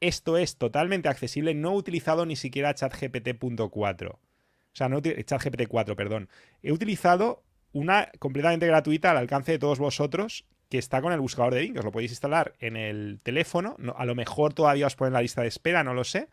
Esto 0.00 0.36
es 0.36 0.56
totalmente 0.56 1.08
accesible, 1.08 1.54
no 1.54 1.72
he 1.72 1.76
utilizado 1.76 2.26
ni 2.26 2.36
siquiera 2.36 2.74
ChatGPT.4. 2.74 4.12
O 4.12 4.76
sea, 4.76 4.88
no 4.88 5.00
ChatGPT 5.00 5.68
4, 5.68 5.96
perdón. 5.96 6.28
He 6.62 6.72
utilizado 6.72 7.42
una 7.74 8.08
completamente 8.18 8.66
gratuita 8.66 9.10
al 9.10 9.18
alcance 9.18 9.52
de 9.52 9.58
todos 9.58 9.78
vosotros 9.78 10.46
que 10.70 10.78
está 10.78 11.02
con 11.02 11.12
el 11.12 11.20
buscador 11.20 11.52
de 11.54 11.60
Bing, 11.60 11.74
que 11.74 11.80
os 11.80 11.84
lo 11.84 11.92
podéis 11.92 12.10
instalar 12.12 12.54
en 12.58 12.76
el 12.76 13.20
teléfono. 13.22 13.76
No- 13.78 13.94
a 13.98 14.06
lo 14.06 14.14
mejor 14.14 14.54
todavía 14.54 14.86
os 14.86 14.96
ponen 14.96 15.12
la 15.12 15.20
lista 15.20 15.42
de 15.42 15.48
espera, 15.48 15.84
no 15.84 15.92
lo 15.92 16.04
sé. 16.04 16.28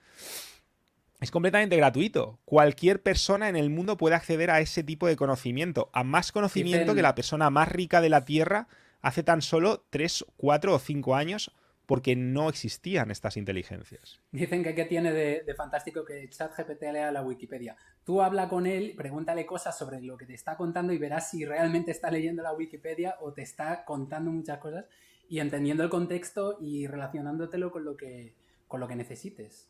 Es 1.19 1.29
completamente 1.29 1.75
gratuito. 1.75 2.39
Cualquier 2.45 3.03
persona 3.03 3.49
en 3.49 3.55
el 3.55 3.69
mundo 3.69 3.97
puede 3.97 4.15
acceder 4.15 4.49
a 4.49 4.59
ese 4.61 4.83
tipo 4.83 5.05
de 5.07 5.15
conocimiento, 5.15 5.89
a 5.93 6.03
más 6.03 6.31
conocimiento 6.31 6.79
Dicen- 6.93 6.95
que 6.95 7.01
la 7.03 7.13
persona 7.15 7.49
más 7.51 7.67
rica 7.69 8.01
de 8.01 8.09
la 8.09 8.25
Tierra 8.25 8.67
hace 9.01 9.21
tan 9.21 9.41
solo 9.41 9.85
3, 9.91 10.25
4 10.37 10.73
o 10.73 10.79
5 10.79 11.15
años 11.15 11.51
porque 11.91 12.15
no 12.15 12.47
existían 12.47 13.11
estas 13.11 13.35
inteligencias. 13.35 14.21
Dicen 14.31 14.63
que 14.63 14.73
qué 14.73 14.85
tiene 14.85 15.11
de, 15.11 15.43
de 15.45 15.53
fantástico 15.53 16.05
que 16.05 16.25
ChatGPT 16.29 16.83
lea 16.83 17.11
la 17.11 17.21
Wikipedia. 17.21 17.75
Tú 18.05 18.21
habla 18.21 18.47
con 18.47 18.65
él, 18.65 18.93
pregúntale 18.95 19.45
cosas 19.45 19.77
sobre 19.77 20.01
lo 20.01 20.15
que 20.15 20.25
te 20.25 20.33
está 20.33 20.55
contando 20.55 20.93
y 20.93 20.97
verás 20.97 21.31
si 21.31 21.43
realmente 21.43 21.91
está 21.91 22.09
leyendo 22.09 22.43
la 22.43 22.53
Wikipedia 22.53 23.17
o 23.19 23.33
te 23.33 23.41
está 23.41 23.83
contando 23.83 24.31
muchas 24.31 24.59
cosas 24.59 24.85
y 25.27 25.39
entendiendo 25.39 25.83
el 25.83 25.89
contexto 25.89 26.59
y 26.61 26.87
relacionándotelo 26.87 27.73
con 27.73 27.83
lo 27.83 27.97
que, 27.97 28.35
con 28.69 28.79
lo 28.79 28.87
que 28.87 28.95
necesites. 28.95 29.67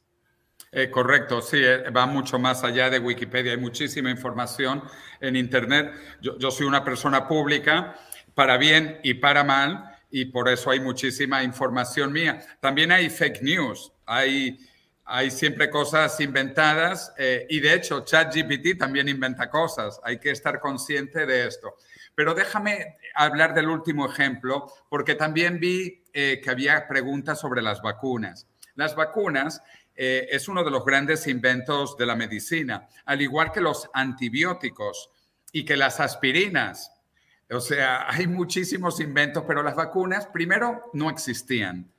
Eh, 0.72 0.91
correcto, 0.91 1.41
sí, 1.41 1.57
eh, 1.60 1.89
va 1.89 2.06
mucho 2.06 2.38
más 2.38 2.64
allá 2.64 2.91
de 2.91 2.99
Wikipedia. 2.99 3.53
Hay 3.53 3.57
muchísima 3.57 4.11
información 4.11 4.84
en 5.22 5.35
Internet. 5.35 5.91
Yo, 6.22 6.38
yo 6.38 6.52
soy 6.52 6.68
una 6.68 6.84
persona 6.84 7.27
pública, 7.27 7.95
para 8.35 8.57
bien 8.57 8.99
y 9.02 9.15
para 9.15 9.43
mal, 9.43 9.90
y 10.11 10.25
por 10.25 10.49
eso 10.49 10.69
hay 10.69 10.79
muchísima 10.79 11.43
información 11.43 12.11
mía. 12.11 12.39
También 12.59 12.91
hay 12.91 13.09
fake 13.09 13.41
news, 13.41 13.91
hay, 14.05 14.59
hay 15.05 15.31
siempre 15.31 15.69
cosas 15.69 16.19
inventadas, 16.19 17.13
eh, 17.17 17.47
y 17.49 17.59
de 17.59 17.73
hecho 17.73 18.03
ChatGPT 18.03 18.77
también 18.77 19.07
inventa 19.07 19.49
cosas. 19.49 19.99
Hay 20.03 20.19
que 20.19 20.31
estar 20.31 20.59
consciente 20.59 21.25
de 21.25 21.47
esto. 21.47 21.75
Pero 22.13 22.33
déjame 22.33 22.97
hablar 23.15 23.53
del 23.53 23.69
último 23.69 24.05
ejemplo, 24.05 24.71
porque 24.89 25.15
también 25.15 25.59
vi 25.59 26.03
eh, 26.13 26.41
que 26.43 26.49
había 26.49 26.88
preguntas 26.88 27.39
sobre 27.39 27.61
las 27.61 27.81
vacunas. 27.81 28.47
Las 28.75 28.95
vacunas 28.95 29.61
eh, 29.95 30.27
es 30.29 30.47
uno 30.47 30.63
de 30.63 30.71
los 30.71 30.83
grandes 30.83 31.27
inventos 31.27 31.95
de 31.97 32.05
la 32.05 32.15
medicina, 32.15 32.88
al 33.05 33.21
igual 33.21 33.51
que 33.51 33.61
los 33.61 33.89
antibióticos 33.93 35.09
y 35.51 35.63
que 35.63 35.77
las 35.77 35.99
aspirinas. 35.99 36.91
O 37.52 37.60
sea, 37.60 38.06
hay 38.10 38.28
muchísimos 38.28 38.99
inventos, 38.99 39.44
pero 39.48 39.64
las 39.64 39.76
vacunas 39.76 40.28
primero 40.28 40.90
no 40.94 41.10
existían. 41.10 41.91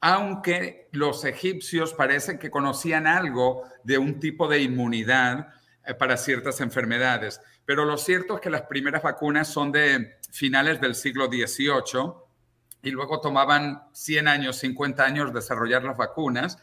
Aunque 0.00 0.88
los 0.92 1.24
egipcios 1.24 1.94
parecen 1.94 2.38
que 2.38 2.50
conocían 2.50 3.06
algo 3.06 3.62
de 3.84 3.96
un 3.96 4.20
tipo 4.20 4.46
de 4.48 4.60
inmunidad 4.60 5.48
eh, 5.86 5.94
para 5.94 6.16
ciertas 6.16 6.60
enfermedades. 6.60 7.40
Pero 7.64 7.84
lo 7.86 7.96
cierto 7.96 8.34
es 8.34 8.40
que 8.40 8.50
las 8.50 8.62
primeras 8.62 9.02
vacunas 9.02 9.48
son 9.48 9.72
de 9.72 10.18
finales 10.30 10.80
del 10.80 10.94
siglo 10.94 11.26
XVIII 11.26 12.12
y 12.82 12.90
luego 12.90 13.20
tomaban 13.20 13.82
100 13.92 14.28
años, 14.28 14.56
50 14.56 15.02
años 15.02 15.32
desarrollar 15.32 15.82
las 15.84 15.96
vacunas. 15.96 16.58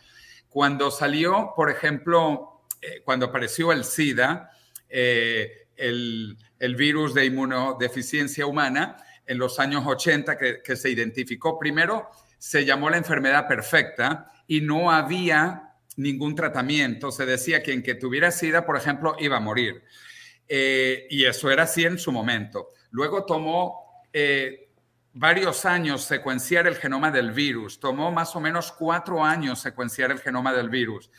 Cuando 0.50 0.92
salió, 0.92 1.54
por 1.56 1.72
ejemplo, 1.72 2.62
eh, 2.82 3.02
cuando 3.04 3.28
apareció 3.28 3.72
el 3.72 3.84
SIDA, 3.84 4.52
eh, 4.88 5.68
el, 5.76 6.38
el, 6.62 6.76
virus 6.76 7.14
de 7.14 7.26
inmunodeficiencia 7.26 8.46
humana, 8.46 8.98
en 9.26 9.38
los 9.38 9.60
años 9.60 9.84
80 9.86 10.38
que, 10.38 10.76
se 10.76 10.90
identificó 10.90 11.58
primero, 11.58 12.10
se 12.38 12.66
llamó 12.66 12.90
la 12.90 12.98
enfermedad 12.98 13.48
perfecta 13.48 14.32
y 14.48 14.62
no 14.62 14.92
había 14.92 15.74
ningún 15.98 16.36
tratamiento. 16.36 17.12
Se 17.12 17.26
decía 17.26 17.60
que 17.60 17.72
quien 17.72 17.84
que 17.84 17.96
tuviera 17.96 18.32
SIDA, 18.32 18.66
por 18.66 18.78
ejemplo, 18.78 19.16
iba 19.20 19.38
a 19.38 19.40
morir. 19.40 19.84
Eh, 20.48 21.08
y 21.10 21.26
eso 21.26 21.50
era 21.50 21.64
así 21.64 21.84
en 21.84 21.98
su 21.98 22.12
momento. 22.12 22.70
Luego 22.92 23.26
tomó 23.26 24.04
eh, 24.12 24.70
varios 25.14 25.66
años 25.66 26.04
secuenciar 26.04 26.68
el 26.68 26.76
genoma 26.76 27.12
del 27.12 27.32
virus. 27.32 27.80
Tomó 27.80 28.12
más 28.12 28.36
o 28.36 28.40
menos 28.40 28.72
cuatro 28.72 29.24
años 29.24 29.60
secuenciar 29.60 30.12
el 30.12 30.20
genoma 30.20 30.54
del 30.54 30.70
virus. 30.70 31.10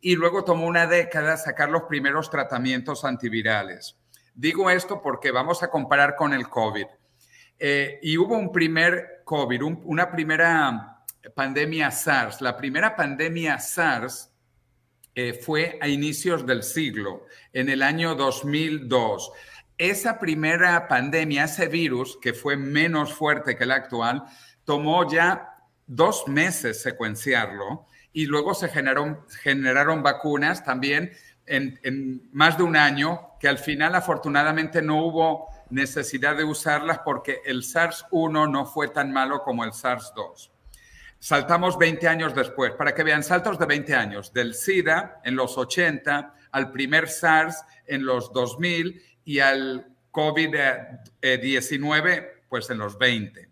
Y 0.00 0.16
luego 0.16 0.44
tomó 0.44 0.66
una 0.66 0.86
década 0.86 1.36
sacar 1.36 1.70
los 1.70 1.84
primeros 1.84 2.28
tratamientos 2.28 3.04
antivirales. 3.04 3.96
Digo 4.34 4.70
esto 4.70 5.00
porque 5.02 5.30
vamos 5.30 5.62
a 5.62 5.68
comparar 5.68 6.16
con 6.16 6.32
el 6.32 6.48
COVID. 6.48 6.86
Eh, 7.58 8.00
y 8.02 8.16
hubo 8.16 8.36
un 8.36 8.50
primer 8.50 9.22
COVID, 9.24 9.62
un, 9.62 9.80
una 9.84 10.10
primera 10.10 11.04
pandemia 11.34 11.90
SARS. 11.90 12.40
La 12.40 12.56
primera 12.56 12.96
pandemia 12.96 13.58
SARS 13.58 14.30
eh, 15.14 15.34
fue 15.34 15.78
a 15.80 15.88
inicios 15.88 16.46
del 16.46 16.62
siglo, 16.62 17.26
en 17.52 17.68
el 17.68 17.82
año 17.82 18.14
2002 18.14 19.32
esa 19.90 20.18
primera 20.20 20.86
pandemia, 20.86 21.44
ese 21.44 21.66
virus, 21.66 22.16
que 22.20 22.34
fue 22.34 22.56
menos 22.56 23.12
fuerte 23.14 23.56
que 23.56 23.64
el 23.64 23.72
actual, 23.72 24.22
tomó 24.64 25.10
ya 25.10 25.56
dos 25.86 26.28
meses 26.28 26.80
secuenciarlo 26.82 27.86
y 28.12 28.26
luego 28.26 28.54
se 28.54 28.68
generaron 28.68 30.02
vacunas 30.02 30.64
también 30.64 31.12
en, 31.46 32.28
más 32.32 32.56
de 32.56 32.64
un 32.64 32.76
año, 32.76 33.30
que 33.40 33.48
al 33.48 33.58
final 33.58 33.94
afortunadamente 33.94 34.80
no 34.82 35.04
hubo 35.04 35.48
necesidad 35.70 36.36
de 36.36 36.44
usarlas 36.44 37.00
porque 37.04 37.40
el 37.44 37.62
SARS-1 37.62 38.50
no 38.50 38.66
fue 38.66 38.88
tan 38.88 39.12
malo 39.12 39.42
como 39.42 39.64
el 39.64 39.72
SARS-2. 39.72 40.50
Saltamos 41.18 41.78
20 41.78 42.08
años 42.08 42.34
después, 42.34 42.72
para 42.72 42.94
que 42.94 43.04
vean 43.04 43.22
saltos 43.22 43.58
de 43.58 43.66
20 43.66 43.94
años, 43.94 44.32
del 44.32 44.54
SIDA 44.54 45.20
en 45.24 45.36
los 45.36 45.56
80 45.56 46.34
al 46.50 46.72
primer 46.72 47.08
SARS 47.08 47.64
en 47.86 48.04
los 48.04 48.32
2000 48.32 49.00
y 49.24 49.38
al 49.38 49.86
COVID-19, 50.10 52.28
pues 52.48 52.68
en 52.70 52.78
los 52.78 52.98
20. 52.98 53.48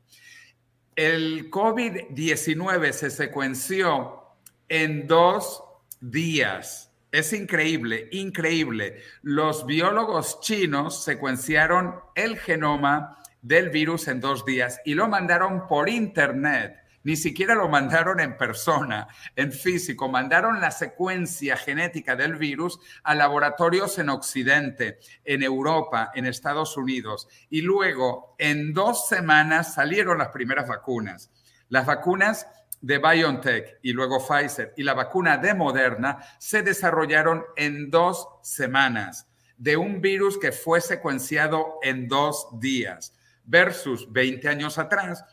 El 0.97 1.49
COVID-19 1.51 2.93
se 2.93 3.11
secuenció 3.11 4.25
en 4.69 5.07
dos 5.07 5.63
días. 6.01 6.90
Es 7.13 7.33
increíble, 7.33 8.09
increíble. 8.13 9.03
Los 9.23 9.67
biólogos 9.67 10.41
chinos 10.41 11.03
secuenciaron 11.03 11.97
el 12.15 12.39
genoma 12.39 13.19
del 13.43 13.71
virus 13.71 14.07
en 14.07 14.21
dos 14.21 14.45
días 14.45 14.81
y 14.85 14.95
lo 14.95 15.09
mandaron 15.09 15.67
por 15.67 15.89
Internet. 15.89 16.77
Ni 17.03 17.17
siquiera 17.17 17.55
lo 17.57 17.69
mandaron 17.69 18.21
en 18.21 18.37
persona, 18.37 19.09
en 19.35 19.51
físico. 19.51 20.09
Mandaron 20.09 20.61
la 20.61 20.71
secuencia 20.71 21.57
genética 21.57 22.15
del 22.15 22.37
virus 22.37 22.79
a 23.03 23.17
laboratorios 23.17 23.99
en 23.99 24.11
Occidente, 24.11 25.01
en 25.25 25.43
Europa, 25.43 26.13
en 26.15 26.27
Estados 26.27 26.77
Unidos. 26.77 27.27
Y 27.49 27.63
luego, 27.63 28.37
en 28.39 28.73
dos 28.73 29.09
semanas, 29.09 29.75
salieron 29.75 30.19
las 30.19 30.29
primeras 30.29 30.69
vacunas. 30.69 31.31
Las 31.71 31.87
vacunas 31.87 32.47
de 32.81 32.99
BioNTech 32.99 33.79
y 33.83 33.93
luego 33.93 34.27
Pfizer 34.27 34.73
y 34.77 34.83
la 34.83 34.95
vacuna 34.95 35.37
de 35.37 35.55
Moderna 35.55 36.19
se 36.39 36.63
desarrollaron 36.63 37.45
en 37.57 37.91
dos 37.91 38.27
semanas 38.43 39.29
de 39.57 39.77
un 39.77 40.01
virus 40.01 40.39
que 40.39 40.53
fue 40.53 40.81
secuenciado 40.81 41.79
en 41.83 42.09
dos 42.09 42.49
días 42.59 43.13
versus 43.45 44.11
20 44.11 44.49
años 44.49 44.79
atrás 44.79 45.25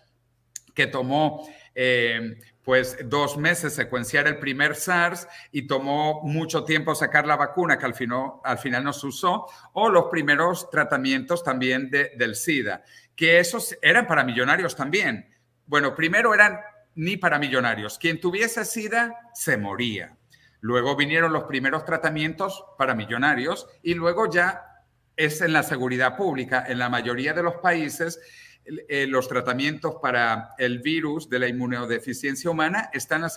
que 0.73 0.87
tomó 0.87 1.47
eh, 1.73 2.37
pues 2.67 2.97
dos 3.05 3.37
meses 3.37 3.73
secuenciar 3.73 4.27
el 4.27 4.39
primer 4.39 4.75
SARS 4.75 5.25
y 5.53 5.67
tomó 5.67 6.21
mucho 6.23 6.65
tiempo 6.65 6.93
sacar 6.93 7.25
la 7.25 7.37
vacuna 7.37 7.77
que 7.79 7.85
al 7.85 7.93
final, 7.93 8.33
al 8.43 8.57
final 8.57 8.83
no 8.83 8.91
se 8.91 9.07
usó, 9.07 9.47
o 9.71 9.87
los 9.87 10.07
primeros 10.11 10.69
tratamientos 10.69 11.45
también 11.45 11.89
del 11.89 12.35
SIDA, 12.35 12.83
que 13.15 13.39
esos 13.39 13.77
eran 13.81 14.05
para 14.05 14.25
millonarios 14.25 14.75
también. 14.75 15.33
Bueno, 15.65 15.95
primero 15.95 16.33
eran 16.33 16.59
ni 16.97 17.15
para 17.15 17.39
millonarios. 17.39 17.97
Quien 17.99 18.19
tuviese 18.19 18.65
SIDA 18.65 19.29
se 19.33 19.55
moría. 19.55 20.17
Luego 20.59 20.95
vinieron 20.95 21.31
los 21.31 21.43
primeros 21.43 21.85
tratamientos 21.85 22.65
para 22.77 22.95
millonarios 22.95 23.67
y 23.83 23.93
luego 23.93 24.29
ya 24.29 24.83
es 25.15 25.41
en 25.41 25.53
la 25.53 25.61
seguridad 25.61 26.17
pública. 26.17 26.65
En 26.67 26.79
la 26.79 26.89
mayoría 26.89 27.33
de 27.33 27.43
los 27.43 27.57
países 27.57 28.19
eh, 28.65 29.05
los 29.07 29.27
tratamientos 29.27 29.95
para 30.01 30.49
el 30.57 30.79
virus 30.79 31.29
de 31.29 31.39
la 31.39 31.47
inmunodeficiencia 31.47 32.49
humana 32.49 32.89
están 32.91 33.17
en 33.17 33.21
la 33.23 33.29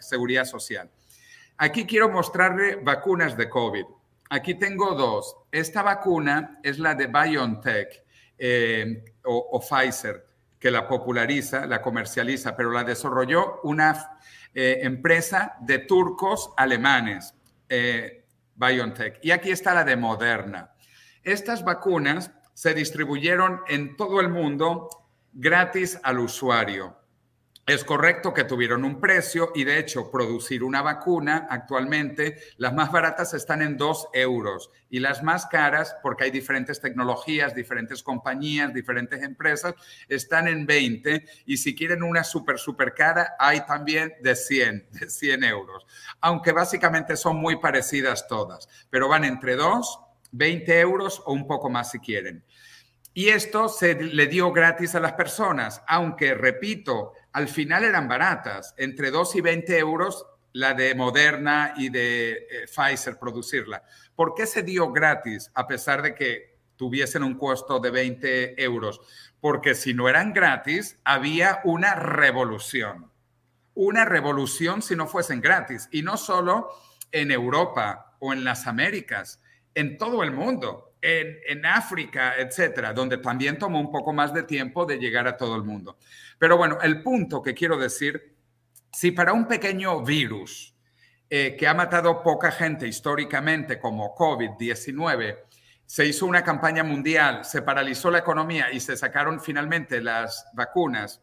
seguridad, 0.00 0.44
social. 0.46 0.90
Aquí 1.58 1.84
quiero 1.84 2.08
mostrarle 2.08 2.76
vacunas 2.76 3.36
de 3.36 3.48
COVID. 3.48 3.84
Aquí 4.30 4.54
tengo 4.54 4.94
dos. 4.94 5.36
Esta 5.52 5.82
vacuna 5.82 6.58
es 6.62 6.78
la 6.78 6.94
de 6.94 7.06
BioNTech 7.08 8.02
eh, 8.38 9.04
o 9.22 9.60
Pfizer 9.60 10.31
que 10.62 10.70
la 10.70 10.86
populariza, 10.86 11.66
la 11.66 11.82
comercializa, 11.82 12.54
pero 12.54 12.70
la 12.70 12.84
desarrolló 12.84 13.60
una 13.64 14.16
eh, 14.54 14.78
empresa 14.82 15.56
de 15.60 15.80
turcos 15.80 16.52
alemanes, 16.56 17.34
eh, 17.68 18.24
BioNTech. 18.54 19.18
Y 19.22 19.32
aquí 19.32 19.50
está 19.50 19.74
la 19.74 19.82
de 19.82 19.96
Moderna. 19.96 20.72
Estas 21.24 21.64
vacunas 21.64 22.30
se 22.54 22.74
distribuyeron 22.74 23.62
en 23.66 23.96
todo 23.96 24.20
el 24.20 24.28
mundo 24.28 24.88
gratis 25.32 25.98
al 26.04 26.20
usuario. 26.20 26.96
Es 27.64 27.84
correcto 27.84 28.34
que 28.34 28.42
tuvieron 28.42 28.84
un 28.84 29.00
precio 29.00 29.52
y 29.54 29.62
de 29.62 29.78
hecho 29.78 30.10
producir 30.10 30.64
una 30.64 30.82
vacuna 30.82 31.46
actualmente, 31.48 32.38
las 32.56 32.74
más 32.74 32.90
baratas 32.90 33.34
están 33.34 33.62
en 33.62 33.76
2 33.76 34.08
euros 34.14 34.72
y 34.90 34.98
las 34.98 35.22
más 35.22 35.46
caras, 35.46 35.94
porque 36.02 36.24
hay 36.24 36.32
diferentes 36.32 36.80
tecnologías, 36.80 37.54
diferentes 37.54 38.02
compañías, 38.02 38.74
diferentes 38.74 39.22
empresas, 39.22 39.74
están 40.08 40.48
en 40.48 40.66
20 40.66 41.24
y 41.46 41.56
si 41.56 41.76
quieren 41.76 42.02
una 42.02 42.24
súper, 42.24 42.58
súper 42.58 42.94
cara, 42.94 43.36
hay 43.38 43.64
también 43.64 44.12
de 44.20 44.34
100, 44.34 44.88
de 45.00 45.08
100 45.08 45.44
euros. 45.44 45.86
Aunque 46.20 46.50
básicamente 46.50 47.16
son 47.16 47.36
muy 47.36 47.60
parecidas 47.60 48.26
todas, 48.26 48.68
pero 48.90 49.08
van 49.08 49.22
entre 49.22 49.54
2, 49.54 50.00
20 50.32 50.80
euros 50.80 51.22
o 51.26 51.32
un 51.32 51.46
poco 51.46 51.70
más 51.70 51.92
si 51.92 52.00
quieren. 52.00 52.42
Y 53.14 53.28
esto 53.28 53.68
se 53.68 53.94
le 53.94 54.26
dio 54.26 54.50
gratis 54.52 54.94
a 54.94 55.00
las 55.00 55.12
personas, 55.12 55.82
aunque, 55.86 56.34
repito, 56.34 57.12
al 57.32 57.48
final 57.48 57.84
eran 57.84 58.08
baratas, 58.08 58.74
entre 58.76 59.10
2 59.10 59.36
y 59.36 59.40
20 59.40 59.78
euros 59.78 60.26
la 60.52 60.74
de 60.74 60.94
Moderna 60.94 61.74
y 61.76 61.88
de 61.88 62.32
eh, 62.32 62.66
Pfizer 62.66 63.18
producirla. 63.18 63.82
¿Por 64.14 64.34
qué 64.34 64.46
se 64.46 64.62
dio 64.62 64.92
gratis 64.92 65.50
a 65.54 65.66
pesar 65.66 66.02
de 66.02 66.14
que 66.14 66.58
tuviesen 66.76 67.22
un 67.22 67.38
costo 67.38 67.80
de 67.80 67.90
20 67.90 68.62
euros? 68.62 69.00
Porque 69.40 69.74
si 69.74 69.94
no 69.94 70.08
eran 70.08 70.32
gratis, 70.32 70.98
había 71.04 71.60
una 71.64 71.94
revolución. 71.94 73.10
Una 73.74 74.04
revolución 74.04 74.82
si 74.82 74.94
no 74.94 75.06
fuesen 75.06 75.40
gratis. 75.40 75.88
Y 75.90 76.02
no 76.02 76.18
solo 76.18 76.68
en 77.10 77.30
Europa 77.30 78.16
o 78.18 78.32
en 78.32 78.44
las 78.44 78.66
Américas, 78.66 79.40
en 79.74 79.96
todo 79.96 80.22
el 80.22 80.32
mundo 80.32 80.91
en, 81.02 81.66
África, 81.66 82.36
etcétera, 82.38 82.92
donde 82.92 83.18
también 83.18 83.58
tomó 83.58 83.80
un 83.80 83.90
poco 83.90 84.12
más 84.12 84.32
de 84.32 84.44
tiempo 84.44 84.86
de 84.86 84.98
llegar 84.98 85.26
a 85.26 85.36
todo 85.36 85.56
el 85.56 85.64
mundo. 85.64 85.98
Pero 86.38 86.56
bueno, 86.56 86.78
el 86.80 87.02
punto 87.02 87.42
que 87.42 87.54
quiero 87.54 87.76
decir, 87.76 88.36
si 88.92 89.10
para 89.10 89.32
un 89.32 89.46
pequeño 89.48 90.02
virus 90.02 90.74
eh, 91.28 91.56
que 91.58 91.66
ha 91.66 91.74
matado 91.74 92.22
poca 92.22 92.52
gente 92.52 92.86
históricamente, 92.86 93.80
como 93.80 94.14
COVID-19, 94.14 95.38
se 95.84 96.06
hizo 96.06 96.24
una 96.24 96.44
campaña 96.44 96.84
mundial, 96.84 97.44
se 97.44 97.62
paralizó 97.62 98.10
la 98.10 98.18
economía 98.18 98.70
y 98.72 98.80
se 98.80 98.96
sacaron 98.96 99.40
finalmente 99.40 100.00
las 100.00 100.46
vacunas 100.54 101.20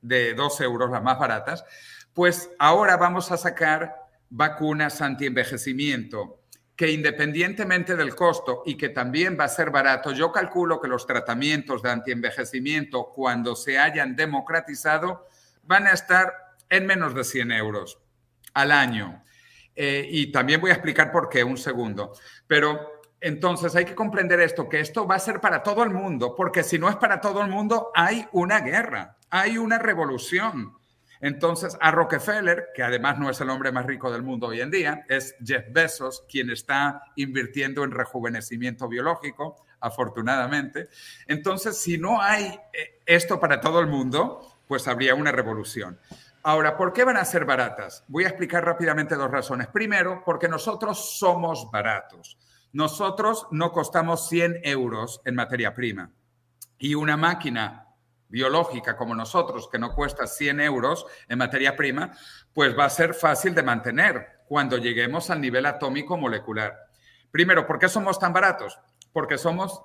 de 0.00 0.34
2 0.34 0.60
euros, 0.62 0.90
las 0.90 1.02
más 1.02 1.18
baratas, 1.18 1.64
pues 2.14 2.50
ahora 2.58 2.96
vamos 2.96 3.30
a 3.30 3.36
sacar 3.36 3.94
vacunas 4.30 5.00
anti-envejecimiento 5.02 6.39
que 6.80 6.90
independientemente 6.90 7.94
del 7.94 8.14
costo 8.14 8.62
y 8.64 8.74
que 8.74 8.88
también 8.88 9.36
va 9.38 9.44
a 9.44 9.48
ser 9.48 9.70
barato, 9.70 10.12
yo 10.12 10.32
calculo 10.32 10.80
que 10.80 10.88
los 10.88 11.06
tratamientos 11.06 11.82
de 11.82 11.90
antienvejecimiento, 11.90 13.12
cuando 13.14 13.54
se 13.54 13.78
hayan 13.78 14.16
democratizado, 14.16 15.28
van 15.62 15.86
a 15.86 15.90
estar 15.90 16.32
en 16.70 16.86
menos 16.86 17.14
de 17.14 17.22
100 17.22 17.52
euros 17.52 17.98
al 18.54 18.72
año. 18.72 19.22
Eh, 19.76 20.08
y 20.10 20.32
también 20.32 20.58
voy 20.62 20.70
a 20.70 20.72
explicar 20.72 21.12
por 21.12 21.28
qué 21.28 21.44
un 21.44 21.58
segundo. 21.58 22.14
Pero 22.46 23.02
entonces 23.20 23.76
hay 23.76 23.84
que 23.84 23.94
comprender 23.94 24.40
esto, 24.40 24.66
que 24.66 24.80
esto 24.80 25.06
va 25.06 25.16
a 25.16 25.18
ser 25.18 25.38
para 25.38 25.62
todo 25.62 25.82
el 25.82 25.90
mundo, 25.90 26.34
porque 26.34 26.62
si 26.62 26.78
no 26.78 26.88
es 26.88 26.96
para 26.96 27.20
todo 27.20 27.42
el 27.42 27.50
mundo, 27.50 27.90
hay 27.94 28.26
una 28.32 28.60
guerra, 28.60 29.18
hay 29.28 29.58
una 29.58 29.78
revolución. 29.78 30.79
Entonces, 31.20 31.76
a 31.80 31.90
Rockefeller, 31.90 32.68
que 32.74 32.82
además 32.82 33.18
no 33.18 33.28
es 33.28 33.40
el 33.40 33.50
hombre 33.50 33.72
más 33.72 33.84
rico 33.84 34.10
del 34.10 34.22
mundo 34.22 34.46
hoy 34.48 34.60
en 34.60 34.70
día, 34.70 35.04
es 35.08 35.36
Jeff 35.44 35.66
Bezos 35.70 36.24
quien 36.30 36.50
está 36.50 37.02
invirtiendo 37.16 37.84
en 37.84 37.90
rejuvenecimiento 37.90 38.88
biológico, 38.88 39.66
afortunadamente. 39.80 40.88
Entonces, 41.26 41.76
si 41.76 41.98
no 41.98 42.22
hay 42.22 42.58
eh, 42.72 43.00
esto 43.04 43.38
para 43.38 43.60
todo 43.60 43.80
el 43.80 43.86
mundo, 43.86 44.60
pues 44.66 44.88
habría 44.88 45.14
una 45.14 45.32
revolución. 45.32 45.98
Ahora, 46.42 46.76
¿por 46.76 46.94
qué 46.94 47.04
van 47.04 47.18
a 47.18 47.24
ser 47.26 47.44
baratas? 47.44 48.02
Voy 48.08 48.24
a 48.24 48.28
explicar 48.28 48.64
rápidamente 48.64 49.14
dos 49.14 49.30
razones. 49.30 49.66
Primero, 49.66 50.22
porque 50.24 50.48
nosotros 50.48 51.18
somos 51.18 51.70
baratos. 51.70 52.38
Nosotros 52.72 53.46
no 53.50 53.72
costamos 53.72 54.26
100 54.28 54.60
euros 54.62 55.20
en 55.26 55.34
materia 55.34 55.74
prima. 55.74 56.10
Y 56.78 56.94
una 56.94 57.18
máquina 57.18 57.89
biológica 58.30 58.96
como 58.96 59.14
nosotros, 59.14 59.68
que 59.70 59.78
no 59.78 59.94
cuesta 59.94 60.26
100 60.26 60.60
euros 60.60 61.04
en 61.28 61.38
materia 61.38 61.76
prima, 61.76 62.12
pues 62.54 62.78
va 62.78 62.86
a 62.86 62.90
ser 62.90 63.12
fácil 63.12 63.54
de 63.54 63.62
mantener 63.62 64.40
cuando 64.46 64.78
lleguemos 64.78 65.30
al 65.30 65.40
nivel 65.40 65.66
atómico 65.66 66.16
molecular. 66.16 66.74
Primero, 67.30 67.66
¿por 67.66 67.78
qué 67.78 67.88
somos 67.88 68.18
tan 68.18 68.32
baratos? 68.32 68.78
Porque 69.12 69.36
somos 69.36 69.82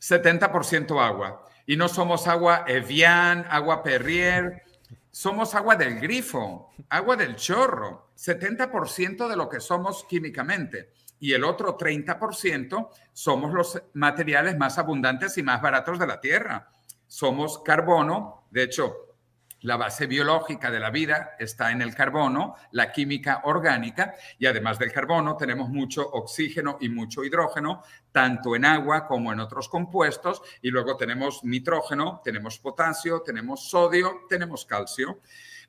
70% 0.00 1.04
agua 1.04 1.46
y 1.66 1.76
no 1.76 1.88
somos 1.88 2.26
agua 2.26 2.64
Evian, 2.66 3.46
agua 3.50 3.82
Perrier, 3.82 4.62
somos 5.10 5.54
agua 5.54 5.76
del 5.76 6.00
grifo, 6.00 6.70
agua 6.88 7.16
del 7.16 7.36
chorro, 7.36 8.10
70% 8.16 9.28
de 9.28 9.36
lo 9.36 9.48
que 9.48 9.60
somos 9.60 10.04
químicamente 10.04 10.92
y 11.18 11.34
el 11.34 11.44
otro 11.44 11.76
30% 11.76 12.88
somos 13.12 13.52
los 13.52 13.82
materiales 13.92 14.56
más 14.56 14.78
abundantes 14.78 15.36
y 15.38 15.42
más 15.42 15.60
baratos 15.60 15.98
de 15.98 16.06
la 16.06 16.20
Tierra 16.20 16.70
somos 17.10 17.58
carbono, 17.64 18.44
de 18.52 18.62
hecho, 18.62 19.16
la 19.62 19.76
base 19.76 20.06
biológica 20.06 20.70
de 20.70 20.78
la 20.78 20.90
vida 20.90 21.32
está 21.40 21.72
en 21.72 21.82
el 21.82 21.92
carbono, 21.92 22.54
la 22.70 22.92
química 22.92 23.40
orgánica, 23.44 24.14
y 24.38 24.46
además 24.46 24.78
del 24.78 24.92
carbono 24.92 25.36
tenemos 25.36 25.68
mucho 25.70 26.08
oxígeno 26.08 26.78
y 26.80 26.88
mucho 26.88 27.24
hidrógeno, 27.24 27.82
tanto 28.12 28.54
en 28.54 28.64
agua 28.64 29.08
como 29.08 29.32
en 29.32 29.40
otros 29.40 29.68
compuestos, 29.68 30.40
y 30.62 30.70
luego 30.70 30.96
tenemos 30.96 31.42
nitrógeno, 31.42 32.20
tenemos 32.22 32.60
potasio, 32.60 33.22
tenemos 33.22 33.68
sodio, 33.68 34.20
tenemos 34.28 34.64
calcio. 34.64 35.18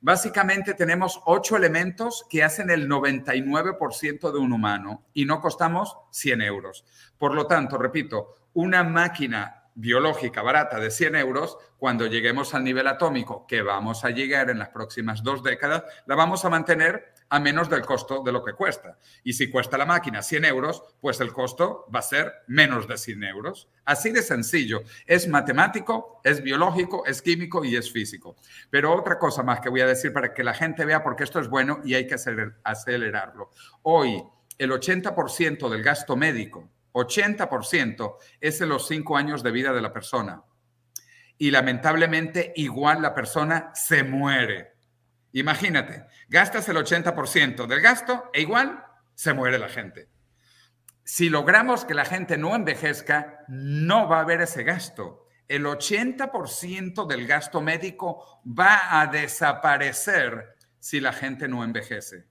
Básicamente 0.00 0.74
tenemos 0.74 1.20
ocho 1.26 1.56
elementos 1.56 2.24
que 2.30 2.44
hacen 2.44 2.70
el 2.70 2.88
99% 2.88 4.32
de 4.32 4.38
un 4.38 4.52
humano 4.52 5.06
y 5.12 5.24
no 5.24 5.40
costamos 5.40 5.96
100 6.12 6.42
euros. 6.42 6.84
Por 7.18 7.34
lo 7.34 7.48
tanto, 7.48 7.78
repito, 7.78 8.48
una 8.54 8.84
máquina 8.84 9.61
biológica 9.74 10.42
barata 10.42 10.78
de 10.78 10.90
100 10.90 11.16
euros, 11.16 11.58
cuando 11.78 12.06
lleguemos 12.06 12.54
al 12.54 12.64
nivel 12.64 12.86
atómico, 12.86 13.46
que 13.46 13.62
vamos 13.62 14.04
a 14.04 14.10
llegar 14.10 14.50
en 14.50 14.58
las 14.58 14.68
próximas 14.68 15.22
dos 15.22 15.42
décadas, 15.42 15.84
la 16.06 16.14
vamos 16.14 16.44
a 16.44 16.50
mantener 16.50 17.12
a 17.32 17.40
menos 17.40 17.70
del 17.70 17.80
costo 17.80 18.22
de 18.22 18.30
lo 18.30 18.44
que 18.44 18.52
cuesta. 18.52 18.98
Y 19.24 19.32
si 19.32 19.50
cuesta 19.50 19.78
la 19.78 19.86
máquina 19.86 20.20
100 20.20 20.44
euros, 20.44 20.82
pues 21.00 21.18
el 21.20 21.32
costo 21.32 21.86
va 21.92 22.00
a 22.00 22.02
ser 22.02 22.30
menos 22.46 22.86
de 22.86 22.98
100 22.98 23.24
euros. 23.24 23.68
Así 23.86 24.10
de 24.10 24.20
sencillo. 24.20 24.82
Es 25.06 25.26
matemático, 25.28 26.20
es 26.24 26.42
biológico, 26.42 27.06
es 27.06 27.22
químico 27.22 27.64
y 27.64 27.74
es 27.74 27.90
físico. 27.90 28.36
Pero 28.68 28.94
otra 28.94 29.18
cosa 29.18 29.42
más 29.42 29.60
que 29.60 29.70
voy 29.70 29.80
a 29.80 29.86
decir 29.86 30.12
para 30.12 30.34
que 30.34 30.44
la 30.44 30.52
gente 30.52 30.84
vea 30.84 31.02
porque 31.02 31.24
esto 31.24 31.40
es 31.40 31.48
bueno 31.48 31.80
y 31.84 31.94
hay 31.94 32.06
que 32.06 32.16
acelerarlo. 32.64 33.50
Hoy, 33.80 34.22
el 34.58 34.70
80% 34.70 35.70
del 35.70 35.82
gasto 35.82 36.16
médico 36.16 36.68
80% 36.92 38.16
es 38.40 38.60
en 38.60 38.68
los 38.68 38.86
cinco 38.86 39.16
años 39.16 39.42
de 39.42 39.50
vida 39.50 39.72
de 39.72 39.82
la 39.82 39.92
persona. 39.92 40.42
y 41.38 41.50
lamentablemente 41.50 42.52
igual 42.54 43.02
la 43.02 43.14
persona 43.14 43.72
se 43.74 44.04
muere. 44.04 44.74
Imagínate, 45.32 46.04
gastas 46.28 46.68
el 46.68 46.76
80% 46.76 47.66
del 47.66 47.80
gasto 47.80 48.30
e 48.32 48.42
igual 48.42 48.84
se 49.14 49.32
muere 49.32 49.58
la 49.58 49.68
gente. 49.68 50.08
Si 51.04 51.30
logramos 51.30 51.84
que 51.84 51.94
la 51.94 52.04
gente 52.04 52.38
no 52.38 52.54
envejezca, 52.54 53.44
no 53.48 54.08
va 54.08 54.18
a 54.18 54.20
haber 54.20 54.42
ese 54.42 54.62
gasto. 54.62 55.26
El 55.48 55.64
80% 55.64 57.06
del 57.08 57.26
gasto 57.26 57.60
médico 57.60 58.40
va 58.46 59.00
a 59.00 59.08
desaparecer 59.08 60.54
si 60.78 61.00
la 61.00 61.12
gente 61.12 61.48
no 61.48 61.64
envejece. 61.64 62.28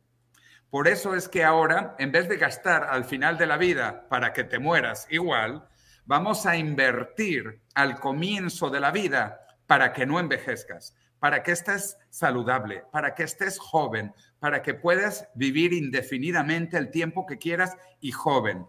Por 0.72 0.88
eso 0.88 1.16
es 1.16 1.28
que 1.28 1.44
ahora, 1.44 1.98
en 2.00 2.14
vez 2.14 2.30
de 2.30 2.38
gastar 2.38 2.86
al 2.86 3.04
final 3.04 3.38
de 3.38 3.46
la 3.46 3.58
vida 3.58 4.08
para 4.08 4.32
que 4.32 4.46
te 4.46 4.58
mueras 4.58 5.06
igual, 5.10 5.68
vamos 6.06 6.46
a 6.46 6.56
invertir 6.56 7.62
al 7.76 8.00
comienzo 8.00 8.70
de 8.70 8.80
la 8.80 8.90
vida 8.90 9.42
para 9.68 9.92
que 9.92 10.06
no 10.06 10.18
envejezcas, 10.18 10.96
para 11.20 11.44
que 11.44 11.52
estés 11.52 11.98
saludable, 12.10 12.86
para 12.90 13.14
que 13.14 13.24
estés 13.24 13.60
joven, 13.60 14.14
para 14.40 14.62
que 14.62 14.74
puedas 14.74 15.28
vivir 15.36 15.74
indefinidamente 15.74 16.78
el 16.78 16.90
tiempo 16.90 17.26
que 17.26 17.38
quieras 17.38 17.76
y 18.00 18.14
joven. 18.14 18.66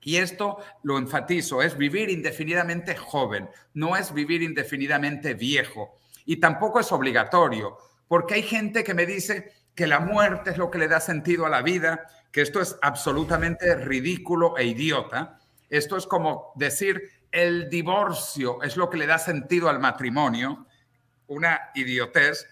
Y 0.00 0.16
esto 0.16 0.58
lo 0.82 0.98
enfatizo, 0.98 1.62
es 1.62 1.76
vivir 1.76 2.10
indefinidamente 2.10 2.96
joven, 2.96 3.48
no 3.72 3.96
es 3.96 4.12
vivir 4.12 4.42
indefinidamente 4.42 5.34
viejo. 5.34 5.94
Y 6.24 6.38
tampoco 6.38 6.80
es 6.80 6.90
obligatorio, 6.90 7.78
porque 8.08 8.34
hay 8.34 8.42
gente 8.42 8.82
que 8.82 8.94
me 8.94 9.06
dice, 9.06 9.52
que 9.76 9.86
la 9.86 10.00
muerte 10.00 10.50
es 10.50 10.58
lo 10.58 10.70
que 10.70 10.78
le 10.78 10.88
da 10.88 10.98
sentido 10.98 11.46
a 11.46 11.50
la 11.50 11.62
vida, 11.62 12.08
que 12.32 12.40
esto 12.40 12.60
es 12.60 12.76
absolutamente 12.82 13.76
ridículo 13.76 14.56
e 14.56 14.64
idiota. 14.64 15.38
Esto 15.68 15.96
es 15.96 16.06
como 16.06 16.52
decir 16.56 17.10
el 17.30 17.68
divorcio 17.68 18.62
es 18.62 18.76
lo 18.76 18.88
que 18.88 18.96
le 18.96 19.06
da 19.06 19.18
sentido 19.18 19.68
al 19.68 19.78
matrimonio, 19.78 20.66
una 21.26 21.70
idiotez. 21.74 22.48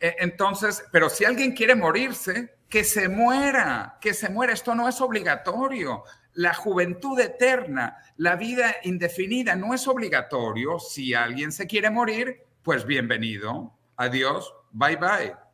E, 0.00 0.16
entonces, 0.18 0.84
pero 0.90 1.08
si 1.08 1.24
alguien 1.24 1.52
quiere 1.52 1.76
morirse, 1.76 2.56
que 2.68 2.84
se 2.84 3.08
muera, 3.08 3.98
que 4.00 4.14
se 4.14 4.28
muera. 4.30 4.52
Esto 4.52 4.74
no 4.74 4.88
es 4.88 5.00
obligatorio. 5.00 6.04
La 6.34 6.54
juventud 6.54 7.18
eterna, 7.18 7.96
la 8.16 8.36
vida 8.36 8.76
indefinida 8.84 9.56
no 9.56 9.74
es 9.74 9.86
obligatorio. 9.88 10.78
Si 10.78 11.12
alguien 11.12 11.52
se 11.52 11.66
quiere 11.66 11.90
morir, 11.90 12.44
pues 12.62 12.86
bienvenido. 12.86 13.72
Adiós. 13.96 14.54
Bye 14.72 14.96
bye. 14.96 15.49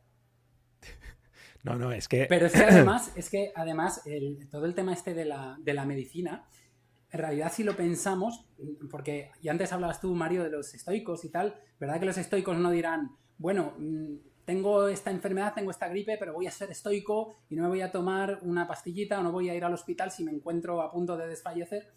No, 1.67 1.75
no, 1.75 1.91
es 1.91 2.07
que. 2.07 2.25
Pero 2.29 2.45
es 2.45 2.53
que 2.53 2.63
además, 2.63 3.11
es 3.15 3.29
que 3.29 3.51
además 3.55 4.01
todo 4.49 4.65
el 4.65 4.73
tema 4.73 4.93
este 4.93 5.13
de 5.13 5.25
la, 5.25 5.57
de 5.59 5.73
la 5.73 5.85
medicina, 5.85 6.47
en 7.11 7.19
realidad 7.19 7.51
si 7.53 7.63
lo 7.63 7.75
pensamos, 7.75 8.45
porque 8.89 9.31
ya 9.41 9.51
antes 9.51 9.71
hablabas 9.73 9.99
tú, 9.99 10.13
Mario, 10.15 10.43
de 10.43 10.49
los 10.49 10.73
estoicos 10.73 11.25
y 11.25 11.29
tal, 11.29 11.55
¿verdad 11.79 11.99
que 11.99 12.05
los 12.05 12.17
estoicos 12.17 12.57
no 12.57 12.71
dirán, 12.71 13.17
bueno, 13.37 13.73
mm, 13.77 14.15
tengo 14.45 14.87
esta 14.87 15.11
enfermedad, 15.11 15.53
tengo 15.53 15.71
esta 15.71 15.89
gripe, 15.89 16.17
pero 16.17 16.33
voy 16.33 16.47
a 16.47 16.51
ser 16.51 16.71
estoico 16.71 17.35
y 17.49 17.55
no 17.55 17.63
me 17.63 17.69
voy 17.69 17.81
a 17.81 17.91
tomar 17.91 18.39
una 18.43 18.65
pastillita 18.65 19.19
o 19.19 19.23
no 19.23 19.31
voy 19.33 19.49
a 19.49 19.55
ir 19.55 19.65
al 19.65 19.73
hospital 19.73 20.09
si 20.09 20.23
me 20.23 20.31
encuentro 20.31 20.81
a 20.81 20.89
punto 20.89 21.17
de 21.17 21.27
desfallecer? 21.27 21.91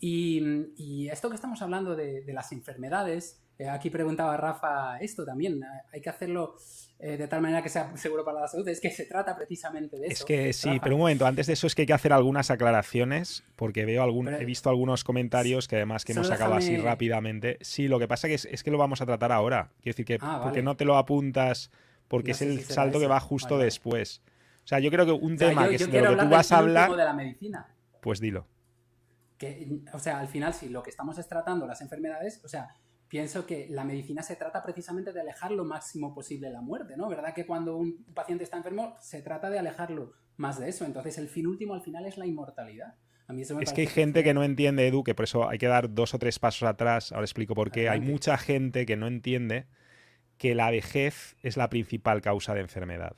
Y, 0.00 1.08
esto 1.08 1.30
que 1.30 1.36
estamos 1.36 1.62
hablando 1.62 1.94
de, 1.94 2.22
de 2.22 2.32
las 2.32 2.50
enfermedades, 2.50 3.43
eh, 3.58 3.68
aquí 3.68 3.90
preguntaba 3.90 4.36
Rafa 4.36 4.98
esto 4.98 5.24
también, 5.24 5.62
hay 5.92 6.00
que 6.00 6.10
hacerlo 6.10 6.56
eh, 6.98 7.16
de 7.16 7.28
tal 7.28 7.42
manera 7.42 7.62
que 7.62 7.68
sea 7.68 7.94
seguro 7.96 8.24
para 8.24 8.40
la 8.40 8.48
salud. 8.48 8.66
Es 8.68 8.80
que 8.80 8.90
se 8.90 9.04
trata 9.04 9.36
precisamente 9.36 9.98
de 9.98 10.06
eso. 10.06 10.12
Es 10.14 10.24
que 10.24 10.52
sí, 10.52 10.80
pero 10.82 10.94
un 10.94 11.02
momento, 11.02 11.26
antes 11.26 11.46
de 11.46 11.52
eso 11.52 11.66
es 11.66 11.74
que 11.74 11.82
hay 11.82 11.86
que 11.86 11.92
hacer 11.92 12.12
algunas 12.12 12.50
aclaraciones, 12.50 13.44
porque 13.56 13.84
veo 13.84 14.02
algún, 14.02 14.28
he 14.28 14.44
visto 14.44 14.70
algunos 14.70 15.04
comentarios 15.04 15.68
que 15.68 15.76
además 15.76 16.04
que 16.04 16.12
hemos 16.12 16.28
sacado 16.28 16.54
así 16.54 16.76
rápidamente. 16.76 17.58
Sí, 17.60 17.88
lo 17.88 17.98
que 17.98 18.08
pasa 18.08 18.28
que 18.28 18.34
es, 18.34 18.62
que 18.62 18.70
lo 18.70 18.78
vamos 18.78 19.00
a 19.02 19.06
tratar 19.06 19.32
ahora. 19.32 19.70
Quiero 19.82 19.94
decir 19.94 20.06
que 20.06 20.18
ah, 20.20 20.40
porque 20.42 20.62
no 20.62 20.76
te 20.76 20.84
lo 20.84 20.96
apuntas, 20.96 21.70
porque 22.08 22.30
es 22.30 22.42
el 22.42 22.64
salto 22.64 22.98
que 22.98 23.06
va 23.06 23.20
justo 23.20 23.58
después. 23.58 24.22
O 24.64 24.66
sea, 24.66 24.78
yo 24.78 24.90
creo 24.90 25.04
que 25.04 25.12
un 25.12 25.36
tema 25.36 25.68
que 25.68 25.74
es 25.74 25.90
de 25.90 26.00
lo 26.00 26.16
que 26.16 26.22
tú 26.22 26.28
vas 26.28 26.52
a 26.52 26.58
hablar. 26.58 26.90
De 26.90 27.04
la 27.04 27.12
medicina. 27.12 27.66
Pues 28.00 28.18
dilo. 28.18 28.46
Que, 29.36 29.68
o 29.92 29.98
sea, 29.98 30.20
al 30.20 30.28
final, 30.28 30.54
si 30.54 30.68
lo 30.70 30.82
que 30.82 30.90
estamos 30.90 31.18
es 31.18 31.28
tratando 31.28 31.66
las 31.66 31.82
enfermedades, 31.82 32.40
o 32.44 32.48
sea, 32.48 32.74
pienso 33.14 33.46
que 33.46 33.68
la 33.70 33.84
medicina 33.84 34.24
se 34.24 34.34
trata 34.34 34.60
precisamente 34.60 35.12
de 35.12 35.20
alejar 35.20 35.52
lo 35.52 35.64
máximo 35.64 36.12
posible 36.12 36.50
la 36.50 36.60
muerte, 36.60 36.96
¿no? 36.96 37.08
¿Verdad 37.08 37.32
que 37.32 37.46
cuando 37.46 37.76
un 37.76 38.04
paciente 38.12 38.42
está 38.42 38.56
enfermo 38.56 38.96
se 39.00 39.22
trata 39.22 39.50
de 39.50 39.60
alejarlo 39.60 40.14
más 40.36 40.58
de 40.58 40.68
eso? 40.68 40.84
Entonces 40.84 41.16
el 41.18 41.28
fin 41.28 41.46
último 41.46 41.74
al 41.74 41.80
final 41.80 42.06
es 42.06 42.18
la 42.18 42.26
inmortalidad. 42.26 42.96
A 43.28 43.32
mí 43.32 43.42
es 43.42 43.72
que 43.72 43.82
hay 43.82 43.86
gente 43.86 44.24
que 44.24 44.34
no 44.34 44.42
entiende, 44.42 44.88
Edu, 44.88 45.04
que 45.04 45.14
por 45.14 45.26
eso 45.26 45.48
hay 45.48 45.58
que 45.58 45.68
dar 45.68 45.94
dos 45.94 46.12
o 46.12 46.18
tres 46.18 46.40
pasos 46.40 46.68
atrás. 46.68 47.12
Ahora 47.12 47.24
explico 47.24 47.54
por 47.54 47.70
qué. 47.70 47.88
Hay 47.88 48.00
mucha 48.00 48.36
gente 48.36 48.84
que 48.84 48.96
no 48.96 49.06
entiende 49.06 49.68
que 50.36 50.56
la 50.56 50.72
vejez 50.72 51.36
es 51.40 51.56
la 51.56 51.70
principal 51.70 52.20
causa 52.20 52.52
de 52.52 52.62
enfermedad. 52.62 53.14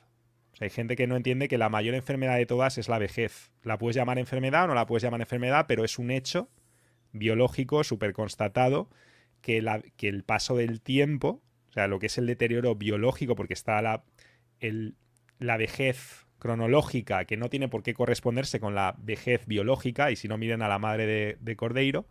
O 0.53 0.57
sea, 0.57 0.65
hay 0.65 0.69
gente 0.69 0.95
que 0.95 1.07
no 1.07 1.15
entiende 1.15 1.47
que 1.47 1.57
la 1.57 1.69
mayor 1.69 1.95
enfermedad 1.95 2.37
de 2.37 2.45
todas 2.45 2.77
es 2.77 2.87
la 2.87 2.99
vejez. 2.99 3.51
La 3.63 3.79
puedes 3.79 3.95
llamar 3.95 4.19
enfermedad 4.19 4.65
o 4.65 4.67
no 4.67 4.75
la 4.75 4.85
puedes 4.85 5.01
llamar 5.01 5.21
enfermedad, 5.21 5.65
pero 5.67 5.83
es 5.83 5.97
un 5.97 6.11
hecho 6.11 6.51
biológico 7.13 7.83
súper 7.83 8.13
constatado 8.13 8.91
que, 9.41 9.57
el 10.01 10.23
paso 10.23 10.55
del 10.55 10.81
tiempo, 10.81 11.41
o 11.69 11.73
sea, 11.73 11.87
lo 11.87 11.99
que 11.99 12.07
es 12.07 12.17
el 12.17 12.27
deterioro 12.27 12.75
biológico, 12.75 13.35
porque 13.35 13.53
está 13.53 13.81
la, 13.81 14.03
la 15.39 15.57
vejez 15.57 16.25
cronológica 16.39 17.25
que 17.25 17.37
no 17.37 17.49
tiene 17.49 17.67
por 17.67 17.83
qué 17.83 17.93
corresponderse 17.93 18.59
con 18.59 18.75
la 18.75 18.95
vejez 18.99 19.45
biológica, 19.47 20.11
y 20.11 20.15
si 20.15 20.27
no 20.27 20.37
miren 20.37 20.61
a 20.61 20.67
la 20.67 20.79
madre 20.79 21.05
de, 21.05 21.37
de 21.39 21.55
Cordeiro, 21.55 22.07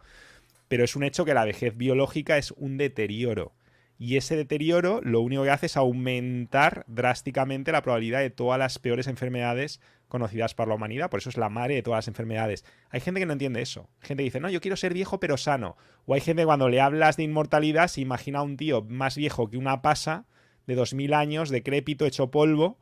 pero 0.68 0.84
es 0.84 0.96
un 0.96 1.04
hecho 1.04 1.24
que 1.24 1.34
la 1.34 1.44
vejez 1.44 1.76
biológica 1.76 2.38
es 2.38 2.52
un 2.52 2.76
deterioro. 2.76 3.54
Y 3.98 4.16
ese 4.16 4.36
deterioro 4.36 5.00
lo 5.02 5.20
único 5.20 5.42
que 5.42 5.50
hace 5.50 5.66
es 5.66 5.76
aumentar 5.76 6.84
drásticamente 6.86 7.72
la 7.72 7.82
probabilidad 7.82 8.20
de 8.20 8.30
todas 8.30 8.58
las 8.58 8.78
peores 8.78 9.06
enfermedades 9.06 9.80
conocidas 10.08 10.54
por 10.54 10.68
la 10.68 10.74
humanidad, 10.74 11.10
por 11.10 11.20
eso 11.20 11.28
es 11.28 11.36
la 11.36 11.48
madre 11.48 11.74
de 11.74 11.82
todas 11.82 11.98
las 11.98 12.08
enfermedades. 12.08 12.64
Hay 12.90 13.00
gente 13.00 13.20
que 13.20 13.26
no 13.26 13.32
entiende 13.32 13.60
eso. 13.60 13.88
Gente 14.00 14.22
que 14.22 14.26
dice, 14.26 14.40
no, 14.40 14.48
yo 14.48 14.60
quiero 14.60 14.76
ser 14.76 14.94
viejo 14.94 15.20
pero 15.20 15.36
sano. 15.36 15.76
O 16.04 16.14
hay 16.14 16.20
gente 16.20 16.42
que 16.42 16.46
cuando 16.46 16.68
le 16.68 16.80
hablas 16.80 17.16
de 17.16 17.24
inmortalidad 17.24 17.88
se 17.88 18.00
imagina 18.00 18.40
a 18.40 18.42
un 18.42 18.56
tío 18.56 18.82
más 18.82 19.16
viejo 19.16 19.50
que 19.50 19.56
una 19.56 19.82
pasa 19.82 20.26
de 20.66 20.74
2000 20.74 21.14
años, 21.14 21.50
decrépito, 21.50 22.06
hecho 22.06 22.30
polvo, 22.30 22.78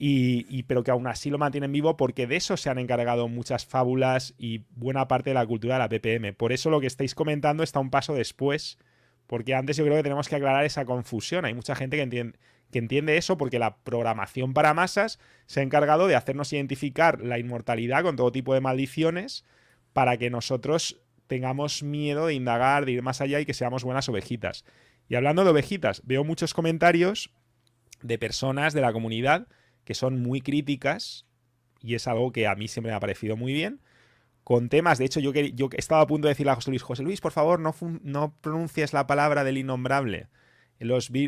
y, 0.00 0.62
pero 0.64 0.84
que 0.84 0.92
aún 0.92 1.08
así 1.08 1.28
lo 1.28 1.38
mantienen 1.38 1.72
vivo 1.72 1.96
porque 1.96 2.28
de 2.28 2.36
eso 2.36 2.56
se 2.56 2.70
han 2.70 2.78
encargado 2.78 3.26
muchas 3.26 3.66
fábulas 3.66 4.32
y 4.38 4.62
buena 4.70 5.08
parte 5.08 5.30
de 5.30 5.34
la 5.34 5.44
cultura 5.44 5.74
de 5.74 5.80
la 5.80 5.88
PPM. 5.88 6.34
Por 6.34 6.52
eso 6.52 6.70
lo 6.70 6.80
que 6.80 6.86
estáis 6.86 7.16
comentando 7.16 7.64
está 7.64 7.80
un 7.80 7.90
paso 7.90 8.14
después, 8.14 8.78
porque 9.26 9.56
antes 9.56 9.76
yo 9.76 9.84
creo 9.84 9.96
que 9.96 10.04
tenemos 10.04 10.28
que 10.28 10.36
aclarar 10.36 10.64
esa 10.64 10.84
confusión. 10.84 11.44
Hay 11.46 11.54
mucha 11.54 11.74
gente 11.74 11.96
que 11.96 12.04
entiende 12.04 12.38
que 12.70 12.78
entiende 12.78 13.16
eso 13.16 13.38
porque 13.38 13.58
la 13.58 13.78
programación 13.78 14.52
para 14.54 14.74
masas 14.74 15.18
se 15.46 15.60
ha 15.60 15.62
encargado 15.62 16.06
de 16.06 16.16
hacernos 16.16 16.52
identificar 16.52 17.20
la 17.22 17.38
inmortalidad 17.38 18.02
con 18.02 18.16
todo 18.16 18.32
tipo 18.32 18.54
de 18.54 18.60
maldiciones 18.60 19.44
para 19.92 20.16
que 20.18 20.30
nosotros 20.30 21.00
tengamos 21.26 21.82
miedo 21.82 22.26
de 22.26 22.34
indagar, 22.34 22.84
de 22.84 22.92
ir 22.92 23.02
más 23.02 23.20
allá 23.20 23.40
y 23.40 23.46
que 23.46 23.54
seamos 23.54 23.84
buenas 23.84 24.08
ovejitas. 24.08 24.64
Y 25.08 25.14
hablando 25.14 25.44
de 25.44 25.50
ovejitas, 25.50 26.02
veo 26.04 26.24
muchos 26.24 26.52
comentarios 26.52 27.30
de 28.02 28.18
personas 28.18 28.74
de 28.74 28.82
la 28.82 28.92
comunidad 28.92 29.48
que 29.84 29.94
son 29.94 30.20
muy 30.20 30.40
críticas 30.40 31.26
y 31.80 31.94
es 31.94 32.06
algo 32.06 32.32
que 32.32 32.46
a 32.46 32.54
mí 32.54 32.68
siempre 32.68 32.92
me 32.92 32.96
ha 32.96 33.00
parecido 33.00 33.36
muy 33.36 33.52
bien 33.52 33.80
con 34.44 34.70
temas, 34.70 34.96
de 34.96 35.04
hecho 35.04 35.20
yo, 35.20 35.30
yo 35.32 35.68
estaba 35.76 36.00
a 36.00 36.06
punto 36.06 36.26
de 36.26 36.32
decirle 36.32 36.52
a 36.52 36.54
José 36.54 36.70
Luis, 36.70 36.82
José 36.82 37.02
Luis, 37.02 37.20
por 37.20 37.32
favor, 37.32 37.60
no, 37.60 37.74
no 38.02 38.34
pronuncies 38.40 38.94
la 38.94 39.06
palabra 39.06 39.44
del 39.44 39.58
innombrable 39.58 40.28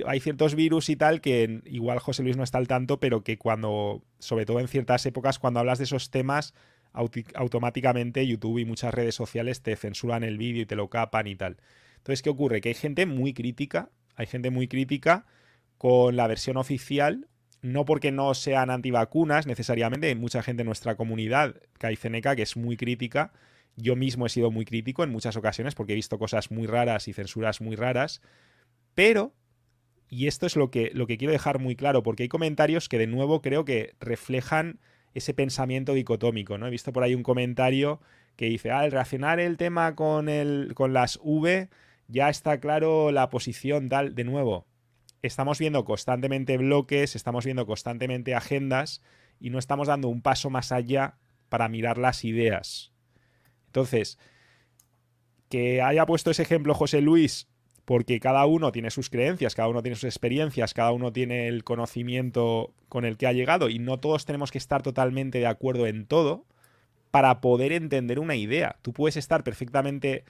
hay 0.07 0.21
ciertos 0.21 0.55
virus 0.55 0.89
y 0.89 0.97
tal 0.97 1.21
que 1.21 1.63
igual 1.65 1.99
José 1.99 2.23
Luis 2.23 2.37
no 2.37 2.45
está 2.45 2.59
al 2.59 2.69
tanto, 2.69 3.01
pero 3.01 3.25
que 3.25 3.37
cuando, 3.37 4.03
sobre 4.19 4.47
todo 4.47 4.61
en 4.61 4.69
ciertas 4.69 5.05
épocas, 5.07 5.39
cuando 5.39 5.61
hablas 5.61 5.79
de 5.79 5.85
esos 5.85 6.11
temas, 6.11 6.55
automáticamente 6.93 8.27
YouTube 8.27 8.59
y 8.59 8.65
muchas 8.65 8.95
redes 8.95 9.15
sociales 9.15 9.63
te 9.63 9.77
censuran 9.77 10.25
el 10.25 10.39
vídeo 10.39 10.63
y 10.63 10.67
te 10.67 10.77
lo 10.77 10.89
capan 10.89 11.27
y 11.27 11.37
tal. 11.37 11.57
Entonces, 11.97 12.23
¿qué 12.23 12.31
ocurre? 12.31 12.61
Que 12.61 12.71
hay 12.71 12.75
gente 12.75 13.07
muy 13.07 13.35
crítica, 13.35 13.91
hay 14.17 14.27
gente 14.27 14.51
muy 14.51 14.69
crítica 14.69 15.27
con 15.79 16.17
la 16.17 16.27
versión 16.27 16.57
oficial, 16.57 17.29
no 17.63 17.85
porque 17.85 18.11
no 18.11 18.35
sean 18.35 18.71
antivacunas 18.71 19.47
necesariamente, 19.47 20.09
hay 20.09 20.15
mucha 20.15 20.43
gente 20.43 20.63
en 20.63 20.67
nuestra 20.67 20.97
comunidad, 20.97 21.57
Caiceneca, 21.79 22.37
que 22.37 22.43
es 22.43 22.57
muy 22.57 22.77
crítica. 22.77 23.33
Yo 23.77 23.97
mismo 23.97 24.27
he 24.27 24.29
sido 24.29 24.51
muy 24.51 24.65
crítico 24.65 25.05
en 25.05 25.11
muchas 25.11 25.37
ocasiones 25.37 25.75
porque 25.75 25.93
he 25.93 25.97
visto 25.97 26.19
cosas 26.19 26.51
muy 26.51 26.67
raras 26.67 27.07
y 27.09 27.13
censuras 27.13 27.61
muy 27.61 27.77
raras, 27.77 28.21
pero 28.95 29.35
y 30.11 30.27
esto 30.27 30.45
es 30.45 30.57
lo 30.57 30.73
que, 30.73 30.91
lo 30.93 31.07
que 31.07 31.17
quiero 31.17 31.33
dejar 31.33 31.61
muy 31.61 31.77
claro, 31.77 32.03
porque 32.03 32.25
hay 32.25 32.29
comentarios 32.29 32.89
que 32.89 32.99
de 32.99 33.07
nuevo 33.07 33.41
creo 33.41 33.65
que 33.65 33.95
reflejan 34.01 34.81
ese 35.15 35.35
pensamiento 35.35 35.95
dicotómico, 35.95 36.59
¿no? 36.59 36.67
He 36.67 36.71
visto 36.71 36.93
por 36.93 37.05
ahí 37.05 37.15
un 37.15 37.23
comentario 37.23 38.01
que 38.35 38.47
dice, 38.47 38.73
ah, 38.73 38.85
el 38.85 38.91
reaccionar 38.91 39.39
el 39.39 39.57
tema 39.57 39.95
con, 39.95 40.29
el, 40.29 40.73
con 40.75 40.93
las 40.93 41.21
V, 41.23 41.69
ya 42.09 42.29
está 42.29 42.59
claro 42.59 43.13
la 43.13 43.31
posición 43.31 43.89
tal. 43.89 44.17
De 44.17 44.25
nuevo, 44.25 44.67
estamos 45.23 45.59
viendo 45.59 45.85
constantemente 45.85 46.57
bloques, 46.57 47.15
estamos 47.15 47.45
viendo 47.45 47.65
constantemente 47.65 48.35
agendas 48.35 49.03
y 49.39 49.51
no 49.51 49.59
estamos 49.59 49.89
dando 49.89 50.09
un 50.09 50.23
paso 50.23 50.51
más 50.51 50.73
allá 50.73 51.19
para 51.49 51.69
mirar 51.69 51.99
las 51.99 52.25
ideas. 52.25 52.93
Entonces, 53.67 54.19
que 55.49 55.83
haya 55.83 56.07
puesto 56.07 56.31
ese 56.33 56.43
ejemplo 56.43 56.75
José 56.75 57.01
Luis 57.01 57.50
porque 57.91 58.21
cada 58.21 58.47
uno 58.47 58.71
tiene 58.71 58.93
sus 58.93 59.11
creencias, 59.11 59.57
cada 59.57 59.67
uno 59.67 59.83
tiene 59.83 59.97
sus 59.97 60.05
experiencias, 60.05 60.75
cada 60.75 60.93
uno 60.93 61.13
tiene 61.13 61.49
el 61.49 61.65
conocimiento 61.65 62.73
con 62.89 63.05
el 63.05 63.17
que 63.17 63.27
ha 63.27 63.33
llegado 63.33 63.69
y 63.69 63.81
no 63.81 63.99
todos 63.99 64.27
tenemos 64.27 64.53
que 64.53 64.59
estar 64.59 64.81
totalmente 64.81 65.41
de 65.41 65.49
acuerdo 65.49 65.89
en 65.89 66.07
todo 66.07 66.45
para 67.11 67.41
poder 67.41 67.73
entender 67.73 68.21
una 68.21 68.37
idea. 68.37 68.77
Tú 68.83 68.93
puedes 68.93 69.17
estar 69.17 69.43
perfectamente 69.43 70.23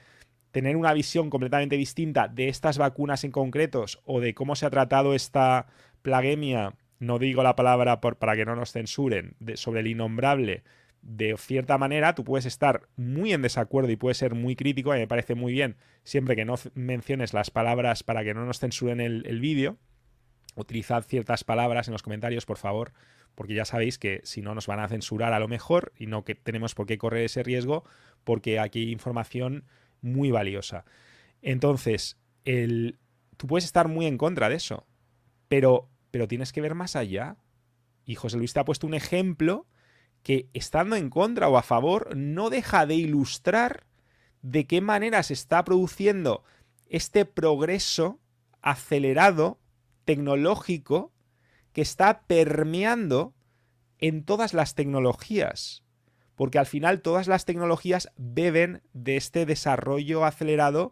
tener 0.49 0.75
una 0.75 0.91
visión 0.93 1.29
completamente 1.29 1.77
distinta 1.77 2.27
de 2.27 2.49
estas 2.49 2.79
vacunas 2.79 3.23
en 3.25 3.31
concretos 3.31 4.01
o 4.05 4.21
de 4.21 4.33
cómo 4.33 4.55
se 4.55 4.65
ha 4.65 4.71
tratado 4.71 5.13
esta 5.13 5.67
plaguemia, 6.01 6.73
no 6.97 7.19
digo 7.19 7.43
la 7.43 7.55
palabra 7.55 8.01
para 8.01 8.35
que 8.35 8.43
no 8.43 8.55
nos 8.55 8.71
censuren, 8.71 9.35
sobre 9.53 9.81
el 9.81 9.87
innombrable, 9.87 10.63
de 11.01 11.35
cierta 11.37 11.77
manera, 11.77 12.15
tú 12.15 12.23
puedes 12.23 12.45
estar 12.45 12.87
muy 12.95 13.33
en 13.33 13.41
desacuerdo 13.41 13.91
y 13.91 13.95
puedes 13.95 14.17
ser 14.17 14.35
muy 14.35 14.55
crítico, 14.55 14.95
y 14.95 14.99
me 14.99 15.07
parece 15.07 15.35
muy 15.35 15.51
bien, 15.51 15.77
siempre 16.03 16.35
que 16.35 16.45
no 16.45 16.55
menciones 16.73 17.33
las 17.33 17.49
palabras 17.49 18.03
para 18.03 18.23
que 18.23 18.33
no 18.33 18.45
nos 18.45 18.59
censuren 18.59 19.01
el, 19.01 19.25
el 19.25 19.39
vídeo, 19.39 19.77
utilizad 20.55 21.03
ciertas 21.03 21.43
palabras 21.43 21.87
en 21.87 21.93
los 21.93 22.03
comentarios, 22.03 22.45
por 22.45 22.57
favor, 22.57 22.93
porque 23.35 23.53
ya 23.53 23.65
sabéis 23.65 23.97
que 23.97 24.21
si 24.23 24.41
no 24.41 24.53
nos 24.53 24.67
van 24.67 24.79
a 24.79 24.87
censurar 24.87 25.33
a 25.33 25.39
lo 25.39 25.47
mejor 25.47 25.93
y 25.97 26.07
no 26.07 26.23
que 26.23 26.35
tenemos 26.35 26.75
por 26.75 26.85
qué 26.85 26.97
correr 26.97 27.25
ese 27.25 27.43
riesgo, 27.43 27.83
porque 28.23 28.59
aquí 28.59 28.79
hay 28.79 28.91
información 28.91 29.65
muy 30.01 30.31
valiosa. 30.31 30.85
Entonces, 31.41 32.17
el, 32.45 32.99
tú 33.37 33.47
puedes 33.47 33.65
estar 33.65 33.87
muy 33.87 34.05
en 34.05 34.17
contra 34.17 34.49
de 34.49 34.55
eso, 34.55 34.85
pero, 35.47 35.89
pero 36.11 36.27
tienes 36.27 36.51
que 36.51 36.61
ver 36.61 36.75
más 36.75 36.95
allá. 36.95 37.37
Y 38.05 38.15
José 38.15 38.37
Luis 38.37 38.53
te 38.53 38.59
ha 38.59 38.65
puesto 38.65 38.87
un 38.87 38.93
ejemplo 38.93 39.67
que, 40.23 40.49
estando 40.53 40.95
en 40.95 41.09
contra 41.09 41.49
o 41.49 41.57
a 41.57 41.63
favor, 41.63 42.15
no 42.15 42.49
deja 42.49 42.85
de 42.85 42.95
ilustrar 42.95 43.85
de 44.41 44.65
qué 44.65 44.81
manera 44.81 45.23
se 45.23 45.33
está 45.33 45.63
produciendo 45.63 46.43
este 46.87 47.25
progreso 47.25 48.19
acelerado, 48.61 49.59
tecnológico, 50.05 51.11
que 51.73 51.81
está 51.81 52.23
permeando 52.23 53.33
en 53.99 54.23
todas 54.23 54.53
las 54.53 54.75
tecnologías 54.75 55.83
porque 56.41 56.57
al 56.57 56.65
final 56.65 57.03
todas 57.03 57.27
las 57.27 57.45
tecnologías 57.45 58.09
beben 58.17 58.81
de 58.93 59.15
este 59.15 59.45
desarrollo 59.45 60.25
acelerado 60.25 60.91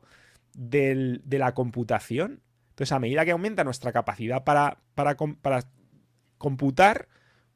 de 0.53 1.19
la 1.25 1.55
computación. 1.55 2.43
Entonces, 2.69 2.91
a 2.91 2.99
medida 2.99 3.25
que 3.25 3.31
aumenta 3.31 3.63
nuestra 3.63 3.91
capacidad 3.91 4.43
para, 4.43 4.77
para, 4.93 5.15
computar, 6.37 7.07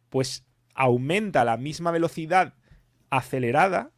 pues 0.09 0.43
aumenta 0.73 1.45
la 1.45 1.57
misma 1.57 1.91
velocidad 1.91 2.53
acelerada 3.09 3.91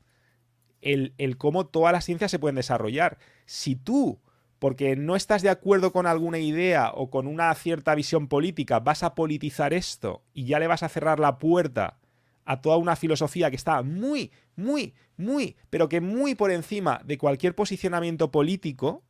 el, 0.81 1.13
el, 1.17 1.37
cómo 1.37 1.65
todas 1.65 1.93
las 1.93 2.05
ciencias 2.05 2.31
se 2.31 2.39
pueden 2.39 2.55
desarrollar. 2.55 3.17
Si 3.45 3.75
tú, 3.75 4.19
porque 4.59 4.95
no 4.95 5.15
estás 5.15 5.41
de 5.41 5.49
acuerdo 5.49 5.91
con 5.91 6.05
alguna 6.05 6.37
idea 6.37 6.91
o 6.93 7.09
con 7.09 7.27
una 7.27 7.53
cierta 7.55 7.95
visión 7.95 8.27
política, 8.27 8.79
vas 8.79 9.03
a 9.03 9.15
politizar 9.15 9.73
esto 9.73 10.23
y 10.33 10.45
ya 10.45 10.59
le 10.59 10.67
vas 10.67 10.83
a 10.83 10.89
cerrar 10.89 11.19
la 11.19 11.39
puerta 11.39 11.97
a 12.45 12.61
toda 12.61 12.77
una 12.77 12.95
filosofía 12.95 13.49
que 13.49 13.55
está 13.55 13.81
muy, 13.81 14.31
muy, 14.55 14.93
muy, 15.17 15.55
pero 15.69 15.89
que 15.89 16.01
muy 16.01 16.35
por 16.35 16.51
encima 16.51 17.01
de 17.03 17.17
cualquier 17.17 17.55
posicionamiento 17.55 18.31
político, 18.31 19.03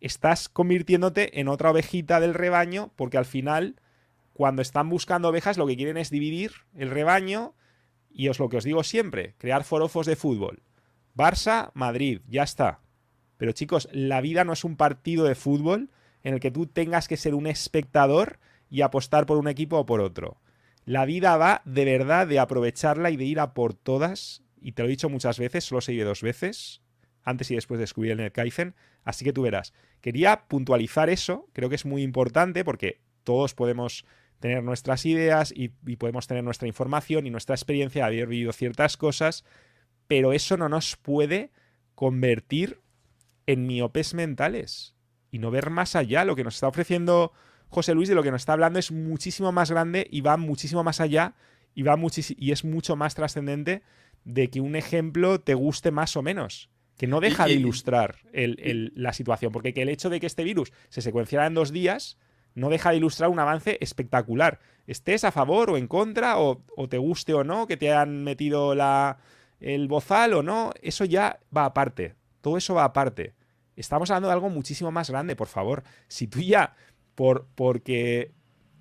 estás 0.00 0.48
convirtiéndote 0.48 1.40
en 1.40 1.48
otra 1.48 1.70
ovejita 1.70 2.20
del 2.20 2.34
rebaño, 2.34 2.92
porque 2.96 3.18
al 3.18 3.26
final, 3.26 3.80
cuando 4.36 4.60
están 4.60 4.90
buscando 4.90 5.30
ovejas, 5.30 5.56
lo 5.56 5.66
que 5.66 5.78
quieren 5.78 5.96
es 5.96 6.10
dividir 6.10 6.52
el 6.74 6.90
rebaño, 6.90 7.54
y 8.10 8.28
os 8.28 8.38
lo 8.38 8.50
que 8.50 8.58
os 8.58 8.64
digo 8.64 8.84
siempre, 8.84 9.34
crear 9.38 9.64
forofos 9.64 10.04
de 10.04 10.14
fútbol. 10.14 10.62
Barça, 11.16 11.70
Madrid, 11.72 12.20
ya 12.28 12.42
está. 12.42 12.80
Pero 13.38 13.52
chicos, 13.52 13.88
la 13.92 14.20
vida 14.20 14.44
no 14.44 14.52
es 14.52 14.62
un 14.62 14.76
partido 14.76 15.24
de 15.24 15.36
fútbol 15.36 15.88
en 16.22 16.34
el 16.34 16.40
que 16.40 16.50
tú 16.50 16.66
tengas 16.66 17.08
que 17.08 17.16
ser 17.16 17.34
un 17.34 17.46
espectador 17.46 18.38
y 18.68 18.82
apostar 18.82 19.24
por 19.24 19.38
un 19.38 19.48
equipo 19.48 19.78
o 19.78 19.86
por 19.86 20.02
otro. 20.02 20.42
La 20.84 21.06
vida 21.06 21.38
va 21.38 21.62
de 21.64 21.86
verdad 21.86 22.26
de 22.26 22.38
aprovecharla 22.38 23.10
y 23.10 23.16
de 23.16 23.24
ir 23.24 23.40
a 23.40 23.54
por 23.54 23.72
todas. 23.72 24.42
Y 24.60 24.72
te 24.72 24.82
lo 24.82 24.88
he 24.88 24.90
dicho 24.90 25.08
muchas 25.08 25.38
veces, 25.38 25.64
solo 25.64 25.80
se 25.80 25.96
dos 26.04 26.20
veces, 26.20 26.82
antes 27.22 27.50
y 27.50 27.54
después 27.54 27.78
de 27.78 27.84
descubrir 27.84 28.20
el 28.20 28.32
Kaizen. 28.32 28.74
Así 29.02 29.24
que 29.24 29.32
tú 29.32 29.40
verás. 29.40 29.72
Quería 30.02 30.46
puntualizar 30.46 31.08
eso, 31.08 31.48
creo 31.54 31.70
que 31.70 31.76
es 31.76 31.86
muy 31.86 32.02
importante 32.02 32.64
porque 32.64 33.00
todos 33.24 33.54
podemos 33.54 34.04
tener 34.40 34.62
nuestras 34.62 35.06
ideas 35.06 35.52
y, 35.54 35.68
podemos 35.96 36.26
tener 36.26 36.44
nuestra 36.44 36.68
información 36.68 37.26
y 37.26 37.30
nuestra 37.30 37.54
experiencia 37.54 38.02
de 38.02 38.06
haber 38.06 38.28
vivido 38.28 38.52
ciertas 38.52 38.96
cosas, 38.96 39.44
pero 40.06 40.32
eso 40.32 40.56
no 40.56 40.68
nos 40.68 40.96
puede 40.96 41.50
convertir 41.94 42.80
en 43.46 43.66
miopes 43.66 44.14
mentales 44.14 44.94
y 45.30 45.38
no 45.38 45.50
ver 45.50 45.70
más 45.70 45.96
allá 45.96 46.24
lo 46.24 46.36
que 46.36 46.44
nos 46.44 46.54
está 46.54 46.68
ofreciendo 46.68 47.32
José 47.68 47.94
Luis 47.94 48.08
de 48.08 48.14
lo 48.14 48.22
que 48.22 48.30
nos 48.30 48.42
está 48.42 48.52
hablando 48.52 48.78
es 48.78 48.92
muchísimo 48.92 49.52
más 49.52 49.70
grande 49.70 50.06
y 50.10 50.20
va 50.20 50.36
muchísimo 50.36 50.84
más 50.84 51.00
allá 51.00 51.34
y, 51.74 51.82
va 51.82 51.96
y 52.38 52.52
es 52.52 52.64
mucho 52.64 52.96
más 52.96 53.14
trascendente 53.14 53.82
de 54.24 54.48
que 54.48 54.60
un 54.60 54.76
ejemplo 54.76 55.40
te 55.40 55.54
guste 55.54 55.90
más 55.90 56.16
o 56.16 56.22
menos. 56.22 56.70
Que 56.96 57.06
no 57.06 57.20
deja 57.20 57.44
de 57.44 57.52
ilustrar 57.52 58.16
la 58.32 59.12
situación, 59.12 59.52
porque 59.52 59.74
que 59.74 59.82
el 59.82 59.90
hecho 59.90 60.08
de 60.08 60.18
que 60.18 60.26
este 60.26 60.44
virus 60.44 60.72
se 60.88 61.02
secuenciara 61.02 61.46
en 61.46 61.52
dos 61.52 61.70
días 61.70 62.16
no 62.56 62.70
deja 62.70 62.90
de 62.90 62.96
ilustrar 62.96 63.30
un 63.30 63.38
avance 63.38 63.78
espectacular. 63.80 64.58
Estés 64.86 65.22
a 65.24 65.30
favor 65.30 65.70
o 65.70 65.76
en 65.76 65.86
contra, 65.86 66.38
o, 66.38 66.64
te 66.88 66.98
guste 66.98 67.34
o 67.34 67.44
no, 67.44 67.66
que 67.66 67.76
te 67.76 67.92
han 67.92 68.24
metido 68.24 68.74
la, 68.74 69.18
el 69.60 69.86
bozal 69.86 70.34
o 70.34 70.42
no, 70.42 70.72
eso 70.82 71.04
ya 71.04 71.38
va 71.54 71.66
aparte. 71.66 72.14
Todo 72.40 72.56
eso 72.56 72.74
va 72.74 72.84
aparte. 72.84 73.34
Estamos 73.76 74.10
hablando 74.10 74.28
de 74.28 74.34
algo 74.34 74.48
muchísimo 74.48 74.90
más 74.90 75.10
grande, 75.10 75.36
por 75.36 75.48
favor. 75.48 75.84
Si 76.08 76.26
tú 76.26 76.40
ya 76.40 76.74
por, 77.14 77.46
porque 77.54 78.32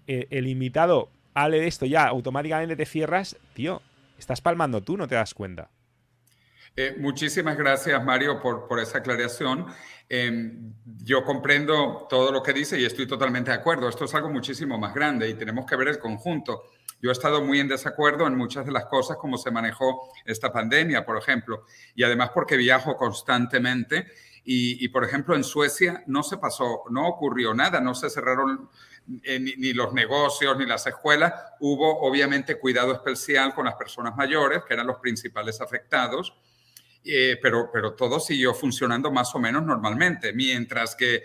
eh, 0.07 0.27
el 0.29 0.47
invitado 0.47 1.11
hable 1.33 1.59
de 1.59 1.67
esto 1.67 1.85
ya 1.85 2.07
automáticamente 2.07 2.77
te 2.77 2.85
cierras, 2.85 3.35
tío, 3.53 3.81
estás 4.17 4.39
palmando 4.39 4.81
tú, 4.81 4.95
no 4.95 5.07
te 5.07 5.15
das 5.15 5.33
cuenta. 5.33 5.69
Eh, 6.77 6.93
muchísimas 6.99 7.57
gracias, 7.57 8.03
Mario, 8.03 8.41
por, 8.41 8.67
por 8.67 8.79
esa 8.79 8.97
aclaración. 8.97 9.65
Em, 10.09 10.73
yo 11.03 11.23
comprendo 11.23 12.05
todo 12.09 12.31
lo 12.31 12.43
que 12.43 12.51
dice 12.51 12.79
y 12.79 12.85
estoy 12.85 13.07
totalmente 13.07 13.51
de 13.51 13.57
acuerdo. 13.57 13.87
Esto 13.87 14.05
es 14.05 14.13
algo 14.13 14.29
muchísimo 14.29 14.77
más 14.77 14.93
grande 14.93 15.29
y 15.29 15.35
tenemos 15.35 15.65
que 15.65 15.75
ver 15.77 15.87
el 15.87 15.99
conjunto. 15.99 16.63
Yo 17.01 17.09
he 17.09 17.13
estado 17.13 17.41
muy 17.41 17.59
en 17.59 17.67
desacuerdo 17.67 18.27
en 18.27 18.35
muchas 18.35 18.65
de 18.65 18.71
las 18.71 18.85
cosas, 18.85 19.17
como 19.17 19.37
se 19.37 19.51
manejó 19.51 20.11
esta 20.25 20.51
pandemia, 20.51 21.05
por 21.05 21.17
ejemplo, 21.17 21.65
y 21.93 22.03
además 22.03 22.31
porque 22.33 22.57
viajo 22.57 22.95
constantemente 22.97 24.07
y, 24.47 24.87
por 24.89 25.03
ejemplo, 25.03 25.35
en 25.35 25.43
Suecia 25.43 26.03
no 26.05 26.21
se 26.21 26.37
pasó, 26.37 26.83
no 26.91 27.07
ocurrió 27.07 27.55
nada, 27.55 27.79
no 27.81 27.95
se 27.95 28.11
cerraron 28.11 28.69
eh, 29.23 29.39
ni, 29.39 29.73
los 29.73 29.91
negocios 29.91 30.55
ni 30.55 30.67
las 30.67 30.85
escuelas. 30.85 31.33
Hubo, 31.59 32.01
obviamente, 32.01 32.59
cuidado 32.59 32.93
especial 32.93 33.55
con 33.55 33.65
las 33.65 33.73
personas 33.73 34.15
mayores, 34.15 34.61
que 34.67 34.75
eran 34.75 34.85
los 34.85 34.97
principales 34.97 35.61
afectados, 35.61 36.37
eh, 37.05 37.37
pero, 37.41 37.69
pero 37.71 37.93
todo 37.93 38.19
siguió 38.19 38.53
funcionando 38.53 39.11
más 39.11 39.33
o 39.35 39.39
menos 39.39 39.63
normalmente, 39.63 40.33
mientras 40.33 40.95
que 40.95 41.23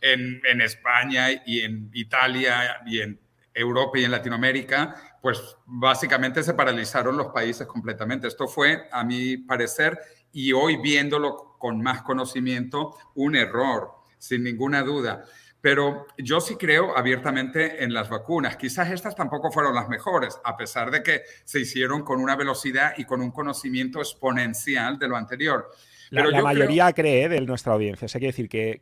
en, 0.00 0.40
en 0.44 0.60
España 0.62 1.30
y 1.44 1.60
en 1.60 1.90
Italia 1.92 2.80
y 2.86 3.00
en 3.00 3.20
Europa 3.52 3.98
y 3.98 4.04
en 4.04 4.10
Latinoamérica, 4.10 5.18
pues 5.20 5.56
básicamente 5.66 6.42
se 6.42 6.54
paralizaron 6.54 7.16
los 7.16 7.28
países 7.28 7.66
completamente. 7.66 8.26
Esto 8.26 8.48
fue, 8.48 8.88
a 8.90 9.04
mi 9.04 9.36
parecer, 9.36 9.98
y 10.32 10.52
hoy 10.52 10.76
viéndolo 10.76 11.56
con 11.58 11.82
más 11.82 12.02
conocimiento, 12.02 12.96
un 13.14 13.36
error, 13.36 13.90
sin 14.18 14.44
ninguna 14.44 14.82
duda. 14.82 15.24
Pero 15.60 16.06
yo 16.16 16.40
sí 16.40 16.56
creo 16.56 16.96
abiertamente 16.96 17.84
en 17.84 17.92
las 17.92 18.08
vacunas. 18.08 18.56
Quizás 18.56 18.90
estas 18.90 19.14
tampoco 19.14 19.50
fueron 19.50 19.74
las 19.74 19.88
mejores, 19.88 20.38
a 20.44 20.56
pesar 20.56 20.90
de 20.90 21.02
que 21.02 21.22
se 21.44 21.60
hicieron 21.60 22.02
con 22.02 22.20
una 22.20 22.36
velocidad 22.36 22.92
y 22.96 23.04
con 23.04 23.20
un 23.20 23.30
conocimiento 23.30 23.98
exponencial 23.98 24.98
de 24.98 25.08
lo 25.08 25.16
anterior. 25.16 25.70
la, 26.10 26.42
mayoría 26.42 26.92
cree 26.92 27.28
de 27.28 27.40
nuestra 27.42 27.74
audiencia. 27.74 28.06
O 28.06 28.08
sea, 28.08 28.18
quiere 28.18 28.32
decir 28.32 28.48
que, 28.48 28.80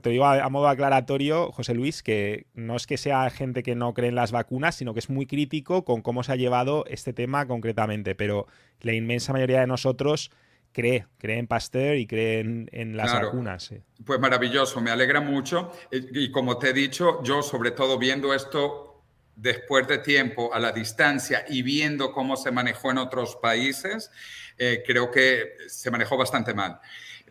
te, 0.00 0.10
digo 0.10 0.24
a, 0.24 0.48
modo 0.48 0.68
aclaratorio, 0.68 1.52
José 1.52 1.74
Luis, 1.74 2.02
que 2.02 2.46
no 2.54 2.76
es 2.76 2.86
que 2.86 2.96
sea 2.96 3.28
gente 3.28 3.62
que 3.62 3.74
no 3.74 3.92
cree 3.92 4.08
en 4.08 4.14
las 4.14 4.32
vacunas, 4.32 4.76
sino 4.76 4.94
que 4.94 5.00
es 5.00 5.10
muy 5.10 5.26
crítico 5.26 5.84
con 5.84 6.00
cómo 6.00 6.22
se 6.22 6.32
ha 6.32 6.36
llevado 6.36 6.84
este 6.86 7.12
tema 7.12 7.46
concretamente. 7.46 8.14
Pero 8.14 8.46
la 8.80 8.94
inmensa 8.94 9.34
mayoría 9.34 9.60
de 9.60 9.66
nosotros 9.66 10.30
cree, 10.78 11.06
cree 11.18 11.38
en 11.38 11.48
Pasteur 11.48 11.96
y 11.96 12.06
cree 12.06 12.38
en, 12.38 12.96
las 12.96 13.12
vacunas. 13.12 13.74
Pues 14.04 14.20
maravilloso, 14.20 14.80
me 14.80 14.92
alegra 14.92 15.20
mucho. 15.20 15.72
Y 15.90 16.30
como 16.30 16.56
te 16.56 16.70
he 16.70 16.72
dicho, 16.72 17.20
yo 17.24 17.42
sobre 17.42 17.72
todo 17.72 17.98
viendo 17.98 18.32
esto 18.32 19.02
después 19.34 19.88
de 19.88 19.98
tiempo, 19.98 20.54
a 20.54 20.60
la 20.60 20.70
distancia 20.70 21.44
y 21.48 21.62
viendo 21.62 22.12
cómo 22.12 22.36
se 22.36 22.52
manejó 22.52 22.92
en 22.92 22.98
otros 22.98 23.34
países, 23.42 24.12
eh, 24.56 24.84
creo 24.86 25.10
que 25.10 25.54
se 25.66 25.90
manejó 25.90 26.16
bastante 26.16 26.54
mal. 26.54 26.78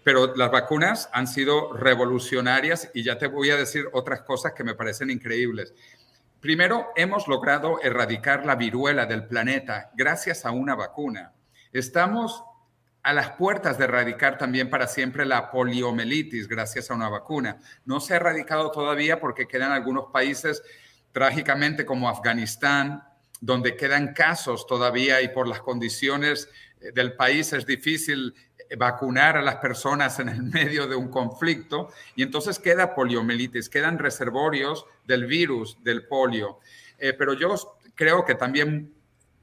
Pero 0.04 0.36
las 0.36 0.52
vacunas 0.52 1.10
han 1.14 1.26
sido 1.26 1.72
revolucionarias 1.72 2.92
y 2.94 3.04
ya 3.04 3.18
te 3.18 3.28
voy 3.28 3.52
a 3.52 3.56
decir 3.56 3.86
otras 3.94 4.24
cosas 4.24 4.52
que 4.52 4.66
me 4.66 4.76
parecen 4.76 5.10
increíbles. 5.10 5.74
Primero, 6.42 6.90
hemos 6.98 7.30
logrado 7.30 7.82
erradicar 7.82 8.46
la 8.46 8.56
viruela 8.56 9.06
del 9.06 9.26
planeta 9.26 9.92
gracias 9.96 10.46
a 10.46 10.52
una 10.52 10.76
vacuna. 10.76 11.32
Estamos 11.72 12.44
a 13.08 13.14
las 13.14 13.32
puertas 13.32 13.78
de 13.78 13.86
erradicar 13.86 14.38
también 14.38 14.70
para 14.70 14.86
siempre 14.86 15.26
la 15.26 15.50
poliomielitis 15.50 16.46
gracias 16.46 16.92
a 16.92 16.94
una 16.94 17.08
vacuna. 17.08 17.58
No 17.86 18.02
se 18.02 18.12
ha 18.12 18.18
erradicado 18.18 18.70
todavía 18.70 19.22
porque 19.22 19.48
quedan 19.48 19.72
algunos 19.72 20.08
países 20.12 20.62
trágicamente 21.14 21.86
como 21.86 22.10
Afganistán, 22.10 23.02
donde 23.40 23.78
quedan 23.78 24.14
casos 24.14 24.68
todavía 24.68 25.22
y 25.22 25.30
por 25.30 25.48
las 25.48 25.62
condiciones 25.62 26.50
eh, 26.82 26.92
del 26.94 27.14
país 27.14 27.54
es 27.54 27.66
difícil 27.66 28.36
eh, 28.58 28.76
vacunar 28.76 29.38
a 29.38 29.42
las 29.42 29.56
personas 29.56 30.20
en 30.20 30.28
el 30.28 30.44
medio 30.60 30.86
de 30.86 30.98
un 30.98 31.08
conflicto 31.08 31.88
y 32.14 32.24
entonces 32.24 32.60
queda 32.60 32.94
poliomielitis, 32.94 33.70
quedan 33.70 34.00
reservorios 34.00 34.86
del 35.06 35.28
virus 35.28 35.82
del 35.82 36.06
polio. 36.08 36.60
Eh, 36.98 37.14
pero 37.14 37.36
yo 37.36 37.56
creo 37.96 38.26
que 38.26 38.36
también 38.36 38.97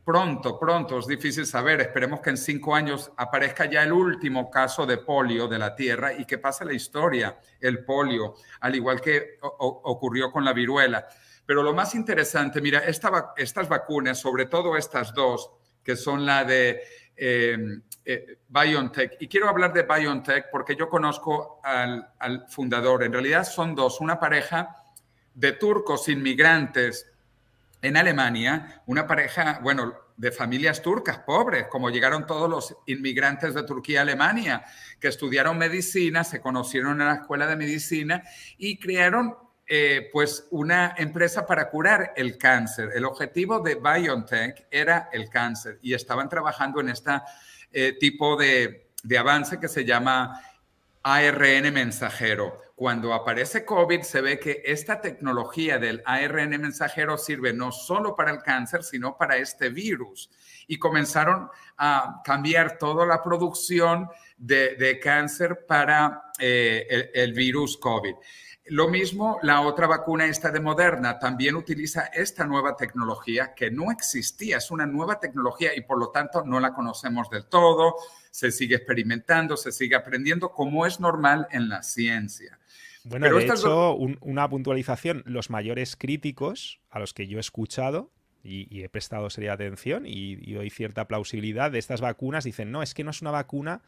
pronto, 0.05 0.59
pronto, 0.59 0.99
es 0.99 1.07
difícil 1.07 1.47
saber, 1.47 1.81
esperemos 1.81 2.21
que 2.21 2.31
en 2.31 2.37
cinco 2.37 2.75
años 2.75 3.11
aparezca 3.17 3.65
ya 3.65 3.83
el 3.83 3.93
último 3.93 4.51
caso 4.51 4.85
de 4.85 4.99
polio 4.99 5.49
de 5.49 5.59
la 5.59 5.75
Tierra 5.75 6.13
y 6.13 6.25
que 6.27 6.39
pase 6.39 6.65
la 6.65 6.75
historia, 6.75 7.39
el 7.61 7.85
polio, 7.85 8.35
al 8.61 8.75
igual 8.75 9.01
que 9.01 9.39
ocurrió 9.41 10.31
con 10.31 10.45
la 10.45 10.53
viruela. 10.53 11.07
Pero 11.47 11.63
lo 11.63 11.75
más 11.75 11.95
interesante, 11.95 12.61
mira, 12.61 12.81
estas 12.81 13.69
vacunas, 13.69 14.19
sobre 14.19 14.47
todo 14.47 14.77
estas 14.77 15.15
dos, 15.15 15.51
que 15.83 15.97
son 15.97 16.25
la 16.25 16.45
de 16.45 16.83
eh, 17.17 17.59
eh, 18.05 18.39
BioNTech, 18.49 19.17
y 19.21 19.29
quiero 19.29 19.49
hablar 19.49 19.73
de 19.73 19.83
BioNTech 19.83 20.47
porque 20.51 20.77
yo 20.77 20.89
conozco 20.89 21.61
al 21.63 22.47
fundador, 22.49 23.05
en 23.05 23.13
realidad 23.13 23.45
son 23.45 23.75
dos, 23.75 24.01
una 24.01 24.19
pareja 24.19 24.77
de 25.35 25.53
turcos 25.53 26.09
inmigrantes 26.09 27.14
en 27.85 27.99
Alemania, 27.99 28.83
una 28.87 29.07
pareja, 29.07 29.61
bueno, 29.63 29.95
de 30.17 30.33
familias 30.33 30.81
turcas 30.81 31.19
pobres, 31.19 31.67
como 31.69 31.91
llegaron 31.91 32.27
todos 32.27 32.49
los 32.49 32.77
inmigrantes 32.87 33.53
de 33.53 33.63
Turquía 33.65 34.01
a 34.01 34.03
Alemania, 34.03 34.65
que 34.99 35.09
estudiaron 35.09 35.59
medicina, 35.59 36.25
se 36.25 36.41
conocieron 36.41 37.01
en 37.01 37.09
la 37.09 37.15
escuela 37.15 37.47
de 37.47 37.57
medicina 37.57 38.23
y 38.57 38.79
crearon 38.79 39.37
eh, 39.67 40.09
pues 40.13 40.47
una 40.51 40.95
empresa 40.97 41.47
para 41.47 41.69
curar 41.69 42.15
el 42.17 42.39
cáncer. 42.39 42.91
El 42.95 43.05
objetivo 43.05 43.61
de 43.61 43.75
BioNTech 43.75 44.67
era 44.71 45.11
el 45.13 45.29
cáncer 45.29 45.79
y 45.83 45.93
estaban 45.93 46.29
trabajando 46.29 46.81
en 46.81 46.89
este 46.89 47.13
tipo 47.99 48.37
de, 48.37 48.89
de 49.03 49.19
avance 49.19 49.59
que 49.59 49.69
se 49.69 49.85
llama 49.85 50.41
ARN 51.03 51.73
mensajero. 51.73 52.64
Cuando 52.77 53.15
aparece 53.15 53.65
COVID, 53.65 54.03
se 54.03 54.21
ve 54.21 54.41
que 54.41 54.63
esta 54.65 55.01
tecnología 55.01 55.79
del 55.79 56.03
ARN 56.05 56.61
mensajero 56.61 57.17
sirve 57.17 57.53
no 57.53 57.71
solo 57.71 58.17
para 58.17 58.33
el 58.33 58.43
cáncer, 58.43 58.83
sino 58.83 59.17
para 59.17 59.37
este 59.37 59.69
virus. 59.69 60.29
Y 60.67 60.79
comenzaron 60.79 61.51
a 61.77 62.21
cambiar 62.25 62.77
toda 62.79 63.07
la 63.07 63.23
producción 63.23 64.09
de, 64.37 64.99
cáncer 65.01 65.67
para 65.67 66.33
eh, 66.39 67.11
el 67.15 67.33
virus 67.33 67.77
COVID. 67.77 68.15
Lo 68.69 68.89
mismo, 68.89 69.39
la 69.43 69.61
otra 69.61 69.87
vacuna, 69.87 70.25
esta 70.25 70.51
de 70.51 70.59
Moderna, 70.59 71.19
también 71.19 71.55
utiliza 71.55 72.07
esta 72.07 72.47
nueva 72.47 72.77
tecnología 72.77 73.53
que 73.55 73.71
no 73.71 73.93
existía, 73.93 74.57
es 74.57 74.71
una 74.71 74.87
nueva 74.87 75.21
tecnología 75.21 75.77
y 75.77 75.83
por 75.83 75.99
lo 75.99 76.09
tanto 76.09 76.43
no 76.47 76.59
la 76.59 76.73
conocemos 76.73 77.29
del 77.29 77.45
todo, 77.45 77.97
se 78.31 78.51
sigue 78.51 78.77
experimentando, 78.77 79.59
se 79.59 79.71
sigue 79.71 79.97
aprendiendo 79.97 80.51
como 80.51 80.87
es 80.87 80.99
normal 80.99 81.47
en 81.51 81.69
la 81.69 81.83
ciencia. 81.83 82.59
Bueno, 83.05 83.35
de 83.35 83.45
hecho, 83.45 83.95
una 83.97 84.49
puntualización, 84.49 85.23
los 85.27 85.51
mayores 85.51 85.97
críticos 85.97 86.81
a 86.91 86.99
los 86.99 87.13
que 87.13 87.27
yo 87.27 87.39
he 87.39 87.41
escuchado 87.41 88.11
y, 88.43 88.83
he 88.83 88.89
prestado 88.89 89.31
seria 89.31 89.53
atención 89.53 90.07
y, 90.07 90.39
y 90.41 90.55
doy 90.55 90.71
cierta 90.71 91.07
plausibilidad 91.07 91.71
de 91.71 91.79
estas 91.79 92.01
vacunas, 92.01 92.45
dicen, 92.45 92.71
no, 92.71 92.83
es 92.83 92.95
que 92.95 93.05
no 93.05 93.11
es 93.11 93.21
una 93.23 93.31
vacuna, 93.31 93.83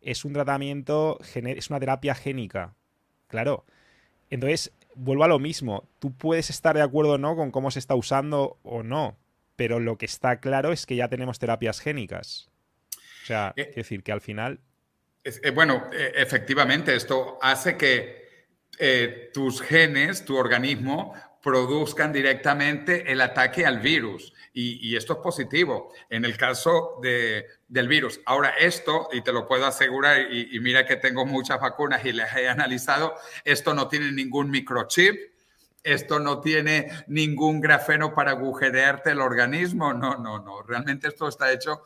es 0.00 0.24
un 0.24 0.32
tratamiento, 0.32 1.18
es 1.34 1.70
una 1.70 1.80
terapia 1.80 2.14
génica. 2.14 2.74
Claro, 3.28 3.64
entonces, 4.30 4.72
vuelvo 4.94 5.24
a 5.24 5.28
lo 5.28 5.38
mismo. 5.38 5.88
Tú 5.98 6.12
puedes 6.16 6.50
estar 6.50 6.74
de 6.74 6.82
acuerdo 6.82 7.12
o 7.12 7.18
no 7.18 7.36
con 7.36 7.50
cómo 7.50 7.70
se 7.70 7.78
está 7.78 7.94
usando 7.94 8.58
o 8.62 8.82
no, 8.82 9.18
pero 9.56 9.80
lo 9.80 9.96
que 9.98 10.06
está 10.06 10.40
claro 10.40 10.72
es 10.72 10.86
que 10.86 10.96
ya 10.96 11.08
tenemos 11.08 11.38
terapias 11.38 11.80
génicas. 11.80 12.50
O 13.22 13.26
sea, 13.26 13.52
es 13.56 13.68
eh, 13.68 13.72
decir, 13.76 14.02
que 14.02 14.12
al 14.12 14.20
final... 14.20 14.60
Eh, 15.24 15.50
bueno, 15.50 15.88
eh, 15.92 16.12
efectivamente, 16.16 16.94
esto 16.94 17.38
hace 17.42 17.76
que 17.76 18.25
tus 19.32 19.62
genes, 19.62 20.24
tu 20.24 20.36
organismo, 20.36 21.14
produzcan 21.42 22.12
directamente 22.12 23.12
el 23.12 23.20
ataque 23.20 23.64
al 23.64 23.78
virus. 23.78 24.32
Y, 24.52 24.96
esto 24.96 25.12
es 25.12 25.18
positivo 25.18 25.92
en 26.08 26.24
el 26.24 26.36
caso 26.36 26.98
del 27.00 27.88
virus. 27.88 28.20
Ahora, 28.24 28.54
esto, 28.58 29.10
y 29.12 29.20
te 29.20 29.32
lo 29.32 29.46
puedo 29.46 29.66
asegurar, 29.66 30.32
y, 30.32 30.58
mira 30.60 30.86
que 30.86 30.96
tengo 30.96 31.26
muchas 31.26 31.60
vacunas 31.60 32.04
y 32.04 32.12
las 32.12 32.34
he 32.36 32.48
analizado, 32.48 33.14
esto 33.44 33.74
no 33.74 33.86
tiene 33.86 34.12
ningún 34.12 34.50
microchip, 34.50 35.14
esto 35.82 36.18
no 36.18 36.40
tiene 36.40 36.90
ningún 37.06 37.60
grafeno 37.60 38.12
para 38.12 38.32
agujerearte 38.32 39.10
el 39.10 39.20
organismo. 39.20 39.94
No, 39.94 40.16
no, 40.16 40.40
no. 40.40 40.62
Realmente 40.62 41.08
esto 41.08 41.28
está 41.28 41.52
hecho 41.52 41.82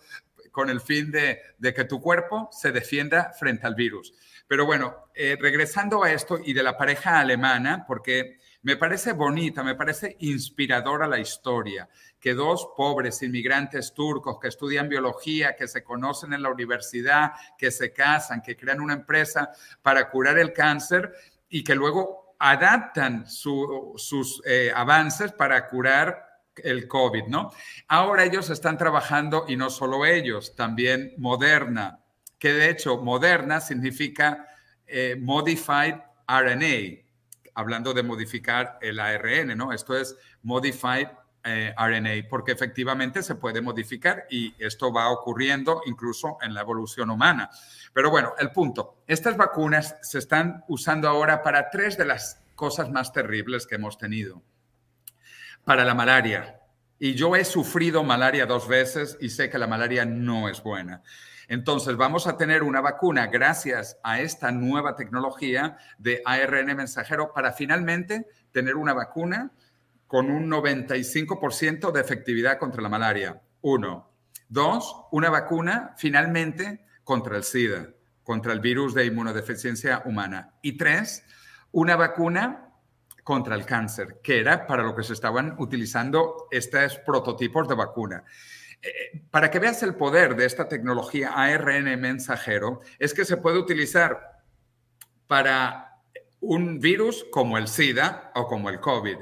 con 0.53 0.71
el 0.71 0.81
fin 0.81 1.11
de, 1.11 1.41
que 1.61 1.85
tu 1.85 2.01
cuerpo 2.01 2.49
se 2.51 2.73
defienda 2.73 3.33
frente 3.39 3.67
al 3.67 3.75
virus. 3.75 4.15
Pero 4.51 4.67
bueno, 4.67 5.05
eh, 5.15 5.39
regresando 5.41 6.03
a 6.03 6.11
esto 6.11 6.41
y 6.45 6.53
de 6.53 6.65
la 6.65 6.77
pareja 6.77 7.21
alemana, 7.21 7.85
porque 7.87 8.39
me 8.63 8.77
parece 8.77 9.13
bonita, 9.13 9.63
me 9.63 9.77
parece 9.77 10.17
inspiradora 10.19 11.07
la 11.07 11.21
historia 11.21 11.89
que 12.19 12.35
dos 12.35 12.71
pobres 12.77 13.23
inmigrantes 13.23 13.95
turcos 13.95 14.41
que 14.41 14.49
estudian 14.49 14.89
biología, 14.89 15.55
que 15.55 15.69
se 15.69 15.85
conocen 15.85 16.33
en 16.33 16.43
la 16.43 16.51
universidad, 16.51 17.31
que 17.57 17.71
se 17.71 17.93
casan, 17.93 18.43
que 18.43 18.57
crean 18.57 18.81
una 18.81 18.95
empresa 18.95 19.53
para 19.83 20.11
curar 20.11 20.37
el 20.37 20.53
cáncer 20.53 21.13
y 21.49 21.63
que 21.63 21.77
luego 21.77 22.35
adaptan 22.41 23.31
sus 23.31 24.43
eh, 24.45 24.73
avances 24.75 25.31
para 25.31 25.69
curar 25.69 26.27
el 26.57 26.89
COVID, 26.89 27.27
¿no? 27.29 27.53
Ahora 27.87 28.25
ellos 28.25 28.51
están 28.51 28.77
trabajando 28.77 29.45
y 29.47 29.55
no 29.55 29.71
solo 29.71 30.05
ellos, 30.05 30.57
también 30.57 31.15
Moderna, 31.19 32.00
que 32.41 32.53
de 32.55 32.71
hecho 32.71 32.97
Moderna 32.97 33.61
significa 33.61 34.49
eh, 34.87 35.17
Modified 35.21 35.95
RNA, 36.27 37.03
hablando 37.55 37.93
de 37.93 38.03
modificar 38.03 38.79
el 38.81 38.99
ARN, 38.99 39.57
¿no? 39.57 39.73
Esto 39.73 39.97
es 39.97 40.17
Modified 40.43 41.07
eh, 41.45 41.75
RNA, 41.77 42.29
porque 42.29 42.53
efectivamente 42.53 43.23
se 43.23 43.35
puede 43.35 43.61
modificar 43.61 44.27
y 44.31 44.55
esto 44.59 44.93
va 44.93 45.11
ocurriendo 45.11 45.83
incluso 45.87 46.39
en 46.41 46.55
la 46.55 46.63
evolución 46.63 47.11
humana. 47.11 47.51
Pero 47.93 48.11
bueno, 48.11 48.33
el 48.39 48.51
punto, 48.53 49.03
estas 49.07 49.37
vacunas 49.37 49.97
se 50.03 50.19
están 50.19 50.65
usando 50.69 51.09
ahora 51.09 51.43
para 51.43 51.69
tres 51.71 51.99
de 51.99 52.07
las 52.07 52.43
cosas 52.55 52.91
más 52.91 53.13
terribles 53.13 53.67
que 53.67 53.75
hemos 53.75 53.99
tenido. 53.99 54.43
Para 55.65 55.85
la 55.85 55.95
malaria. 55.95 56.61
Y 56.99 57.15
yo 57.15 57.37
he 57.37 57.45
sufrido 57.45 58.03
malaria 58.03 58.47
dos 58.47 58.67
veces 58.67 59.19
y 59.21 59.29
sé 59.29 59.51
que 59.51 59.59
la 59.59 59.67
malaria 59.67 60.05
no 60.05 60.49
es 60.49 60.63
buena. 60.63 61.03
Entonces, 61.51 61.97
vamos 61.97 62.29
a 62.29 62.37
tener 62.37 62.63
una 62.63 62.81
vacuna 62.81 63.27
gracias 63.27 63.99
a 64.05 64.21
esta 64.21 64.53
nueva 64.53 64.95
tecnología 64.95 65.79
de 65.99 66.23
ARN 66.25 66.77
mensajero 66.77 67.33
para 67.35 67.53
finalmente 67.53 68.29
tener 68.53 68.77
una 68.77 68.93
vacuna 68.95 69.51
con 70.07 70.31
un 70.31 70.49
95% 70.49 71.91
de 71.91 72.01
efectividad 72.01 72.57
contra 72.57 72.81
la 72.81 72.89
malaria. 72.89 73.43
Uno. 73.63 74.13
Dos, 74.49 74.95
una 75.11 75.29
vacuna 75.29 75.95
finalmente 75.97 76.87
contra 77.03 77.37
el 77.37 77.43
SIDA, 77.43 77.89
contra 78.23 78.53
el 78.53 78.61
virus 78.61 78.95
de 78.95 79.07
inmunodeficiencia 79.07 80.03
humana. 80.05 80.55
Y 80.63 80.77
tres, 80.77 81.25
una 81.73 81.97
vacuna 81.97 82.75
contra 83.25 83.57
el 83.57 83.67
cáncer, 83.67 84.21
que 84.23 84.39
era 84.39 84.69
para 84.69 84.85
lo 84.85 84.95
que 84.95 85.03
se 85.03 85.15
estaban 85.15 85.57
utilizando 85.59 86.47
estos 86.53 86.99
prototipos 86.99 87.67
de 87.67 87.75
vacuna. 87.75 88.23
Eh, 88.83 89.23
para 89.31 89.51
que 89.51 89.59
veas 89.59 89.83
el 89.83 89.95
poder 89.95 90.37
de 90.37 90.47
esta 90.47 90.69
tecnología 90.69 91.33
ARN 91.35 92.01
mensajero, 92.01 92.81
es 92.99 93.15
que 93.15 93.25
se 93.25 93.37
puede 93.37 93.59
utilizar 93.59 94.43
para 95.27 96.03
un 96.41 96.81
virus 96.81 97.25
como 97.31 97.59
el 97.59 97.69
SIDA 97.69 98.33
o 98.35 98.47
como 98.47 98.71
el 98.71 98.81
COVID 98.81 99.19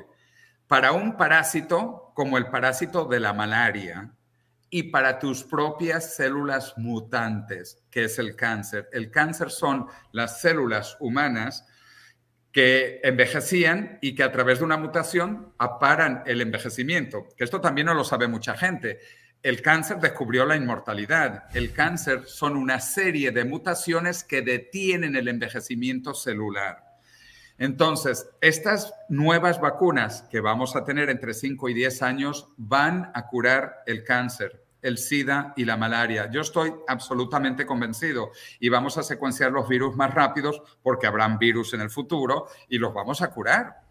para 0.69 0.93
un 0.93 1.17
parásito 1.17 2.13
como 2.15 2.39
el 2.39 2.49
parásito 2.49 3.07
de 3.07 3.21
la 3.21 3.33
malaria 3.33 4.13
y 4.71 4.85
para 4.85 5.19
tus 5.19 5.45
propias 5.45 6.15
células 6.15 6.75
mutantes, 6.77 7.83
que 7.91 8.05
es 8.05 8.19
el 8.19 8.37
cáncer. 8.37 8.89
El 8.93 9.11
cáncer 9.11 9.51
son 9.51 9.87
las 10.13 10.41
células 10.43 10.97
humanas 11.01 11.67
que 12.53 13.01
envejecían 13.03 13.99
y 14.03 14.15
que 14.15 14.23
a 14.23 14.33
través 14.33 14.59
de 14.59 14.67
una 14.67 14.77
mutación 14.77 15.55
aparan 15.59 16.23
el 16.27 16.43
envejecimiento, 16.43 17.29
que 17.37 17.45
esto 17.45 17.61
también 17.61 17.87
no 17.87 17.95
lo 17.95 18.05
sabe 18.05 18.29
mucha 18.29 18.55
gente. 18.57 19.01
El 19.43 19.63
cáncer 19.63 19.99
descubrió 19.99 20.45
la 20.45 20.57
inmortalidad. 20.57 21.45
El 21.55 21.73
cáncer 21.73 22.27
son 22.27 22.57
una 22.57 22.81
serie 22.81 23.31
de 23.31 23.45
mutaciones 23.45 24.25
que 24.25 24.43
detienen 24.43 25.15
el 25.15 25.29
envejecimiento 25.29 26.13
celular. 26.15 26.85
Entonces, 27.57 28.29
estas 28.41 28.93
nuevas 29.09 29.61
vacunas 29.61 30.23
que 30.31 30.41
vamos 30.41 30.77
a 30.77 30.85
tener 30.85 31.11
entre 31.11 31.35
5 31.35 31.69
y 31.69 31.75
10 31.75 32.03
años 32.03 32.49
van 32.57 33.11
a 33.15 33.27
curar 33.27 33.83
el 33.87 34.05
cáncer 34.05 34.65
el 34.83 34.99
SIDA 34.99 35.55
y 35.57 35.65
la 35.65 35.77
malaria. 35.77 36.31
Yo 36.31 36.41
estoy 36.41 36.73
absolutamente 36.87 37.67
convencido 37.67 38.31
y 38.61 38.69
vamos 38.69 38.97
a 38.99 39.03
secuenciar 39.03 39.53
los 39.53 39.69
virus 39.69 39.97
más 39.97 40.15
rápidos 40.15 40.63
porque 40.83 41.07
habrán 41.07 41.39
virus 41.39 41.75
en 41.75 41.81
el 41.81 41.91
futuro 41.91 42.47
y 42.69 42.79
los 42.79 42.95
vamos 42.95 43.23
a 43.23 43.31
curar. 43.31 43.88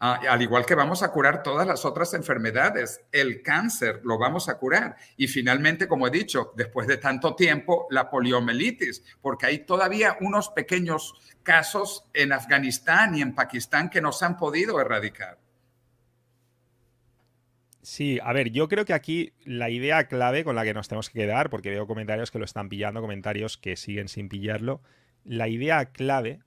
Ah, 0.00 0.20
al 0.28 0.40
igual 0.42 0.64
que 0.64 0.76
vamos 0.76 1.02
a 1.02 1.10
curar 1.10 1.42
todas 1.42 1.66
las 1.66 1.84
otras 1.84 2.14
enfermedades, 2.14 3.04
el 3.10 3.42
cáncer 3.42 4.00
lo 4.04 4.16
vamos 4.16 4.48
a 4.48 4.56
curar. 4.56 4.96
Y 5.16 5.26
finalmente, 5.26 5.88
como 5.88 6.06
he 6.06 6.10
dicho, 6.10 6.52
después 6.56 6.86
de 6.86 6.98
tanto 6.98 7.34
tiempo, 7.34 7.88
la 7.90 8.08
poliomielitis, 8.08 9.02
porque 9.20 9.46
hay 9.46 9.58
todavía 9.60 10.16
unos 10.20 10.50
pequeños 10.50 11.14
casos 11.42 12.04
en 12.14 12.32
Afganistán 12.32 13.16
y 13.16 13.22
en 13.22 13.34
Pakistán 13.34 13.90
que 13.90 14.00
no 14.00 14.12
se 14.12 14.24
han 14.24 14.36
podido 14.36 14.80
erradicar. 14.80 15.38
Sí, 17.82 18.20
a 18.22 18.32
ver, 18.32 18.50
yo 18.50 18.68
creo 18.68 18.84
que 18.84 18.92
aquí 18.92 19.32
la 19.44 19.70
idea 19.70 20.06
clave 20.08 20.44
con 20.44 20.54
la 20.54 20.62
que 20.62 20.74
nos 20.74 20.88
tenemos 20.88 21.10
que 21.10 21.20
quedar, 21.20 21.50
porque 21.50 21.70
veo 21.70 21.86
comentarios 21.86 22.30
que 22.30 22.38
lo 22.38 22.44
están 22.44 22.68
pillando, 22.68 23.00
comentarios 23.00 23.56
que 23.56 23.76
siguen 23.76 24.08
sin 24.08 24.28
pillarlo, 24.28 24.80
la 25.24 25.48
idea 25.48 25.86
clave 25.86 26.40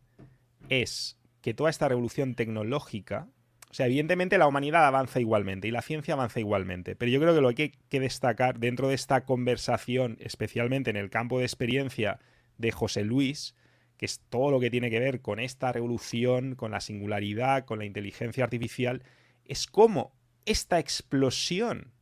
es 0.70 1.18
que 1.42 1.54
toda 1.54 1.70
esta 1.70 1.90
revolución 1.90 2.36
tecnológica 2.36 3.28
o 3.72 3.74
sea, 3.74 3.86
evidentemente 3.86 4.38
la 4.38 4.48
humanidad 4.48 4.86
avanza 4.86 5.22
igualmente 5.22 5.70
y 5.70 5.72
la 5.72 5.82
ciencia 5.82 6.14
avanza 6.14 6.42
igualmente, 6.42 6.94
pero 6.98 7.10
yo 7.10 7.22
creo 7.22 7.34
que 7.34 7.40
lo 7.40 7.54
que 7.54 7.64
hay 7.64 7.72
que 7.88 8.02
destacar 8.02 8.60
dentro 8.60 8.90
de 8.90 8.96
esta 8.96 9.24
conversación, 9.24 10.18
especialmente 10.20 10.90
en 10.90 10.98
el 10.98 11.10
campo 11.10 11.40
de 11.40 11.46
experiencia 11.46 12.20
de 12.58 12.72
José 12.74 13.06
Luis, 13.06 13.56
que 13.96 14.06
es 14.06 14.20
todo 14.28 14.52
lo 14.52 14.60
que 14.60 14.70
tiene 14.70 14.90
que 14.90 15.00
ver 15.00 15.22
con 15.22 15.40
esta 15.40 15.72
revolución, 15.72 16.56
con 16.56 16.72
la 16.72 16.82
singularidad, 16.82 17.64
con 17.64 17.80
la 17.80 17.86
inteligencia 17.86 18.44
artificial, 18.44 19.04
es 19.46 19.68
cómo 19.68 20.14
esta 20.46 20.78
explosión 20.78 21.94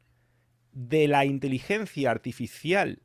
de 0.71 1.07
la 1.07 1.25
inteligencia 1.25 2.09
artificial 2.09 3.03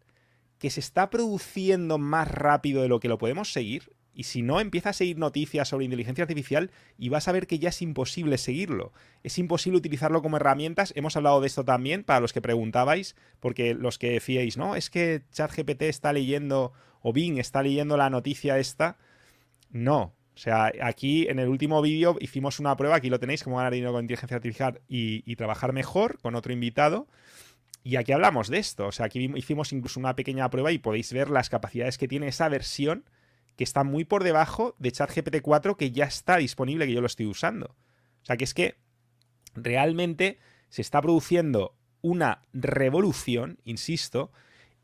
que 0.59 0.71
se 0.71 0.81
está 0.81 1.11
produciendo 1.11 1.99
más 1.99 2.31
rápido 2.31 2.81
de 2.81 2.89
lo 2.89 2.99
que 2.99 3.09
lo 3.09 3.19
podemos 3.19 3.53
seguir, 3.53 3.93
y 4.15 4.25
si 4.25 4.43
no, 4.43 4.61
empieza 4.61 4.91
a 4.91 4.93
seguir 4.93 5.19
noticias 5.19 5.69
sobre 5.69 5.85
inteligencia 5.85 6.23
artificial 6.23 6.71
y 6.99 7.09
vas 7.09 7.29
a 7.29 7.33
ver 7.33 7.47
que 7.47 7.59
ya 7.59 7.71
es 7.71 7.83
imposible 7.83 8.39
seguirlo. 8.39 8.93
Es 9.23 9.39
imposible 9.39 9.79
utilizarlo 9.79 10.23
como 10.23 10.37
herramientas. 10.37 10.93
Hemos 10.97 11.17
hablado 11.17 11.41
de 11.41 11.49
esto 11.49 11.65
también 11.65 12.05
para 12.05 12.21
los 12.21 12.33
que 12.33 12.41
preguntabais, 12.41 13.17
porque 13.41 13.75
los 13.75 13.99
que 13.99 14.13
decíais, 14.13 14.57
no, 14.57 14.77
es 14.77 14.91
que 14.91 15.23
ChatGPT 15.33 15.83
está 15.83 16.13
leyendo 16.13 16.73
o 17.03 17.13
Bing 17.13 17.39
está 17.39 17.63
leyendo 17.63 17.97
la 17.97 18.11
noticia 18.11 18.59
esta. 18.59 18.97
No. 19.71 20.15
O 20.35 20.39
sea, 20.39 20.73
aquí 20.83 21.29
en 21.29 21.39
el 21.39 21.49
último 21.49 21.81
vídeo 21.83 22.17
hicimos 22.21 22.59
una 22.59 22.77
prueba, 22.77 22.97
aquí 22.97 23.11
lo 23.11 23.21
tenéis, 23.21 23.45
cómo 23.45 23.57
ganar 23.57 23.73
dinero 23.73 23.93
con 23.93 24.05
inteligencia 24.05 24.37
artificial 24.37 24.81
y, 24.89 25.23
y 25.31 25.37
trabajar 25.37 25.73
mejor 25.73 26.19
con 26.21 26.35
otro 26.35 26.53
invitado. 26.53 27.07
Y 27.85 27.97
aquí 27.97 28.13
hablamos 28.13 28.49
de 28.49 28.59
esto. 28.59 28.87
O 28.87 28.93
sea, 28.93 29.07
aquí 29.07 29.31
hicimos 29.37 29.73
incluso 29.73 30.01
una 30.01 30.17
pequeña 30.17 30.49
prueba 30.51 30.73
y 30.73 30.79
podéis 30.79 31.13
ver 31.13 31.31
las 31.31 31.51
capacidades 31.51 31.99
que 31.99 32.09
tiene 32.09 32.29
esa 32.29 32.49
versión 32.49 33.05
que 33.57 33.65
está 33.65 33.85
muy 33.85 34.05
por 34.05 34.25
debajo 34.25 34.75
de 34.79 34.93
ChatGPT 34.93 35.41
4 35.43 35.77
que 35.77 35.91
ya 35.91 36.05
está 36.05 36.37
disponible, 36.37 36.87
que 36.87 36.93
yo 36.93 37.01
lo 37.01 37.07
estoy 37.07 37.27
usando. 37.27 37.67
O 38.23 38.27
sea 38.27 38.37
que 38.37 38.45
es 38.45 38.55
que 38.55 38.77
realmente 39.55 40.39
se 40.69 40.83
está 40.83 41.01
produciendo 41.01 41.77
una 42.03 42.43
revolución, 42.53 43.59
insisto, 43.65 44.33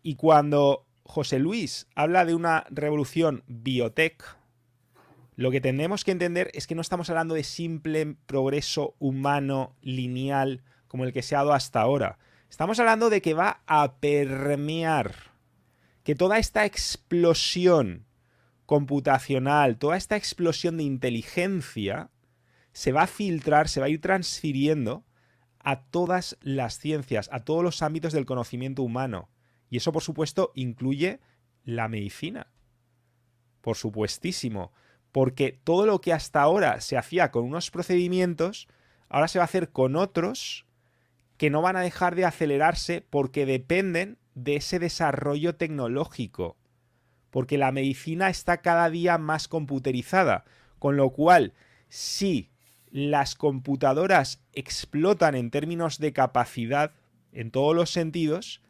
y 0.02 0.14
cuando 0.14 0.86
José 1.04 1.38
Luis 1.38 1.88
habla 1.94 2.24
de 2.24 2.34
una 2.34 2.64
revolución 2.70 3.42
biotech, 3.46 4.36
lo 5.36 5.50
que 5.50 5.60
tenemos 5.60 6.04
que 6.04 6.12
entender 6.12 6.50
es 6.54 6.66
que 6.66 6.74
no 6.74 6.82
estamos 6.82 7.08
hablando 7.10 7.34
de 7.34 7.44
simple 7.44 8.14
progreso 8.26 8.94
humano 8.98 9.74
lineal 9.80 10.62
como 10.86 11.04
el 11.04 11.12
que 11.12 11.22
se 11.22 11.34
ha 11.34 11.38
dado 11.38 11.52
hasta 11.54 11.80
ahora. 11.80 12.18
Estamos 12.50 12.78
hablando 12.78 13.10
de 13.10 13.22
que 13.22 13.34
va 13.34 13.62
a 13.66 13.96
permear, 13.96 15.14
que 16.02 16.14
toda 16.14 16.38
esta 16.38 16.64
explosión 16.64 18.06
computacional, 18.70 19.78
toda 19.78 19.96
esta 19.96 20.14
explosión 20.14 20.76
de 20.76 20.84
inteligencia 20.84 22.08
se 22.72 22.92
va 22.92 23.02
a 23.02 23.06
filtrar, 23.08 23.68
se 23.68 23.80
va 23.80 23.86
a 23.86 23.88
ir 23.88 24.00
transfiriendo 24.00 25.04
a 25.58 25.82
todas 25.82 26.38
las 26.40 26.78
ciencias, 26.78 27.28
a 27.32 27.40
todos 27.40 27.64
los 27.64 27.82
ámbitos 27.82 28.12
del 28.12 28.26
conocimiento 28.26 28.84
humano. 28.84 29.28
Y 29.70 29.78
eso, 29.78 29.90
por 29.90 30.04
supuesto, 30.04 30.52
incluye 30.54 31.18
la 31.64 31.88
medicina. 31.88 32.52
Por 33.60 33.76
supuestísimo. 33.76 34.72
Porque 35.10 35.60
todo 35.64 35.84
lo 35.84 36.00
que 36.00 36.12
hasta 36.12 36.40
ahora 36.40 36.80
se 36.80 36.96
hacía 36.96 37.32
con 37.32 37.42
unos 37.42 37.72
procedimientos, 37.72 38.68
ahora 39.08 39.26
se 39.26 39.40
va 39.40 39.42
a 39.42 39.46
hacer 39.46 39.70
con 39.70 39.96
otros 39.96 40.64
que 41.38 41.50
no 41.50 41.60
van 41.60 41.74
a 41.74 41.80
dejar 41.80 42.14
de 42.14 42.24
acelerarse 42.24 43.00
porque 43.00 43.46
dependen 43.46 44.18
de 44.36 44.54
ese 44.54 44.78
desarrollo 44.78 45.56
tecnológico 45.56 46.59
porque 47.30 47.58
la 47.58 47.72
medicina 47.72 48.28
está 48.28 48.58
cada 48.58 48.90
día 48.90 49.18
más 49.18 49.48
computerizada, 49.48 50.44
con 50.78 50.96
lo 50.96 51.10
cual, 51.10 51.52
si 51.88 52.50
las 52.90 53.34
computadoras 53.34 54.42
explotan 54.52 55.34
en 55.34 55.50
términos 55.50 55.98
de 55.98 56.12
capacidad 56.12 56.92
en 57.32 57.50
todos 57.50 57.74
los 57.74 57.90
sentidos, 57.90 58.60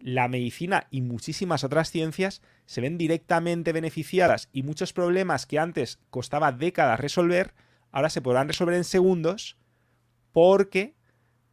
la 0.00 0.28
medicina 0.28 0.86
y 0.90 1.02
muchísimas 1.02 1.64
otras 1.64 1.90
ciencias 1.90 2.42
se 2.66 2.80
ven 2.80 2.98
directamente 2.98 3.72
beneficiadas 3.72 4.48
y 4.52 4.62
muchos 4.62 4.92
problemas 4.92 5.46
que 5.46 5.58
antes 5.58 5.98
costaba 6.10 6.52
décadas 6.52 7.00
resolver, 7.00 7.54
ahora 7.90 8.10
se 8.10 8.22
podrán 8.22 8.48
resolver 8.48 8.74
en 8.74 8.84
segundos 8.84 9.56
porque 10.32 10.94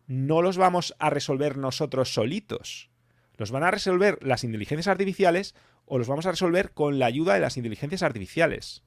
no 0.07 0.41
los 0.41 0.57
vamos 0.57 0.95
a 0.99 1.09
resolver 1.09 1.57
nosotros 1.57 2.13
solitos. 2.13 2.89
Los 3.37 3.51
van 3.51 3.63
a 3.63 3.71
resolver 3.71 4.19
las 4.21 4.43
inteligencias 4.43 4.87
artificiales 4.87 5.55
o 5.85 5.97
los 5.97 6.07
vamos 6.07 6.25
a 6.25 6.31
resolver 6.31 6.71
con 6.71 6.99
la 6.99 7.05
ayuda 7.05 7.33
de 7.33 7.39
las 7.39 7.57
inteligencias 7.57 8.03
artificiales. 8.03 8.83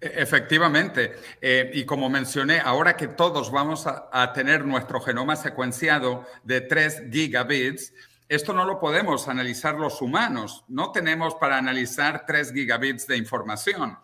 E, 0.00 0.22
efectivamente, 0.22 1.14
eh, 1.40 1.70
y 1.74 1.84
como 1.84 2.08
mencioné, 2.08 2.60
ahora 2.60 2.96
que 2.96 3.08
todos 3.08 3.50
vamos 3.50 3.86
a, 3.86 4.32
tener 4.32 4.64
nuestro 4.64 5.00
genoma 5.00 5.36
secuenciado 5.36 6.24
de 6.44 6.60
3 6.60 7.04
gigabits, 7.10 7.92
esto 8.28 8.52
no 8.52 8.64
lo 8.64 8.78
podemos 8.78 9.26
analizar 9.28 9.74
los 9.76 10.02
humanos, 10.02 10.64
no 10.68 10.92
tenemos 10.92 11.34
para 11.36 11.56
analizar 11.56 12.24
3 12.26 12.52
gigabits 12.52 13.06
de 13.06 13.16
información, 13.16 13.98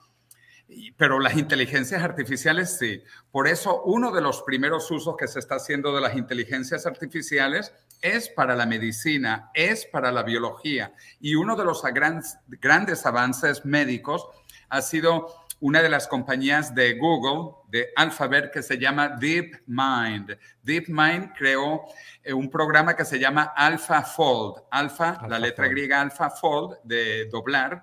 pero 0.97 1.21
las 1.21 1.37
inteligencias 1.37 2.03
artificiales 2.03 2.79
sí. 2.79 3.03
Por 3.31 3.47
eso 3.47 3.83
uno 3.83 4.13
de 4.13 4.23
los 4.23 4.43
primeros 4.43 4.91
usos 4.91 5.15
que 5.17 5.29
se 5.29 5.39
está 5.39 5.57
haciendo 5.57 5.95
de 5.95 6.01
las 6.01 6.17
inteligencias 6.17 6.87
artificiales 6.87 7.73
es 8.05 8.29
para 8.29 8.55
la 8.55 8.67
medicina, 8.67 9.51
es 9.55 9.87
para 9.87 10.13
la 10.13 10.23
biología. 10.23 10.93
Y 11.21 11.37
uno 11.37 11.57
de 11.57 11.65
los 11.65 11.83
grandes 11.83 13.07
avances 13.07 13.65
médicos 13.65 14.29
ha 14.69 14.83
sido 14.83 15.47
una 15.61 15.81
de 15.81 15.89
las 15.89 16.07
compañías 16.07 16.75
de 16.75 16.99
Google, 16.99 17.55
de 17.71 17.89
Alphabet, 17.97 18.53
que 18.53 18.63
se 18.63 18.77
llama 18.77 19.09
DeepMind. 19.09 20.37
DeepMind 20.63 21.33
creó 21.35 21.87
eh, 22.23 22.35
un 22.35 22.51
programa 22.51 22.95
que 22.95 23.07
se 23.07 23.19
llama 23.19 23.55
AlphaFold. 23.57 24.65
Alpha, 24.71 25.27
la 25.27 25.39
letra 25.39 25.67
griega 25.69 26.03
AlphaFold, 26.03 26.81
de 26.85 27.25
doblar, 27.31 27.83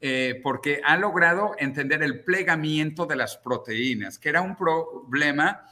eh, 0.00 0.40
porque 0.42 0.80
ha 0.82 0.96
logrado 0.96 1.54
entender 1.58 2.02
el 2.02 2.24
plegamiento 2.24 3.04
de 3.04 3.16
las 3.16 3.36
proteínas, 3.36 4.18
que 4.18 4.30
era 4.30 4.40
un 4.40 4.56
problema 4.56 5.66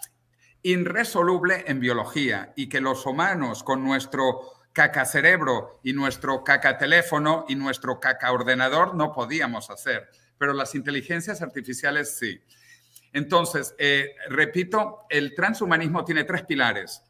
irresoluble 0.62 1.64
en 1.66 1.80
biología 1.80 2.52
y 2.56 2.68
que 2.68 2.80
los 2.80 3.06
humanos 3.06 3.62
con 3.62 3.85
nuestro 3.85 4.40
caca 4.72 5.05
cerebro 5.05 5.80
y 5.82 5.93
nuestro 5.93 6.44
caca 6.44 6.78
teléfono 6.78 7.44
y 7.48 7.56
nuestro 7.56 8.01
caca 8.01 8.32
ordenador 8.32 8.94
no 8.94 9.12
podíamos 9.12 9.70
hacer, 9.70 10.09
pero 10.39 10.52
las 10.52 10.74
inteligencias 10.74 11.43
artificiales 11.43 12.16
sí. 12.16 12.40
Entonces, 13.12 13.74
eh, 13.78 14.14
repito, 14.28 15.06
el 15.09 15.35
transhumanismo 15.35 16.05
tiene 16.05 16.24
tres 16.24 16.44
pilares. 16.44 17.02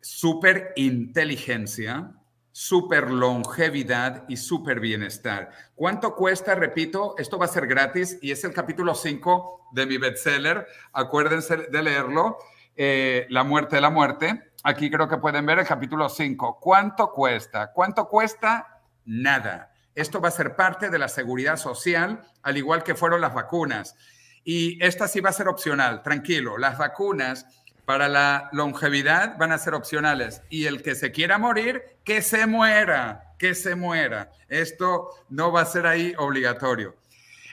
Superinteligencia, 0.00 2.12
super 2.50 3.10
longevidad 3.10 4.24
y 4.28 4.36
super 4.36 4.80
bienestar. 4.80 5.50
¿Cuánto 5.74 6.14
cuesta? 6.14 6.54
Repito, 6.54 7.14
esto 7.16 7.38
va 7.38 7.46
a 7.46 7.48
ser 7.48 7.66
gratis 7.66 8.18
y 8.20 8.32
es 8.32 8.44
el 8.44 8.52
capítulo 8.52 8.94
5 8.94 9.70
de 9.72 9.86
mi 9.86 9.96
bestseller. 9.96 10.66
Acuérdense 10.92 11.56
de 11.56 11.82
leerlo. 11.82 12.36
Eh, 12.76 13.26
la 13.28 13.44
muerte 13.44 13.76
de 13.76 13.82
la 13.82 13.90
muerte. 13.90 14.52
Aquí 14.64 14.90
creo 14.90 15.08
que 15.08 15.18
pueden 15.18 15.44
ver 15.44 15.58
el 15.58 15.66
capítulo 15.66 16.08
5. 16.08 16.58
¿Cuánto 16.60 17.10
cuesta? 17.10 17.72
¿Cuánto 17.72 18.08
cuesta? 18.08 18.80
Nada. 19.04 19.72
Esto 19.94 20.20
va 20.20 20.28
a 20.28 20.32
ser 20.32 20.56
parte 20.56 20.88
de 20.88 20.98
la 20.98 21.08
seguridad 21.08 21.56
social, 21.56 22.22
al 22.42 22.56
igual 22.56 22.82
que 22.82 22.94
fueron 22.94 23.20
las 23.20 23.34
vacunas. 23.34 23.94
Y 24.44 24.82
esta 24.82 25.06
sí 25.06 25.20
va 25.20 25.30
a 25.30 25.34
ser 25.34 25.48
opcional, 25.48 26.02
tranquilo. 26.02 26.56
Las 26.56 26.78
vacunas 26.78 27.46
para 27.84 28.08
la 28.08 28.48
longevidad 28.52 29.36
van 29.36 29.52
a 29.52 29.58
ser 29.58 29.74
opcionales. 29.74 30.42
Y 30.48 30.66
el 30.66 30.82
que 30.82 30.94
se 30.94 31.12
quiera 31.12 31.38
morir, 31.38 31.82
que 32.04 32.22
se 32.22 32.46
muera, 32.46 33.34
que 33.38 33.54
se 33.54 33.74
muera. 33.74 34.30
Esto 34.48 35.10
no 35.28 35.52
va 35.52 35.62
a 35.62 35.66
ser 35.66 35.86
ahí 35.86 36.14
obligatorio. 36.16 36.96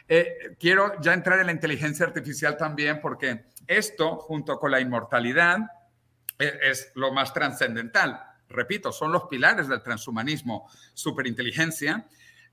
Eh, 0.07 0.55
quiero 0.59 0.99
ya 1.01 1.13
entrar 1.13 1.39
en 1.39 1.47
la 1.47 1.51
inteligencia 1.51 2.05
artificial 2.05 2.57
también 2.57 2.99
porque 2.99 3.45
esto, 3.69 4.17
junto 4.17 4.57
con 4.59 4.71
la 4.71 4.81
inmortalidad, 4.81 5.59
e, 6.37 6.59
es, 6.63 6.91
lo 6.95 7.13
más 7.13 7.33
trascendental. 7.33 8.25
repito, 8.49 8.91
son 8.91 9.11
los 9.11 9.27
pilares 9.27 9.67
del 9.67 9.83
transhumanismo, 9.83 10.67
superinteligencia, 10.95 12.07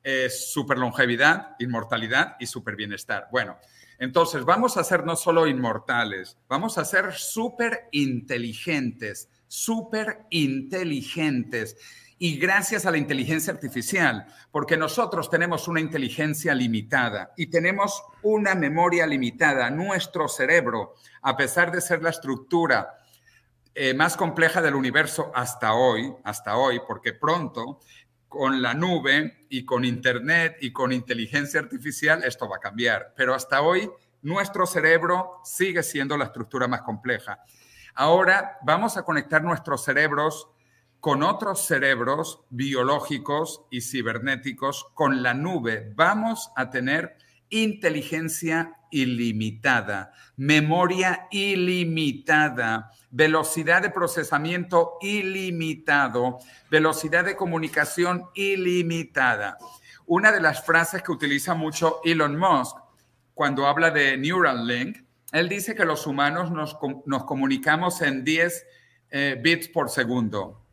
eh, 0.05 0.29
superlongevidad, 0.29 1.57
inmortalidad 1.59 2.37
y 2.39 2.47
superbienestar. 2.47 3.29
Bueno, 3.33 3.57
entonces 3.99 4.45
vamos 4.45 4.77
a 4.77 4.85
ser 4.85 5.05
no 5.05 5.17
solo 5.17 5.47
inmortales, 5.47 6.37
vamos 6.49 6.77
a 6.77 6.85
ser 6.85 7.15
súper 7.15 7.89
inteligentes, 7.93 9.31
súper 9.49 10.27
inteligentes. 10.29 11.79
Y 12.19 12.39
gracias 12.39 12.87
a 12.87 12.91
la 12.91 12.97
inteligencia 12.97 13.53
artificial, 13.53 14.27
porque 14.51 14.79
nosotros 14.79 15.29
tenemos 15.29 15.69
una 15.69 15.81
inteligencia 15.81 16.55
limitada 16.55 17.33
y 17.37 17.49
tenemos 17.49 18.03
una 18.23 18.55
memoria 18.55 19.07
limitada. 19.07 19.69
Nuestro 19.71 20.27
cerebro, 20.27 20.95
a 21.21 21.37
pesar 21.37 21.71
de 21.71 21.83
ser 21.83 22.03
la 22.03 22.11
estructura 22.11 22.97
eh, 23.75 23.93
más 23.93 24.17
compleja 24.17 24.63
del 24.63 24.75
universo 24.75 25.31
hasta 25.35 25.75
hoy, 25.75 26.11
hasta 26.25 26.57
hoy, 26.57 26.81
porque 26.89 27.13
pronto 27.13 27.81
con 28.29 28.63
la 28.63 28.73
nube 28.73 29.47
y 29.51 29.67
con 29.67 29.85
Internet 29.85 30.57
y 30.63 30.73
con 30.73 30.93
inteligencia 30.93 31.61
artificial 31.61 32.25
esto 32.25 32.49
va 32.49 32.57
a 32.57 32.61
cambiar. 32.61 33.13
Pero 33.15 33.35
hasta 33.35 33.61
hoy 33.61 33.91
nuestro 34.23 34.65
cerebro 34.65 35.43
sigue 35.45 35.83
siendo 35.83 36.17
la 36.17 36.25
estructura 36.25 36.67
más 36.67 36.81
compleja. 36.81 37.41
Ahora 37.95 38.59
vamos 38.63 38.97
a 38.97 39.03
conectar 39.03 39.43
nuestros 39.45 39.85
cerebros 39.85 40.49
con 41.07 41.23
otros 41.23 41.65
cerebros 41.65 42.41
biológicos 42.51 43.63
y 43.71 43.81
cibernéticos 43.81 44.87
con 44.93 45.23
la 45.23 45.35
nube. 45.35 45.93
Vamos 45.95 46.51
a 46.57 46.69
tener 46.69 47.17
inteligencia 47.49 48.81
ilimitada, 48.91 50.13
memoria 50.37 51.29
ilimitada, 51.31 52.91
velocidad 53.13 53.83
de 53.83 53.91
procesamiento 53.91 54.95
ilimitado, 55.01 56.41
velocidad 56.73 57.25
de 57.25 57.37
comunicación 57.37 58.25
ilimitada. 58.35 59.59
Una 60.07 60.33
de 60.33 60.41
las 60.41 60.67
frases 60.67 61.05
que 61.05 61.13
utiliza 61.13 61.55
mucho 61.55 62.01
Elon 62.05 62.37
Musk 62.37 62.79
cuando 63.33 63.69
habla 63.69 63.93
de 63.93 64.17
Neuralink, 64.17 65.05
él 65.31 65.49
dice 65.49 65.77
que 65.77 65.85
los 65.85 66.05
humanos 66.09 66.51
nos, 66.51 66.75
comunicamos 67.25 68.03
en 68.03 68.25
10 68.25 68.67
eh, 69.11 69.41
bits 69.41 69.69
por 69.69 69.89
segundo. 69.89 70.66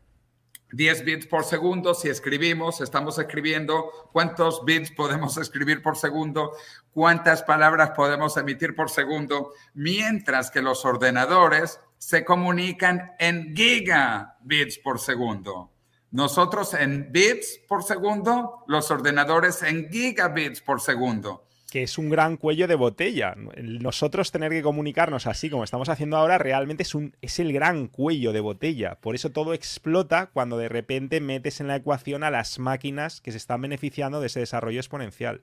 10 0.74 1.04
bits 1.04 1.26
por 1.26 1.44
segundo, 1.44 1.94
si 1.94 2.08
escribimos, 2.08 2.80
estamos 2.80 3.16
escribiendo, 3.18 3.90
¿cuántos 4.12 4.64
bits 4.64 4.90
podemos 4.90 5.36
escribir 5.38 5.82
por 5.82 5.96
segundo? 5.96 6.52
¿Cuántas 6.92 7.42
palabras 7.42 7.90
podemos 7.90 8.36
emitir 8.36 8.74
por 8.74 8.90
segundo? 8.90 9.52
Mientras 9.74 10.50
que 10.50 10.62
los 10.62 10.84
ordenadores 10.84 11.78
se 11.98 12.24
comunican 12.24 13.12
en 13.20 13.54
gigabits 13.54 14.78
por 14.78 14.98
segundo. 14.98 15.70
Nosotros 16.10 16.74
en 16.74 17.10
bits 17.12 17.60
por 17.68 17.84
segundo, 17.84 18.64
los 18.66 18.90
ordenadores 18.90 19.62
en 19.62 19.88
gigabits 19.90 20.60
por 20.60 20.80
segundo 20.80 21.44
que 21.74 21.82
es 21.82 21.98
un 21.98 22.08
gran 22.08 22.36
cuello 22.36 22.68
de 22.68 22.76
botella. 22.76 23.34
Nosotros 23.36 24.30
tener 24.30 24.52
que 24.52 24.62
comunicarnos 24.62 25.26
así 25.26 25.50
como 25.50 25.64
estamos 25.64 25.88
haciendo 25.88 26.16
ahora 26.16 26.38
realmente 26.38 26.84
es, 26.84 26.94
un, 26.94 27.16
es 27.20 27.40
el 27.40 27.52
gran 27.52 27.88
cuello 27.88 28.32
de 28.32 28.38
botella. 28.38 28.94
Por 29.00 29.16
eso 29.16 29.30
todo 29.30 29.54
explota 29.54 30.30
cuando 30.32 30.56
de 30.56 30.68
repente 30.68 31.20
metes 31.20 31.60
en 31.60 31.66
la 31.66 31.74
ecuación 31.74 32.22
a 32.22 32.30
las 32.30 32.60
máquinas 32.60 33.20
que 33.20 33.32
se 33.32 33.38
están 33.38 33.60
beneficiando 33.60 34.20
de 34.20 34.28
ese 34.28 34.38
desarrollo 34.38 34.78
exponencial. 34.78 35.42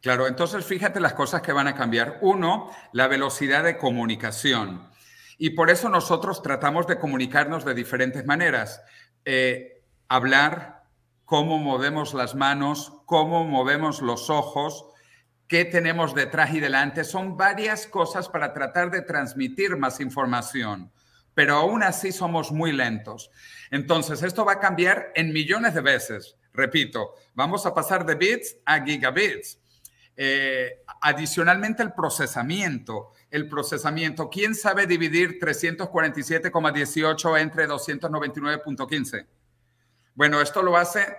Claro, 0.00 0.28
entonces 0.28 0.64
fíjate 0.64 1.00
las 1.00 1.14
cosas 1.14 1.42
que 1.42 1.50
van 1.50 1.66
a 1.66 1.74
cambiar. 1.74 2.18
Uno, 2.20 2.70
la 2.92 3.08
velocidad 3.08 3.64
de 3.64 3.76
comunicación. 3.76 4.88
Y 5.36 5.50
por 5.50 5.68
eso 5.68 5.88
nosotros 5.88 6.44
tratamos 6.44 6.86
de 6.86 7.00
comunicarnos 7.00 7.64
de 7.64 7.74
diferentes 7.74 8.24
maneras. 8.24 8.82
Eh, 9.24 9.82
hablar, 10.06 10.84
cómo 11.24 11.58
movemos 11.58 12.14
las 12.14 12.36
manos, 12.36 12.92
cómo 13.04 13.42
movemos 13.42 14.00
los 14.00 14.30
ojos, 14.30 14.86
qué 15.52 15.66
tenemos 15.66 16.14
detrás 16.14 16.54
y 16.54 16.60
delante. 16.60 17.04
Son 17.04 17.36
varias 17.36 17.86
cosas 17.86 18.26
para 18.26 18.54
tratar 18.54 18.90
de 18.90 19.02
transmitir 19.02 19.76
más 19.76 20.00
información, 20.00 20.90
pero 21.34 21.56
aún 21.56 21.82
así 21.82 22.10
somos 22.10 22.50
muy 22.50 22.72
lentos. 22.72 23.30
Entonces, 23.70 24.22
esto 24.22 24.46
va 24.46 24.52
a 24.52 24.60
cambiar 24.60 25.12
en 25.14 25.30
millones 25.30 25.74
de 25.74 25.82
veces. 25.82 26.38
Repito, 26.54 27.16
vamos 27.34 27.66
a 27.66 27.74
pasar 27.74 28.06
de 28.06 28.14
bits 28.14 28.56
a 28.64 28.82
gigabits. 28.82 29.58
Eh, 30.16 30.84
adicionalmente, 31.02 31.82
el 31.82 31.92
procesamiento. 31.92 33.10
El 33.30 33.46
procesamiento. 33.46 34.30
¿Quién 34.30 34.54
sabe 34.54 34.86
dividir 34.86 35.38
347,18 35.38 37.38
entre 37.38 37.68
299.15? 37.68 39.26
Bueno, 40.14 40.40
esto 40.40 40.62
lo 40.62 40.78
hace 40.78 41.14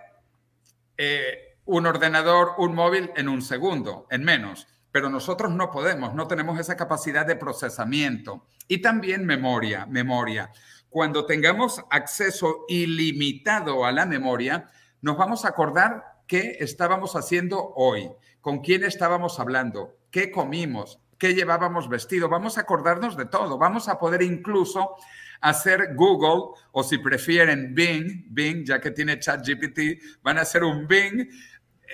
eh, 0.98 1.53
un 1.66 1.86
ordenador, 1.86 2.54
un 2.58 2.76
móvil 2.76 3.12
en 3.16 3.30
un 3.30 3.42
segundo, 3.42 4.08
en 4.10 4.24
menos. 4.24 4.68
Pero 4.92 5.10
nosotros 5.10 5.52
no 5.52 5.72
podemos, 5.72 6.14
no 6.14 6.28
tenemos 6.28 6.60
esa 6.60 6.78
capacidad 6.78 7.26
de 7.26 7.36
procesamiento. 7.36 8.46
Y 8.68 8.80
también 8.80 9.26
memoria, 9.26 9.86
memoria. 9.86 10.52
Cuando 10.90 11.26
tengamos 11.26 11.84
acceso 11.90 12.66
ilimitado 12.68 13.86
a 13.86 13.92
la 13.92 14.06
memoria, 14.06 14.70
nos 15.02 15.18
vamos 15.18 15.46
a 15.46 15.50
acordar 15.50 16.04
qué 16.28 16.58
estábamos 16.60 17.16
haciendo 17.16 17.74
hoy, 17.76 18.12
con 18.42 18.60
quién 18.60 18.84
estábamos 18.84 19.40
hablando, 19.40 19.98
qué 20.12 20.32
comimos, 20.32 21.00
qué 21.18 21.34
llevábamos 21.34 21.90
vestido. 21.90 22.30
Vamos 22.30 22.58
a 22.58 22.62
acordarnos 22.62 23.18
de 23.18 23.26
todo. 23.26 23.58
Vamos 23.58 23.88
a 23.88 23.98
poder 23.98 24.22
incluso 24.22 24.96
hacer 25.44 25.94
Google 25.96 26.58
o 26.72 26.84
si 26.84 26.98
prefieren 26.98 27.76
Bing, 27.76 28.26
Bing, 28.30 28.66
ya 28.66 28.80
que 28.80 28.92
tiene 28.92 29.20
ChatGPT, 29.20 30.22
van 30.24 30.38
a 30.38 30.42
hacer 30.42 30.64
un 30.64 30.88
Bing 30.88 31.30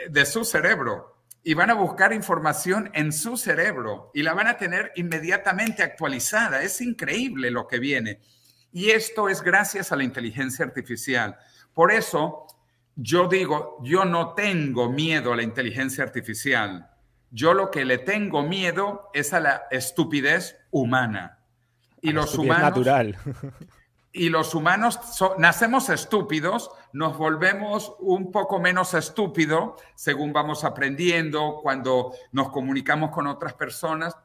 de 0.10 0.26
su 0.26 0.46
cerebro 0.46 1.24
y 1.44 1.54
van 1.54 1.70
a 1.70 1.74
buscar 1.74 2.14
información 2.14 2.90
en 2.94 3.12
su 3.12 3.38
cerebro 3.38 4.12
y 4.14 4.24
la 4.24 4.34
van 4.34 4.48
a 4.48 4.58
tener 4.58 4.92
inmediatamente 4.96 5.84
actualizada. 5.84 6.62
Es 6.62 6.82
increíble 6.82 7.52
lo 7.52 7.68
que 7.68 7.80
viene. 7.80 8.20
Y 8.72 8.92
esto 8.92 9.30
es 9.30 9.42
gracias 9.42 9.92
a 9.92 9.96
la 9.96 10.04
inteligencia 10.04 10.66
artificial. 10.66 11.38
Por 11.74 11.92
eso 11.92 12.46
yo 12.96 13.28
digo, 13.28 13.78
yo 13.82 14.06
no 14.06 14.34
tengo 14.34 14.92
miedo 14.92 15.32
a 15.32 15.36
la 15.36 15.44
inteligencia 15.44 16.04
artificial. 16.04 16.90
Yo 17.32 17.54
lo 17.54 17.72
que 17.72 17.86
le 17.86 18.00
tengo 18.00 18.44
miedo 18.44 19.10
es 19.14 19.34
a 19.34 19.40
la 19.40 19.64
estupidez 19.72 20.58
humana. 20.72 21.40
Y 22.02 22.12
los 22.12 22.38
humanos 22.38 22.64
natural. 22.64 23.18
y 24.12 24.30
los 24.30 24.56
humanos 24.56 25.00
nacemos 25.38 25.90
estúpidos, 25.90 26.72
nos 26.94 27.18
volvemos 27.18 27.94
un 28.00 28.32
poco 28.32 28.60
menos 28.60 28.94
estúpidos 28.94 29.80
según 29.96 30.34
vamos 30.34 30.64
aprendiendo, 30.64 31.60
cuando 31.62 32.14
nos 32.32 32.50
comunicamos 32.50 33.12
con 33.12 33.28
otras 33.28 33.54
personas. 33.54 34.16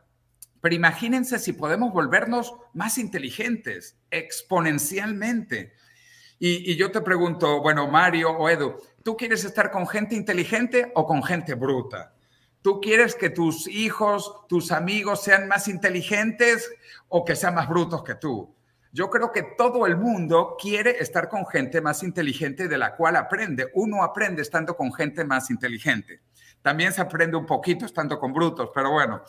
Pero 0.60 0.74
imagínense 0.74 1.38
si 1.38 1.52
podemos 1.52 1.92
volvernos 1.92 2.54
más 2.72 2.96
inteligentes 2.96 3.98
exponencialmente. 4.10 5.74
Y, 6.38 6.72
y 6.72 6.76
yo 6.76 6.90
te 6.90 7.02
pregunto, 7.02 7.60
bueno, 7.60 7.86
Mario 7.86 8.30
o 8.30 8.48
Edu, 8.48 8.76
¿tú 9.02 9.16
quieres 9.16 9.44
estar 9.44 9.70
con 9.70 9.86
gente 9.86 10.14
inteligente 10.14 10.90
o 10.94 11.06
con 11.06 11.22
gente 11.22 11.54
bruta? 11.54 12.14
¿Tú 12.62 12.80
quieres 12.80 13.14
que 13.14 13.28
tus 13.28 13.68
hijos, 13.68 14.46
tus 14.48 14.72
amigos 14.72 15.22
sean 15.22 15.46
más 15.46 15.68
inteligentes 15.68 16.70
o 17.08 17.22
que 17.22 17.36
sean 17.36 17.54
más 17.54 17.68
brutos 17.68 18.02
que 18.02 18.14
tú? 18.14 18.53
Yo 18.94 19.10
creo 19.10 19.32
que 19.32 19.42
todo 19.58 19.86
el 19.86 19.96
mundo 19.96 20.56
quiere 20.56 20.98
estar 21.00 21.28
con 21.28 21.44
gente 21.44 21.80
más 21.80 22.04
inteligente 22.04 22.68
de 22.68 22.78
la 22.78 22.94
cual 22.94 23.16
aprende. 23.16 23.68
Uno 23.74 24.04
aprende 24.04 24.40
estando 24.40 24.76
con 24.76 24.92
gente 24.92 25.24
más 25.24 25.50
inteligente. 25.50 26.20
También 26.62 26.92
se 26.92 27.00
aprende 27.00 27.36
un 27.36 27.44
poquito 27.44 27.86
estando 27.86 28.20
con 28.20 28.32
brutos, 28.32 28.70
pero 28.72 28.92
bueno, 28.92 29.20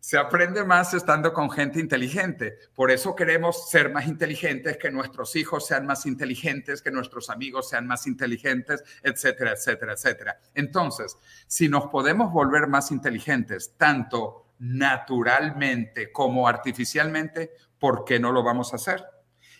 se 0.00 0.16
aprende 0.16 0.64
más 0.64 0.94
estando 0.94 1.30
con 1.34 1.50
gente 1.50 1.78
inteligente. 1.78 2.56
Por 2.74 2.90
eso 2.90 3.14
queremos 3.14 3.68
ser 3.68 3.92
más 3.92 4.06
inteligentes, 4.06 4.78
que 4.78 4.90
nuestros 4.90 5.36
hijos 5.36 5.66
sean 5.66 5.84
más 5.84 6.06
inteligentes, 6.06 6.80
que 6.80 6.90
nuestros 6.90 7.28
amigos 7.28 7.68
sean 7.68 7.86
más 7.86 8.06
inteligentes, 8.06 8.82
etcétera, 9.02 9.52
etcétera, 9.52 9.92
etcétera. 9.92 10.40
Entonces, 10.54 11.18
si 11.46 11.68
nos 11.68 11.88
podemos 11.88 12.32
volver 12.32 12.66
más 12.66 12.90
inteligentes, 12.90 13.74
tanto 13.76 14.46
naturalmente 14.58 16.10
como 16.10 16.48
artificialmente, 16.48 17.50
¿por 17.82 18.04
qué 18.04 18.20
no 18.20 18.30
lo 18.30 18.44
vamos 18.44 18.72
a 18.72 18.76
hacer? 18.76 19.04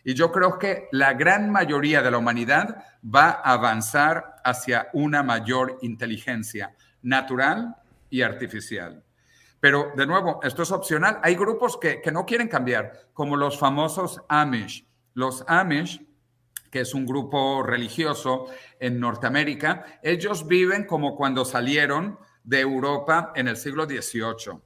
Y 0.05 0.15
yo 0.15 0.31
creo 0.31 0.57
que 0.57 0.86
la 0.93 1.12
gran 1.15 1.51
mayoría 1.51 2.03
de 2.03 2.11
la 2.12 2.19
humanidad 2.19 2.85
va 3.05 3.31
a 3.31 3.55
avanzar 3.55 4.36
hacia 4.44 4.90
una 4.93 5.24
mayor 5.24 5.78
inteligencia 5.82 6.73
natural 7.03 7.74
y 8.11 8.23
artificial. 8.23 9.03
Pero 9.59 9.90
de 9.97 10.07
nuevo, 10.07 10.39
esto 10.44 10.62
es 10.62 10.70
opcional. 10.70 11.19
Hay 11.24 11.35
grupos 11.35 11.77
que, 11.78 12.01
no 12.12 12.24
quieren 12.24 12.47
cambiar, 12.47 12.93
como 13.12 13.35
los 13.35 13.59
famosos 13.59 14.20
Amish. 14.28 14.86
Los 15.15 15.44
Amish, 15.49 16.01
que 16.70 16.82
es 16.82 16.94
un 16.94 17.05
grupo 17.05 17.65
religioso 17.65 18.47
en 18.78 19.01
Norteamérica, 19.01 19.99
ellos 20.01 20.47
viven 20.47 20.86
como 20.86 21.16
cuando 21.16 21.44
salieron 21.44 22.20
de 22.44 22.61
Europa 22.61 23.32
en 23.35 23.49
el 23.49 23.57
siglo 23.57 23.85
XVIII 23.85 24.61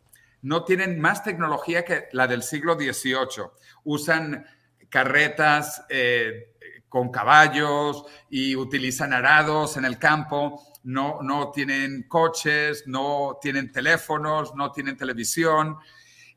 no 0.47 0.63
tienen 0.63 1.01
más 1.01 1.25
tecnología 1.25 1.85
que 1.85 2.09
la 2.13 2.29
del 2.29 2.45
siglo 2.45 2.77
XVIII. 2.77 3.51
Usan 3.83 4.47
carretas 4.89 5.85
eh, 5.89 6.55
con 6.89 7.11
caballos 7.11 8.05
y 8.31 8.55
utilizan 8.55 9.13
arados 9.13 9.77
en 9.77 9.85
el 9.85 9.99
campo, 9.99 10.63
no, 10.85 11.19
no 11.21 11.51
tienen 11.51 12.05
coches, 12.05 12.85
no 12.87 13.39
tienen 13.43 13.73
teléfonos, 13.73 14.55
no 14.55 14.71
tienen 14.71 14.97
televisión 14.97 15.79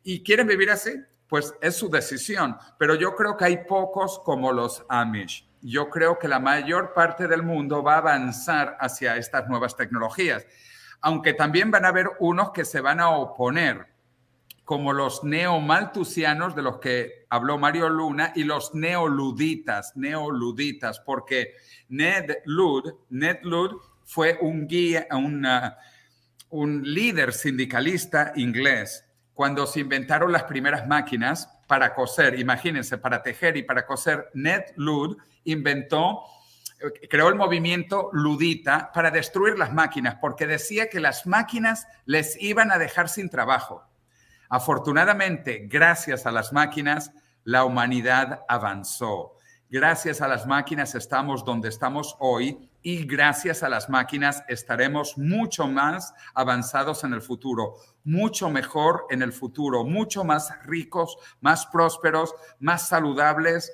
y 0.02 0.23
quieren 0.23 0.48
vivir 0.48 0.72
así, 0.72 0.94
pues 1.27 1.53
es 1.61 1.76
su 1.76 1.88
decisión. 1.88 2.57
Pero 2.80 2.95
yo 2.95 3.15
creo 3.15 3.38
que 3.38 3.45
hay 3.45 3.57
pocos 3.65 4.18
como 4.26 4.52
los 4.52 4.84
Amish. 4.90 5.48
Yo 5.61 5.88
creo 5.91 6.18
que 6.18 6.27
la 6.27 6.40
mayor 6.40 6.95
parte 6.95 7.27
del 7.27 7.44
mundo 7.44 7.84
va 7.84 7.94
a 7.94 7.99
avanzar 7.99 8.76
hacia 8.80 9.18
estas 9.18 9.48
nuevas 9.48 9.76
tecnologías, 9.76 10.48
aunque 10.99 11.36
también 11.36 11.69
van 11.69 11.86
a 11.86 11.90
haber 11.90 12.07
unos 12.19 12.49
que 12.49 12.65
se 12.65 12.81
van 12.81 12.99
a 12.99 13.11
oponer 13.11 13.99
como 14.70 14.94
los 14.94 15.24
neomaltusianos 15.24 16.56
de 16.56 16.62
los 16.62 16.78
que 16.78 17.26
habló 17.32 17.58
Mario 17.58 17.90
Luna 17.90 18.34
y 18.36 18.44
los 18.44 18.76
neoluditas, 18.76 19.94
neoluditas, 19.96 21.00
porque 21.00 21.56
Ned 21.88 22.38
Lud, 22.46 22.94
Ned 23.10 23.40
Lud 23.41 23.82
fue 24.04 24.38
un 24.40 24.68
guía, 24.68 25.08
un 26.52 26.84
líder 26.84 27.34
sindicalista 27.34 28.32
inglés 28.36 29.04
cuando 29.34 29.66
se 29.66 29.80
inventaron 29.80 30.32
las 30.32 30.44
primeras 30.44 30.86
máquinas 30.88 31.50
para 31.66 31.96
coser, 31.96 32.40
imagínense, 32.40 33.00
para 33.00 33.24
tejer 33.24 33.58
y 33.58 33.64
para 33.64 33.88
coser, 33.88 34.30
Ned 34.36 34.66
Lud 34.76 35.18
inventó, 35.46 36.26
creó 37.10 37.30
el 37.30 37.36
movimiento 37.36 38.12
ludita 38.14 38.91
para 38.94 39.10
destruir 39.10 39.58
las 39.58 39.74
máquinas, 39.74 40.18
porque 40.22 40.46
decía 40.46 40.91
que 40.91 41.00
las 41.00 41.26
máquinas 41.26 41.88
les 42.06 42.40
iban 42.40 42.72
a 42.72 42.78
dejar 42.78 43.10
sin 43.10 43.32
trabajo. 43.32 43.90
Afortunadamente, 44.50 45.68
gracias 45.70 46.26
a 46.26 46.32
las 46.32 46.52
máquinas, 46.52 47.12
la 47.44 47.64
humanidad 47.66 48.42
avanzó. 48.50 49.36
Gracias 49.70 50.22
a 50.22 50.28
las 50.28 50.48
máquinas 50.48 50.96
estamos 50.96 51.46
donde 51.46 51.70
estamos 51.70 52.16
hoy 52.18 52.72
y 52.82 53.06
gracias 53.06 53.62
a 53.62 53.70
las 53.70 53.88
máquinas 53.88 54.44
estaremos 54.48 55.16
mucho 55.20 55.68
más 55.68 56.16
avanzados 56.34 57.04
en 57.04 57.14
el 57.14 57.22
futuro, 57.22 57.76
mucho 58.04 58.50
mejor 58.50 59.06
en 59.12 59.22
el 59.22 59.32
futuro, 59.32 59.84
mucho 59.84 60.24
más 60.24 60.52
ricos, 60.64 61.18
más 61.42 61.68
prósperos, 61.68 62.34
más 62.60 62.88
saludables 62.88 63.72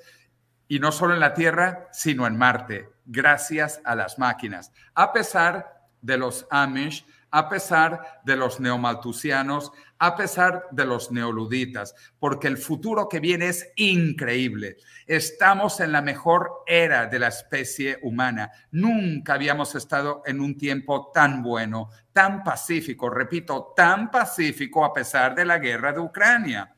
y 0.68 0.78
no 0.78 0.92
solo 0.92 1.14
en 1.14 1.20
la 1.20 1.32
Tierra, 1.32 1.88
sino 1.92 2.26
en 2.26 2.36
Marte, 2.36 2.90
gracias 3.06 3.80
a 3.82 3.94
las 3.94 4.18
máquinas. 4.18 4.72
A 4.94 5.14
pesar 5.14 5.88
de 6.02 6.18
los 6.18 6.46
Amish, 6.50 7.06
a 7.36 7.50
pesar 7.50 8.22
de 8.24 8.34
los 8.34 8.60
neomaltusianos, 8.60 9.70
a 9.98 10.16
pesar 10.16 10.68
de 10.70 10.86
los 10.86 11.12
neoluditas, 11.12 11.94
porque 12.18 12.48
el 12.48 12.56
futuro 12.56 13.10
que 13.10 13.20
viene 13.20 13.48
es 13.48 13.74
increíble. 13.76 14.78
Estamos 15.06 15.80
en 15.80 15.92
la 15.92 16.00
mejor 16.00 16.62
era 16.66 17.04
de 17.08 17.18
la 17.18 17.28
especie 17.28 17.98
humana. 18.00 18.50
Nunca 18.70 19.34
habíamos 19.34 19.74
estado 19.74 20.22
en 20.24 20.40
un 20.40 20.56
tiempo 20.56 21.10
tan 21.12 21.42
bueno, 21.42 21.90
tan 22.10 22.42
pacífico, 22.42 23.10
repito, 23.10 23.74
tan 23.76 24.10
pacífico 24.10 24.82
a 24.82 24.94
pesar 24.94 25.34
de 25.34 25.44
la 25.44 25.58
guerra 25.58 25.92
de 25.92 26.00
Ucrania. 26.00 26.74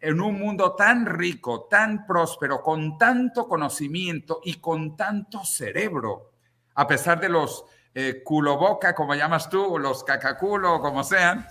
En 0.00 0.20
un 0.20 0.38
mundo 0.38 0.76
tan 0.76 1.04
rico, 1.04 1.66
tan 1.68 2.06
próspero, 2.06 2.62
con 2.62 2.96
tanto 2.96 3.48
conocimiento 3.48 4.38
y 4.44 4.60
con 4.60 4.96
tanto 4.96 5.44
cerebro, 5.44 6.30
a 6.76 6.86
pesar 6.86 7.18
de 7.18 7.28
los 7.28 7.64
eh, 7.98 8.20
culo 8.22 8.58
boca, 8.58 8.94
como 8.94 9.14
llamas 9.14 9.48
tú, 9.48 9.78
los 9.78 10.04
cacaculo, 10.04 10.82
como 10.82 11.02
sean, 11.02 11.48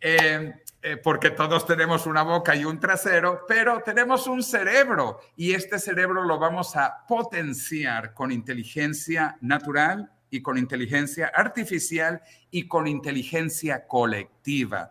eh, 0.00 0.54
eh, 0.80 0.96
porque 0.96 1.32
todos 1.32 1.66
tenemos 1.66 2.06
una 2.06 2.22
boca 2.22 2.56
y 2.56 2.64
un 2.64 2.80
trasero, 2.80 3.44
pero 3.46 3.82
tenemos 3.84 4.26
un 4.26 4.42
cerebro 4.42 5.20
y 5.36 5.52
este 5.52 5.78
cerebro 5.78 6.24
lo 6.24 6.38
vamos 6.38 6.74
a 6.74 7.04
potenciar 7.06 8.14
con 8.14 8.32
inteligencia 8.32 9.36
natural 9.42 10.10
y 10.30 10.40
con 10.40 10.56
inteligencia 10.56 11.30
artificial 11.34 12.22
y 12.50 12.66
con 12.66 12.86
inteligencia 12.86 13.86
colectiva, 13.86 14.90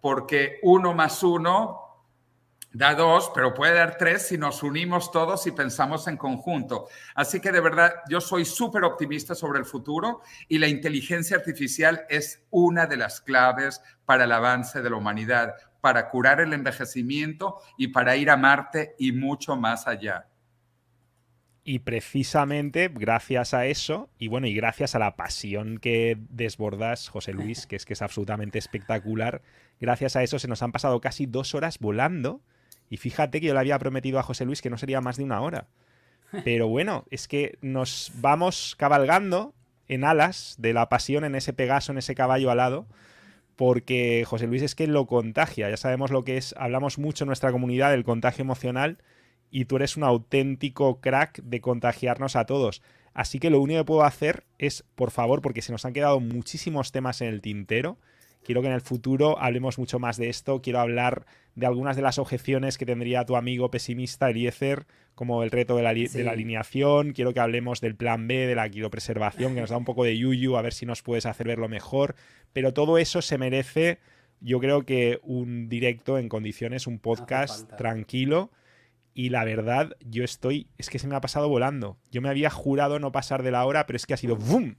porque 0.00 0.58
uno 0.62 0.94
más 0.94 1.22
uno 1.22 1.89
da 2.72 2.94
dos, 2.94 3.30
pero 3.34 3.52
puede 3.52 3.74
dar 3.74 3.96
tres 3.98 4.28
si 4.28 4.38
nos 4.38 4.62
unimos 4.62 5.10
todos 5.10 5.46
y 5.46 5.52
pensamos 5.52 6.06
en 6.06 6.16
conjunto. 6.16 6.88
Así 7.14 7.40
que 7.40 7.52
de 7.52 7.60
verdad, 7.60 7.94
yo 8.08 8.20
soy 8.20 8.44
súper 8.44 8.84
optimista 8.84 9.34
sobre 9.34 9.58
el 9.58 9.64
futuro 9.64 10.20
y 10.48 10.58
la 10.58 10.68
inteligencia 10.68 11.36
artificial 11.36 12.04
es 12.08 12.44
una 12.50 12.86
de 12.86 12.96
las 12.96 13.20
claves 13.20 13.82
para 14.04 14.24
el 14.24 14.32
avance 14.32 14.82
de 14.82 14.90
la 14.90 14.96
humanidad, 14.96 15.54
para 15.80 16.08
curar 16.10 16.40
el 16.40 16.52
envejecimiento 16.52 17.60
y 17.76 17.88
para 17.88 18.16
ir 18.16 18.30
a 18.30 18.36
Marte 18.36 18.94
y 18.98 19.12
mucho 19.12 19.56
más 19.56 19.86
allá. 19.86 20.26
Y 21.62 21.80
precisamente 21.80 22.90
gracias 22.92 23.52
a 23.52 23.66
eso, 23.66 24.08
y 24.18 24.28
bueno, 24.28 24.46
y 24.46 24.54
gracias 24.54 24.94
a 24.94 24.98
la 24.98 25.16
pasión 25.16 25.78
que 25.78 26.16
desbordas, 26.30 27.08
José 27.08 27.32
Luis, 27.32 27.66
que 27.68 27.76
es 27.76 27.84
que 27.84 27.92
es 27.92 28.02
absolutamente 28.02 28.58
espectacular, 28.58 29.42
gracias 29.78 30.16
a 30.16 30.22
eso 30.22 30.38
se 30.38 30.48
nos 30.48 30.62
han 30.62 30.72
pasado 30.72 31.00
casi 31.00 31.26
dos 31.26 31.54
horas 31.54 31.78
volando 31.78 32.40
y 32.90 32.96
fíjate 32.96 33.40
que 33.40 33.46
yo 33.46 33.54
le 33.54 33.60
había 33.60 33.78
prometido 33.78 34.18
a 34.18 34.24
José 34.24 34.44
Luis 34.44 34.60
que 34.60 34.68
no 34.68 34.76
sería 34.76 35.00
más 35.00 35.16
de 35.16 35.24
una 35.24 35.40
hora. 35.40 35.68
Pero 36.44 36.68
bueno, 36.68 37.04
es 37.10 37.28
que 37.28 37.56
nos 37.62 38.12
vamos 38.16 38.74
cabalgando 38.76 39.54
en 39.88 40.04
alas 40.04 40.56
de 40.58 40.72
la 40.72 40.88
pasión 40.88 41.24
en 41.24 41.36
ese 41.36 41.52
Pegaso, 41.52 41.92
en 41.92 41.98
ese 41.98 42.14
caballo 42.14 42.50
alado, 42.50 42.86
porque 43.56 44.24
José 44.26 44.46
Luis 44.46 44.62
es 44.62 44.74
que 44.74 44.86
lo 44.88 45.06
contagia. 45.06 45.70
Ya 45.70 45.76
sabemos 45.76 46.10
lo 46.10 46.24
que 46.24 46.36
es, 46.36 46.54
hablamos 46.58 46.98
mucho 46.98 47.24
en 47.24 47.28
nuestra 47.28 47.52
comunidad 47.52 47.90
del 47.90 48.04
contagio 48.04 48.42
emocional 48.42 48.98
y 49.50 49.66
tú 49.66 49.76
eres 49.76 49.96
un 49.96 50.04
auténtico 50.04 51.00
crack 51.00 51.42
de 51.42 51.60
contagiarnos 51.60 52.36
a 52.36 52.46
todos. 52.46 52.82
Así 53.14 53.38
que 53.38 53.50
lo 53.50 53.60
único 53.60 53.80
que 53.80 53.84
puedo 53.84 54.04
hacer 54.04 54.44
es, 54.58 54.84
por 54.94 55.10
favor, 55.10 55.42
porque 55.42 55.62
se 55.62 55.72
nos 55.72 55.84
han 55.84 55.92
quedado 55.92 56.20
muchísimos 56.20 56.92
temas 56.92 57.20
en 57.20 57.28
el 57.28 57.40
tintero, 57.40 57.98
quiero 58.44 58.62
que 58.62 58.68
en 58.68 58.74
el 58.74 58.80
futuro 58.80 59.40
hablemos 59.40 59.78
mucho 59.78 59.98
más 59.98 60.16
de 60.16 60.28
esto, 60.28 60.62
quiero 60.62 60.80
hablar 60.80 61.26
de 61.54 61.66
algunas 61.66 61.96
de 61.96 62.02
las 62.02 62.18
objeciones 62.18 62.78
que 62.78 62.86
tendría 62.86 63.24
tu 63.24 63.36
amigo 63.36 63.70
pesimista 63.70 64.30
Eliezer, 64.30 64.86
como 65.14 65.42
el 65.42 65.50
reto 65.50 65.76
de 65.76 65.82
la, 65.82 65.92
de 65.92 66.24
la, 66.24 66.32
alineación. 66.32 67.12
Quiero 67.12 67.34
que 67.34 67.40
hablemos 67.40 67.80
del 67.80 67.96
plan 67.96 68.26
B, 68.28 68.46
de 68.46 68.54
la 68.54 68.68
quiropreservación, 68.68 69.54
que 69.54 69.60
nos 69.60 69.70
da 69.70 69.76
un 69.76 69.84
poco 69.84 70.04
de 70.04 70.16
yuyu, 70.16 70.56
a 70.56 70.62
ver 70.62 70.72
si 70.72 70.86
nos 70.86 71.02
puedes 71.02 71.26
hacer 71.26 71.46
verlo 71.46 71.68
mejor. 71.68 72.14
Pero 72.52 72.72
todo 72.72 72.98
eso 72.98 73.20
se 73.20 73.36
merece, 73.36 73.98
yo 74.40 74.58
creo 74.60 74.84
que 74.84 75.20
un 75.22 75.68
directo 75.68 76.18
en 76.18 76.28
condiciones, 76.28 76.86
un 76.86 76.98
podcast 76.98 77.70
tranquilo. 77.76 78.50
Y 79.12 79.28
la 79.28 79.44
verdad, 79.44 79.96
yo 80.00 80.24
estoy, 80.24 80.68
es 80.78 80.88
que 80.88 80.98
se 80.98 81.08
me 81.08 81.16
ha 81.16 81.20
pasado 81.20 81.48
volando. 81.48 81.98
Yo 82.10 82.22
me 82.22 82.28
había 82.28 82.48
jurado 82.48 82.98
no 82.98 83.12
pasar 83.12 83.42
de 83.42 83.50
la 83.50 83.66
hora, 83.66 83.86
pero 83.86 83.96
es 83.96 84.06
que 84.06 84.14
ha 84.14 84.16
sido 84.16 84.36
¡bum! 84.36 84.76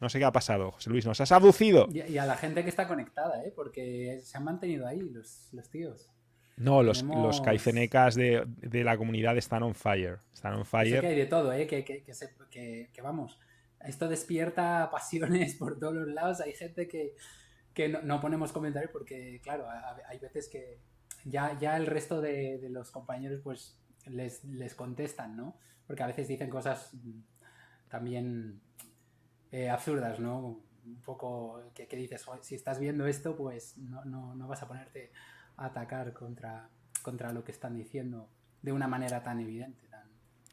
No 0.00 0.08
sé 0.08 0.18
qué 0.18 0.24
ha 0.24 0.32
pasado, 0.32 0.70
José 0.70 0.90
Luis, 0.90 1.06
nos 1.06 1.20
has 1.20 1.32
aducido. 1.32 1.88
Y, 1.92 2.18
a 2.18 2.26
la 2.26 2.36
gente 2.36 2.62
que 2.62 2.68
está 2.68 2.86
conectada, 2.86 3.44
¿eh? 3.44 3.52
porque 3.54 4.20
se 4.22 4.36
han 4.36 4.44
mantenido 4.44 4.86
ahí 4.86 5.00
los, 5.00 5.50
tíos. 5.70 6.08
No, 6.56 6.82
los, 6.82 7.02
los 7.02 7.40
caicenecas 7.40 8.14
de, 8.14 8.46
la 8.84 8.96
comunidad 8.96 9.36
están 9.36 9.64
on 9.64 9.74
fire. 9.74 10.18
Están 10.32 10.54
on 10.54 10.64
fire. 10.64 11.00
que 11.00 11.06
hay 11.08 11.16
de 11.16 11.26
todo, 11.26 11.52
¿eh? 11.52 11.66
que, 11.66 11.84
que, 11.84 13.02
vamos. 13.02 13.40
Esto 13.80 14.08
despierta 14.08 14.88
pasiones 14.92 15.56
por 15.56 15.78
todos 15.78 15.94
los 15.94 16.08
lados. 16.08 16.40
Hay 16.40 16.52
gente 16.52 16.86
que, 16.86 17.14
no, 18.04 18.20
ponemos 18.20 18.52
comentarios 18.52 18.92
porque, 18.92 19.40
claro, 19.42 19.66
hay 20.08 20.18
veces 20.20 20.48
que 20.48 20.78
ya, 21.24 21.58
ya 21.58 21.76
el 21.76 21.86
resto 21.86 22.20
de, 22.20 22.60
los 22.70 22.92
compañeros 22.92 23.40
pues 23.42 23.76
les, 24.06 24.44
les 24.44 24.74
contestan, 24.76 25.36
¿no? 25.36 25.56
Porque 25.88 26.04
a 26.04 26.06
veces 26.06 26.28
dicen 26.28 26.50
cosas 26.50 26.92
también 27.88 28.60
eh, 29.52 29.68
absurdas, 29.68 30.20
¿no? 30.20 30.60
Un 30.84 31.00
poco 31.04 31.62
que, 31.74 31.86
dices, 31.96 32.24
si 32.42 32.54
estás 32.54 32.78
viendo 32.78 33.06
esto, 33.06 33.36
pues 33.36 33.76
no, 33.78 34.04
no, 34.04 34.48
vas 34.48 34.62
a 34.62 34.68
ponerte 34.68 35.10
a 35.56 35.66
atacar 35.66 36.12
contra, 36.12 36.68
contra 37.02 37.32
lo 37.32 37.44
que 37.44 37.52
están 37.52 37.76
diciendo 37.76 38.28
de 38.62 38.72
una 38.72 38.88
manera 38.88 39.22
tan 39.22 39.40
evidente. 39.40 39.88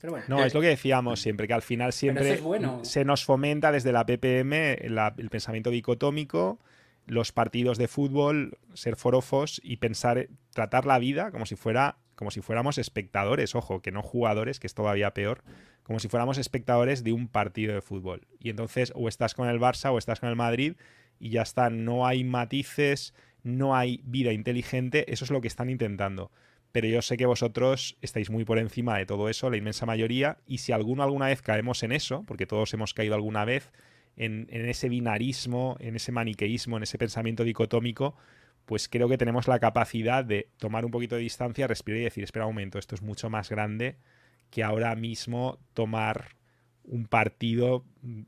Pero 0.02 0.12
bueno. 0.12 0.26
No, 0.28 0.44
es 0.44 0.54
lo 0.54 0.62
que 0.62 0.68
decíamos 0.68 1.22
siempre, 1.22 1.48
que 1.48 1.54
al 1.54 1.62
final 1.62 1.94
siempre 1.94 2.40
se 2.84 3.06
nos 3.06 3.24
fomenta 3.24 3.72
desde 3.72 3.92
la 3.92 4.06
PPM 4.06 4.54
el 4.84 5.30
pensamiento 5.30 5.70
dicotómico, 5.70 6.60
los 7.08 7.32
partidos 7.32 7.78
de 7.78 7.88
fútbol, 7.88 8.58
ser 8.74 8.98
forofos 8.98 9.62
y 9.64 9.78
pensar, 9.78 10.28
tratar 10.54 10.86
la 10.86 11.00
vida 11.00 11.32
como 11.32 11.46
si 11.46 11.56
fuera 11.56 11.98
como 12.16 12.32
si 12.32 12.42
fuéramos 12.42 12.78
espectadores, 12.78 13.56
ojo, 13.56 13.82
que 13.82 13.92
no 13.92 14.02
jugadores, 14.02 14.60
que 14.60 14.68
es 14.68 14.74
todavía 14.74 15.14
peor, 15.14 15.44
como 15.84 16.00
si 16.00 16.08
fuéramos 16.08 16.38
espectadores 16.38 17.04
de 17.04 17.14
un 17.14 17.28
partido 17.28 17.74
de 17.74 17.82
fútbol. 17.82 18.28
Y 18.40 18.50
entonces 18.50 18.92
o 18.96 19.08
estás 19.08 19.34
con 19.34 19.48
el 19.48 19.60
Barça 19.60 19.92
o 19.92 19.98
estás 19.98 20.20
con 20.20 20.30
el 20.30 20.36
Madrid 20.36 20.74
y 21.20 21.30
ya 21.30 21.44
está, 21.44 21.70
no 21.70 22.08
hay 22.08 22.24
matices, 22.24 23.14
no 23.44 23.76
hay 23.76 24.02
vida 24.04 24.34
inteligente, 24.34 25.12
eso 25.12 25.26
es 25.26 25.32
lo 25.32 25.42
que 25.42 25.48
están 25.48 25.70
intentando. 25.70 26.32
Pero 26.72 26.88
yo 26.88 27.02
sé 27.02 27.16
que 27.16 27.26
vosotros 27.26 27.98
estáis 28.02 28.30
muy 28.30 28.44
por 28.44 28.60
encima 28.60 28.98
de 28.98 29.06
todo 29.06 29.30
eso, 29.30 29.50
la 29.50 29.58
inmensa 29.58 29.86
mayoría, 29.86 30.40
y 30.46 30.58
si 30.58 30.72
alguno 30.74 31.04
alguna 31.04 31.28
vez 31.28 31.42
caemos 31.42 31.84
en 31.84 31.92
eso, 31.94 32.24
porque 32.28 32.48
todos 32.48 32.74
hemos 32.74 32.94
caído 32.94 33.16
alguna 33.16 33.46
vez 33.46 33.72
en, 34.18 34.48
en 34.50 34.68
ese 34.68 34.90
binarismo, 34.90 35.78
en 35.80 35.96
ese 35.96 36.12
maniqueísmo, 36.12 36.78
en 36.78 36.84
ese 36.84 36.98
pensamiento 36.98 37.44
dicotómico, 37.44 38.18
pues 38.66 38.90
creo 38.90 39.08
que 39.08 39.18
tenemos 39.18 39.48
la 39.48 39.60
capacidad 39.60 40.26
de 40.26 40.50
tomar 40.58 40.86
un 40.86 40.92
poquito 40.92 41.16
de 41.16 41.22
distancia, 41.22 41.68
respirar 41.68 42.02
y 42.02 42.04
decir, 42.06 42.24
espera 42.24 42.46
un 42.46 42.54
momento, 42.54 42.80
esto 42.80 42.96
es 42.96 43.02
mucho 43.02 43.30
más 43.30 43.50
grande 43.50 43.98
que 44.50 44.64
ahora 44.64 44.96
mismo 44.96 45.60
tomar 45.74 46.36
un 46.84 47.06
partido 47.06 47.86
mm, 48.02 48.22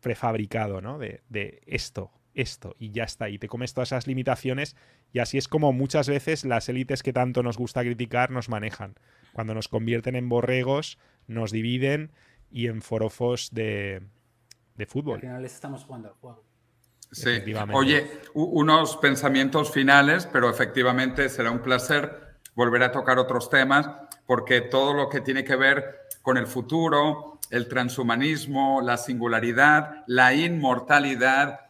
prefabricado, 0.00 0.80
¿no? 0.80 0.98
De, 0.98 1.22
esto, 1.66 2.12
esto, 2.34 2.74
y 2.78 2.90
ya 2.90 3.04
está. 3.04 3.28
Y 3.28 3.38
te 3.38 3.48
comes 3.48 3.74
todas 3.74 3.90
esas 3.90 4.06
limitaciones 4.06 4.76
y 5.12 5.20
así 5.20 5.38
es 5.38 5.48
como 5.48 5.72
muchas 5.72 6.08
veces 6.08 6.44
las 6.44 6.68
élites 6.68 7.02
que 7.02 7.12
tanto 7.12 7.42
nos 7.42 7.56
gusta 7.56 7.82
criticar 7.82 8.30
nos 8.30 8.48
manejan. 8.48 8.94
Cuando 9.32 9.54
nos 9.54 9.68
convierten 9.68 10.16
en 10.16 10.28
borregos, 10.28 10.98
nos 11.26 11.50
dividen 11.50 12.12
y 12.50 12.66
en 12.66 12.82
forofos 12.82 13.50
de, 13.52 14.02
de 14.76 14.86
fútbol. 14.86 15.16
Al 15.16 15.20
final 15.20 15.42
les 15.42 15.54
estamos 15.54 15.84
jugando 15.84 16.08
al 16.08 16.14
juego. 16.14 16.47
Sí. 17.10 17.42
Oye, 17.72 18.20
unos 18.34 18.96
pensamientos 18.98 19.70
finales, 19.72 20.28
pero 20.30 20.50
efectivamente 20.50 21.28
será 21.28 21.50
un 21.50 21.60
placer 21.60 22.36
volver 22.54 22.82
a 22.82 22.92
tocar 22.92 23.18
otros 23.18 23.48
temas, 23.48 23.88
porque 24.26 24.60
todo 24.60 24.92
lo 24.92 25.08
que 25.08 25.20
tiene 25.20 25.44
que 25.44 25.56
ver 25.56 26.08
con 26.22 26.36
el 26.36 26.46
futuro, 26.46 27.38
el 27.50 27.68
transhumanismo, 27.68 28.80
la 28.82 28.98
singularidad, 28.98 30.04
la 30.06 30.34
inmortalidad 30.34 31.60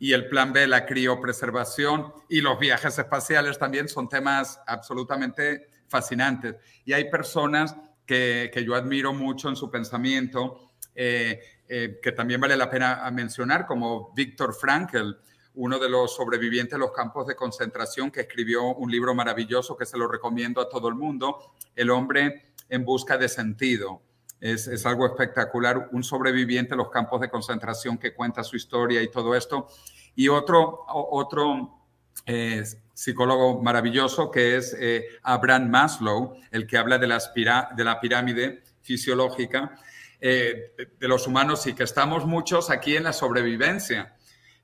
y 0.00 0.12
el 0.12 0.28
plan 0.28 0.52
B, 0.52 0.66
la 0.66 0.86
criopreservación 0.86 2.12
y 2.28 2.40
los 2.40 2.58
viajes 2.58 2.98
espaciales 2.98 3.58
también 3.58 3.88
son 3.88 4.08
temas 4.08 4.60
absolutamente 4.66 5.68
fascinantes. 5.88 6.56
Y 6.84 6.92
hay 6.92 7.10
personas 7.10 7.76
que, 8.04 8.50
que 8.52 8.64
yo 8.64 8.74
admiro 8.74 9.12
mucho 9.12 9.48
en 9.48 9.56
su 9.56 9.70
pensamiento, 9.70 10.70
eh, 10.94 11.40
eh, 11.68 11.98
que 12.02 12.12
también 12.12 12.40
vale 12.40 12.56
la 12.56 12.70
pena 12.70 13.10
mencionar, 13.10 13.66
como 13.66 14.12
Víctor 14.14 14.54
Frankl, 14.54 15.12
uno 15.54 15.78
de 15.78 15.88
los 15.88 16.14
sobrevivientes 16.14 16.72
de 16.72 16.78
los 16.78 16.92
campos 16.92 17.26
de 17.26 17.36
concentración, 17.36 18.10
que 18.10 18.20
escribió 18.20 18.74
un 18.74 18.90
libro 18.90 19.14
maravilloso 19.14 19.76
que 19.76 19.84
se 19.84 19.98
lo 19.98 20.08
recomiendo 20.08 20.60
a 20.60 20.68
todo 20.68 20.88
el 20.88 20.94
mundo, 20.94 21.52
El 21.74 21.90
hombre 21.90 22.52
en 22.68 22.84
busca 22.84 23.18
de 23.18 23.28
sentido. 23.28 24.00
Es, 24.40 24.68
es, 24.68 24.86
algo 24.86 25.04
espectacular, 25.04 25.88
un 25.92 26.04
sobreviviente 26.04 26.70
de 26.70 26.76
los 26.76 26.90
campos 26.90 27.20
de 27.20 27.28
concentración 27.28 27.98
que 27.98 28.14
cuenta 28.14 28.44
su 28.44 28.56
historia 28.56 29.02
y 29.02 29.10
todo 29.10 29.34
esto. 29.34 29.68
Y 30.14 30.28
otro, 30.28 30.84
otro 30.88 31.82
eh, 32.24 32.62
psicólogo 32.94 33.60
maravilloso 33.62 34.30
que 34.30 34.56
es 34.56 34.76
eh, 34.78 35.06
Abraham 35.22 35.68
Maslow, 35.70 36.34
el 36.50 36.66
que 36.66 36.78
habla 36.78 36.98
de, 36.98 37.06
de 37.08 37.84
la 37.84 38.00
pirámide 38.00 38.62
fisiológica 38.82 39.78
eh, 40.20 40.74
de 40.98 41.08
los 41.08 41.26
humanos 41.26 41.66
y 41.66 41.74
que 41.74 41.84
estamos 41.84 42.26
muchos 42.26 42.70
aquí 42.70 42.96
en 42.96 43.04
la 43.04 43.12
sobrevivencia, 43.12 44.16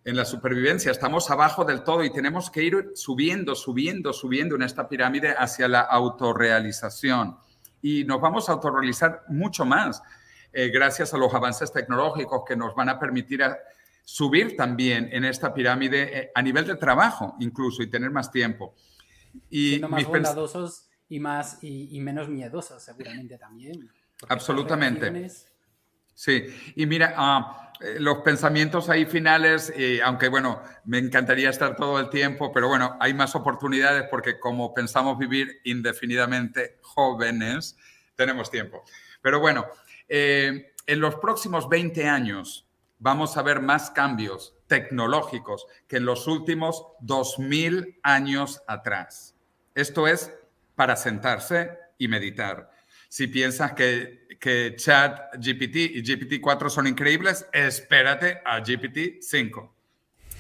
en 0.05 0.17
la 0.17 0.25
supervivencia, 0.25 0.91
estamos 0.91 1.31
abajo 1.31 1.65
del 1.65 1.83
todo 1.83 2.05
y 2.05 2.13
tenemos 2.13 2.51
que 2.51 2.63
ir 2.63 2.91
subiendo, 2.95 3.55
subiendo, 3.55 4.13
subiendo 4.13 4.57
en 4.57 4.63
esta 4.63 4.89
pirámide 4.89 5.35
hacia 5.37 5.69
la 5.69 5.81
autorrealización 5.81 7.39
y 7.85 8.05
nos 8.05 8.19
vamos 8.21 8.49
a 8.49 8.53
autorrealizar 8.53 9.25
mucho 9.29 9.67
más 9.67 10.03
eh, 10.53 10.71
gracias 10.71 11.13
a 11.13 11.19
los 11.19 11.35
avances 11.35 11.71
tecnológicos 11.71 12.43
que 12.47 12.57
nos 12.57 12.75
van 12.75 12.89
a 12.89 12.99
permitir 12.99 13.43
a 13.43 13.59
subir 14.05 14.57
también 14.57 15.09
en 15.13 15.25
esta 15.25 15.53
pirámide 15.53 16.19
eh, 16.19 16.31
a 16.35 16.41
nivel 16.41 16.67
de 16.67 16.77
trabajo 16.77 17.37
incluso 17.41 17.83
y 17.83 17.91
tener 17.91 18.11
más 18.11 18.31
tiempo. 18.31 18.75
Y 19.51 19.71
Siendo 19.71 19.89
más 19.89 20.05
bondadosos 20.07 20.89
y, 21.09 21.21
más, 21.21 21.59
y, 21.63 21.95
y, 21.95 22.01
menos 22.01 22.29
miedosos 22.29 22.83
seguramente 22.83 23.37
también. 23.37 23.91
Absolutamente. 24.29 25.31
Sí, 26.15 26.45
y 26.77 26.87
mira, 26.87 27.15
uh, 27.19 27.65
los 27.99 28.19
pensamientos 28.19 28.89
ahí 28.89 29.05
finales, 29.05 29.73
eh, 29.77 30.01
aunque 30.03 30.29
bueno, 30.29 30.63
me 30.85 30.99
encantaría 30.99 31.51
estar 31.51 31.77
todo 31.77 31.99
el 31.99 32.09
tiempo, 32.09 32.53
pero 32.53 32.69
bueno, 32.69 32.97
hay 33.01 33.15
más 33.15 33.35
oportunidades 33.35 34.05
porque 34.11 34.39
como 34.39 34.73
pensamos 34.73 35.19
vivir 35.19 35.61
indefinidamente 35.65 36.79
jóvenes, 36.83 37.77
tenemos 38.15 38.51
tiempo. 38.51 38.85
Pero 39.21 39.41
bueno, 39.41 39.67
eh, 40.09 40.73
en 40.87 41.01
los 41.01 41.17
próximos 41.17 41.69
20 41.69 42.07
años 42.07 42.69
vamos 42.99 43.37
a 43.37 43.43
ver 43.43 43.61
más 43.61 43.91
cambios 43.91 44.55
tecnológicos 44.67 45.67
que 45.89 45.97
en 45.97 46.07
los 46.07 46.27
últimos 46.27 46.87
2000 47.01 47.99
años 48.03 48.63
atrás. 48.67 49.35
Esto 49.75 50.07
es 50.07 50.33
para 50.75 50.97
sentarse 50.97 51.77
y 51.99 52.09
meditar. 52.09 52.71
Si 53.15 53.29
piensas 53.29 53.75
que, 53.75 54.27
que 54.41 54.75
Chat 54.75 55.37
GPT 55.37 55.77
y 55.77 56.03
GPT-4 56.03 56.69
son 56.69 56.89
increíbles, 56.89 57.47
espérate 57.53 58.41
a 58.45 58.59
GPT-5. 58.59 59.71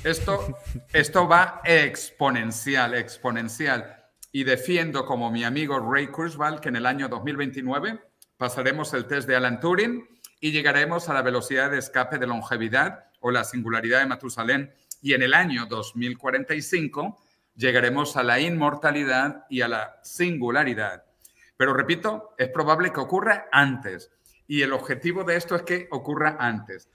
Esto, 0.02 0.58
esto 0.92 1.28
va 1.28 1.60
exponencial, 1.62 2.94
exponencial. 2.94 4.04
Y 4.32 4.42
defiendo 4.42 5.06
como 5.06 5.30
mi 5.30 5.44
amigo 5.44 5.78
Ray 5.78 6.08
Kurzweil 6.08 6.58
que 6.58 6.70
en 6.70 6.74
el 6.74 6.86
año 6.86 7.08
2029 7.08 8.00
pasaremos 8.36 8.92
el 8.92 9.06
test 9.06 9.28
de 9.28 9.36
Alan 9.36 9.60
Turing 9.60 10.04
y 10.40 10.50
llegaremos 10.50 11.08
a 11.08 11.14
la 11.14 11.22
velocidad 11.22 11.70
de 11.70 11.78
escape 11.78 12.18
de 12.18 12.26
longevidad 12.26 13.04
o 13.20 13.30
la 13.30 13.44
singularidad 13.44 14.00
de 14.00 14.06
Matusalén. 14.06 14.74
Y 15.00 15.14
en 15.14 15.22
el 15.22 15.34
año 15.34 15.66
2045 15.66 17.22
llegaremos 17.54 18.16
a 18.16 18.24
la 18.24 18.40
inmortalidad 18.40 19.46
y 19.48 19.60
a 19.60 19.68
la 19.68 20.00
singularidad. 20.02 21.04
Pero 21.56 21.74
repito, 21.74 22.34
es 22.38 22.48
probable 22.48 22.92
que 22.92 23.00
ocurra 23.00 23.48
antes. 23.52 24.10
Y 24.46 24.62
el 24.62 24.72
objetivo 24.72 25.24
de 25.24 25.36
esto 25.36 25.54
es 25.54 25.62
que 25.62 25.88
ocurra 25.90 26.36
antes. 26.38 26.88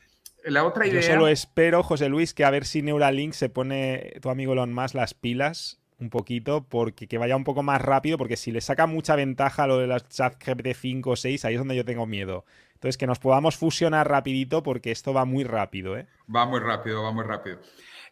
La 0.44 0.66
otra 0.66 0.88
idea... 0.88 1.02
Yo 1.02 1.08
solo 1.08 1.28
espero, 1.28 1.84
José 1.84 2.10
Luis, 2.10 2.34
que 2.34 2.46
a 2.46 2.50
ver 2.50 2.66
si 2.66 2.82
Neuralink 2.82 3.34
se 3.34 3.50
pone 3.50 4.14
tu 4.22 4.30
amigo 4.30 4.54
Elon 4.54 4.74
Musk 4.74 4.96
las 4.96 5.14
pilas 5.14 5.80
un 6.00 6.10
poquito, 6.10 6.66
porque 6.68 7.08
que 7.08 7.18
vaya 7.18 7.36
un 7.36 7.44
poco 7.44 7.62
más 7.62 7.82
rápido, 7.82 8.18
porque 8.18 8.38
si 8.38 8.52
le 8.52 8.62
saca 8.62 8.88
mucha 8.88 9.16
ventaja 9.16 9.68
lo 9.68 9.78
de 9.78 9.88
las 9.88 10.08
chat 10.08 10.42
GPT 10.42 10.74
5 10.74 11.10
o 11.10 11.16
6, 11.16 11.46
ahí 11.46 11.56
es 11.56 11.60
donde 11.60 11.76
yo 11.76 11.84
tengo 11.84 12.06
miedo. 12.06 12.46
Entonces, 12.74 12.98
que 12.98 13.08
nos 13.08 13.20
podamos 13.20 13.58
fusionar 13.58 14.10
rapidito, 14.10 14.64
porque 14.64 14.92
esto 14.92 15.14
va 15.14 15.26
muy 15.26 15.44
rápido, 15.44 15.98
¿eh? 15.98 16.08
Va 16.34 16.46
muy 16.46 16.62
rápido, 16.62 17.04
va 17.04 17.12
muy 17.12 17.26
rápido. 17.26 17.60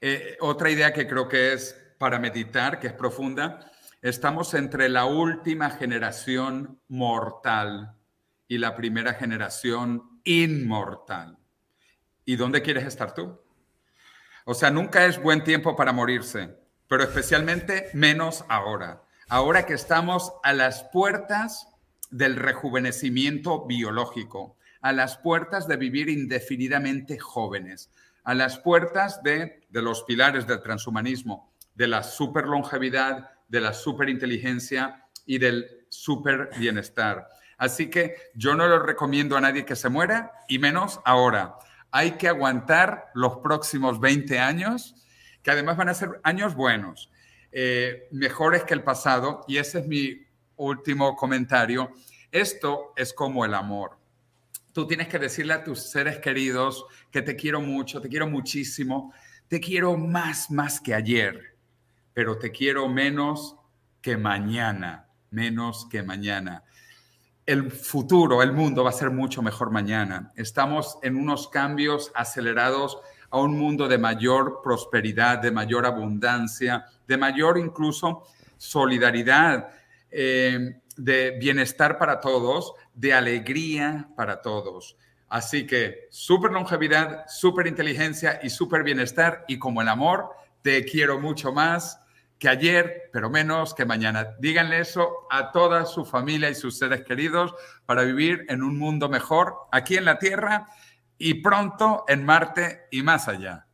Eh, 0.02 0.36
otra 0.42 0.70
idea 0.70 0.92
que 0.92 1.08
creo 1.08 1.30
que 1.30 1.54
es 1.54 1.82
para 1.98 2.20
meditar, 2.20 2.80
que 2.80 2.88
es 2.88 2.94
profunda, 2.94 3.72
Estamos 4.04 4.54
entre 4.54 4.90
la 4.90 5.06
última 5.06 5.72
generación 5.72 6.80
mortal 6.88 7.96
y 8.48 8.60
la 8.60 8.76
primera 8.76 9.16
generación 9.16 10.22
inmortal. 10.24 11.40
¿Y 12.24 12.36
dónde 12.36 12.62
quieres 12.62 12.86
estar 12.86 13.16
tú? 13.16 13.42
O 14.46 14.54
sea, 14.54 14.70
nunca 14.70 15.08
es 15.08 15.20
buen 15.20 15.44
tiempo 15.44 15.76
para 15.76 15.94
morirse, 15.94 16.56
pero 16.88 17.04
especialmente 17.04 17.90
menos 17.94 18.46
ahora. 18.50 19.02
Ahora 19.30 19.66
que 19.66 19.74
estamos 19.74 20.32
a 20.44 20.54
las 20.54 20.84
puertas 20.84 21.68
del 22.12 22.36
rejuvenecimiento 22.36 23.66
biológico, 23.66 24.58
a 24.80 24.94
las 24.94 25.18
puertas 25.18 25.68
de 25.68 25.76
vivir 25.76 26.08
indefinidamente 26.08 27.18
jóvenes, 27.18 27.90
a 28.24 28.36
las 28.36 28.60
puertas 28.60 29.24
de, 29.24 29.66
de 29.70 29.82
los 29.82 30.04
pilares 30.04 30.46
del 30.46 30.62
transhumanismo, 30.62 31.52
de 31.74 31.88
la 31.88 32.04
superlongevidad, 32.04 33.32
de 33.48 33.62
la 33.62 33.74
superinteligencia 33.74 35.06
y 35.26 35.38
del 35.38 35.86
super 35.90 36.50
bienestar. 36.58 37.28
Así 37.58 37.90
que 37.90 38.16
yo 38.36 38.56
no 38.56 38.68
le 38.68 38.80
recomiendo 38.80 39.36
a 39.36 39.42
nadie 39.42 39.66
que 39.66 39.76
se 39.76 39.90
muera 39.90 40.32
y 40.48 40.60
menos 40.60 41.00
ahora. 41.06 41.58
Hay 41.92 42.12
que 42.12 42.28
aguantar 42.28 43.06
los 43.14 43.38
próximos 43.38 44.00
20 44.00 44.40
años, 44.40 44.96
que 45.42 45.52
además 45.52 45.78
van 45.78 45.90
a 45.90 45.94
ser 45.94 46.20
años 46.24 46.56
buenos, 46.56 47.12
eh, 47.52 48.08
mejores 48.12 48.64
que 48.64 48.74
el 48.74 48.84
pasado. 48.84 49.44
Y 49.48 49.58
ese 49.58 49.80
es 49.80 49.88
mi 49.88 50.28
último 50.58 51.16
comentario. 51.16 51.92
Esto 52.32 52.94
es 52.96 53.14
como 53.14 53.44
el 53.46 53.54
amor. 53.54 53.98
Tú 54.72 54.86
tienes 54.86 55.08
que 55.08 55.18
decirle 55.18 55.54
a 55.54 55.64
tus 55.64 55.90
seres 55.90 56.20
queridos 56.20 56.86
que 57.10 57.24
te 57.24 57.36
quiero 57.36 57.62
mucho, 57.62 58.00
te 58.00 58.10
quiero 58.10 58.28
muchísimo, 58.28 59.12
te 59.48 59.60
quiero 59.60 59.98
más, 59.98 60.52
más 60.52 60.80
que 60.80 60.94
ayer 60.94 61.57
pero 62.18 62.40
te 62.40 62.52
quiero 62.52 62.90
menos 62.90 63.58
que 64.02 64.18
mañana, 64.18 65.08
menos 65.30 65.88
que 65.88 66.02
mañana. 66.02 66.64
El 67.46 67.70
futuro, 67.70 68.42
el 68.42 68.54
mundo 68.54 68.84
va 68.84 68.90
a 68.90 68.94
ser 68.94 69.12
mucho 69.12 69.44
mejor 69.44 69.70
mañana. 69.70 70.32
Estamos 70.36 70.98
en 71.04 71.16
unos 71.16 71.48
cambios 71.48 72.12
acelerados 72.16 72.98
a 73.30 73.38
un 73.38 73.56
mundo 73.56 73.88
de 73.88 74.00
mayor 74.00 74.62
prosperidad, 74.64 75.38
de 75.38 75.52
mayor 75.52 75.86
abundancia, 75.86 76.86
de 77.08 77.18
mayor 77.18 77.60
incluso 77.60 78.24
solidaridad, 78.58 79.70
eh, 80.10 80.82
de 80.96 81.38
bienestar 81.40 82.00
para 82.00 82.20
todos, 82.20 82.74
de 82.96 83.14
alegría 83.14 84.10
para 84.16 84.42
todos. 84.42 84.98
Así 85.30 85.68
que 85.68 86.08
super 86.10 86.52
longevidad, 86.52 87.26
super 87.28 87.68
inteligencia 87.68 88.40
y 88.42 88.50
super 88.50 88.82
bienestar. 88.82 89.46
Y 89.48 89.60
como 89.60 89.84
el 89.84 89.88
amor, 89.88 90.32
te 90.64 90.84
quiero 90.84 91.20
mucho 91.20 91.54
más 91.54 92.02
que 92.40 92.50
ayer, 92.50 93.10
pero 93.12 93.30
menos 93.30 93.74
que 93.74 93.86
mañana. 93.86 94.36
Díganle 94.40 94.80
eso 94.80 95.28
a 95.32 95.52
toda 95.52 95.86
su 95.86 96.06
familia 96.06 96.50
y 96.50 96.56
sus 96.56 96.78
seres 96.78 97.04
queridos 97.04 97.54
para 97.86 98.04
vivir 98.04 98.46
en 98.50 98.64
un 98.64 98.78
mundo 98.78 99.10
mejor 99.10 99.56
aquí 99.72 99.98
en 99.98 100.06
la 100.06 100.20
Tierra 100.20 100.68
y 101.18 101.36
pronto 101.36 102.06
en 102.08 102.26
Marte 102.26 102.82
y 102.92 103.02
más 103.02 103.28
allá. 103.28 103.68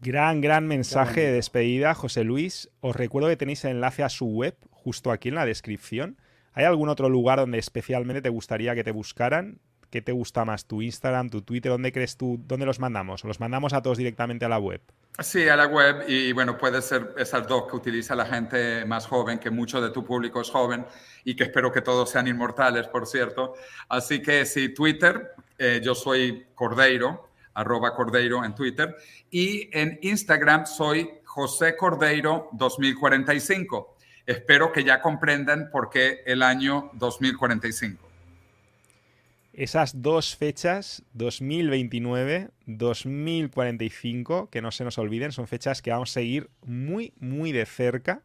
Gran, 0.00 0.40
gran 0.40 0.66
mensaje 0.66 1.20
de 1.20 1.32
despedida, 1.32 1.94
José 1.94 2.24
Luis. 2.24 2.70
Os 2.80 2.96
recuerdo 2.96 3.28
que 3.28 3.36
tenéis 3.36 3.64
el 3.64 3.72
enlace 3.72 4.02
a 4.02 4.08
su 4.08 4.26
web 4.26 4.56
justo 4.70 5.10
aquí 5.10 5.28
en 5.28 5.34
la 5.34 5.44
descripción. 5.44 6.16
¿Hay 6.52 6.64
algún 6.64 6.88
otro 6.88 7.08
lugar 7.08 7.38
donde 7.38 7.58
especialmente 7.58 8.22
te 8.22 8.28
gustaría 8.28 8.74
que 8.74 8.84
te 8.84 8.92
buscaran? 8.92 9.60
¿Qué 9.90 10.00
te 10.00 10.12
gusta 10.12 10.44
más? 10.44 10.66
¿Tu 10.66 10.82
Instagram, 10.82 11.28
tu 11.30 11.42
Twitter? 11.42 11.70
¿Dónde 11.70 11.92
crees 11.92 12.16
tú? 12.16 12.40
¿Dónde 12.46 12.64
los 12.64 12.80
mandamos? 12.80 13.24
¿O 13.24 13.28
los 13.28 13.40
mandamos 13.40 13.72
a 13.72 13.82
todos 13.82 13.98
directamente 13.98 14.44
a 14.44 14.48
la 14.48 14.58
web? 14.58 14.80
Sí, 15.22 15.46
a 15.50 15.56
la 15.56 15.66
web 15.66 16.04
y 16.08 16.32
bueno, 16.32 16.56
puede 16.56 16.80
ser 16.80 17.14
esas 17.18 17.46
dos 17.46 17.66
que 17.68 17.76
utiliza 17.76 18.14
la 18.14 18.24
gente 18.24 18.86
más 18.86 19.06
joven, 19.06 19.38
que 19.38 19.50
mucho 19.50 19.78
de 19.78 19.90
tu 19.90 20.02
público 20.02 20.40
es 20.40 20.48
joven 20.48 20.86
y 21.24 21.36
que 21.36 21.44
espero 21.44 21.70
que 21.70 21.82
todos 21.82 22.08
sean 22.08 22.26
inmortales, 22.26 22.88
por 22.88 23.06
cierto. 23.06 23.52
Así 23.90 24.22
que 24.22 24.46
sí, 24.46 24.70
Twitter, 24.72 25.32
eh, 25.58 25.82
yo 25.84 25.94
soy 25.94 26.46
Cordeiro, 26.54 27.28
arroba 27.52 27.94
Cordeiro 27.94 28.42
en 28.46 28.54
Twitter 28.54 28.96
y 29.30 29.68
en 29.78 29.98
Instagram 30.00 30.64
soy 30.64 31.10
José 31.26 31.76
Cordeiro 31.76 32.48
2045. 32.52 33.96
Espero 34.24 34.72
que 34.72 34.84
ya 34.84 35.02
comprendan 35.02 35.68
por 35.70 35.90
qué 35.90 36.22
el 36.24 36.42
año 36.42 36.92
2045. 36.94 38.09
Esas 39.52 40.00
dos 40.00 40.36
fechas, 40.36 41.02
2029, 41.14 42.50
2045, 42.66 44.48
que 44.48 44.62
no 44.62 44.70
se 44.70 44.84
nos 44.84 44.96
olviden, 44.98 45.32
son 45.32 45.48
fechas 45.48 45.82
que 45.82 45.90
vamos 45.90 46.10
a 46.10 46.14
seguir 46.14 46.50
muy, 46.64 47.14
muy 47.18 47.50
de 47.50 47.66
cerca. 47.66 48.22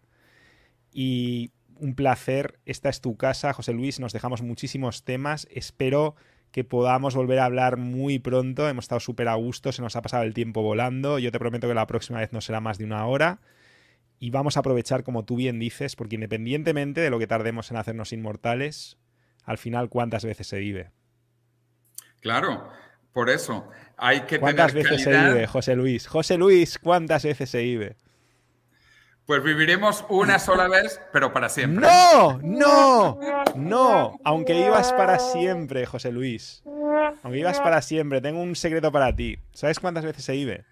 Y 0.93 1.51
un 1.79 1.95
placer, 1.95 2.59
esta 2.65 2.89
es 2.89 3.01
tu 3.01 3.17
casa, 3.17 3.53
José 3.53 3.73
Luis, 3.73 3.99
nos 3.99 4.13
dejamos 4.13 4.43
muchísimos 4.43 5.03
temas. 5.03 5.47
Espero 5.51 6.15
que 6.51 6.63
podamos 6.63 7.15
volver 7.15 7.39
a 7.39 7.45
hablar 7.45 7.77
muy 7.77 8.19
pronto. 8.19 8.69
Hemos 8.69 8.85
estado 8.85 8.99
súper 8.99 9.27
a 9.27 9.33
gusto, 9.33 9.71
se 9.71 9.81
nos 9.81 9.95
ha 9.95 10.03
pasado 10.03 10.23
el 10.23 10.33
tiempo 10.35 10.61
volando. 10.61 11.17
Yo 11.17 11.31
te 11.31 11.39
prometo 11.39 11.67
que 11.67 11.73
la 11.73 11.87
próxima 11.87 12.19
vez 12.19 12.33
no 12.33 12.39
será 12.39 12.61
más 12.61 12.77
de 12.77 12.85
una 12.85 13.05
hora. 13.07 13.41
Y 14.19 14.29
vamos 14.29 14.57
a 14.57 14.59
aprovechar, 14.61 15.03
como 15.03 15.25
tú 15.25 15.35
bien 15.35 15.59
dices, 15.59 15.95
porque 15.95 16.15
independientemente 16.15 17.01
de 17.01 17.09
lo 17.09 17.17
que 17.19 17.27
tardemos 17.27 17.71
en 17.71 17.77
hacernos 17.77 18.13
inmortales, 18.13 18.97
al 19.43 19.57
final, 19.57 19.89
¿cuántas 19.89 20.23
veces 20.23 20.47
se 20.47 20.59
vive? 20.59 20.91
Claro, 22.25 22.67
por 23.13 23.29
eso 23.29 23.69
hay 23.97 24.21
que 24.21 24.39
¿Cuántas 24.39 24.73
veces 24.73 25.03
se 25.03 25.11
vive, 25.11 25.45
José 25.45 25.75
Luis? 25.75 26.07
José 26.07 26.39
Luis, 26.39 26.79
¿cuántas 26.79 27.23
veces 27.23 27.47
se 27.51 27.61
vive? 27.61 27.97
Pues 29.27 29.43
viviremos 29.43 30.03
una 30.09 30.39
sola 30.39 30.67
vez, 30.67 30.99
pero 31.13 31.31
para 31.31 31.49
siempre. 31.49 31.85
¡No! 31.87 32.39
¡No! 32.41 33.19
¡No! 33.55 34.19
Aunque 34.23 34.55
vivas 34.55 34.91
para 34.93 35.19
siempre, 35.19 35.85
José 35.85 36.11
Luis. 36.11 36.63
Aunque 36.65 37.37
vivas 37.37 37.59
para 37.59 37.83
siempre, 37.83 38.21
tengo 38.21 38.41
un 38.41 38.55
secreto 38.55 38.91
para 38.91 39.15
ti. 39.15 39.37
¿Sabes 39.53 39.79
cuántas 39.79 40.03
veces 40.03 40.25
se 40.25 40.31
vive? 40.31 40.65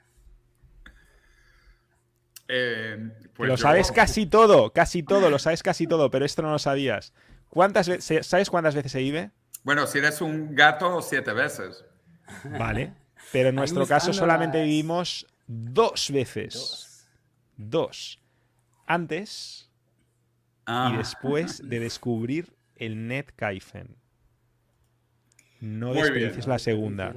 Eh, 2.47 3.11
pues 3.35 3.47
lo 3.47 3.57
yo- 3.57 3.61
sabes 3.61 3.91
casi 3.91 4.25
todo, 4.25 4.73
casi 4.73 5.03
todo, 5.03 5.29
lo 5.29 5.37
sabes 5.37 5.61
casi 5.61 5.85
todo, 5.85 6.09
pero 6.09 6.25
esto 6.25 6.41
no 6.41 6.49
lo 6.51 6.57
sabías. 6.57 7.13
¿Cuántas 7.49 7.91
¿Sabes 8.21 8.49
cuántas 8.49 8.73
veces 8.73 8.91
se 8.91 8.99
vive? 8.99 9.29
Bueno, 9.63 9.87
si 9.87 9.97
eres 9.99 10.21
un 10.21 10.55
gato, 10.55 11.01
siete 11.01 11.33
veces. 11.33 11.83
Vale. 12.57 12.93
Pero 13.31 13.49
en 13.49 13.55
nuestro 13.55 13.87
caso 13.87 14.11
solamente 14.13 14.57
las- 14.59 14.67
vivimos 14.67 15.25
dos 15.47 16.09
veces. 16.11 17.07
Dos. 17.57 18.19
Antes 18.85 19.69
Ah, 20.65 20.91
y 20.93 20.97
después 20.97 21.61
de 21.69 21.79
descubrir 21.79 22.53
el 22.75 23.07
Netkaifen. 23.07 23.95
No 25.61 25.93
desperdicies 25.93 26.47
la 26.47 26.59
segunda. 26.59 27.13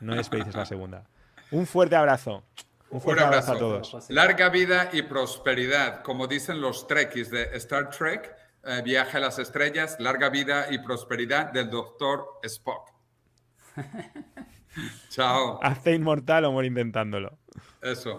No 0.00 0.14
desperdicies 0.14 0.54
la 0.54 0.66
segunda. 0.66 1.04
Un 1.50 1.66
fuerte 1.66 1.96
abrazo. 1.96 2.44
Un 2.90 2.96
un 2.96 3.00
fuerte 3.00 3.24
abrazo 3.24 3.52
a 3.52 3.58
todos. 3.58 4.10
Larga 4.10 4.48
vida 4.50 4.90
y 4.92 5.02
prosperidad. 5.02 6.02
Como 6.02 6.26
dicen 6.28 6.60
los 6.60 6.86
trekkies 6.86 7.30
de 7.30 7.44
Star 7.56 7.90
Trek, 7.90 8.36
eh, 8.64 8.82
Viaje 8.84 9.16
a 9.16 9.20
las 9.20 9.38
Estrellas, 9.38 9.96
larga 9.98 10.28
vida 10.28 10.66
y 10.70 10.78
prosperidad 10.78 11.52
del 11.52 11.70
doctor 11.70 12.26
Spock. 12.42 12.90
Chao. 15.10 15.58
Hazte 15.62 15.92
inmortal 15.92 16.44
o 16.44 16.52
muere 16.52 16.68
intentándolo. 16.68 17.38
Eso. 17.80 18.10